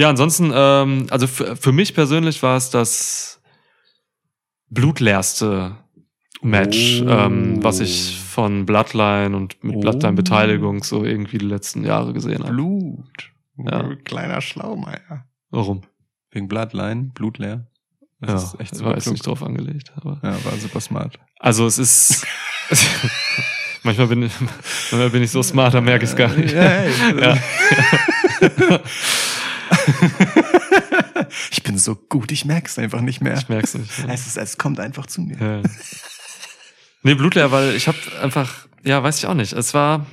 ja, 0.01 0.09
ansonsten, 0.09 0.51
ähm, 0.53 1.07
also 1.09 1.27
für, 1.27 1.71
mich 1.71 1.93
persönlich 1.93 2.41
war 2.43 2.57
es 2.57 2.69
das 2.69 3.41
blutleerste 4.69 5.75
Match, 6.41 7.01
Oh. 7.05 7.09
ähm, 7.09 7.63
was 7.63 7.79
ich 7.79 8.17
von 8.17 8.65
Bloodline 8.65 9.35
und 9.35 9.63
mit 9.63 9.75
Oh. 9.75 9.79
Bloodline-Beteiligung 9.81 10.83
so 10.83 11.03
irgendwie 11.03 11.37
die 11.37 11.45
letzten 11.45 11.83
Jahre 11.85 12.13
gesehen 12.13 12.39
habe. 12.43 12.53
Blut. 12.53 13.31
Ja. 13.57 13.95
Kleiner 14.03 14.41
Schlaumeier. 14.41 15.25
Warum? 15.51 15.81
Wegen 16.31 16.47
Bloodline, 16.47 17.11
blutleer. 17.13 17.67
Ja, 18.21 18.27
Das 18.27 18.43
ist 18.45 18.59
echt 18.59 18.71
war 18.73 18.77
super 18.79 18.93
jetzt 18.95 19.03
klug. 19.03 19.13
nicht 19.13 19.27
drauf 19.27 19.43
angelegt. 19.43 19.91
Aber 19.95 20.19
Ja, 20.23 20.31
war 20.45 20.57
super 20.57 20.79
smart. 20.79 21.19
also 21.39 21.65
es 21.67 21.77
ist 21.77 22.25
manchmal 23.83 24.07
bin 24.07 24.23
ich 24.23 24.31
manchmal 24.91 25.09
bin 25.09 25.23
ich 25.23 25.31
so 25.31 25.43
smart, 25.43 25.73
da 25.73 25.81
merke 25.81 26.05
ich 26.05 26.11
es 26.11 26.15
gar 26.15 26.29
nicht. 26.35 26.53
Ja, 26.53 26.85
Ja. 27.19 27.37
Ich 31.51 31.63
bin 31.63 31.77
so 31.77 31.95
gut, 31.95 32.31
ich 32.31 32.45
merk's 32.45 32.77
einfach 32.77 33.01
nicht 33.01 33.21
mehr. 33.21 33.37
Ich 33.37 33.49
merk's 33.49 33.73
nicht. 33.73 33.89
Ja. 33.99 34.13
Es, 34.13 34.27
ist, 34.27 34.37
es 34.37 34.57
kommt 34.57 34.79
einfach 34.79 35.05
zu 35.05 35.21
mir. 35.21 35.37
Ja. 35.39 35.61
Nee, 37.03 37.15
blutleer, 37.15 37.51
weil 37.51 37.75
ich 37.75 37.87
habe 37.87 37.97
einfach, 38.21 38.67
ja, 38.83 39.01
weiß 39.01 39.17
ich 39.17 39.25
auch 39.25 39.33
nicht. 39.33 39.53
Es 39.53 39.73
war, 39.73 40.05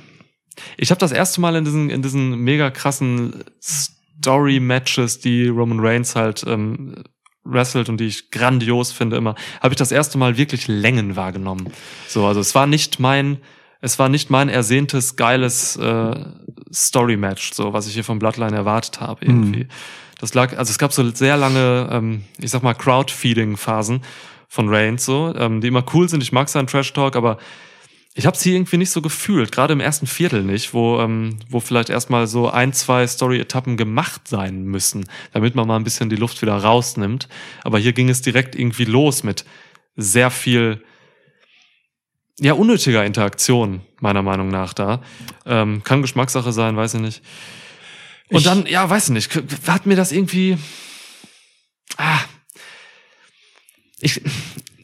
ich 0.77 0.91
habe 0.91 0.99
das 0.99 1.11
erste 1.11 1.41
Mal 1.41 1.55
in 1.55 1.65
diesen, 1.65 1.89
in 1.89 2.01
diesen 2.01 2.39
mega 2.39 2.71
krassen 2.71 3.43
Story-Matches, 3.61 5.19
die 5.19 5.47
Roman 5.47 5.79
Reigns 5.79 6.15
halt 6.15 6.43
ähm, 6.47 7.03
wrestelt 7.43 7.89
und 7.89 7.99
die 7.99 8.07
ich 8.07 8.31
grandios 8.31 8.91
finde 8.91 9.17
immer, 9.17 9.35
habe 9.61 9.73
ich 9.73 9.77
das 9.77 9.91
erste 9.91 10.17
Mal 10.17 10.37
wirklich 10.37 10.67
Längen 10.67 11.15
wahrgenommen. 11.15 11.71
So, 12.07 12.25
also 12.25 12.39
es 12.39 12.55
war 12.55 12.67
nicht 12.67 12.99
mein, 12.99 13.37
es 13.81 13.99
war 13.99 14.09
nicht 14.09 14.29
mein 14.29 14.49
ersehntes, 14.49 15.15
geiles 15.15 15.75
äh, 15.77 16.25
Story-Match, 16.73 17.53
so 17.53 17.73
was 17.73 17.87
ich 17.87 17.93
hier 17.93 18.03
von 18.03 18.19
Bloodline 18.19 18.55
erwartet 18.55 18.99
habe 18.99 19.25
irgendwie. 19.25 19.67
Das 20.19 20.33
lag, 20.33 20.57
also 20.57 20.69
es 20.69 20.77
gab 20.77 20.91
so 20.91 21.09
sehr 21.11 21.37
lange, 21.37 21.89
ähm, 21.91 22.23
ich 22.39 22.51
sag 22.51 22.61
mal, 22.61 22.73
Crowd-Feeding-Phasen 22.73 24.01
von 24.49 24.67
Reigns, 24.67 25.05
so, 25.05 25.33
ähm, 25.35 25.61
die 25.61 25.67
immer 25.67 25.85
cool 25.93 26.09
sind. 26.09 26.21
Ich 26.21 26.33
mag 26.33 26.49
seinen 26.49 26.67
Trash-Talk, 26.67 27.15
aber 27.15 27.37
ich 28.15 28.25
habe 28.25 28.35
sie 28.35 28.53
irgendwie 28.53 28.77
nicht 28.77 28.91
so 28.91 29.01
gefühlt, 29.01 29.51
gerade 29.51 29.71
im 29.71 29.79
ersten 29.79 30.07
Viertel 30.07 30.43
nicht, 30.43 30.73
wo, 30.73 30.99
ähm, 30.99 31.39
wo 31.47 31.61
vielleicht 31.61 31.89
erstmal 31.89 32.27
so 32.27 32.49
ein, 32.49 32.73
zwei 32.73 33.07
Story-Etappen 33.07 33.77
gemacht 33.77 34.27
sein 34.27 34.63
müssen, 34.63 35.05
damit 35.31 35.55
man 35.55 35.67
mal 35.67 35.77
ein 35.77 35.85
bisschen 35.85 36.09
die 36.09 36.17
Luft 36.17 36.41
wieder 36.41 36.57
rausnimmt. 36.57 37.29
Aber 37.63 37.79
hier 37.79 37.93
ging 37.93 38.09
es 38.09 38.21
direkt 38.21 38.55
irgendwie 38.55 38.85
los 38.85 39.23
mit 39.23 39.45
sehr 39.95 40.31
viel 40.31 40.83
ja, 42.39 42.53
unnötiger 42.53 43.05
Interaktion, 43.05 43.81
meiner 43.99 44.21
Meinung 44.21 44.49
nach 44.49 44.73
da. 44.73 45.01
Ähm, 45.45 45.83
kann 45.83 46.01
Geschmackssache 46.01 46.51
sein, 46.53 46.75
weiß 46.77 46.95
ich 46.95 47.01
nicht. 47.01 47.21
Und 48.29 48.37
Ich- 48.39 48.43
dann, 48.43 48.65
ja, 48.65 48.89
weiß 48.89 49.05
ich 49.09 49.13
nicht, 49.13 49.41
hat 49.67 49.85
mir 49.85 49.95
das 49.95 50.11
irgendwie. 50.11 50.57
Ah. 51.97 52.19
Ich, 53.99 54.21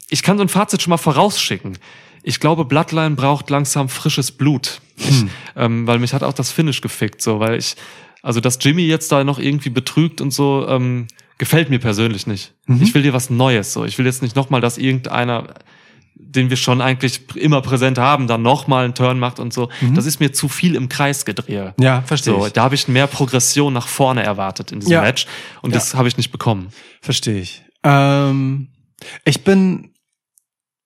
ich 0.09 0.21
kann 0.23 0.37
so 0.37 0.43
ein 0.43 0.49
Fazit 0.49 0.81
schon 0.81 0.89
mal 0.89 0.97
vorausschicken. 0.97 1.77
Ich 2.23 2.39
glaube, 2.39 2.65
Bloodline 2.65 3.15
braucht 3.15 3.49
langsam 3.49 3.87
frisches 3.87 4.31
Blut. 4.31 4.81
Ich, 4.97 5.25
ähm, 5.55 5.85
weil 5.87 5.99
mich 5.99 6.13
hat 6.13 6.23
auch 6.23 6.33
das 6.33 6.51
Finish 6.51 6.81
gefickt, 6.81 7.21
so, 7.21 7.39
weil 7.39 7.59
ich, 7.59 7.75
also 8.23 8.39
dass 8.39 8.57
Jimmy 8.59 8.83
jetzt 8.83 9.11
da 9.11 9.23
noch 9.23 9.39
irgendwie 9.39 9.69
betrügt 9.69 10.21
und 10.21 10.31
so, 10.31 10.65
ähm, 10.67 11.07
gefällt 11.37 11.69
mir 11.69 11.79
persönlich 11.79 12.25
nicht. 12.27 12.53
Ich 12.81 12.93
will 12.95 13.03
dir 13.03 13.13
was 13.13 13.29
Neues, 13.29 13.73
so. 13.73 13.85
Ich 13.85 13.97
will 13.97 14.05
jetzt 14.05 14.21
nicht 14.23 14.35
nochmal, 14.35 14.61
dass 14.61 14.77
irgendeiner, 14.77 15.53
den 16.17 16.49
wir 16.49 16.57
schon 16.57 16.81
eigentlich 16.81 17.21
immer 17.35 17.61
präsent 17.61 17.97
haben, 17.97 18.27
dann 18.27 18.41
nochmal 18.41 18.85
einen 18.85 18.93
Turn 18.95 19.19
macht 19.19 19.39
und 19.39 19.53
so. 19.53 19.69
Das 19.93 20.05
ist 20.05 20.19
mir 20.19 20.31
zu 20.33 20.47
viel 20.47 20.75
im 20.75 20.89
Kreis 20.89 21.25
gedreht. 21.25 21.73
Ja, 21.79 22.01
verstehe 22.01 22.33
So, 22.33 22.47
ich. 22.47 22.53
da 22.53 22.63
habe 22.63 22.75
ich 22.75 22.87
mehr 22.87 23.07
Progression 23.07 23.73
nach 23.73 23.87
vorne 23.87 24.23
erwartet 24.23 24.71
in 24.71 24.79
diesem 24.79 24.93
Ja. 24.93 25.01
Match 25.01 25.27
und 25.61 25.71
Ja. 25.71 25.75
das 25.75 25.93
habe 25.95 26.07
ich 26.07 26.17
nicht 26.17 26.31
bekommen. 26.31 26.69
Verstehe 27.01 27.39
ich. 27.39 27.63
Ähm, 27.83 28.69
ich 29.25 29.43
bin, 29.43 29.93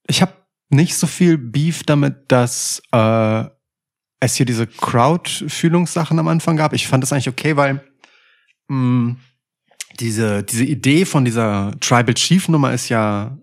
ich 0.08 0.22
habe 0.22 0.34
nicht 0.70 0.96
so 0.96 1.08
viel 1.08 1.38
Beef 1.38 1.84
damit, 1.84 2.16
dass 2.32 2.82
äh, 2.92 3.44
es 4.20 4.36
hier 4.36 4.46
diese 4.46 4.68
Crowd-Fühlungssachen 4.68 6.20
am 6.20 6.28
Anfang 6.28 6.58
gab. 6.58 6.74
Ich 6.74 6.88
fand 6.88 7.04
das 7.04 7.14
eigentlich 7.14 7.30
okay, 7.30 7.56
weil 7.56 7.82
mh, 8.68 9.16
diese, 10.00 10.44
diese 10.44 10.66
Idee 10.66 11.06
von 11.06 11.26
dieser 11.26 11.72
Tribal 11.80 12.14
Chief 12.14 12.48
Nummer 12.50 12.74
ist 12.74 12.90
ja 12.90 13.38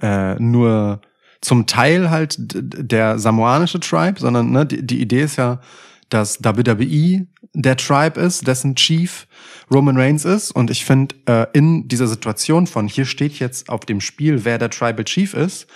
äh, 0.00 0.34
nur 0.36 1.00
zum 1.40 1.66
Teil 1.66 2.10
halt 2.10 2.36
der 2.38 3.18
samoanische 3.18 3.80
Tribe, 3.80 4.20
sondern 4.20 4.50
ne, 4.50 4.66
die, 4.66 4.86
die 4.86 5.00
Idee 5.00 5.22
ist 5.22 5.36
ja, 5.36 5.60
dass 6.08 6.44
WWE 6.44 7.26
der 7.54 7.76
Tribe 7.76 8.20
ist, 8.20 8.46
dessen 8.46 8.74
Chief 8.74 9.26
Roman 9.72 9.96
Reigns 9.96 10.24
ist. 10.24 10.50
Und 10.50 10.70
ich 10.70 10.84
finde, 10.84 11.14
äh, 11.26 11.46
in 11.52 11.88
dieser 11.88 12.08
Situation 12.08 12.66
von 12.66 12.88
hier 12.88 13.04
steht 13.04 13.38
jetzt 13.38 13.68
auf 13.68 13.80
dem 13.80 14.00
Spiel, 14.00 14.44
wer 14.44 14.58
der 14.58 14.70
Tribal 14.70 15.04
Chief 15.04 15.34
ist, 15.34 15.66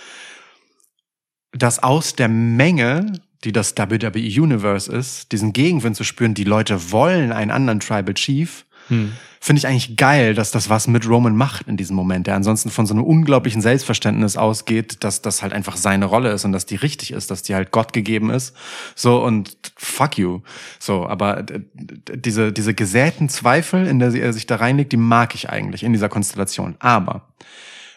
dass 1.51 1.81
aus 1.81 2.15
der 2.15 2.27
Menge, 2.27 3.13
die 3.43 3.53
das 3.53 3.75
WWE 3.77 4.41
Universe 4.41 4.91
ist, 4.91 5.31
diesen 5.31 5.53
Gegenwind 5.53 5.95
zu 5.95 6.03
spüren, 6.03 6.33
die 6.33 6.43
Leute 6.43 6.91
wollen 6.91 7.31
einen 7.31 7.51
anderen 7.51 7.79
Tribal 7.79 8.13
Chief, 8.13 8.64
Hm. 8.87 9.13
finde 9.39 9.59
ich 9.59 9.67
eigentlich 9.67 9.95
geil, 9.95 10.33
dass 10.33 10.51
das 10.51 10.69
was 10.69 10.87
mit 10.87 11.07
Roman 11.07 11.35
macht 11.35 11.67
in 11.67 11.77
diesem 11.77 11.95
Moment, 11.95 12.27
der 12.27 12.35
ansonsten 12.35 12.69
von 12.69 12.85
so 12.85 12.93
einem 12.93 13.03
unglaublichen 13.03 13.61
Selbstverständnis 13.61 14.37
ausgeht, 14.37 15.03
dass 15.03 15.21
das 15.21 15.41
halt 15.41 15.53
einfach 15.53 15.77
seine 15.77 16.05
Rolle 16.05 16.31
ist 16.31 16.45
und 16.45 16.51
dass 16.51 16.65
die 16.65 16.75
richtig 16.75 17.11
ist, 17.11 17.29
dass 17.31 17.43
die 17.43 17.55
halt 17.55 17.71
Gott 17.71 17.93
gegeben 17.93 18.29
ist. 18.29 18.55
So 18.95 19.23
und 19.23 19.57
fuck 19.77 20.17
you. 20.17 20.41
So, 20.79 21.07
aber 21.07 21.43
d- 21.43 21.61
diese, 21.73 22.51
diese 22.51 22.73
gesäten 22.73 23.29
Zweifel, 23.29 23.85
in 23.87 23.99
der 23.99 24.13
er 24.13 24.33
sich 24.33 24.45
da 24.47 24.55
reinlegt, 24.57 24.91
die 24.91 24.97
mag 24.97 25.35
ich 25.35 25.49
eigentlich 25.49 25.83
in 25.83 25.93
dieser 25.93 26.09
Konstellation. 26.09 26.75
Aber, 26.79 27.27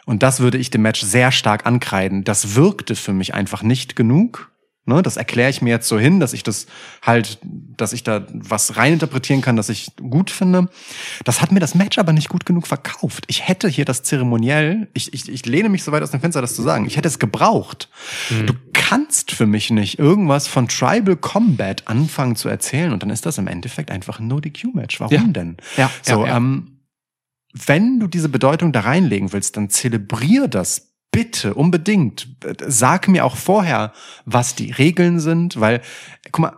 und 0.06 0.22
das 0.22 0.40
würde 0.40 0.58
ich 0.58 0.70
dem 0.70 0.82
Match 0.82 1.00
sehr 1.02 1.32
stark 1.32 1.66
ankreiden, 1.66 2.24
das 2.24 2.54
wirkte 2.54 2.94
für 2.94 3.12
mich 3.12 3.34
einfach 3.34 3.62
nicht 3.62 3.96
genug. 3.96 4.50
Ne, 4.88 5.02
das 5.02 5.18
erkläre 5.18 5.50
ich 5.50 5.60
mir 5.60 5.68
jetzt 5.68 5.86
so 5.86 5.98
hin, 5.98 6.18
dass 6.18 6.32
ich 6.32 6.42
das 6.42 6.66
halt, 7.02 7.38
dass 7.42 7.92
ich 7.92 8.04
da 8.04 8.26
was 8.32 8.78
reininterpretieren 8.78 9.42
kann, 9.42 9.54
das 9.54 9.68
ich 9.68 9.92
gut 9.96 10.30
finde. 10.30 10.70
Das 11.24 11.42
hat 11.42 11.52
mir 11.52 11.60
das 11.60 11.74
Match 11.74 11.98
aber 11.98 12.14
nicht 12.14 12.30
gut 12.30 12.46
genug 12.46 12.66
verkauft. 12.66 13.24
Ich 13.26 13.46
hätte 13.46 13.68
hier 13.68 13.84
das 13.84 14.02
zeremoniell, 14.02 14.88
ich, 14.94 15.12
ich, 15.12 15.28
ich 15.28 15.44
lehne 15.44 15.68
mich 15.68 15.84
so 15.84 15.92
weit 15.92 16.02
aus 16.02 16.10
dem 16.12 16.20
Fenster, 16.22 16.40
das 16.40 16.54
zu 16.54 16.62
sagen, 16.62 16.86
ich 16.86 16.96
hätte 16.96 17.06
es 17.06 17.18
gebraucht. 17.18 17.90
Du 18.30 18.54
kannst 18.72 19.32
für 19.32 19.46
mich 19.46 19.70
nicht 19.70 19.98
irgendwas 19.98 20.48
von 20.48 20.68
Tribal 20.68 21.16
Combat 21.16 21.86
anfangen 21.86 22.34
zu 22.34 22.48
erzählen 22.48 22.90
und 22.90 23.02
dann 23.02 23.10
ist 23.10 23.26
das 23.26 23.36
im 23.36 23.46
Endeffekt 23.46 23.90
einfach 23.90 24.20
ein 24.20 24.26
No-DQ-Match. 24.26 25.00
Warum 25.00 25.14
Ja. 25.14 25.22
denn? 25.22 25.58
Ja, 25.76 25.90
So, 26.00 26.22
ja, 26.24 26.28
ja. 26.28 26.36
Ähm, 26.38 26.78
wenn 27.52 28.00
du 28.00 28.06
diese 28.06 28.28
Bedeutung 28.30 28.72
da 28.72 28.80
reinlegen 28.80 29.32
willst, 29.34 29.58
dann 29.58 29.68
zelebrier 29.68 30.48
das 30.48 30.87
bitte 31.10 31.54
unbedingt. 31.54 32.28
Sag 32.66 33.08
mir 33.08 33.24
auch 33.24 33.36
vorher, 33.36 33.92
was 34.24 34.54
die 34.54 34.70
Regeln 34.72 35.20
sind, 35.20 35.60
weil, 35.60 35.80
guck 36.30 36.40
mal, 36.40 36.52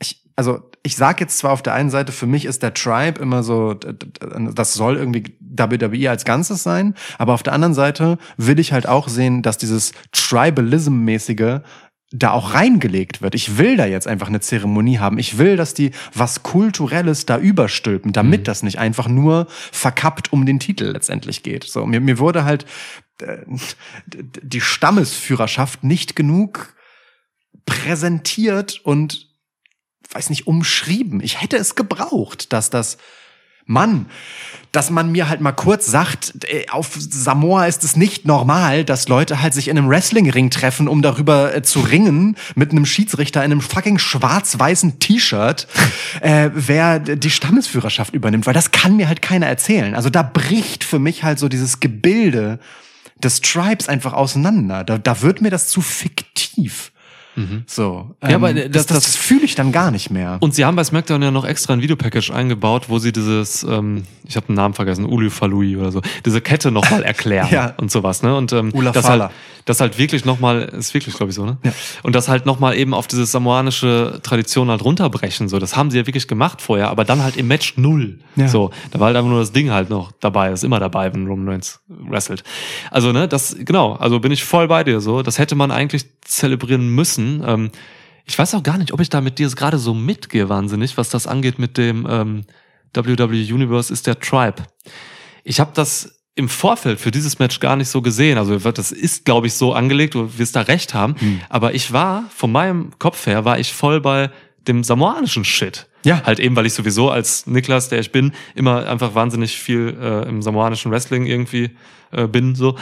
ich, 0.00 0.22
also 0.36 0.70
ich 0.82 0.96
sag 0.96 1.20
jetzt 1.20 1.38
zwar 1.38 1.52
auf 1.52 1.62
der 1.62 1.72
einen 1.72 1.90
Seite, 1.90 2.12
für 2.12 2.26
mich 2.26 2.44
ist 2.44 2.62
der 2.62 2.74
Tribe 2.74 3.20
immer 3.20 3.42
so, 3.42 3.74
das 3.74 4.74
soll 4.74 4.96
irgendwie 4.96 5.36
WWE 5.40 6.10
als 6.10 6.24
Ganzes 6.24 6.62
sein, 6.62 6.94
aber 7.18 7.32
auf 7.32 7.42
der 7.42 7.54
anderen 7.54 7.74
Seite 7.74 8.18
will 8.36 8.58
ich 8.58 8.72
halt 8.72 8.86
auch 8.86 9.08
sehen, 9.08 9.42
dass 9.42 9.56
dieses 9.56 9.92
Tribalism-mäßige 10.12 11.62
da 12.14 12.30
auch 12.30 12.54
reingelegt 12.54 13.22
wird. 13.22 13.34
Ich 13.34 13.58
will 13.58 13.76
da 13.76 13.86
jetzt 13.86 14.06
einfach 14.06 14.28
eine 14.28 14.40
Zeremonie 14.40 14.98
haben. 14.98 15.18
Ich 15.18 15.38
will, 15.38 15.56
dass 15.56 15.74
die 15.74 15.90
was 16.14 16.44
Kulturelles 16.44 17.26
da 17.26 17.38
überstülpen, 17.38 18.12
damit 18.12 18.46
das 18.46 18.62
nicht 18.62 18.78
einfach 18.78 19.08
nur 19.08 19.46
verkappt 19.48 20.32
um 20.32 20.46
den 20.46 20.60
Titel 20.60 20.84
letztendlich 20.84 21.42
geht. 21.42 21.64
So, 21.64 21.86
mir, 21.86 22.00
mir 22.00 22.18
wurde 22.18 22.44
halt 22.44 22.66
die 24.06 24.60
Stammesführerschaft 24.60 25.84
nicht 25.84 26.16
genug 26.16 26.74
präsentiert 27.66 28.80
und 28.84 29.28
weiß 30.12 30.30
nicht 30.30 30.46
umschrieben. 30.46 31.20
Ich 31.20 31.40
hätte 31.40 31.56
es 31.56 31.74
gebraucht, 31.74 32.52
dass 32.52 32.70
das 32.70 32.98
Mann, 33.66 34.06
dass 34.72 34.90
man 34.90 35.10
mir 35.10 35.28
halt 35.28 35.40
mal 35.40 35.52
kurz 35.52 35.86
sagt, 35.86 36.44
äh, 36.44 36.66
auf 36.68 36.90
Samoa 36.98 37.66
ist 37.66 37.82
es 37.82 37.96
nicht 37.96 38.26
normal, 38.26 38.84
dass 38.84 39.08
Leute 39.08 39.40
halt 39.40 39.54
sich 39.54 39.68
in 39.68 39.78
einem 39.78 39.88
Wrestlingring 39.88 40.50
treffen, 40.50 40.86
um 40.86 41.00
darüber 41.00 41.54
äh, 41.54 41.62
zu 41.62 41.80
ringen, 41.80 42.36
mit 42.56 42.72
einem 42.72 42.84
Schiedsrichter 42.84 43.42
in 43.42 43.52
einem 43.52 43.60
fucking 43.62 43.98
schwarz-weißen 43.98 44.98
T-Shirt, 44.98 45.66
äh, 46.20 46.50
wer 46.52 46.98
die 46.98 47.30
Stammesführerschaft 47.30 48.12
übernimmt, 48.12 48.46
weil 48.46 48.54
das 48.54 48.70
kann 48.70 48.96
mir 48.96 49.08
halt 49.08 49.22
keiner 49.22 49.46
erzählen. 49.46 49.94
Also 49.94 50.10
da 50.10 50.22
bricht 50.22 50.84
für 50.84 50.98
mich 50.98 51.24
halt 51.24 51.38
so 51.38 51.48
dieses 51.48 51.80
Gebilde 51.80 52.58
des 53.16 53.40
Tribes 53.40 53.88
einfach 53.88 54.12
auseinander. 54.12 54.84
Da, 54.84 54.98
da 54.98 55.22
wird 55.22 55.40
mir 55.40 55.50
das 55.50 55.68
zu 55.68 55.80
fiktiv. 55.80 56.92
So. 57.66 58.14
Ja, 58.22 58.36
aber 58.36 58.50
ähm, 58.50 58.70
das- 58.72 58.86
das, 58.86 59.04
das, 59.04 59.16
fühle 59.16 59.44
ich 59.44 59.54
dann 59.54 59.72
gar 59.72 59.90
nicht 59.90 60.10
mehr. 60.10 60.38
Und 60.40 60.54
sie 60.54 60.64
haben 60.64 60.76
bei 60.76 60.84
SmackDown 60.84 61.22
ja 61.22 61.30
noch 61.30 61.44
extra 61.44 61.72
ein 61.72 61.82
Videopackage 61.82 62.30
eingebaut, 62.30 62.84
wo 62.88 62.98
sie 62.98 63.12
dieses, 63.12 63.62
ähm, 63.64 64.04
ich 64.26 64.36
habe 64.36 64.46
den 64.46 64.54
Namen 64.54 64.74
vergessen, 64.74 65.04
Ulu 65.06 65.30
Falui 65.30 65.76
oder 65.76 65.90
so, 65.92 66.00
diese 66.24 66.40
Kette 66.40 66.70
nochmal 66.70 67.02
erklären 67.04 67.48
Ja. 67.50 67.74
und 67.78 67.90
sowas, 67.90 68.22
ne? 68.22 68.36
Und 68.36 68.52
ähm, 68.52 68.70
Ula 68.74 68.92
das 68.92 69.06
Fala. 69.06 69.24
halt, 69.24 69.32
das 69.66 69.80
halt 69.80 69.96
wirklich 69.98 70.24
nochmal, 70.26 70.60
ist 70.76 70.92
wirklich, 70.94 71.14
glaube 71.16 71.30
ich, 71.30 71.36
so, 71.36 71.44
ne? 71.46 71.56
Ja. 71.64 71.72
Und 72.02 72.14
das 72.14 72.28
halt 72.28 72.44
nochmal 72.46 72.76
eben 72.76 72.92
auf 72.94 73.06
diese 73.06 73.24
samoanische 73.26 74.20
Tradition 74.22 74.68
halt 74.70 74.84
runterbrechen. 74.84 75.48
So, 75.48 75.58
das 75.58 75.74
haben 75.76 75.90
sie 75.90 75.96
ja 75.98 76.06
wirklich 76.06 76.28
gemacht 76.28 76.60
vorher, 76.60 76.90
aber 76.90 77.04
dann 77.04 77.22
halt 77.22 77.36
im 77.36 77.48
Match 77.48 77.74
null. 77.78 78.18
Ja. 78.36 78.48
So, 78.48 78.70
da 78.90 79.00
war 79.00 79.06
halt 79.06 79.16
einfach 79.16 79.30
nur 79.30 79.40
das 79.40 79.52
Ding 79.52 79.70
halt 79.70 79.88
noch 79.90 80.12
dabei, 80.20 80.52
ist 80.52 80.64
immer 80.64 80.80
dabei, 80.80 81.12
wenn 81.14 81.26
Roman 81.26 81.48
Reigns 81.48 81.80
wrestelt. 81.88 82.44
Also, 82.90 83.12
ne, 83.12 83.26
das, 83.26 83.56
genau, 83.58 83.94
also 83.94 84.20
bin 84.20 84.32
ich 84.32 84.44
voll 84.44 84.68
bei 84.68 84.84
dir 84.84 85.00
so. 85.00 85.22
Das 85.22 85.38
hätte 85.38 85.54
man 85.54 85.70
eigentlich 85.70 86.04
zelebrieren 86.20 86.88
müssen. 86.94 87.23
Ähm, 87.46 87.70
ich 88.26 88.38
weiß 88.38 88.54
auch 88.54 88.62
gar 88.62 88.78
nicht, 88.78 88.92
ob 88.92 89.00
ich 89.00 89.10
da 89.10 89.20
mit 89.20 89.38
dir 89.38 89.48
gerade 89.48 89.78
so 89.78 89.94
mitgehe, 89.94 90.48
wahnsinnig, 90.48 90.96
was 90.96 91.10
das 91.10 91.26
angeht 91.26 91.58
mit 91.58 91.76
dem 91.76 92.06
ähm, 92.08 92.44
WWE 92.94 93.54
Universe 93.54 93.92
ist 93.92 94.06
der 94.06 94.18
Tribe. 94.18 94.62
Ich 95.42 95.60
habe 95.60 95.72
das 95.74 96.20
im 96.36 96.48
Vorfeld 96.48 96.98
für 97.00 97.10
dieses 97.10 97.38
Match 97.38 97.60
gar 97.60 97.76
nicht 97.76 97.88
so 97.88 98.02
gesehen. 98.02 98.38
Also 98.38 98.58
das 98.58 98.92
ist, 98.92 99.24
glaube 99.24 99.46
ich, 99.46 99.54
so 99.54 99.72
angelegt, 99.72 100.14
du 100.14 100.38
wirst 100.38 100.56
da 100.56 100.62
recht 100.62 100.94
haben. 100.94 101.14
Hm. 101.18 101.40
Aber 101.48 101.74
ich 101.74 101.92
war, 101.92 102.24
von 102.34 102.50
meinem 102.50 102.98
Kopf 102.98 103.26
her, 103.26 103.44
war 103.44 103.58
ich 103.58 103.72
voll 103.72 104.00
bei 104.00 104.30
dem 104.66 104.82
samoanischen 104.82 105.44
Shit. 105.44 105.86
Ja. 106.04 106.22
Halt 106.24 106.38
eben, 106.38 106.54
weil 106.54 106.66
ich 106.66 106.74
sowieso 106.74 107.10
als 107.10 107.46
Niklas, 107.46 107.88
der 107.88 107.98
ich 107.98 108.12
bin, 108.12 108.32
immer 108.54 108.86
einfach 108.86 109.14
wahnsinnig 109.14 109.58
viel 109.58 109.96
äh, 110.00 110.28
im 110.28 110.42
samoanischen 110.42 110.92
Wrestling 110.92 111.26
irgendwie 111.26 111.70
äh, 112.12 112.26
bin. 112.26 112.54
so. 112.54 112.76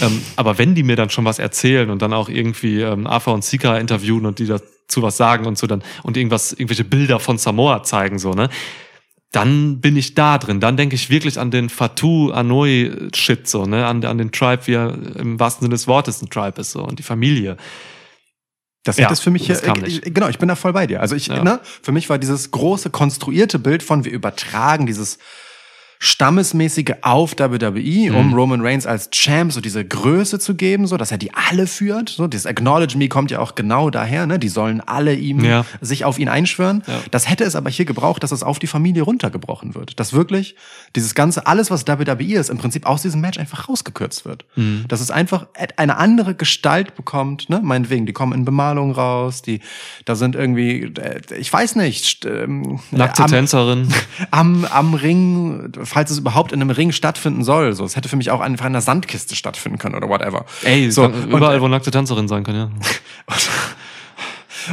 Ähm, 0.00 0.22
aber 0.36 0.58
wenn 0.58 0.74
die 0.74 0.82
mir 0.82 0.96
dann 0.96 1.10
schon 1.10 1.24
was 1.24 1.38
erzählen 1.38 1.90
und 1.90 2.02
dann 2.02 2.12
auch 2.12 2.28
irgendwie 2.28 2.80
ähm, 2.80 3.06
Afa 3.06 3.32
und 3.32 3.44
Sika 3.44 3.78
interviewen 3.78 4.26
und 4.26 4.38
die 4.38 4.46
dazu 4.46 5.02
was 5.02 5.16
sagen 5.16 5.46
und 5.46 5.58
so 5.58 5.66
dann 5.66 5.82
und 6.02 6.16
irgendwas, 6.16 6.52
irgendwelche 6.52 6.84
Bilder 6.84 7.18
von 7.20 7.38
Samoa 7.38 7.82
zeigen, 7.82 8.18
so, 8.18 8.32
ne? 8.32 8.48
dann 9.32 9.80
bin 9.80 9.96
ich 9.96 10.14
da 10.14 10.38
drin. 10.38 10.60
Dann 10.60 10.76
denke 10.76 10.94
ich 10.94 11.10
wirklich 11.10 11.38
an 11.38 11.50
den 11.50 11.68
Fatu 11.68 12.30
Anoi 12.30 12.90
Shit 13.14 13.46
so, 13.46 13.66
ne, 13.66 13.86
an, 13.86 14.04
an 14.04 14.18
den 14.18 14.32
Tribe, 14.32 14.66
wie 14.66 14.74
er 14.74 14.96
im 15.16 15.38
wahrsten 15.38 15.64
Sinne 15.64 15.74
des 15.74 15.86
Wortes 15.86 16.22
ein 16.22 16.30
Tribe 16.30 16.60
ist 16.60 16.72
so 16.72 16.82
und 16.82 16.98
die 16.98 17.02
Familie. 17.02 17.56
Das 18.88 18.96
Ja, 18.96 19.04
hätte 19.04 19.12
es 19.12 19.20
für 19.20 19.30
mich 19.30 19.44
hier, 19.44 19.62
äh, 19.62 20.00
genau, 20.10 20.28
ich 20.28 20.38
bin 20.38 20.48
da 20.48 20.56
voll 20.56 20.72
bei 20.72 20.86
dir. 20.86 21.02
Also 21.02 21.14
ich, 21.14 21.26
Ja. 21.26 21.44
ne, 21.44 21.60
für 21.82 21.92
mich 21.92 22.08
war 22.08 22.16
dieses 22.16 22.50
große 22.52 22.88
konstruierte 22.88 23.58
Bild 23.58 23.82
von 23.82 24.06
wir 24.06 24.12
übertragen 24.12 24.86
dieses 24.86 25.18
stammesmäßige 25.98 26.94
auf 27.02 27.34
WWE, 27.38 28.10
Mhm. 28.10 28.16
um 28.16 28.34
Roman 28.34 28.60
Reigns 28.60 28.86
als 28.86 29.10
Champ 29.10 29.52
so 29.52 29.60
diese 29.60 29.84
Größe 29.84 30.38
zu 30.38 30.54
geben, 30.54 30.86
so 30.86 30.96
dass 30.96 31.10
er 31.10 31.18
die 31.18 31.32
alle 31.34 31.66
führt. 31.66 32.08
So 32.10 32.26
dieses 32.26 32.46
Acknowledge 32.46 32.96
Me 32.98 33.08
kommt 33.08 33.30
ja 33.30 33.40
auch 33.40 33.54
genau 33.54 33.90
daher, 33.90 34.26
ne? 34.26 34.38
Die 34.38 34.48
sollen 34.48 34.80
alle 34.80 35.14
ihm 35.14 35.40
Ja. 35.44 35.64
sich 35.80 36.04
auf 36.04 36.18
ihn 36.18 36.28
einschwören. 36.28 36.82
Ja. 36.86 37.00
Das 37.10 37.28
hätte 37.28 37.44
es 37.44 37.56
aber 37.56 37.70
hier 37.70 37.84
gebraucht, 37.84 38.22
dass 38.22 38.32
es 38.32 38.42
auf 38.42 38.58
die 38.58 38.66
Familie 38.66 39.02
runtergebrochen 39.02 39.74
wird. 39.74 39.98
Dass 40.00 40.12
wirklich 40.12 40.56
dieses 40.96 41.14
ganze, 41.14 41.46
alles, 41.46 41.70
was 41.70 41.86
WWE 41.86 42.34
ist, 42.34 42.50
im 42.50 42.58
Prinzip 42.58 42.86
aus 42.86 43.02
diesem 43.02 43.20
Match 43.20 43.38
einfach 43.38 43.68
rausgekürzt 43.68 44.24
wird. 44.24 44.44
Mhm. 44.56 44.84
Dass 44.88 45.00
es 45.00 45.10
einfach 45.10 45.46
eine 45.76 45.96
andere 45.96 46.34
Gestalt 46.34 46.94
bekommt, 46.96 47.48
ne? 47.50 47.60
Meinetwegen, 47.62 48.06
die 48.06 48.12
kommen 48.12 48.32
in 48.32 48.44
Bemalung 48.44 48.92
raus, 48.92 49.42
die, 49.42 49.60
da 50.04 50.14
sind 50.14 50.34
irgendwie, 50.36 50.84
äh, 50.98 51.20
ich 51.38 51.52
weiß 51.52 51.76
nicht, 51.76 52.24
ähm, 52.24 52.80
Nackte 52.90 53.24
am, 53.24 53.30
Tänzerin. 53.30 53.88
am, 54.30 54.64
am 54.64 54.94
Ring, 54.94 55.70
falls 55.88 56.10
es 56.10 56.18
überhaupt 56.18 56.52
in 56.52 56.60
einem 56.60 56.70
Ring 56.70 56.92
stattfinden 56.92 57.42
soll. 57.42 57.72
So, 57.72 57.84
es 57.84 57.96
hätte 57.96 58.08
für 58.08 58.16
mich 58.16 58.30
auch 58.30 58.40
einfach 58.40 58.66
in 58.66 58.72
einer 58.72 58.80
Sandkiste 58.80 59.34
stattfinden 59.34 59.78
können 59.78 59.94
oder 59.94 60.08
whatever. 60.08 60.44
Ey, 60.62 60.90
so, 60.90 61.06
überall, 61.06 61.60
wo 61.60 61.68
nackte 61.68 61.90
Tänzerin 61.90 62.28
sein 62.28 62.44
kann, 62.44 62.54
ja. 62.54 62.70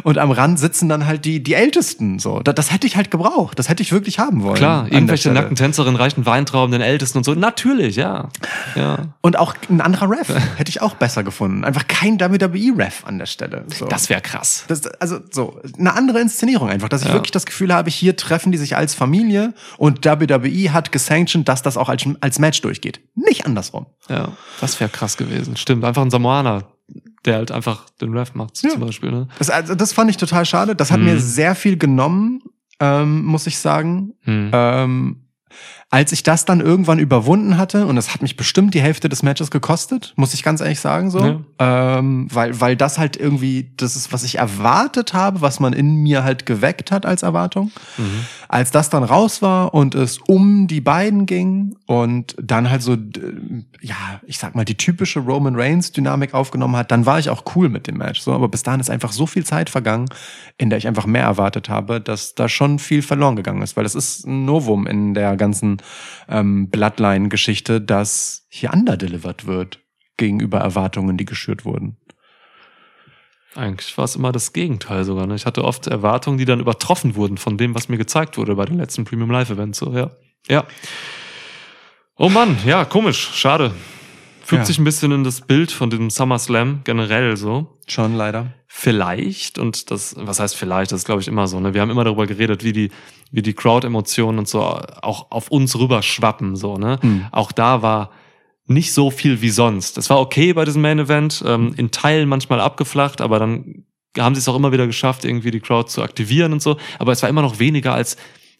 und 0.04 0.18
am 0.18 0.32
Rand 0.32 0.60
sitzen 0.60 0.90
dann 0.90 1.06
halt 1.06 1.26
die, 1.26 1.42
die 1.44 1.54
Ältesten. 1.54 2.20
So, 2.20 2.40
das, 2.40 2.56
das 2.56 2.72
hätte 2.72 2.88
ich 2.88 2.96
halt 2.96 3.12
gebraucht. 3.12 3.60
Das 3.60 3.70
hätte 3.70 3.84
ich 3.84 3.92
wirklich 3.92 4.20
haben 4.20 4.44
wollen. 4.44 4.56
Klar, 4.56 4.92
irgendwelche 4.92 5.32
nackten 5.32 5.56
Tänzerinnen 5.56 5.96
reichen 5.96 6.26
Weintrauben 6.26 6.72
den 6.72 6.82
Ältesten 6.82 7.18
und 7.20 7.24
so. 7.24 7.34
Natürlich, 7.36 7.96
ja. 7.96 8.30
Ja. 8.76 8.98
Und 9.22 9.38
auch 9.38 9.54
ein 9.70 9.82
anderer 9.82 10.10
Ref 10.10 10.30
hätte 10.58 10.70
ich 10.70 10.82
auch 10.82 10.96
besser 10.96 11.24
gefunden. 11.24 11.64
Einfach 11.64 11.88
kein 11.88 12.20
WWE-Ref 12.20 13.06
an 13.06 13.18
der 13.20 13.26
Stelle. 13.26 13.66
So. 13.68 13.86
Das 13.86 14.10
wäre 14.10 14.22
krass. 14.22 14.66
Das, 14.68 14.86
also 14.88 15.20
so 15.32 15.60
eine 15.78 15.94
andere 15.94 16.20
Inszenierung 16.20 16.70
einfach, 16.70 16.90
dass 16.90 17.02
ich 17.02 17.08
Ja. 17.10 17.14
wirklich 17.14 17.32
das 17.32 17.46
Gefühl 17.46 17.74
habe, 17.74 17.90
hier 17.90 18.16
treffen 18.16 18.52
die 18.52 18.58
sich 18.58 18.76
als 18.76 18.94
Familie 18.96 19.54
und 19.78 20.06
WWE 20.06 20.74
hat 20.74 20.92
gesanctioned, 20.92 21.48
dass 21.48 21.62
das 21.62 21.78
auch 21.78 21.90
als, 21.90 22.06
als 22.22 22.40
Match 22.40 22.62
durchgeht. 22.62 23.02
Nicht 23.16 23.46
andersrum. 23.46 23.86
Ja, 24.10 24.30
das 24.62 24.80
wäre 24.80 24.90
krass 24.90 25.18
gewesen. 25.18 25.58
Stimmt, 25.58 25.84
einfach 25.84 26.02
ein 26.02 26.10
Samoaner, 26.12 26.64
der 27.26 27.36
halt 27.38 27.52
einfach 27.52 27.90
den 28.02 28.16
Ref 28.18 28.34
macht, 28.36 28.62
Ja. 28.64 28.70
zum 28.70 28.82
Beispiel. 28.82 29.12
Ne? 29.12 29.28
Das, 29.40 29.50
also, 29.50 29.74
das 29.76 29.94
fand 29.94 30.10
ich 30.10 30.18
total 30.18 30.46
schade. 30.46 30.76
Das 30.76 30.92
hat 30.92 31.00
Mhm. 31.00 31.06
mir 31.06 31.20
sehr 31.20 31.56
viel 31.56 31.78
genommen, 31.78 32.42
ähm, 32.80 33.24
muss 33.26 33.48
ich 33.48 33.58
sagen. 33.58 34.14
Hm. 34.22 34.52
Ähm, 34.54 35.25
als 35.92 36.12
ich 36.12 36.24
das 36.24 36.46
dann 36.46 36.62
irgendwann 36.62 37.00
überwunden 37.00 37.58
hatte, 37.58 37.86
und 37.86 37.96
das 37.96 38.14
hat 38.14 38.22
mich 38.22 38.36
bestimmt 38.36 38.74
die 38.74 38.82
Hälfte 38.82 39.08
des 39.08 39.24
Matches 39.24 39.52
gekostet, 39.52 40.14
muss 40.16 40.34
ich 40.34 40.44
ganz 40.44 40.60
ehrlich 40.60 40.80
sagen 40.80 41.12
so, 41.12 41.44
ähm, 41.60 42.28
weil, 42.34 42.60
weil 42.60 42.76
das 42.76 42.98
halt 42.98 43.16
irgendwie 43.16 43.72
das 43.78 43.96
ist, 43.96 44.12
was 44.12 44.24
ich 44.24 44.40
erwartet 44.40 45.14
habe, 45.14 45.42
was 45.42 45.60
man 45.60 45.74
in 45.74 45.98
mir 45.98 46.24
halt 46.24 46.46
geweckt 46.46 46.92
hat 46.92 47.06
als 47.06 47.24
Erwartung. 47.24 47.72
Mhm. 47.98 48.26
Als 48.50 48.72
das 48.72 48.90
dann 48.90 49.04
raus 49.04 49.42
war 49.42 49.74
und 49.74 49.96
es 49.96 50.18
um 50.18 50.68
die 50.68 50.82
beiden 50.82 51.26
ging 51.26 51.76
und 51.86 52.36
dann 52.42 52.70
halt 52.70 52.82
so, 52.82 52.98
ja, 53.82 53.96
ich 54.26 54.38
sag 54.38 54.56
mal, 54.56 54.66
die 54.66 54.76
typische 54.76 55.20
Roman 55.20 55.56
Reigns 55.56 55.92
Dynamik 55.92 56.34
aufgenommen 56.34 56.76
hat, 56.76 56.92
dann 56.92 57.06
war 57.06 57.20
ich 57.20 57.30
auch 57.30 57.44
cool 57.56 57.70
mit 57.70 57.88
dem 57.88 57.98
Match. 57.98 58.22
So, 58.22 58.34
aber 58.34 58.50
bis 58.50 58.64
dahin 58.64 58.82
ist 58.82 58.90
einfach 58.90 59.12
so 59.12 59.28
viel 59.28 59.46
Zeit 59.46 59.70
vergangen, 59.70 60.08
in 60.58 60.70
der 60.70 60.78
ich 60.78 60.88
einfach 60.88 61.06
mehr 61.06 61.24
erwartet 61.24 61.70
habe, 61.70 62.02
dass 62.02 62.36
da 62.36 62.50
schon 62.50 62.80
viel 62.80 63.02
verloren 63.02 63.36
gegangen 63.36 63.62
ist, 63.62 63.78
weil 63.78 63.86
es 63.86 63.96
ist 63.96 64.26
ein 64.26 64.46
Novum 64.46 64.88
in 64.88 65.14
der 65.14 65.38
ganzen 65.38 65.78
ähm, 66.28 66.70
Bloodline-Geschichte, 66.70 67.82
dass 67.82 68.46
hier 68.50 68.74
underdelivered 68.74 69.46
wird 69.48 69.80
gegenüber 70.18 70.60
Erwartungen, 70.60 71.18
die 71.18 71.26
geschürt 71.26 71.66
wurden. 71.66 71.98
Eigentlich 73.56 73.98
war 73.98 74.06
es 74.06 74.16
immer 74.16 74.32
das 74.32 74.52
Gegenteil 74.52 75.06
sogar. 75.06 75.28
Ne? 75.28 75.36
Ich 75.36 75.46
hatte 75.46 75.64
oft 75.64 75.88
Erwartungen, 75.88 76.38
die 76.38 76.46
dann 76.46 76.60
übertroffen 76.60 77.16
wurden 77.16 77.38
von 77.38 77.58
dem, 77.58 77.74
was 77.74 77.88
mir 77.88 77.98
gezeigt 77.98 78.38
wurde 78.38 78.56
bei 78.56 78.66
den 78.66 78.78
letzten 78.78 79.06
Premium 79.06 79.32
Live 79.32 79.50
Events. 79.50 79.80
So, 79.80 79.94
ja. 79.94 80.12
Ja. 80.48 80.66
Oh 82.18 82.30
Mann, 82.30 82.58
ja, 82.66 82.86
komisch, 82.86 83.32
schade. 83.34 83.74
Fügt 84.46 84.60
Ja. 84.62 84.66
sich 84.66 84.78
ein 84.78 84.84
bisschen 84.84 85.12
in 85.12 85.24
das 85.24 85.42
Bild 85.42 85.72
von 85.72 85.90
dem 85.90 86.12
SummerSlam 86.12 86.82
generell 86.84 87.36
so. 87.36 87.80
Schon 87.88 88.14
leider. 88.14 88.54
Vielleicht, 88.68 89.58
und 89.58 89.90
das, 89.90 90.16
was 90.20 90.40
heißt 90.40 90.56
vielleicht, 90.56 90.92
das 90.92 91.00
ist 91.00 91.06
glaube 91.06 91.20
ich 91.22 91.28
immer 91.28 91.48
so, 91.48 91.60
ne? 91.60 91.74
Wir 91.74 91.82
haben 91.82 91.90
immer 91.90 92.04
darüber 92.04 92.28
geredet, 92.28 92.64
wie 92.64 92.72
die, 92.72 92.92
wie 93.32 93.42
die 93.42 93.54
Crowd-Emotionen 93.54 94.38
und 94.38 94.48
so 94.48 94.62
auch 94.62 95.32
auf 95.32 95.50
uns 95.50 95.76
rüberschwappen, 95.80 96.56
so, 96.56 96.78
ne? 96.78 97.00
Hm. 97.02 97.26
Auch 97.32 97.52
da 97.52 97.82
war 97.82 98.12
nicht 98.68 98.94
so 98.94 99.10
viel 99.10 99.42
wie 99.42 99.50
sonst. 99.50 99.98
Das 99.98 100.12
war 100.12 100.20
okay 100.20 100.54
bei 100.54 100.64
diesem 100.64 100.84
Main 100.84 101.00
Event, 101.00 101.44
ähm, 101.48 101.74
in 101.76 101.90
Teilen 101.90 102.30
manchmal 102.30 102.60
abgeflacht, 102.62 103.22
aber 103.22 103.40
dann 103.40 103.86
haben 104.16 104.36
sie 104.36 104.40
es 104.40 104.48
auch 104.48 104.56
immer 104.56 104.72
wieder 104.72 104.86
geschafft, 104.86 105.26
irgendwie 105.26 105.50
die 105.50 105.60
Crowd 105.60 105.90
zu 105.90 106.04
aktivieren 106.04 106.54
und 106.54 106.62
so. 106.62 106.78
Aber 107.00 107.12
es 107.14 107.24
war 107.24 107.30
immer 107.30 107.42
noch 107.42 107.58
weniger 107.58 107.96
als 107.96 108.16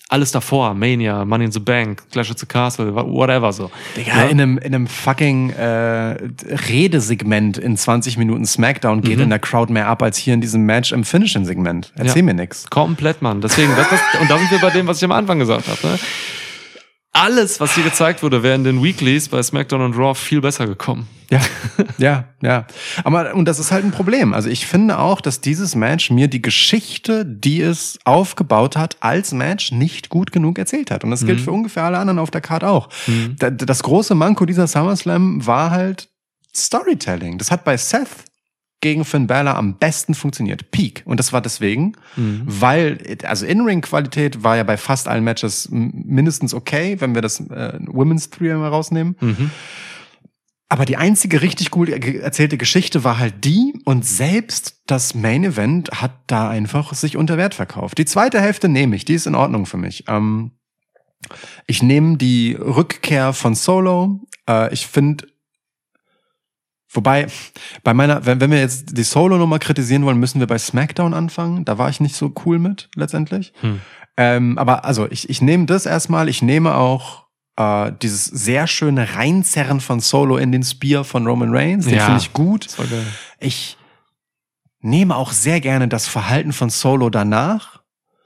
alles 0.08 0.32
davor. 0.32 0.76
Mania, 0.76 1.26
Money 1.26 1.46
in 1.46 1.52
the 1.52 1.60
Bank, 1.60 2.04
Clash 2.12 2.30
at 2.30 2.38
the 2.40 2.46
Castle, 2.46 2.94
whatever 2.96 3.52
so. 3.52 3.72
Digga, 3.96 4.26
in 4.26 4.40
einem, 4.40 4.58
in 4.60 4.76
einem 4.76 4.88
fucking 4.88 5.50
äh, 5.52 6.18
Redesegment 6.70 7.58
in 7.58 7.76
20 7.76 8.18
Minuten 8.18 8.46
Smackdown 8.46 9.02
geht 9.02 9.18
Mhm. 9.18 9.24
in 9.24 9.30
der 9.30 9.40
Crowd 9.40 9.72
mehr 9.74 9.88
ab 9.88 10.04
als 10.04 10.18
hier 10.18 10.34
in 10.34 10.42
diesem 10.42 10.66
Match 10.66 10.92
im 10.92 11.04
Finishing-Segment. 11.04 11.92
Erzähl 11.96 12.18
Ja. 12.18 12.24
mir 12.24 12.34
nix. 12.34 12.70
Komplett, 12.70 13.22
Mann. 13.22 13.42
Deswegen, 13.42 13.76
das, 13.76 13.90
das, 13.90 14.00
und 14.22 14.30
da 14.30 14.38
sind 14.38 14.52
wir 14.52 14.60
bei 14.60 14.70
dem, 14.70 14.86
was 14.88 14.98
ich 14.98 15.04
am 15.06 15.12
Anfang 15.12 15.40
gesagt 15.40 15.68
habe. 15.68 15.80
Ne? 15.88 16.00
Alles, 17.18 17.60
was 17.62 17.74
hier 17.76 17.84
gezeigt 17.86 18.24
wurde, 18.24 18.44
wäre 18.44 18.56
in 18.56 18.64
den 18.66 18.84
Weeklies 18.84 19.30
bei 19.30 19.42
SmackDown 19.42 19.82
und 19.82 19.94
Raw 19.98 20.14
viel 20.14 20.42
besser 20.42 20.68
gekommen. 20.68 21.08
Ja, 21.32 21.40
ja, 21.98 22.26
ja. 22.44 22.68
Aber, 23.04 23.34
und 23.34 23.46
das 23.46 23.58
ist 23.58 23.72
halt 23.72 23.84
ein 23.86 23.92
Problem. 23.92 24.34
Also 24.34 24.50
ich 24.50 24.68
finde 24.68 25.00
auch, 25.00 25.22
dass 25.22 25.40
dieses 25.42 25.74
Match 25.76 26.12
mir 26.12 26.28
die 26.28 26.42
Geschichte, 26.42 27.26
die 27.26 27.62
es 27.62 27.98
aufgebaut 28.04 28.76
hat, 28.76 28.98
als 29.00 29.32
Match 29.32 29.72
nicht 29.72 30.10
gut 30.10 30.32
genug 30.34 30.60
erzählt 30.60 30.92
hat. 30.92 31.04
Und 31.04 31.12
das 31.12 31.26
gilt 31.26 31.40
für 31.42 31.52
ungefähr 31.52 31.84
alle 31.86 31.98
anderen 31.98 32.20
auf 32.20 32.32
der 32.32 32.42
Card 32.42 32.64
auch. 32.66 32.90
Da- 33.40 33.50
Das 33.50 33.82
große 33.82 34.14
Manko 34.14 34.46
dieser 34.46 34.68
SummerSlam 34.68 35.46
war 35.48 35.72
halt 35.72 36.10
Storytelling. 36.56 37.38
Das 37.38 37.50
hat 37.50 37.64
bei 37.64 37.78
Seth 37.78 38.10
gegen 38.86 39.04
Finn 39.04 39.26
Balor 39.26 39.56
am 39.56 39.78
besten 39.80 40.14
funktioniert. 40.14 40.70
Peak. 40.70 41.02
Und 41.06 41.20
das 41.20 41.34
war 41.34 41.42
deswegen, 41.42 41.94
Mhm. 42.16 42.44
weil, 42.46 43.18
also 43.24 43.46
In-Ring-Qualität 43.46 44.44
war 44.44 44.56
ja 44.58 44.64
bei 44.64 44.78
fast 44.78 45.08
allen 45.08 45.24
Matches 45.24 45.68
mindestens 45.72 46.54
okay, 46.54 46.98
wenn 47.02 47.16
wir 47.16 47.24
das 47.24 47.40
äh, 47.40 47.80
Women's 47.88 48.30
Three 48.30 48.54
mal 48.54 48.70
rausnehmen. 48.70 49.16
Mhm. 49.20 49.50
Aber 50.70 50.86
die 50.86 50.98
einzige 50.98 51.42
richtig 51.42 51.72
gut 51.72 51.90
erzählte 51.90 52.58
Geschichte 52.58 53.04
war 53.04 53.18
halt 53.18 53.44
die 53.44 53.74
und 53.86 54.06
selbst 54.06 54.82
das 54.88 55.16
Main 55.16 55.44
Event 55.44 55.90
hat 56.02 56.12
da 56.28 56.50
einfach 56.50 56.94
sich 56.94 57.18
unter 57.18 57.38
Wert 57.38 57.54
verkauft. 57.56 57.98
Die 57.98 58.06
zweite 58.06 58.40
Hälfte 58.42 58.70
nehme 58.70 58.96
ich, 58.96 59.06
die 59.06 59.14
ist 59.14 59.28
in 59.28 59.36
Ordnung 59.36 59.66
für 59.66 59.78
mich. 59.78 60.06
Ähm, 60.08 60.52
ich 61.66 61.82
nehme 61.82 62.18
die 62.18 62.54
Rückkehr 62.54 63.34
von 63.34 63.56
Solo. 63.56 64.22
Äh, 64.48 64.72
ich 64.74 64.86
finde, 64.88 65.26
wobei, 66.96 67.28
bei 67.84 67.94
meiner, 67.94 68.26
wenn, 68.26 68.40
wenn 68.42 68.52
wir 68.52 68.60
jetzt 68.60 68.98
die 68.98 69.04
Solo-Nummer 69.04 69.60
kritisieren 69.60 70.06
wollen, 70.06 70.18
müssen 70.18 70.40
wir 70.40 70.48
bei 70.48 70.58
SmackDown 70.58 71.14
anfangen. 71.14 71.66
Da 71.66 71.78
war 71.78 71.90
ich 71.90 72.00
nicht 72.00 72.16
so 72.16 72.34
cool 72.46 72.60
mit, 72.60 72.90
letztendlich. 72.96 73.54
Hm. 73.62 73.82
Ähm, 74.18 74.58
aber 74.58 74.86
also, 74.86 75.08
ich, 75.10 75.30
ich 75.30 75.42
nehme 75.42 75.66
das 75.66 75.86
erstmal. 75.86 76.30
Ich 76.30 76.42
nehme 76.42 76.76
auch 76.76 77.26
äh, 77.58 77.92
dieses 78.02 78.26
sehr 78.26 78.68
schöne 78.68 79.16
Reinzerren 79.16 79.82
von 79.82 80.00
Solo 80.00 80.38
in 80.38 80.52
den 80.52 80.64
Spear 80.64 81.04
von 81.04 81.28
Roman 81.28 81.54
Reigns. 81.56 81.86
Den 81.86 81.96
Ja. 81.96 82.06
finde 82.06 82.22
ich 82.22 82.34
gut. 82.34 82.68
Ich 83.40 83.78
nehme 84.82 85.16
auch 85.16 85.32
sehr 85.32 85.60
gerne 85.62 85.88
das 85.88 86.08
Verhalten 86.08 86.54
von 86.54 86.70
Solo 86.70 87.10
danach. 87.10 87.82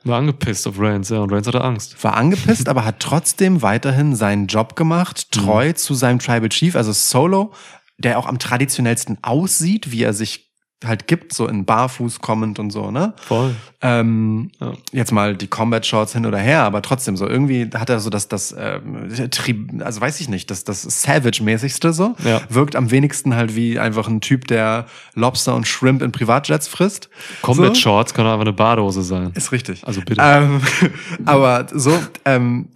War 0.06 0.18
angepisst 0.20 0.66
auf 0.66 0.80
Reigns, 0.80 1.10
ja, 1.10 1.20
und 1.20 1.32
Reigns 1.32 1.46
hatte 1.48 1.62
Angst. 1.62 2.02
War 2.04 2.16
angepisst, 2.16 2.70
aber 2.70 2.86
hat 2.86 3.00
trotzdem 3.00 3.62
weiterhin 3.62 4.16
seinen 4.16 4.48
Job 4.48 4.76
gemacht, 4.78 5.32
treu 5.32 5.74
zu 5.74 5.94
seinem 5.94 6.20
Tribal 6.20 6.50
Chief. 6.50 6.76
Also 6.76 6.94
Solo, 6.94 7.52
der 7.99 8.17
auch 8.19 8.26
am 8.27 8.39
traditionellsten 8.39 9.17
aussieht, 9.21 9.91
wie 9.91 10.03
er 10.03 10.13
sich 10.13 10.47
halt 10.85 11.07
gibt, 11.07 11.34
so 11.34 11.45
in 11.45 11.65
Barfuß 11.65 12.21
kommend 12.21 12.57
und 12.57 12.71
so, 12.71 12.89
ne? 12.89 13.11
Voll. 13.17 13.53
Ähm, 13.81 14.49
Ja. 14.61 14.71
Jetzt 14.93 15.11
mal 15.11 15.35
die 15.35 15.47
Combat 15.47 15.85
Shorts 15.85 16.13
hin 16.13 16.26
oder 16.26 16.38
her, 16.38 16.61
aber 16.63 16.81
trotzdem 16.81 17.17
so 17.17 17.27
irgendwie 17.27 17.69
hat 17.76 17.89
er 17.89 17.99
so 17.99 18.09
das, 18.09 18.30
das, 18.30 18.55
ähm, 18.57 19.09
Tri- 19.30 19.81
also 19.84 19.99
weiß 19.99 20.21
ich 20.21 20.30
nicht, 20.30 20.49
das, 20.49 20.63
das 20.63 20.84
Savage-mäßigste 20.84 21.91
so. 21.91 22.15
Ja. 22.23 22.39
Wirkt 22.47 22.77
am 22.77 22.91
wenigsten 22.91 23.35
halt 23.35 23.57
wie 23.57 23.77
einfach 23.77 24.07
ein 24.07 24.21
Typ, 24.21 24.47
der 24.47 24.85
Lobster 25.15 25.53
und 25.53 25.67
Shrimp 25.67 26.01
in 26.01 26.13
Privatjets 26.13 26.69
frisst. 26.69 27.09
Combat 27.41 27.76
so. 27.76 27.81
Shorts 27.81 28.13
kann 28.13 28.26
auch 28.26 28.31
einfach 28.31 28.45
eine 28.45 28.53
Badehose 28.53 29.03
sein. 29.03 29.31
Ist 29.35 29.51
richtig. 29.51 29.85
Also 29.85 29.99
bitte. 29.99 30.21
Ähm, 30.23 30.61
aber 31.26 31.67
so, 31.73 31.91
ähm, 32.23 32.69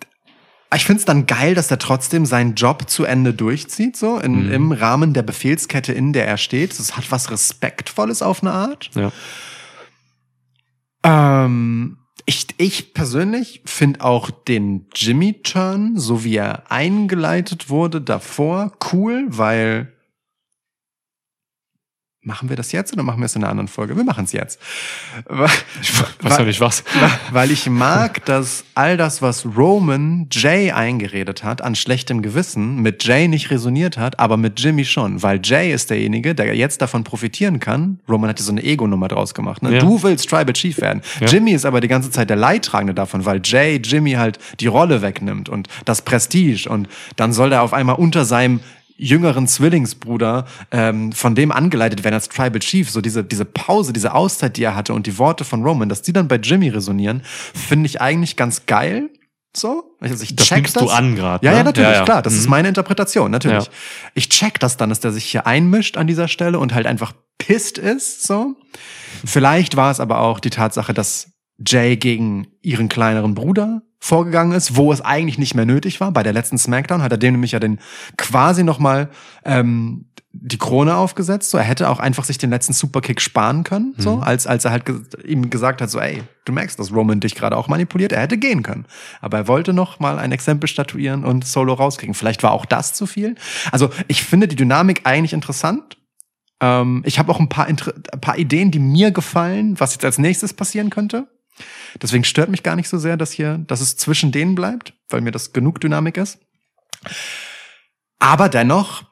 ich 0.75 0.85
find's 0.85 1.05
dann 1.05 1.25
geil, 1.25 1.55
dass 1.55 1.69
er 1.71 1.79
trotzdem 1.79 2.25
seinen 2.25 2.55
Job 2.55 2.89
zu 2.89 3.03
Ende 3.03 3.33
durchzieht, 3.33 3.95
so 3.95 4.17
in, 4.19 4.51
im 4.51 4.71
Rahmen 4.71 5.13
der 5.13 5.23
Befehlskette, 5.23 5.93
in 5.93 6.13
der 6.13 6.27
er 6.27 6.37
steht. 6.37 6.77
Das 6.79 6.97
hat 6.97 7.11
was 7.11 7.31
Respektvolles 7.31 8.21
auf 8.21 8.41
eine 8.41 8.51
Art. 8.51 8.89
Ja. 8.95 9.11
Ähm, 11.03 11.97
ich, 12.25 12.47
ich 12.57 12.93
persönlich 12.93 13.61
finde 13.65 14.01
auch 14.01 14.31
den 14.31 14.87
Jimmy-Turn, 14.95 15.97
so 15.97 16.23
wie 16.23 16.37
er 16.37 16.71
eingeleitet 16.71 17.69
wurde, 17.69 18.01
davor 18.01 18.71
cool, 18.91 19.25
weil 19.27 19.92
Machen 22.25 22.47
wir 22.47 22.55
das 22.55 22.71
jetzt 22.71 22.93
oder 22.93 23.03
machen 23.03 23.19
wir 23.19 23.25
es 23.25 23.35
in 23.35 23.43
einer 23.43 23.51
anderen 23.51 23.67
Folge? 23.67 23.97
Wir 23.97 24.05
machen 24.05 24.23
es 24.23 24.31
jetzt. 24.31 24.57
Weil- 25.27 25.49
Weiß 26.21 26.37
ja 26.37 26.45
nicht 26.45 26.61
was. 26.61 26.85
weil 27.31 27.51
ich 27.51 27.69
mag, 27.69 28.23
dass 28.25 28.63
all 28.75 28.95
das, 28.95 29.21
was 29.21 29.45
Roman 29.57 30.27
Jay 30.31 30.71
eingeredet 30.71 31.43
hat, 31.43 31.61
an 31.61 31.75
schlechtem 31.75 32.21
Gewissen, 32.21 32.77
mit 32.77 33.03
Jay 33.03 33.27
nicht 33.27 33.51
resoniert 33.51 33.97
hat, 33.97 34.19
aber 34.19 34.37
mit 34.37 34.57
Jimmy 34.61 34.85
schon. 34.85 35.21
Weil 35.21 35.41
Jay 35.43 35.73
ist 35.73 35.89
derjenige, 35.89 36.33
der 36.33 36.55
jetzt 36.55 36.81
davon 36.81 37.03
profitieren 37.03 37.59
kann. 37.59 37.99
Roman 38.07 38.29
hat 38.29 38.39
ja 38.39 38.45
so 38.45 38.53
eine 38.53 38.63
Ego-Nummer 38.63 39.09
draus 39.09 39.33
gemacht. 39.33 39.61
Ne? 39.61 39.73
Ja. 39.73 39.79
Du 39.79 40.01
willst 40.01 40.29
Tribal 40.29 40.53
Chief 40.53 40.79
werden. 40.79 41.01
Ja. 41.19 41.27
Jimmy 41.27 41.51
ist 41.51 41.65
aber 41.65 41.81
die 41.81 41.89
ganze 41.89 42.09
Zeit 42.09 42.29
der 42.29 42.37
Leidtragende 42.37 42.93
davon, 42.93 43.25
weil 43.25 43.41
Jay 43.43 43.81
Jimmy 43.83 44.13
halt 44.13 44.39
die 44.61 44.67
Rolle 44.67 45.01
wegnimmt 45.01 45.49
und 45.49 45.67
das 45.83 46.01
Prestige. 46.01 46.69
Und 46.69 46.87
dann 47.17 47.33
soll 47.33 47.51
er 47.51 47.63
auf 47.63 47.73
einmal 47.73 47.95
unter 47.95 48.23
seinem 48.23 48.61
jüngeren 48.97 49.47
Zwillingsbruder 49.47 50.45
ähm, 50.71 51.11
von 51.11 51.35
dem 51.35 51.51
angeleitet 51.51 52.03
werden 52.03 52.13
als 52.15 52.29
Tribal 52.29 52.59
Chief, 52.59 52.89
so 52.89 53.01
diese, 53.01 53.23
diese 53.23 53.45
Pause, 53.45 53.93
diese 53.93 54.13
Auszeit, 54.13 54.57
die 54.57 54.63
er 54.63 54.75
hatte 54.75 54.93
und 54.93 55.07
die 55.07 55.17
Worte 55.17 55.43
von 55.43 55.63
Roman, 55.63 55.89
dass 55.89 56.01
die 56.01 56.13
dann 56.13 56.27
bei 56.27 56.35
Jimmy 56.35 56.69
resonieren, 56.69 57.21
finde 57.25 57.87
ich 57.87 58.01
eigentlich 58.01 58.35
ganz 58.35 58.65
geil. 58.65 59.09
So, 59.55 59.83
also 59.99 60.23
ich 60.23 60.35
Das 60.35 60.47
check 60.47 60.57
nimmst 60.57 60.75
das. 60.75 60.83
du 60.83 60.89
an 60.89 61.15
gerade. 61.15 61.45
Ja, 61.45 61.51
ne? 61.51 61.57
ja, 61.59 61.63
natürlich, 61.63 61.89
Ja, 61.91 61.95
ja. 61.97 62.03
klar. 62.05 62.21
Das 62.23 62.33
ist 62.33 62.45
Mhm. 62.45 62.49
meine 62.49 62.67
Interpretation, 62.69 63.29
natürlich. 63.29 63.65
Ja. 63.65 63.71
Ich 64.15 64.29
check 64.29 64.59
das 64.59 64.77
dann, 64.77 64.89
dass 64.89 64.99
der 64.99 65.11
sich 65.11 65.25
hier 65.25 65.45
einmischt 65.45 65.95
an 65.97 66.07
dieser 66.07 66.27
Stelle 66.27 66.57
und 66.57 66.73
halt 66.73 66.87
einfach 66.87 67.13
pisst 67.37 67.77
ist, 67.77 68.23
so. 68.25 68.55
Vielleicht 69.25 69.75
war 69.75 69.91
es 69.91 69.99
aber 69.99 70.19
auch 70.21 70.39
die 70.39 70.49
Tatsache, 70.49 70.93
dass 70.93 71.32
Jay 71.65 71.97
gegen 71.97 72.47
ihren 72.61 72.89
kleineren 72.89 73.35
Bruder 73.35 73.81
vorgegangen 73.99 74.51
ist, 74.53 74.75
wo 74.75 74.91
es 74.91 74.99
eigentlich 75.01 75.37
nicht 75.37 75.55
mehr 75.55 75.65
nötig 75.65 76.01
war. 76.01 76.11
Bei 76.11 76.23
der 76.23 76.33
letzten 76.33 76.57
Smackdown 76.57 77.01
hat 77.01 77.11
er 77.11 77.17
dem 77.17 77.33
nämlich 77.35 77.53
ja 77.53 77.59
den 77.59 77.79
quasi 78.17 78.63
nochmal 78.63 79.09
ähm, 79.45 80.09
die 80.33 80.57
Krone 80.57 80.95
aufgesetzt. 80.97 81.51
So, 81.51 81.57
er 81.57 81.63
hätte 81.63 81.87
auch 81.89 81.99
einfach 81.99 82.25
sich 82.25 82.37
den 82.37 82.49
letzten 82.49 82.73
Superkick 82.73 83.21
sparen 83.21 83.63
können, 83.63 83.93
so, 83.97 84.17
Mhm. 84.17 84.23
als, 84.23 84.45
als 84.47 84.65
er 84.65 84.71
halt 84.71 84.85
ge 84.85 84.99
ihm 85.25 85.49
gesagt 85.51 85.79
hat, 85.81 85.89
so, 85.89 85.99
ey, 85.99 86.23
du 86.43 86.51
merkst, 86.51 86.77
dass 86.79 86.91
Roman 86.91 87.19
dich 87.21 87.35
gerade 87.35 87.55
auch 87.55 87.67
manipuliert. 87.69 88.11
Er 88.11 88.21
hätte 88.21 88.37
gehen 88.37 88.63
können. 88.63 88.85
Aber 89.21 89.37
er 89.37 89.47
wollte 89.47 89.71
noch 89.73 89.99
mal 89.99 90.17
ein 90.19 90.31
Exempel 90.33 90.67
statuieren 90.67 91.23
und 91.23 91.45
Solo 91.47 91.73
rauskriegen. 91.73 92.15
Vielleicht 92.15 92.43
war 92.43 92.51
auch 92.51 92.65
das 92.65 92.93
zu 92.93 93.05
viel. 93.05 93.35
Also, 93.71 93.89
ich 94.07 94.23
finde 94.23 94.47
die 94.49 94.55
Dynamik 94.57 95.01
eigentlich 95.05 95.33
interessant. 95.33 95.97
Ähm, 96.59 97.03
ich 97.05 97.19
habe 97.19 97.31
auch 97.31 97.39
ein 97.39 97.47
paar, 97.47 97.69
Inter 97.69 97.93
ein 98.11 98.19
paar 98.19 98.37
Ideen, 98.37 98.71
die 98.71 98.79
mir 98.79 99.11
gefallen, 99.11 99.79
was 99.79 99.93
jetzt 99.93 100.03
als 100.03 100.17
nächstes 100.17 100.53
passieren 100.53 100.89
könnte. 100.89 101.27
Deswegen 102.01 102.23
stört 102.23 102.49
mich 102.49 102.63
gar 102.63 102.75
nicht 102.75 102.89
so 102.89 102.97
sehr, 102.97 103.17
dass 103.17 103.31
hier, 103.31 103.59
dass 103.67 103.81
es 103.81 103.97
zwischen 103.97 104.31
denen 104.31 104.55
bleibt, 104.55 104.93
weil 105.09 105.21
mir 105.21 105.31
das 105.31 105.53
genug 105.53 105.79
Dynamik 105.79 106.17
ist. 106.17 106.39
Aber 108.19 108.49
dennoch 108.49 109.03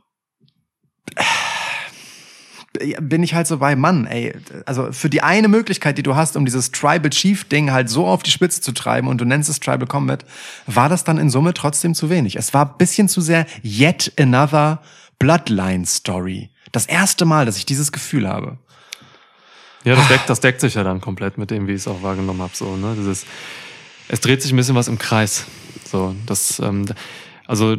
äh, 2.80 3.00
bin 3.02 3.24
ich 3.24 3.34
halt 3.34 3.48
so 3.48 3.58
bei 3.58 3.76
Mann, 3.76 4.08
ey, 4.08 4.34
also 4.66 4.92
für 4.92 5.10
die 5.10 5.22
eine 5.22 5.48
Möglichkeit, 5.48 5.98
die 5.98 6.04
du 6.04 6.16
hast, 6.16 6.38
um 6.38 6.46
dieses 6.46 6.72
Tribal 6.72 7.10
Chief 7.10 7.44
Ding 7.44 7.72
halt 7.72 7.90
so 7.90 8.08
auf 8.08 8.24
die 8.24 8.32
Spitze 8.32 8.62
zu 8.62 8.72
treiben 8.72 9.08
und 9.08 9.20
du 9.20 9.26
nennst 9.26 9.50
es 9.50 9.60
Tribal 9.60 9.88
Combat, 9.88 10.26
war 10.66 10.90
das 10.90 11.04
dann 11.04 11.18
in 11.18 11.30
Summe 11.30 11.54
trotzdem 11.54 11.94
zu 11.94 12.10
wenig. 12.10 12.38
Es 12.38 12.54
war 12.54 12.78
bisschen 12.78 13.10
zu 13.10 13.22
sehr 13.22 13.46
yet 13.64 14.14
another 14.18 14.82
Bloodline 15.20 15.86
Story. 15.86 16.50
Das 16.72 16.86
erste 16.86 17.26
Mal, 17.26 17.46
dass 17.46 17.58
ich 17.58 17.66
dieses 17.66 17.92
Gefühl 17.92 18.28
habe. 18.28 18.58
Ja, 19.84 19.96
das 19.96 20.08
deckt, 20.08 20.30
das 20.30 20.40
deckt 20.40 20.62
sich 20.62 20.76
ja 20.76 20.84
dann 20.84 21.02
komplett 21.02 21.38
mit 21.38 21.52
dem, 21.52 21.68
wie 21.68 21.72
ich 21.72 21.82
es 21.82 21.88
auch 21.88 22.04
wahrgenommen 22.04 22.42
habe. 22.42 22.56
So, 22.56 22.76
ne? 22.76 22.96
Dieses, 22.98 23.26
es 24.08 24.22
dreht 24.22 24.42
sich 24.42 24.52
ein 24.54 24.58
bisschen 24.58 24.76
was 24.76 24.88
im 24.88 24.98
Kreis. 24.98 25.46
So, 25.86 26.16
das, 26.26 26.60
ähm, 26.60 26.86
also 27.48 27.76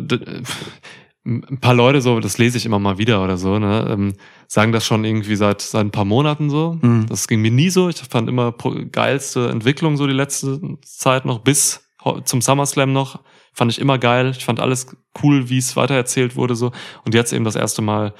ein 1.24 1.59
paar 1.61 1.74
Leute 1.74 2.01
so, 2.01 2.19
das 2.19 2.39
lese 2.39 2.59
ich 2.59 2.66
immer 2.66 2.81
mal 2.81 2.99
wieder 2.99 3.23
oder 3.23 3.37
so, 3.37 3.59
ne, 3.59 3.87
ähm, 3.91 4.15
sagen 4.49 4.73
das 4.73 4.85
schon 4.85 5.05
irgendwie 5.05 5.37
seit 5.37 5.62
seit 5.62 5.87
ein 5.87 5.93
paar 5.93 6.05
Monaten 6.05 6.51
so. 6.51 6.79
Mhm. 6.81 7.07
Das 7.07 7.29
ging 7.29 7.41
mir 7.41 7.51
nie 7.51 7.70
so. 7.70 7.89
Ich 7.89 7.97
fand 7.97 8.29
immer 8.29 8.53
geilste 8.91 9.49
Entwicklung 9.49 9.97
so 9.97 10.07
die 10.07 10.12
letzte 10.12 10.61
Zeit 10.83 11.24
noch 11.24 11.39
bis 11.39 11.89
zum 12.24 12.41
SummerSlam 12.41 12.93
noch. 12.93 13.20
Fand 13.53 13.70
ich 13.70 13.79
immer 13.79 13.99
geil. 13.99 14.33
Ich 14.37 14.45
fand 14.45 14.59
alles 14.59 14.87
cool, 15.23 15.49
wie 15.49 15.59
es 15.59 15.77
weitererzählt 15.77 16.37
wurde 16.37 16.57
so. 16.57 16.73
Und 17.05 17.15
jetzt 17.15 17.33
eben 17.33 17.45
das 17.45 17.55
erste 17.55 17.83
Mal 17.83 18.15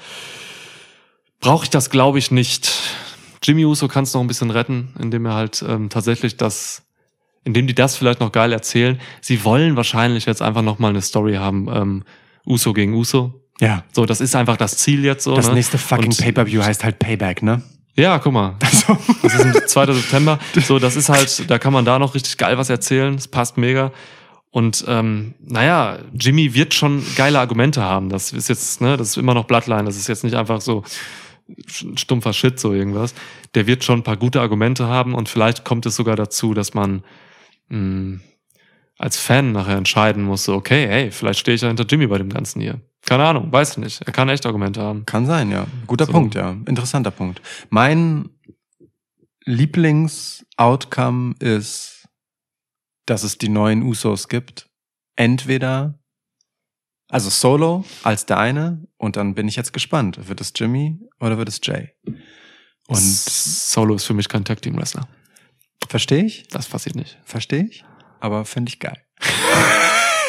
brauche 1.41 1.65
ich 1.65 1.69
das, 1.69 1.89
glaube 1.89 2.19
ich, 2.19 2.31
nicht. 2.31 2.71
Jimmy 3.43 3.65
Uso 3.65 3.87
kann 3.87 4.05
es 4.05 4.13
noch 4.13 4.21
ein 4.21 4.27
bisschen 4.27 4.49
retten, 4.49 4.93
indem 4.99 5.25
er 5.25 5.33
halt 5.33 5.63
ähm, 5.67 5.89
tatsächlich 5.89 6.37
das, 6.37 6.83
indem 7.43 7.67
die 7.67 7.75
das 7.75 7.95
vielleicht 7.97 8.19
noch 8.19 8.31
geil 8.31 8.53
erzählen. 8.53 8.99
Sie 9.21 9.43
wollen 9.43 9.75
wahrscheinlich 9.75 10.25
jetzt 10.25 10.41
einfach 10.41 10.61
noch 10.61 10.79
mal 10.79 10.89
eine 10.89 11.01
Story 11.01 11.35
haben, 11.35 11.67
ähm, 11.73 12.03
Uso 12.45 12.73
gegen 12.73 12.93
Uso. 12.93 13.41
Ja. 13.59 13.83
So, 13.91 14.05
das 14.05 14.21
ist 14.21 14.35
einfach 14.35 14.57
das 14.57 14.77
Ziel 14.77 15.03
jetzt 15.03 15.23
so. 15.23 15.35
Das 15.35 15.47
ne? 15.49 15.55
nächste 15.55 15.77
fucking 15.77 16.15
Pay-Per-View 16.15 16.63
heißt 16.63 16.83
halt 16.83 16.99
Payback, 16.99 17.43
ne? 17.43 17.61
Ja, 17.95 18.17
guck 18.19 18.33
mal. 18.33 18.55
Also, 18.63 18.97
Das 19.21 19.33
ist 19.35 19.45
am 19.45 19.67
2. 19.67 19.93
September. 19.93 20.39
So, 20.65 20.79
das 20.79 20.95
ist 20.95 21.09
halt, 21.09 21.49
da 21.49 21.59
kann 21.59 21.73
man 21.73 21.85
da 21.85 21.99
noch 21.99 22.15
richtig 22.15 22.37
geil 22.37 22.57
was 22.57 22.69
erzählen. 22.69 23.15
Das 23.15 23.27
passt 23.27 23.57
mega. 23.57 23.91
Und 24.49 24.85
ähm, 24.87 25.33
naja, 25.43 25.99
Jimmy 26.13 26.53
wird 26.53 26.73
schon 26.73 27.03
geile 27.15 27.39
Argumente 27.39 27.81
haben. 27.81 28.09
Das 28.09 28.33
ist 28.33 28.49
jetzt, 28.49 28.81
ne, 28.81 28.97
das 28.97 29.09
ist 29.09 29.17
immer 29.17 29.33
noch 29.33 29.45
Bloodline. 29.45 29.85
Das 29.85 29.97
ist 29.97 30.07
jetzt 30.07 30.23
nicht 30.23 30.35
einfach 30.35 30.61
so 30.61 30.83
stumpfer 31.67 32.33
Shit, 32.33 32.59
so 32.59 32.73
irgendwas. 32.73 33.13
Der 33.55 33.67
wird 33.67 33.83
schon 33.83 33.99
ein 33.99 34.03
paar 34.03 34.17
gute 34.17 34.41
Argumente 34.41 34.87
haben 34.87 35.13
und 35.13 35.29
vielleicht 35.29 35.65
kommt 35.65 35.85
es 35.85 35.95
sogar 35.95 36.15
dazu, 36.15 36.53
dass 36.53 36.73
man 36.73 37.03
mh, 37.69 38.19
als 38.97 39.17
Fan 39.17 39.51
nachher 39.51 39.77
entscheiden 39.77 40.23
muss, 40.23 40.45
so, 40.45 40.53
okay, 40.53 40.87
hey, 40.87 41.11
vielleicht 41.11 41.39
stehe 41.39 41.55
ich 41.55 41.61
ja 41.61 41.67
hinter 41.67 41.85
Jimmy 41.85 42.07
bei 42.07 42.17
dem 42.17 42.29
Ganzen 42.29 42.61
hier. 42.61 42.79
Keine 43.05 43.25
Ahnung, 43.25 43.51
weiß 43.51 43.71
ich 43.71 43.77
nicht. 43.77 44.01
Er 44.01 44.13
kann 44.13 44.29
echt 44.29 44.45
Argumente 44.45 44.81
haben. 44.81 45.05
Kann 45.05 45.25
sein, 45.25 45.51
ja. 45.51 45.67
Guter 45.87 46.05
So. 46.05 46.13
Punkt, 46.13 46.35
ja. 46.35 46.55
Interessanter 46.65 47.11
Punkt. 47.11 47.41
Mein 47.69 48.29
Lieblings-Outcome 49.45 51.35
ist, 51.39 52.07
dass 53.05 53.23
es 53.23 53.37
die 53.37 53.49
neuen 53.49 53.83
Usos 53.83 54.29
gibt. 54.29 54.69
Entweder, 55.17 55.99
also 57.13 57.29
Solo 57.29 57.85
als 58.03 58.25
der 58.25 58.39
eine, 58.39 58.85
und 58.97 59.15
dann 59.15 59.35
bin 59.35 59.47
ich 59.47 59.55
jetzt 59.55 59.71
gespannt. 59.73 60.27
Wird 60.27 60.41
es 60.41 60.51
Jimmy 60.55 60.99
oder 61.19 61.37
wird 61.37 61.47
es 61.49 61.59
Jay? 61.63 61.89
Und 62.87 62.97
Solo 62.99 63.95
ist 63.95 64.05
für 64.05 64.13
mich 64.13 64.27
kein 64.29 64.43
Tag 64.43 64.61
Team 64.61 64.75
Wrestler. 64.77 65.07
verstehe 65.87 66.25
ich, 66.25 66.47
Das 66.49 66.67
passiert 66.67 66.95
nicht. 66.95 67.17
verstehe 67.23 67.63
ich, 67.69 67.85
aber 68.19 68.45
finde 68.45 68.69
ich 68.69 68.79
geil. 68.79 68.97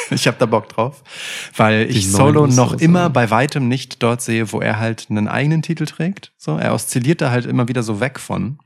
ich 0.11 0.27
habe 0.27 0.37
da 0.39 0.47
Bock 0.47 0.69
drauf, 0.69 1.03
weil 1.57 1.89
ich 1.91 2.03
Die 2.05 2.11
Solo 2.11 2.43
neuen 2.47 2.55
noch 2.55 2.75
immer 2.75 3.09
bei 3.11 3.31
weitem 3.31 3.69
nicht 3.69 4.03
dort 4.03 4.21
sehe, 4.21 4.53
wo 4.53 4.61
er 4.61 4.79
halt 4.79 5.07
einen 5.11 5.29
eigenen 5.29 5.63
Titel 5.63 5.87
trägt. 5.87 6.33
So, 6.37 6.57
er 6.59 6.75
oszilliert 6.75 7.21
da 7.23 7.31
halt 7.31 7.47
immer 7.47 7.69
wieder 7.69 7.83
so 7.83 8.01
weg 8.01 8.21
von. 8.21 8.59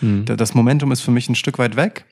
Hm. 0.00 0.26
Da- 0.26 0.36
Das 0.36 0.54
Momentum 0.54 0.92
ist 0.92 1.00
für 1.00 1.10
mich 1.10 1.28
ein 1.28 1.34
Stück 1.34 1.58
weit 1.58 1.76
weg. 1.76 2.04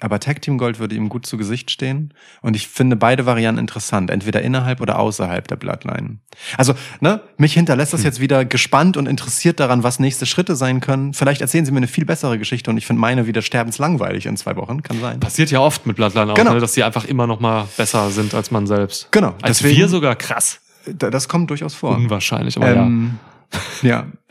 Aber 0.00 0.20
Tag 0.20 0.42
Team 0.42 0.58
Gold 0.58 0.78
würde 0.78 0.94
ihm 0.94 1.08
gut 1.08 1.26
zu 1.26 1.36
Gesicht 1.36 1.70
stehen. 1.70 2.12
Und 2.40 2.54
ich 2.56 2.68
finde 2.68 2.96
beide 2.96 3.26
Varianten 3.26 3.58
interessant, 3.60 4.10
entweder 4.10 4.42
innerhalb 4.42 4.80
oder 4.80 4.98
außerhalb 4.98 5.46
der 5.48 5.56
Bloodline. 5.56 6.18
Also, 6.56 6.74
ne, 7.00 7.20
mich 7.36 7.54
hinterlässt 7.54 7.92
das 7.92 8.02
jetzt 8.02 8.20
wieder 8.20 8.44
gespannt 8.44 8.96
und 8.96 9.06
interessiert 9.06 9.60
daran, 9.60 9.82
was 9.82 9.98
nächste 9.98 10.26
Schritte 10.26 10.56
sein 10.56 10.80
können. 10.80 11.14
Vielleicht 11.14 11.40
erzählen 11.40 11.64
sie 11.64 11.72
mir 11.72 11.78
eine 11.78 11.88
viel 11.88 12.04
bessere 12.04 12.38
Geschichte 12.38 12.70
und 12.70 12.76
ich 12.76 12.86
finde 12.86 13.00
meine 13.00 13.26
wieder 13.26 13.42
sterbenslangweilig 13.42 14.26
in 14.26 14.36
zwei 14.36 14.56
Wochen. 14.56 14.82
Kann 14.82 15.00
sein. 15.00 15.20
Passiert 15.20 15.50
ja 15.50 15.60
oft 15.60 15.86
mit 15.86 15.96
Bloodline 15.96 16.32
auch, 16.32 16.36
Genau. 16.36 16.54
ne, 16.54 16.60
dass 16.60 16.72
die 16.72 16.82
einfach 16.84 17.04
immer 17.04 17.26
noch 17.26 17.40
mal 17.40 17.66
besser 17.76 18.10
sind 18.10 18.34
als 18.34 18.50
man 18.50 18.66
selbst. 18.66 19.08
Genau, 19.12 19.34
Als 19.42 19.58
deswegen- 19.58 19.78
wir 19.78 19.88
sogar 19.88 20.16
krass. 20.16 20.60
Da- 20.86 21.10
Das 21.10 21.28
kommt 21.28 21.48
durchaus 21.50 21.74
vor. 21.74 21.96
Unwahrscheinlich, 21.96 22.56
aber. 22.56 22.68
Ähm, 22.74 23.14
ja, 23.14 23.31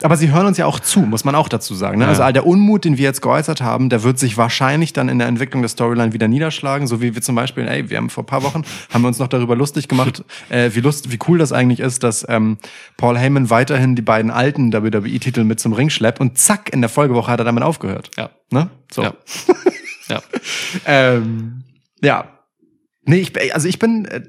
aber 0.02 0.18
sie 0.18 0.32
hören 0.32 0.46
uns 0.46 0.58
ja 0.58 0.66
auch 0.66 0.80
zu, 0.80 1.02
muss 1.02 1.24
man 1.24 1.36
auch 1.36 1.50
dazu 1.50 1.76
sagen. 1.76 2.00
Ne? 2.00 2.06
Ja. 2.06 2.10
Also 2.10 2.24
all 2.24 2.34
der 2.34 2.46
Unmut, 2.46 2.86
den 2.86 2.98
wir 2.98 3.04
jetzt 3.04 3.22
geäußert 3.22 3.62
haben, 3.62 3.90
der 3.90 4.04
wird 4.04 4.18
sich 4.20 4.38
wahrscheinlich 4.38 4.94
dann 4.94 5.10
in 5.10 5.20
der 5.20 5.28
Entwicklung 5.28 5.62
der 5.62 5.70
Storyline 5.70 6.14
wieder 6.14 6.28
niederschlagen, 6.28 6.88
so 6.88 7.02
wie 7.02 7.14
wir 7.14 7.22
zum 7.22 7.36
Beispiel, 7.36 7.68
ey, 7.68 7.90
wir 7.90 7.98
haben 7.98 8.10
vor 8.10 8.24
ein 8.24 8.28
paar 8.28 8.44
Wochen, 8.44 8.64
haben 8.92 9.02
wir 9.02 9.08
uns 9.08 9.20
noch 9.20 9.28
darüber 9.28 9.56
lustig 9.56 9.88
gemacht, 9.88 10.24
äh, 10.50 10.72
wie 10.74 10.80
lust, 10.80 11.12
wie 11.12 11.20
cool 11.28 11.38
das 11.38 11.52
eigentlich 11.52 11.80
ist, 11.80 12.04
dass 12.04 12.26
ähm, 12.30 12.58
Paul 12.98 13.18
Heyman 13.18 13.50
weiterhin 13.50 13.96
die 13.96 14.02
beiden 14.02 14.32
alten 14.32 14.74
WWE-Titel 14.74 15.44
mit 15.44 15.60
zum 15.60 15.74
Ring 15.74 15.90
schleppt 15.90 16.20
und 16.20 16.38
zack, 16.38 16.74
in 16.74 16.82
der 16.82 16.90
Folgewoche 16.90 17.32
hat 17.32 17.40
er 17.40 17.46
damit 17.46 17.64
aufgehört. 17.64 18.12
Ja. 18.18 18.30
Ne? 18.52 18.70
So. 18.92 19.04
Ja. 19.04 19.14
ja. 20.10 20.22
Ähm, 20.86 21.64
ja. 22.02 22.26
Nee, 23.04 23.18
ich, 23.18 23.54
also 23.56 23.68
ich 23.68 23.80
bin, 23.80 24.06
äh, 24.06 24.22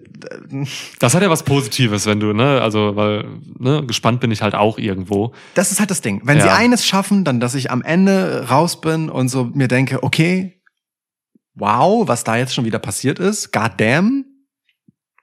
Das 0.98 1.14
hat 1.14 1.22
ja 1.22 1.28
was 1.28 1.42
Positives, 1.42 2.06
wenn 2.06 2.20
du, 2.20 2.32
ne, 2.32 2.60
also, 2.62 2.96
weil, 2.96 3.26
ne, 3.58 3.84
gespannt 3.86 4.20
bin 4.20 4.30
ich 4.30 4.40
halt 4.40 4.54
auch 4.54 4.78
irgendwo. 4.78 5.32
das 5.54 5.72
ist 5.72 5.78
halt 5.80 5.90
das 5.90 6.00
Ding. 6.00 6.22
Wenn 6.24 6.40
sie 6.40 6.46
Ja. 6.46 6.54
eines 6.56 6.86
schaffen, 6.86 7.24
dann, 7.24 7.38
dass 7.38 7.54
ich 7.54 7.70
am 7.70 7.82
Ende 7.82 8.48
raus 8.48 8.80
bin 8.80 9.10
und 9.10 9.28
so 9.28 9.44
mir 9.44 9.68
denke, 9.68 10.02
okay, 10.02 10.62
wow, 11.54 12.08
was 12.08 12.24
da 12.24 12.36
jetzt 12.36 12.54
schon 12.54 12.64
wieder 12.64 12.78
passiert 12.78 13.18
ist, 13.18 13.52
god 13.52 13.72
damn, 13.76 14.24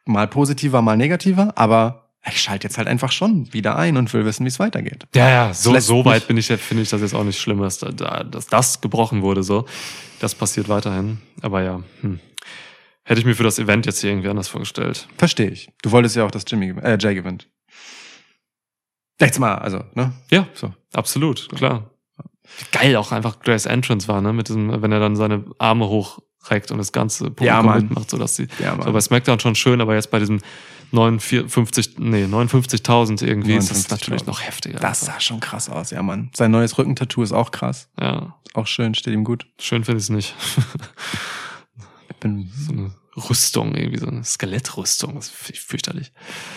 mal 0.05 0.27
positiver, 0.27 0.81
mal 0.83 0.97
negativer, 0.97 1.53
aber 1.57 2.11
ich 2.27 2.39
schalte 2.41 2.67
jetzt 2.67 2.77
halt 2.77 2.87
einfach 2.87 3.11
schon 3.11 3.51
wieder 3.53 3.77
ein 3.77 3.97
und 3.97 4.13
will 4.13 4.25
wissen, 4.25 4.43
wie 4.43 4.49
es 4.49 4.59
weitergeht. 4.59 5.07
Ja, 5.15 5.29
ja, 5.29 5.53
so, 5.53 5.77
so 5.79 6.05
weit 6.05 6.27
bin 6.27 6.37
ich, 6.37 6.47
finde 6.47 6.83
ich 6.83 6.89
das 6.89 7.01
jetzt 7.01 7.15
auch 7.15 7.23
nicht 7.23 7.39
schlimm, 7.39 7.61
dass, 7.61 7.79
da- 7.79 8.23
dass 8.23 8.45
das 8.47 8.81
gebrochen 8.81 9.21
wurde, 9.23 9.41
so. 9.41 9.65
Das 10.19 10.35
passiert 10.35 10.67
weiterhin. 10.67 11.19
Aber 11.41 11.63
ja, 11.63 11.81
hm. 12.01 12.19
Hätte 13.09 13.21
ich 13.21 13.25
mir 13.25 13.33
für 13.35 13.43
das 13.43 13.57
Event 13.57 13.87
jetzt 13.87 14.01
hier 14.01 14.11
irgendwie 14.11 14.29
anders 14.29 14.47
vorgestellt. 14.49 15.07
Verstehe 15.17 15.49
ich. 15.49 15.69
Du 15.81 15.89
wolltest 15.89 16.15
ja 16.15 16.23
auch, 16.25 16.29
dass 16.31 16.43
Jimmy, 16.47 16.69
äh, 16.79 16.95
Jay 17.01 17.15
gewinnt. 17.15 17.49
Jetzt 19.19 19.39
mal, 19.39 19.55
also, 19.55 19.83
ne? 19.95 20.13
Ja, 20.29 20.47
So. 20.53 20.71
absolut, 20.93 21.49
klar. 21.55 21.89
Wie 22.43 22.65
geil 22.77 22.95
auch 22.97 23.11
einfach 23.11 23.39
Grace 23.39 23.65
Entrance 23.65 24.07
war, 24.07 24.21
ne? 24.21 24.31
Mit 24.31 24.47
diesem, 24.47 24.81
wenn 24.83 24.91
er 24.91 24.99
dann 24.99 25.15
seine 25.15 25.43
Arme 25.57 25.87
hochreckt 25.87 26.69
und 26.69 26.77
das 26.77 26.91
ganze 26.91 27.25
Publikum 27.25 27.45
Ja, 27.47 27.63
Mann. 27.63 27.81
mitmacht, 27.85 28.11
sodass 28.11 28.35
sie, 28.35 28.47
Ja, 28.59 28.75
Mann. 28.75 28.85
so 28.85 28.93
bei 28.93 29.01
SmackDown 29.01 29.39
schon 29.39 29.55
schön, 29.55 29.81
aber 29.81 29.95
jetzt 29.95 30.11
bei 30.11 30.19
diesem 30.19 30.39
59, 30.91 31.95
nee, 31.97 32.25
59.000 32.25 33.23
irgendwie 33.25 33.55
ist 33.55 33.71
das 33.71 33.87
59.000. 33.87 33.89
natürlich 33.91 34.25
noch 34.27 34.41
heftiger. 34.41 34.79
Das 34.79 35.01
sah 35.01 35.19
schon 35.19 35.39
krass 35.39 35.67
aus, 35.67 35.89
ja, 35.89 36.03
Mann. 36.03 36.29
Sein 36.35 36.51
neues 36.51 36.77
Rückentattoo 36.77 37.23
ist 37.23 37.31
auch 37.31 37.49
krass. 37.49 37.89
Ja, 37.99 38.35
auch 38.53 38.67
schön, 38.67 38.93
steht 38.93 39.15
ihm 39.15 39.23
gut. 39.23 39.47
schön 39.59 39.83
finde 39.83 39.97
ich 39.97 40.03
es 40.05 40.09
nicht. 40.11 40.35
Bin, 42.19 42.49
so 42.53 42.71
eine 42.71 42.91
Rüstung, 43.29 43.75
irgendwie 43.75 43.99
so 43.99 44.07
eine 44.07 44.23
Skelettrüstung, 44.23 45.15
das 45.15 45.29
ich 45.49 45.61
fürchterlich. 45.61 46.11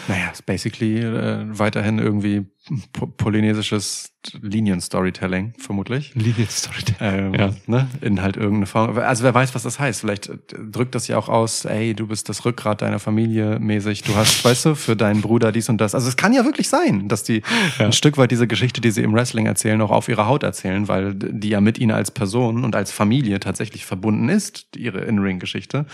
naja, 0.08 0.30
ist 0.30 0.46
basically 0.46 1.00
äh, 1.00 1.46
weiterhin 1.58 1.98
irgendwie 1.98 2.46
po 2.92 3.06
polynesisches 3.08 4.12
Linien-Storytelling, 4.40 5.54
vermutlich. 5.58 6.14
Linienstory. 6.14 6.76
Ähm, 7.00 7.34
Ja. 7.34 7.50
ne, 7.66 7.88
in 8.00 8.22
halt 8.22 8.36
irgendeine 8.36 8.66
Form. 8.66 8.96
Also 8.98 9.24
wer 9.24 9.34
weiß, 9.34 9.54
was 9.54 9.64
das 9.64 9.80
heißt. 9.80 10.00
Vielleicht 10.00 10.28
äh, 10.28 10.36
drückt 10.70 10.94
das 10.94 11.08
ja 11.08 11.18
auch 11.18 11.28
aus, 11.28 11.64
ey, 11.64 11.92
du 11.94 12.06
bist 12.06 12.28
das 12.28 12.44
Rückgrat 12.44 12.82
deiner 12.82 13.00
Familie 13.00 13.58
mäßig. 13.58 14.02
Du 14.02 14.14
hast, 14.14 14.44
weißt 14.44 14.64
du, 14.66 14.74
für 14.76 14.94
deinen 14.94 15.22
Bruder 15.22 15.50
dies 15.50 15.68
und 15.68 15.80
das. 15.80 15.94
Also 15.94 16.08
es 16.08 16.16
kann 16.16 16.32
ja 16.32 16.44
wirklich 16.44 16.68
sein, 16.68 17.08
dass 17.08 17.24
die 17.24 17.42
Ja. 17.78 17.86
ein 17.86 17.92
Stück 17.92 18.16
weit 18.16 18.30
diese 18.30 18.46
Geschichte, 18.46 18.80
die 18.80 18.92
sie 18.92 19.02
im 19.02 19.12
Wrestling 19.12 19.46
erzählen, 19.46 19.80
auch 19.80 19.90
auf 19.90 20.08
ihrer 20.08 20.26
Haut 20.26 20.44
erzählen, 20.44 20.86
weil 20.86 21.14
die 21.14 21.48
ja 21.48 21.60
mit 21.60 21.78
ihnen 21.78 21.90
als 21.92 22.10
Person 22.12 22.64
und 22.64 22.76
als 22.76 22.92
Familie 22.92 23.40
tatsächlich 23.40 23.84
verbunden 23.84 24.28
ist, 24.28 24.68
ihre 24.76 25.00
In-Ring-Geschichte. 25.00 25.86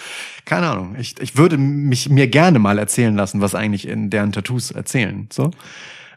Keine 0.45 0.69
Ahnung. 0.69 0.97
Ich, 0.99 1.15
ich 1.21 1.37
würde 1.39 1.57
mich 1.57 2.11
mir 2.11 2.29
gerne 2.29 2.59
mal 2.59 2.79
erzählen 2.79 3.15
lassen, 3.17 3.41
was 3.41 3.55
eigentlich 3.55 3.89
in 3.89 4.11
deren 4.11 4.33
Tattoos 4.33 4.71
erzählen. 4.71 5.29
So. 5.33 5.51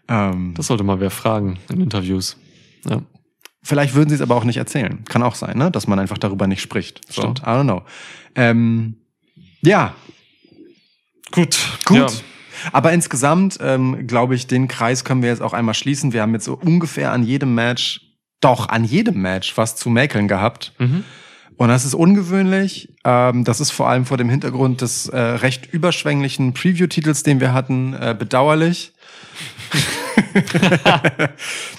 Ähm, 0.08 0.54
Das 0.56 0.68
sollte 0.68 0.84
mal 0.84 1.00
wer 1.00 1.12
fragen 1.12 1.60
in 1.70 1.82
Interviews. 1.82 2.38
Ja. 2.88 3.02
Vielleicht 3.64 3.94
würden 3.94 4.10
sie 4.10 4.16
es 4.16 4.22
aber 4.22 4.36
auch 4.36 4.44
nicht 4.44 4.58
erzählen. 4.58 5.04
Kann 5.06 5.22
auch 5.24 5.36
sein, 5.36 5.58
ne? 5.58 5.70
dass 5.70 5.88
man 5.88 6.00
einfach 6.00 6.18
darüber 6.18 6.48
nicht 6.48 6.62
spricht. 6.62 7.02
So, 7.12 7.22
Stimmt. 7.22 7.40
I 7.42 7.44
don't 7.44 7.64
know. 7.64 7.84
Ähm, 8.36 8.96
ja, 9.62 9.94
Gut. 11.32 11.58
gut. 11.86 11.98
Ja. 11.98 12.08
Aber 12.72 12.92
insgesamt, 12.92 13.58
ähm, 13.62 14.06
glaube 14.08 14.36
ich, 14.36 14.48
den 14.48 14.68
Kreis 14.68 15.04
können 15.04 15.22
wir 15.22 15.30
jetzt 15.30 15.42
auch 15.42 15.54
einmal 15.54 15.74
schließen. 15.74 16.14
Wir 16.14 16.22
haben 16.22 16.34
jetzt 16.34 16.46
so 16.46 16.54
ungefähr 16.54 17.12
an 17.12 17.24
jedem 17.24 17.56
Match, 17.56 18.02
doch 18.40 18.70
an 18.70 18.84
jedem 18.84 19.22
Match 19.22 19.58
was 19.58 19.76
zu 19.76 19.90
mäkeln 19.90 20.28
gehabt. 20.28 20.74
Mhm. 20.78 21.04
Und 21.58 21.70
das 21.70 21.86
ist 21.86 21.94
ungewöhnlich. 21.94 22.94
Ähm, 23.04 23.44
das 23.44 23.62
ist 23.62 23.72
vor 23.72 23.88
allem 23.90 24.06
vor 24.06 24.18
dem 24.18 24.30
Hintergrund 24.30 24.82
des 24.82 25.10
äh, 25.10 25.20
recht 25.20 25.72
überschwänglichen 25.72 26.54
Preview-Titels, 26.54 27.24
den 27.24 27.40
wir 27.40 27.54
hatten, 27.54 27.94
äh, 27.94 28.16
bedauerlich. 28.18 28.94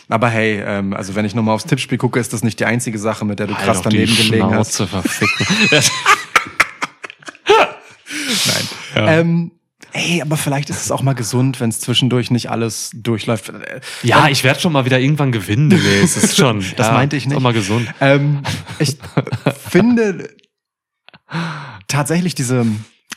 Aber 0.08 0.28
hey, 0.28 0.62
ähm, 0.64 0.94
also 0.94 1.14
wenn 1.14 1.24
ich 1.24 1.34
nochmal 1.34 1.54
aufs 1.54 1.64
Tippspiel 1.64 1.98
gucke, 1.98 2.20
ist 2.20 2.32
das 2.32 2.42
nicht 2.42 2.60
die 2.60 2.64
einzige 2.64 2.98
Sache, 2.98 3.24
mit 3.24 3.38
der 3.38 3.46
du 3.46 3.54
Halt 3.54 3.64
krass 3.64 3.82
daneben 3.82 4.14
gelegen 4.14 4.44
hast. 4.54 4.76
Schnauze 4.76 4.86
verficken. 4.86 5.46
Nein. 8.46 8.68
Ja. 8.94 9.06
Ähm, 9.12 9.52
ey, 9.92 10.22
aber 10.22 10.36
vielleicht 10.36 10.70
ist 10.70 10.84
es 10.84 10.90
auch 10.90 11.02
mal 11.02 11.14
gesund, 11.14 11.60
wenn 11.60 11.70
es 11.70 11.80
zwischendurch 11.80 12.30
nicht 12.30 12.50
alles 12.50 12.90
durchläuft. 12.94 13.50
Äh, 13.50 13.80
ja, 14.02 14.28
ich 14.28 14.44
werde 14.44 14.60
schon 14.60 14.72
mal 14.72 14.84
wieder 14.84 15.00
irgendwann 15.00 15.32
gewinnen 15.32 15.70
demnächst. 15.70 16.16
Das 16.16 16.24
ist 16.24 16.36
schon. 16.36 16.64
Das 16.76 16.88
ja, 16.88 16.92
meinte 16.92 17.16
ich 17.16 17.24
ist 17.24 17.28
nicht. 17.28 17.36
Auch 17.38 17.42
mal 17.42 17.52
gesund. 17.52 17.92
Ähm, 18.00 18.42
ich 18.78 18.96
finde 19.68 20.28
tatsächlich 21.88 22.34
diese 22.34 22.66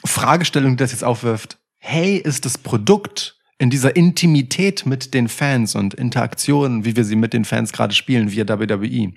Fragestellung, 0.05 0.71
die 0.71 0.77
das 0.77 0.91
jetzt 0.91 1.03
aufwirft, 1.03 1.57
hey, 1.77 2.17
ist 2.17 2.45
das 2.45 2.57
Produkt 2.57 3.34
in 3.57 3.69
dieser 3.69 3.95
Intimität 3.95 4.85
mit 4.85 5.13
den 5.13 5.29
Fans 5.29 5.75
und 5.75 5.93
Interaktionen, 5.93 6.83
wie 6.83 6.95
wir 6.95 7.05
sie 7.05 7.15
mit 7.15 7.33
den 7.33 7.45
Fans 7.45 7.71
gerade 7.71 7.93
spielen, 7.93 8.31
via 8.31 8.47
WWE, 8.47 9.13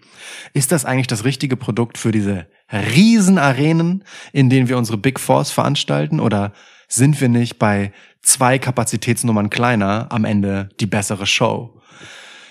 ist 0.54 0.70
das 0.70 0.84
eigentlich 0.84 1.08
das 1.08 1.24
richtige 1.24 1.56
Produkt 1.56 1.98
für 1.98 2.12
diese 2.12 2.46
riesen 2.72 3.38
Arenen, 3.38 4.04
in 4.32 4.48
denen 4.48 4.68
wir 4.68 4.78
unsere 4.78 4.98
Big 4.98 5.18
Fours 5.18 5.50
veranstalten? 5.50 6.20
Oder 6.20 6.52
sind 6.86 7.20
wir 7.20 7.28
nicht 7.28 7.58
bei 7.58 7.92
zwei 8.22 8.58
Kapazitätsnummern 8.58 9.50
kleiner 9.50 10.06
am 10.10 10.24
Ende 10.24 10.68
die 10.78 10.86
bessere 10.86 11.26
Show? 11.26 11.74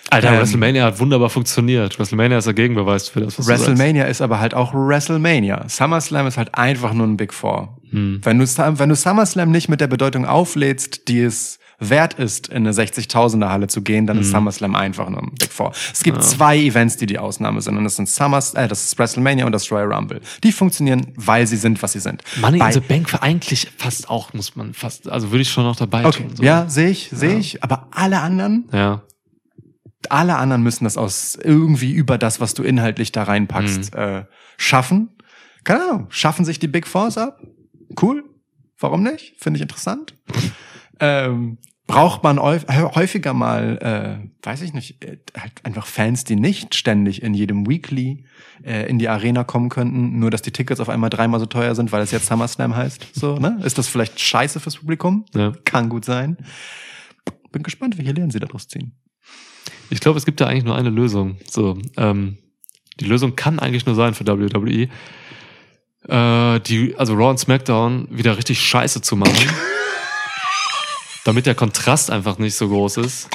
Alter, 0.09 0.33
Ähm, 0.33 0.39
WrestleMania 0.39 0.85
hat 0.85 0.99
wunderbar 0.99 1.29
funktioniert. 1.29 1.97
WrestleMania 1.99 2.37
ist 2.37 2.45
der 2.45 2.53
Gegenbeweis 2.53 3.09
für 3.09 3.21
das, 3.21 3.37
was 3.37 3.45
du 3.45 3.51
WrestleMania 3.51 4.05
ist 4.05 4.21
aber 4.21 4.39
halt 4.39 4.53
auch 4.53 4.73
WrestleMania. 4.73 5.67
SummerSlam 5.67 6.27
ist 6.27 6.37
halt 6.37 6.55
einfach 6.55 6.93
nur 6.93 7.07
ein 7.07 7.17
Big 7.17 7.33
Four. 7.33 7.77
Hm. 7.91 8.21
Wenn, 8.23 8.39
du, 8.39 8.45
wenn 8.45 8.89
du 8.89 8.95
SummerSlam 8.95 9.51
nicht 9.51 9.69
mit 9.69 9.81
der 9.81 9.87
Bedeutung 9.87 10.25
auflädst, 10.25 11.07
die 11.07 11.21
es 11.21 11.59
wert 11.79 12.15
ist, 12.15 12.47
in 12.47 12.57
eine 12.65 12.71
60.000er 12.71 13.49
Halle 13.49 13.67
zu 13.67 13.83
gehen, 13.83 14.07
dann 14.07 14.17
ist 14.19 14.31
SummerSlam 14.31 14.73
einfach 14.75 15.09
nur 15.09 15.21
ein 15.21 15.31
Big 15.39 15.51
Four. 15.51 15.73
Es 15.93 16.01
gibt 16.03 16.23
zwei 16.23 16.57
Events, 16.57 16.97
die 16.97 17.05
die 17.05 17.19
Ausnahme 17.19 17.61
sind. 17.61 17.77
Und 17.77 17.83
das 17.83 17.97
sind 17.97 18.09
Summers, 18.09 18.55
äh, 18.55 18.67
das 18.67 18.83
ist 18.85 18.97
WrestleMania 18.97 19.45
und 19.45 19.51
das 19.51 19.71
Royal 19.71 19.93
Rumble. 19.93 20.19
Die 20.43 20.51
funktionieren, 20.51 21.13
weil 21.15 21.45
sie 21.45 21.55
sind, 21.57 21.81
was 21.83 21.91
sie 21.91 21.99
sind. 21.99 22.23
Money 22.41 22.57
Bei- 22.57 22.67
in 22.67 22.73
the 22.73 22.79
Bank 22.79 23.13
war 23.13 23.21
eigentlich 23.21 23.69
fast 23.77 24.09
auch, 24.09 24.33
muss 24.33 24.55
man 24.55 24.73
fast, 24.73 25.07
also 25.07 25.29
würde 25.31 25.43
ich 25.43 25.49
schon 25.51 25.65
noch 25.65 25.75
dabei 25.75 26.03
Okay, 26.05 26.23
tun. 26.23 26.35
So. 26.35 26.43
ja, 26.43 26.67
sehe 26.67 26.89
ich, 26.89 27.09
sehe 27.11 27.37
ich. 27.37 27.63
Aber 27.63 27.87
alle 27.91 28.21
anderen, 28.21 28.67
Ja. 28.73 29.03
alle 30.09 30.35
anderen 30.37 30.63
müssen 30.63 30.83
das 30.85 30.97
aus 30.97 31.37
irgendwie 31.41 31.91
über 31.93 32.17
das, 32.17 32.39
was 32.41 32.55
du 32.55 32.63
inhaltlich 32.63 33.11
da 33.11 33.21
reinpackst, 33.23 33.93
äh, 33.93 34.25
schaffen. 34.57 35.09
Keine 35.63 35.83
Ahnung, 35.83 36.07
schaffen 36.09 36.43
sich 36.43 36.57
die 36.59 36.67
Big 36.67 36.87
Fours 36.87 37.17
ab? 37.19 37.39
Cool. 38.01 38.23
Warum 38.79 39.03
nicht? 39.03 39.35
Finde 39.37 39.57
ich 39.57 39.61
interessant. 39.61 40.15
Ähm, 40.99 41.57
braucht 41.87 42.21
man 42.23 42.37
häuf- 42.37 42.67
häufiger 42.95 43.33
mal, 43.33 44.19
äh, 44.21 44.45
weiß 44.45 44.61
ich 44.61 44.73
nicht, 44.73 45.03
äh, 45.05 45.17
halt 45.37 45.53
einfach 45.63 45.85
Fans, 45.87 46.25
die 46.25 46.35
nicht 46.35 46.75
ständig 46.75 47.21
in 47.23 47.33
jedem 47.33 47.67
Weekly 47.67 48.25
äh, 48.63 48.89
in 48.89 48.99
die 48.99 49.07
Arena 49.07 49.43
kommen 49.45 49.69
könnten, 49.69 50.19
nur 50.19 50.29
dass 50.29 50.41
die 50.41 50.51
Tickets 50.51 50.81
auf 50.81 50.89
einmal 50.89 51.09
dreimal 51.09 51.39
so 51.39 51.45
teuer 51.45 51.75
sind, 51.75 51.91
weil 51.93 52.01
es 52.01 52.11
jetzt 52.11 52.27
SummerSlam 52.27 52.75
heißt. 52.75 53.07
So, 53.13 53.37
ne? 53.37 53.59
Ist 53.63 53.77
das 53.77 53.87
vielleicht 53.87 54.19
scheiße 54.19 54.59
fürs 54.59 54.77
Publikum? 54.77 55.25
Ja. 55.33 55.53
Kann 55.63 55.87
gut 55.87 56.03
sein. 56.03 56.37
Bin 57.53 57.63
gespannt, 57.63 57.97
welche 57.97 58.11
Lehren 58.11 58.31
sie 58.31 58.39
daraus 58.39 58.67
ziehen. 58.67 58.91
Ich 59.89 60.01
glaube, 60.01 60.17
es 60.17 60.25
gibt 60.25 60.41
da 60.41 60.47
eigentlich 60.47 60.65
nur 60.65 60.75
eine 60.75 60.89
Lösung. 60.89 61.37
So, 61.49 61.77
ähm, 61.95 62.37
die 62.99 63.05
Lösung 63.05 63.37
kann 63.37 63.59
eigentlich 63.59 63.85
nur 63.85 63.95
sein 63.95 64.13
für 64.13 64.27
WWE, 64.27 64.89
äh, 66.09 66.59
die, 66.59 66.95
also 66.97 67.13
Raw 67.13 67.29
und 67.29 67.37
SmackDown 67.39 68.07
wieder 68.11 68.37
richtig 68.37 68.59
scheiße 68.59 69.01
zu 69.01 69.15
machen. 69.15 69.33
damit 71.27 71.45
der 71.45 71.55
Kontrast 71.55 72.09
einfach 72.09 72.37
nicht 72.37 72.55
so 72.55 72.69
groß 72.69 72.97
ist 72.97 73.27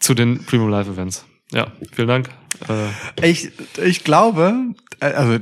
zu 0.00 0.12
den 0.12 0.44
Premium 0.44 0.70
Live 0.70 0.88
Events. 0.88 1.24
Ja, 1.52 1.68
vielen 1.92 2.08
Dank. 2.08 2.30
Äh, 2.68 3.30
ich, 3.30 3.52
ich 3.80 4.02
glaube, 4.02 4.74
äh, 4.98 5.12
also 5.12 5.34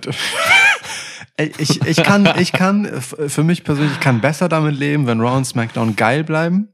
ich, 1.59 1.81
ich 1.87 1.97
kann, 2.03 2.29
ich 2.39 2.53
kann, 2.53 2.87
für 3.01 3.45
mich 3.45 3.65
persönlich 3.65 3.99
kann 3.99 4.21
besser 4.21 4.51
damit 4.51 4.79
leben, 4.79 5.07
wenn 5.07 5.23
Raw 5.23 5.39
und 5.39 5.47
SmackDown 5.47 5.97
geil 5.97 6.23
bleiben 6.23 6.69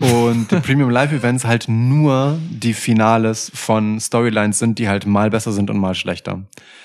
und 0.00 0.50
die 0.50 0.56
Premium 0.56 0.90
Live 0.90 1.12
Events 1.12 1.46
halt 1.46 1.66
nur 1.68 2.38
die 2.50 2.74
Finales 2.74 3.50
von 3.54 3.98
Storylines 3.98 4.58
sind, 4.58 4.78
die 4.78 4.86
halt 4.86 5.06
mal 5.06 5.30
besser 5.30 5.52
sind 5.52 5.70
und 5.70 5.78
mal 5.78 5.94
schlechter. 5.94 6.42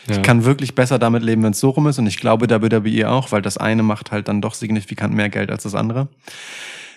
Ja. 0.07 0.15
Ich 0.15 0.21
kann 0.21 0.45
wirklich 0.45 0.73
besser 0.73 0.99
damit 0.99 1.21
leben, 1.21 1.43
wenn 1.43 1.51
es 1.51 1.59
so 1.59 1.71
rum 1.71 1.87
ist 1.87 1.99
und 1.99 2.07
ich 2.07 2.17
glaube 2.17 2.49
WWE 2.49 3.09
auch, 3.09 3.33
weil 3.33 3.41
das 3.41 3.57
eine 3.57 3.83
macht 3.83 4.11
halt 4.11 4.29
dann 4.29 4.39
doch 4.41 4.53
signifikant 4.53 5.13
mehr 5.13 5.27
Geld 5.27 5.51
als 5.51 5.63
das 5.63 5.75
andere. 5.75 6.07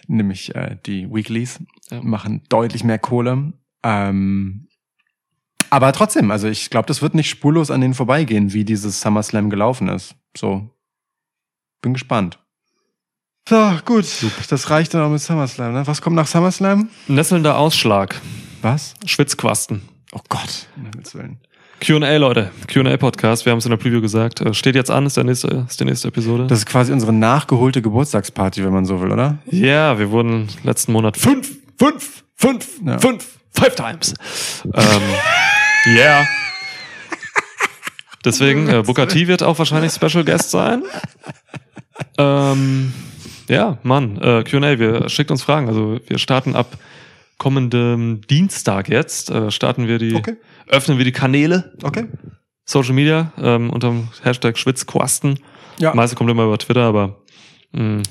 Nämlich 0.08 0.54
äh, 0.54 0.76
die 0.84 1.12
Weeklies 1.12 1.60
ja. 1.90 2.02
machen 2.02 2.42
deutlich 2.48 2.84
mehr 2.84 2.98
Kohle. 2.98 3.52
Ähm, 3.82 4.68
aber 5.70 5.92
trotzdem, 5.92 6.30
also 6.30 6.46
ich 6.48 6.70
glaube, 6.70 6.86
das 6.86 7.02
wird 7.02 7.14
nicht 7.14 7.28
spurlos 7.28 7.70
an 7.70 7.80
denen 7.80 7.94
vorbeigehen, 7.94 8.52
wie 8.52 8.64
dieses 8.64 9.00
SummerSlam 9.00 9.50
gelaufen 9.50 9.88
ist. 9.88 10.14
So. 10.36 10.70
Bin 11.82 11.94
gespannt. 11.94 12.38
So, 13.48 13.72
gut. 13.84 14.06
Das 14.48 14.70
reicht 14.70 14.94
dann 14.94 15.02
auch 15.02 15.10
mit 15.10 15.20
SummerSlam. 15.20 15.72
Ne? 15.72 15.86
Was 15.86 16.00
kommt 16.00 16.16
nach 16.16 16.26
SummerSlam? 16.26 16.88
Nesselnder 17.08 17.58
Ausschlag. 17.58 18.20
Was? 18.62 18.94
Schwitzquasten. 19.04 19.82
Oh 20.12 20.20
Gott. 20.28 20.68
Q&A, 21.80 22.16
Leute. 22.16 22.50
Q&A-Podcast. 22.72 23.44
Wir 23.44 23.50
haben 23.52 23.58
es 23.58 23.66
in 23.66 23.70
der 23.70 23.76
Preview 23.76 24.00
gesagt. 24.00 24.40
Äh, 24.40 24.54
steht 24.54 24.74
jetzt 24.74 24.90
an, 24.90 25.06
ist, 25.06 25.16
der 25.16 25.24
nächste, 25.24 25.66
ist 25.68 25.80
die 25.80 25.84
nächste 25.84 26.08
Episode. 26.08 26.46
Das 26.46 26.58
ist 26.58 26.66
quasi 26.66 26.92
unsere 26.92 27.12
nachgeholte 27.12 27.82
Geburtstagsparty, 27.82 28.64
wenn 28.64 28.72
man 28.72 28.84
so 28.84 29.00
will, 29.00 29.12
oder? 29.12 29.38
Ja, 29.50 29.98
wir 29.98 30.10
wurden 30.10 30.48
letzten 30.62 30.92
Monat 30.92 31.16
fünf, 31.16 31.56
fünf, 31.78 32.24
fünf, 32.36 32.68
ja. 32.84 32.98
fünf, 32.98 33.38
five 33.50 33.74
times. 33.74 34.14
ähm, 34.64 35.02
yeah. 35.86 36.24
Deswegen, 38.24 38.68
äh, 38.68 38.82
Booker 38.82 39.06
T 39.06 39.26
wird 39.26 39.42
auch 39.42 39.58
wahrscheinlich 39.58 39.92
Special 39.92 40.24
Guest 40.24 40.50
sein. 40.50 40.82
Ähm, 42.16 42.94
ja, 43.48 43.76
Mann, 43.82 44.16
äh, 44.22 44.44
Q&A, 44.44 44.78
wir 44.78 45.08
schickt 45.08 45.30
uns 45.30 45.42
Fragen. 45.42 45.68
Also 45.68 46.00
wir 46.06 46.18
starten 46.18 46.56
ab 46.56 46.78
kommendem 47.44 48.22
Dienstag 48.22 48.88
jetzt, 48.88 49.30
äh, 49.30 49.50
starten 49.50 49.86
wir 49.86 49.98
die, 49.98 50.14
okay. 50.14 50.38
öffnen 50.66 50.96
wir 50.96 51.04
die 51.04 51.12
Kanäle. 51.12 51.74
Okay. 51.82 52.06
Social 52.64 52.94
Media 52.94 53.34
ähm, 53.38 53.68
unter 53.68 53.88
dem 53.90 54.08
Hashtag 54.22 54.56
Schwitzquasten. 54.56 55.38
Ja. 55.78 55.94
Meiste 55.94 56.16
kommt 56.16 56.30
immer 56.30 56.44
über 56.44 56.56
Twitter, 56.56 56.84
aber 56.84 57.18
mh, 57.72 57.82
mm, 57.82 58.02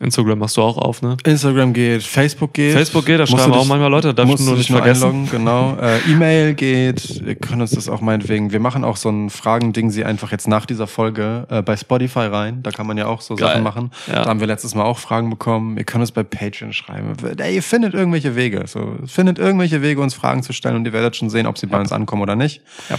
Instagram 0.00 0.38
machst 0.38 0.56
du 0.56 0.62
auch 0.62 0.78
auf, 0.78 1.02
ne? 1.02 1.18
Instagram 1.24 1.74
geht, 1.74 2.02
Facebook 2.02 2.54
geht. 2.54 2.72
Facebook 2.72 3.04
geht, 3.04 3.20
da 3.20 3.26
schreiben 3.26 3.52
auch 3.52 3.66
manchmal 3.66 3.90
Leute, 3.90 4.14
da 4.14 4.24
darf 4.24 4.40
ich 4.40 4.46
nur 4.46 4.56
nicht 4.56 4.70
vergessen. 4.70 5.04
Einloggen, 5.04 5.28
genau. 5.30 5.76
Äh, 5.80 5.98
E-Mail 6.10 6.54
geht, 6.54 7.20
ihr 7.20 7.34
könnt 7.34 7.60
uns 7.60 7.72
das 7.72 7.88
auch 7.88 8.00
meinetwegen. 8.00 8.50
Wir 8.50 8.60
machen 8.60 8.82
auch 8.82 8.96
so 8.96 9.10
ein 9.10 9.30
Fragending, 9.30 9.90
sie 9.90 10.04
einfach 10.04 10.32
jetzt 10.32 10.48
nach 10.48 10.66
dieser 10.66 10.86
Folge 10.86 11.46
äh, 11.50 11.62
bei 11.62 11.76
Spotify 11.76 12.20
rein. 12.20 12.62
Da 12.62 12.70
kann 12.70 12.86
man 12.86 12.96
ja 12.96 13.06
auch 13.06 13.20
so 13.20 13.34
Geil. 13.34 13.48
Sachen 13.48 13.62
machen. 13.62 13.90
Ja. 14.06 14.24
Da 14.24 14.30
haben 14.30 14.40
wir 14.40 14.46
letztes 14.46 14.74
Mal 14.74 14.84
auch 14.84 14.98
Fragen 14.98 15.28
bekommen. 15.30 15.76
Ihr 15.76 15.84
könnt 15.84 16.00
uns 16.00 16.12
bei 16.12 16.22
Patreon 16.22 16.72
schreiben. 16.72 17.14
Ey, 17.38 17.56
ihr 17.56 17.62
findet 17.62 17.94
irgendwelche 17.94 18.36
Wege. 18.36 18.64
So, 18.66 18.96
findet 19.06 19.38
irgendwelche 19.38 19.82
Wege, 19.82 20.00
uns 20.00 20.14
Fragen 20.14 20.42
zu 20.42 20.52
stellen 20.52 20.76
und 20.76 20.86
ihr 20.86 20.92
werdet 20.92 21.16
schon 21.16 21.30
sehen, 21.30 21.46
ob 21.46 21.58
sie 21.58 21.66
bei 21.66 21.78
uns 21.78 21.92
ankommen 21.92 22.22
oder 22.22 22.36
nicht. 22.36 22.62
Ja. 22.88 22.98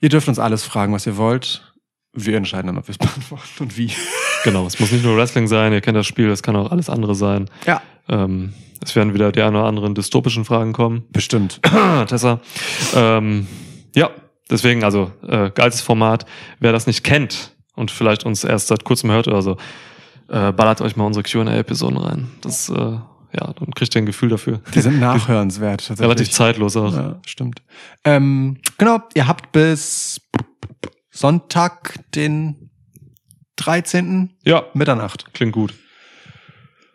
Ihr 0.00 0.08
dürft 0.10 0.28
uns 0.28 0.38
alles 0.38 0.62
fragen, 0.62 0.92
was 0.92 1.06
ihr 1.06 1.16
wollt. 1.16 1.67
Wir 2.12 2.36
entscheiden 2.36 2.68
dann, 2.68 2.78
ob 2.78 2.88
wir 2.88 2.92
es 2.92 2.98
beantworten 2.98 3.44
und 3.60 3.76
wie. 3.76 3.92
Genau, 4.44 4.66
es 4.66 4.78
muss 4.78 4.92
nicht 4.92 5.04
nur 5.04 5.16
Wrestling 5.16 5.46
sein, 5.46 5.72
ihr 5.72 5.80
kennt 5.80 5.96
das 5.96 6.06
Spiel, 6.06 6.28
es 6.30 6.42
kann 6.42 6.56
auch 6.56 6.70
alles 6.70 6.88
andere 6.88 7.14
sein. 7.14 7.50
Ja. 7.66 7.82
Ähm, 8.08 8.52
es 8.82 8.94
werden 8.94 9.14
wieder 9.14 9.32
die 9.32 9.42
ein 9.42 9.54
oder 9.54 9.64
anderen 9.64 9.94
dystopischen 9.94 10.44
Fragen 10.44 10.72
kommen. 10.72 11.04
Bestimmt. 11.10 11.60
Tessa. 12.06 12.40
Ähm, 12.94 13.46
ja, 13.94 14.10
deswegen, 14.50 14.84
also, 14.84 15.10
äh, 15.26 15.50
geiles 15.50 15.80
Format. 15.80 16.26
Wer 16.60 16.72
das 16.72 16.86
nicht 16.86 17.02
kennt 17.02 17.56
und 17.74 17.90
vielleicht 17.90 18.24
uns 18.24 18.44
erst 18.44 18.68
seit 18.68 18.84
kurzem 18.84 19.10
hört 19.10 19.26
oder 19.26 19.42
so, 19.42 19.56
äh, 20.28 20.52
ballert 20.52 20.80
euch 20.80 20.96
mal 20.96 21.04
unsere 21.04 21.24
QA-Episoden 21.24 21.96
rein. 21.96 22.30
Das, 22.40 22.68
äh, 22.68 22.74
ja, 22.74 23.52
dann 23.58 23.74
kriegt 23.74 23.94
ihr 23.94 24.02
ein 24.02 24.06
Gefühl 24.06 24.28
dafür. 24.28 24.60
Die 24.74 24.80
sind 24.80 25.00
nachhörenswert. 25.00 25.98
Relativ 25.98 26.30
zeitlos 26.30 26.76
auch. 26.76 26.94
Ja, 26.94 27.20
stimmt. 27.26 27.62
Ähm, 28.04 28.58
genau, 28.78 29.00
ihr 29.14 29.26
habt 29.26 29.52
bis 29.52 30.20
Sonntag, 31.18 31.98
den 32.14 32.70
13. 33.56 34.36
Ja. 34.44 34.66
Mitternacht. 34.72 35.34
Klingt 35.34 35.52
gut. 35.52 35.74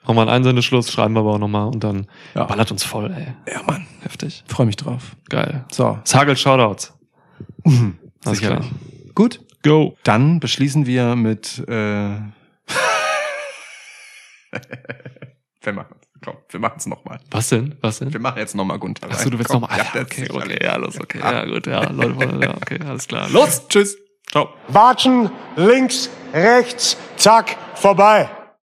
Machen 0.04 0.16
wir 0.16 0.22
einen 0.22 0.30
Einsendeschluss, 0.30 0.90
schreiben 0.90 1.14
wir 1.14 1.20
aber 1.20 1.34
auch 1.34 1.40
nochmal 1.40 1.68
und 1.68 1.84
dann 1.84 2.08
ja. 2.34 2.46
ballert 2.46 2.72
uns 2.72 2.86
voll, 2.86 3.12
ey. 3.12 3.34
Ja, 3.54 3.64
Mann. 3.64 3.86
Heftig. 4.00 4.46
Freue 4.48 4.66
mich 4.66 4.78
drauf. 4.78 5.18
Geil. 5.28 5.66
So. 5.70 6.00
Sagel 6.06 6.38
Shoutouts. 6.38 6.94
Mhm. 7.66 8.00
Sicherlich. 8.22 8.72
Gut. 9.14 9.42
Go. 9.62 9.98
Dann 10.04 10.40
beschließen 10.40 10.86
wir 10.86 11.18
mit 11.18 11.60
äh 11.68 11.72
wir 15.62 15.74
machen 15.74 15.96
Komm, 16.24 16.38
wir 16.48 16.60
machen 16.62 16.76
es 16.78 16.86
nochmal. 16.86 17.20
Was 17.30 17.50
denn? 17.50 17.76
Was 17.82 18.00
denn? 18.00 18.14
Wir 18.14 18.22
machen 18.22 18.38
jetzt 18.38 18.56
nochmal 18.56 18.80
Gunther. 18.80 19.10
Achso, 19.12 19.30
du 19.30 19.38
willst 19.38 19.52
nochmal. 19.52 19.78
Ja, 19.78 20.02
okay, 20.02 20.30
okay, 20.32 20.64
ja, 20.64 20.78
los, 20.78 20.98
okay. 20.98 21.20
Ja, 21.20 21.44
gut, 21.44 21.68
ja, 21.68 21.90
Leute, 21.92 22.40
ja, 22.42 22.56
okay, 22.56 22.80
alles 22.88 23.06
klar. 23.06 23.30
Los, 23.30 23.68
tschüss. 23.68 23.98
Ciao. 24.34 24.50
Watschen, 24.68 25.30
links, 25.56 26.10
rechts, 26.34 26.98
zack, 27.18 27.56
vorbei. 27.76 28.28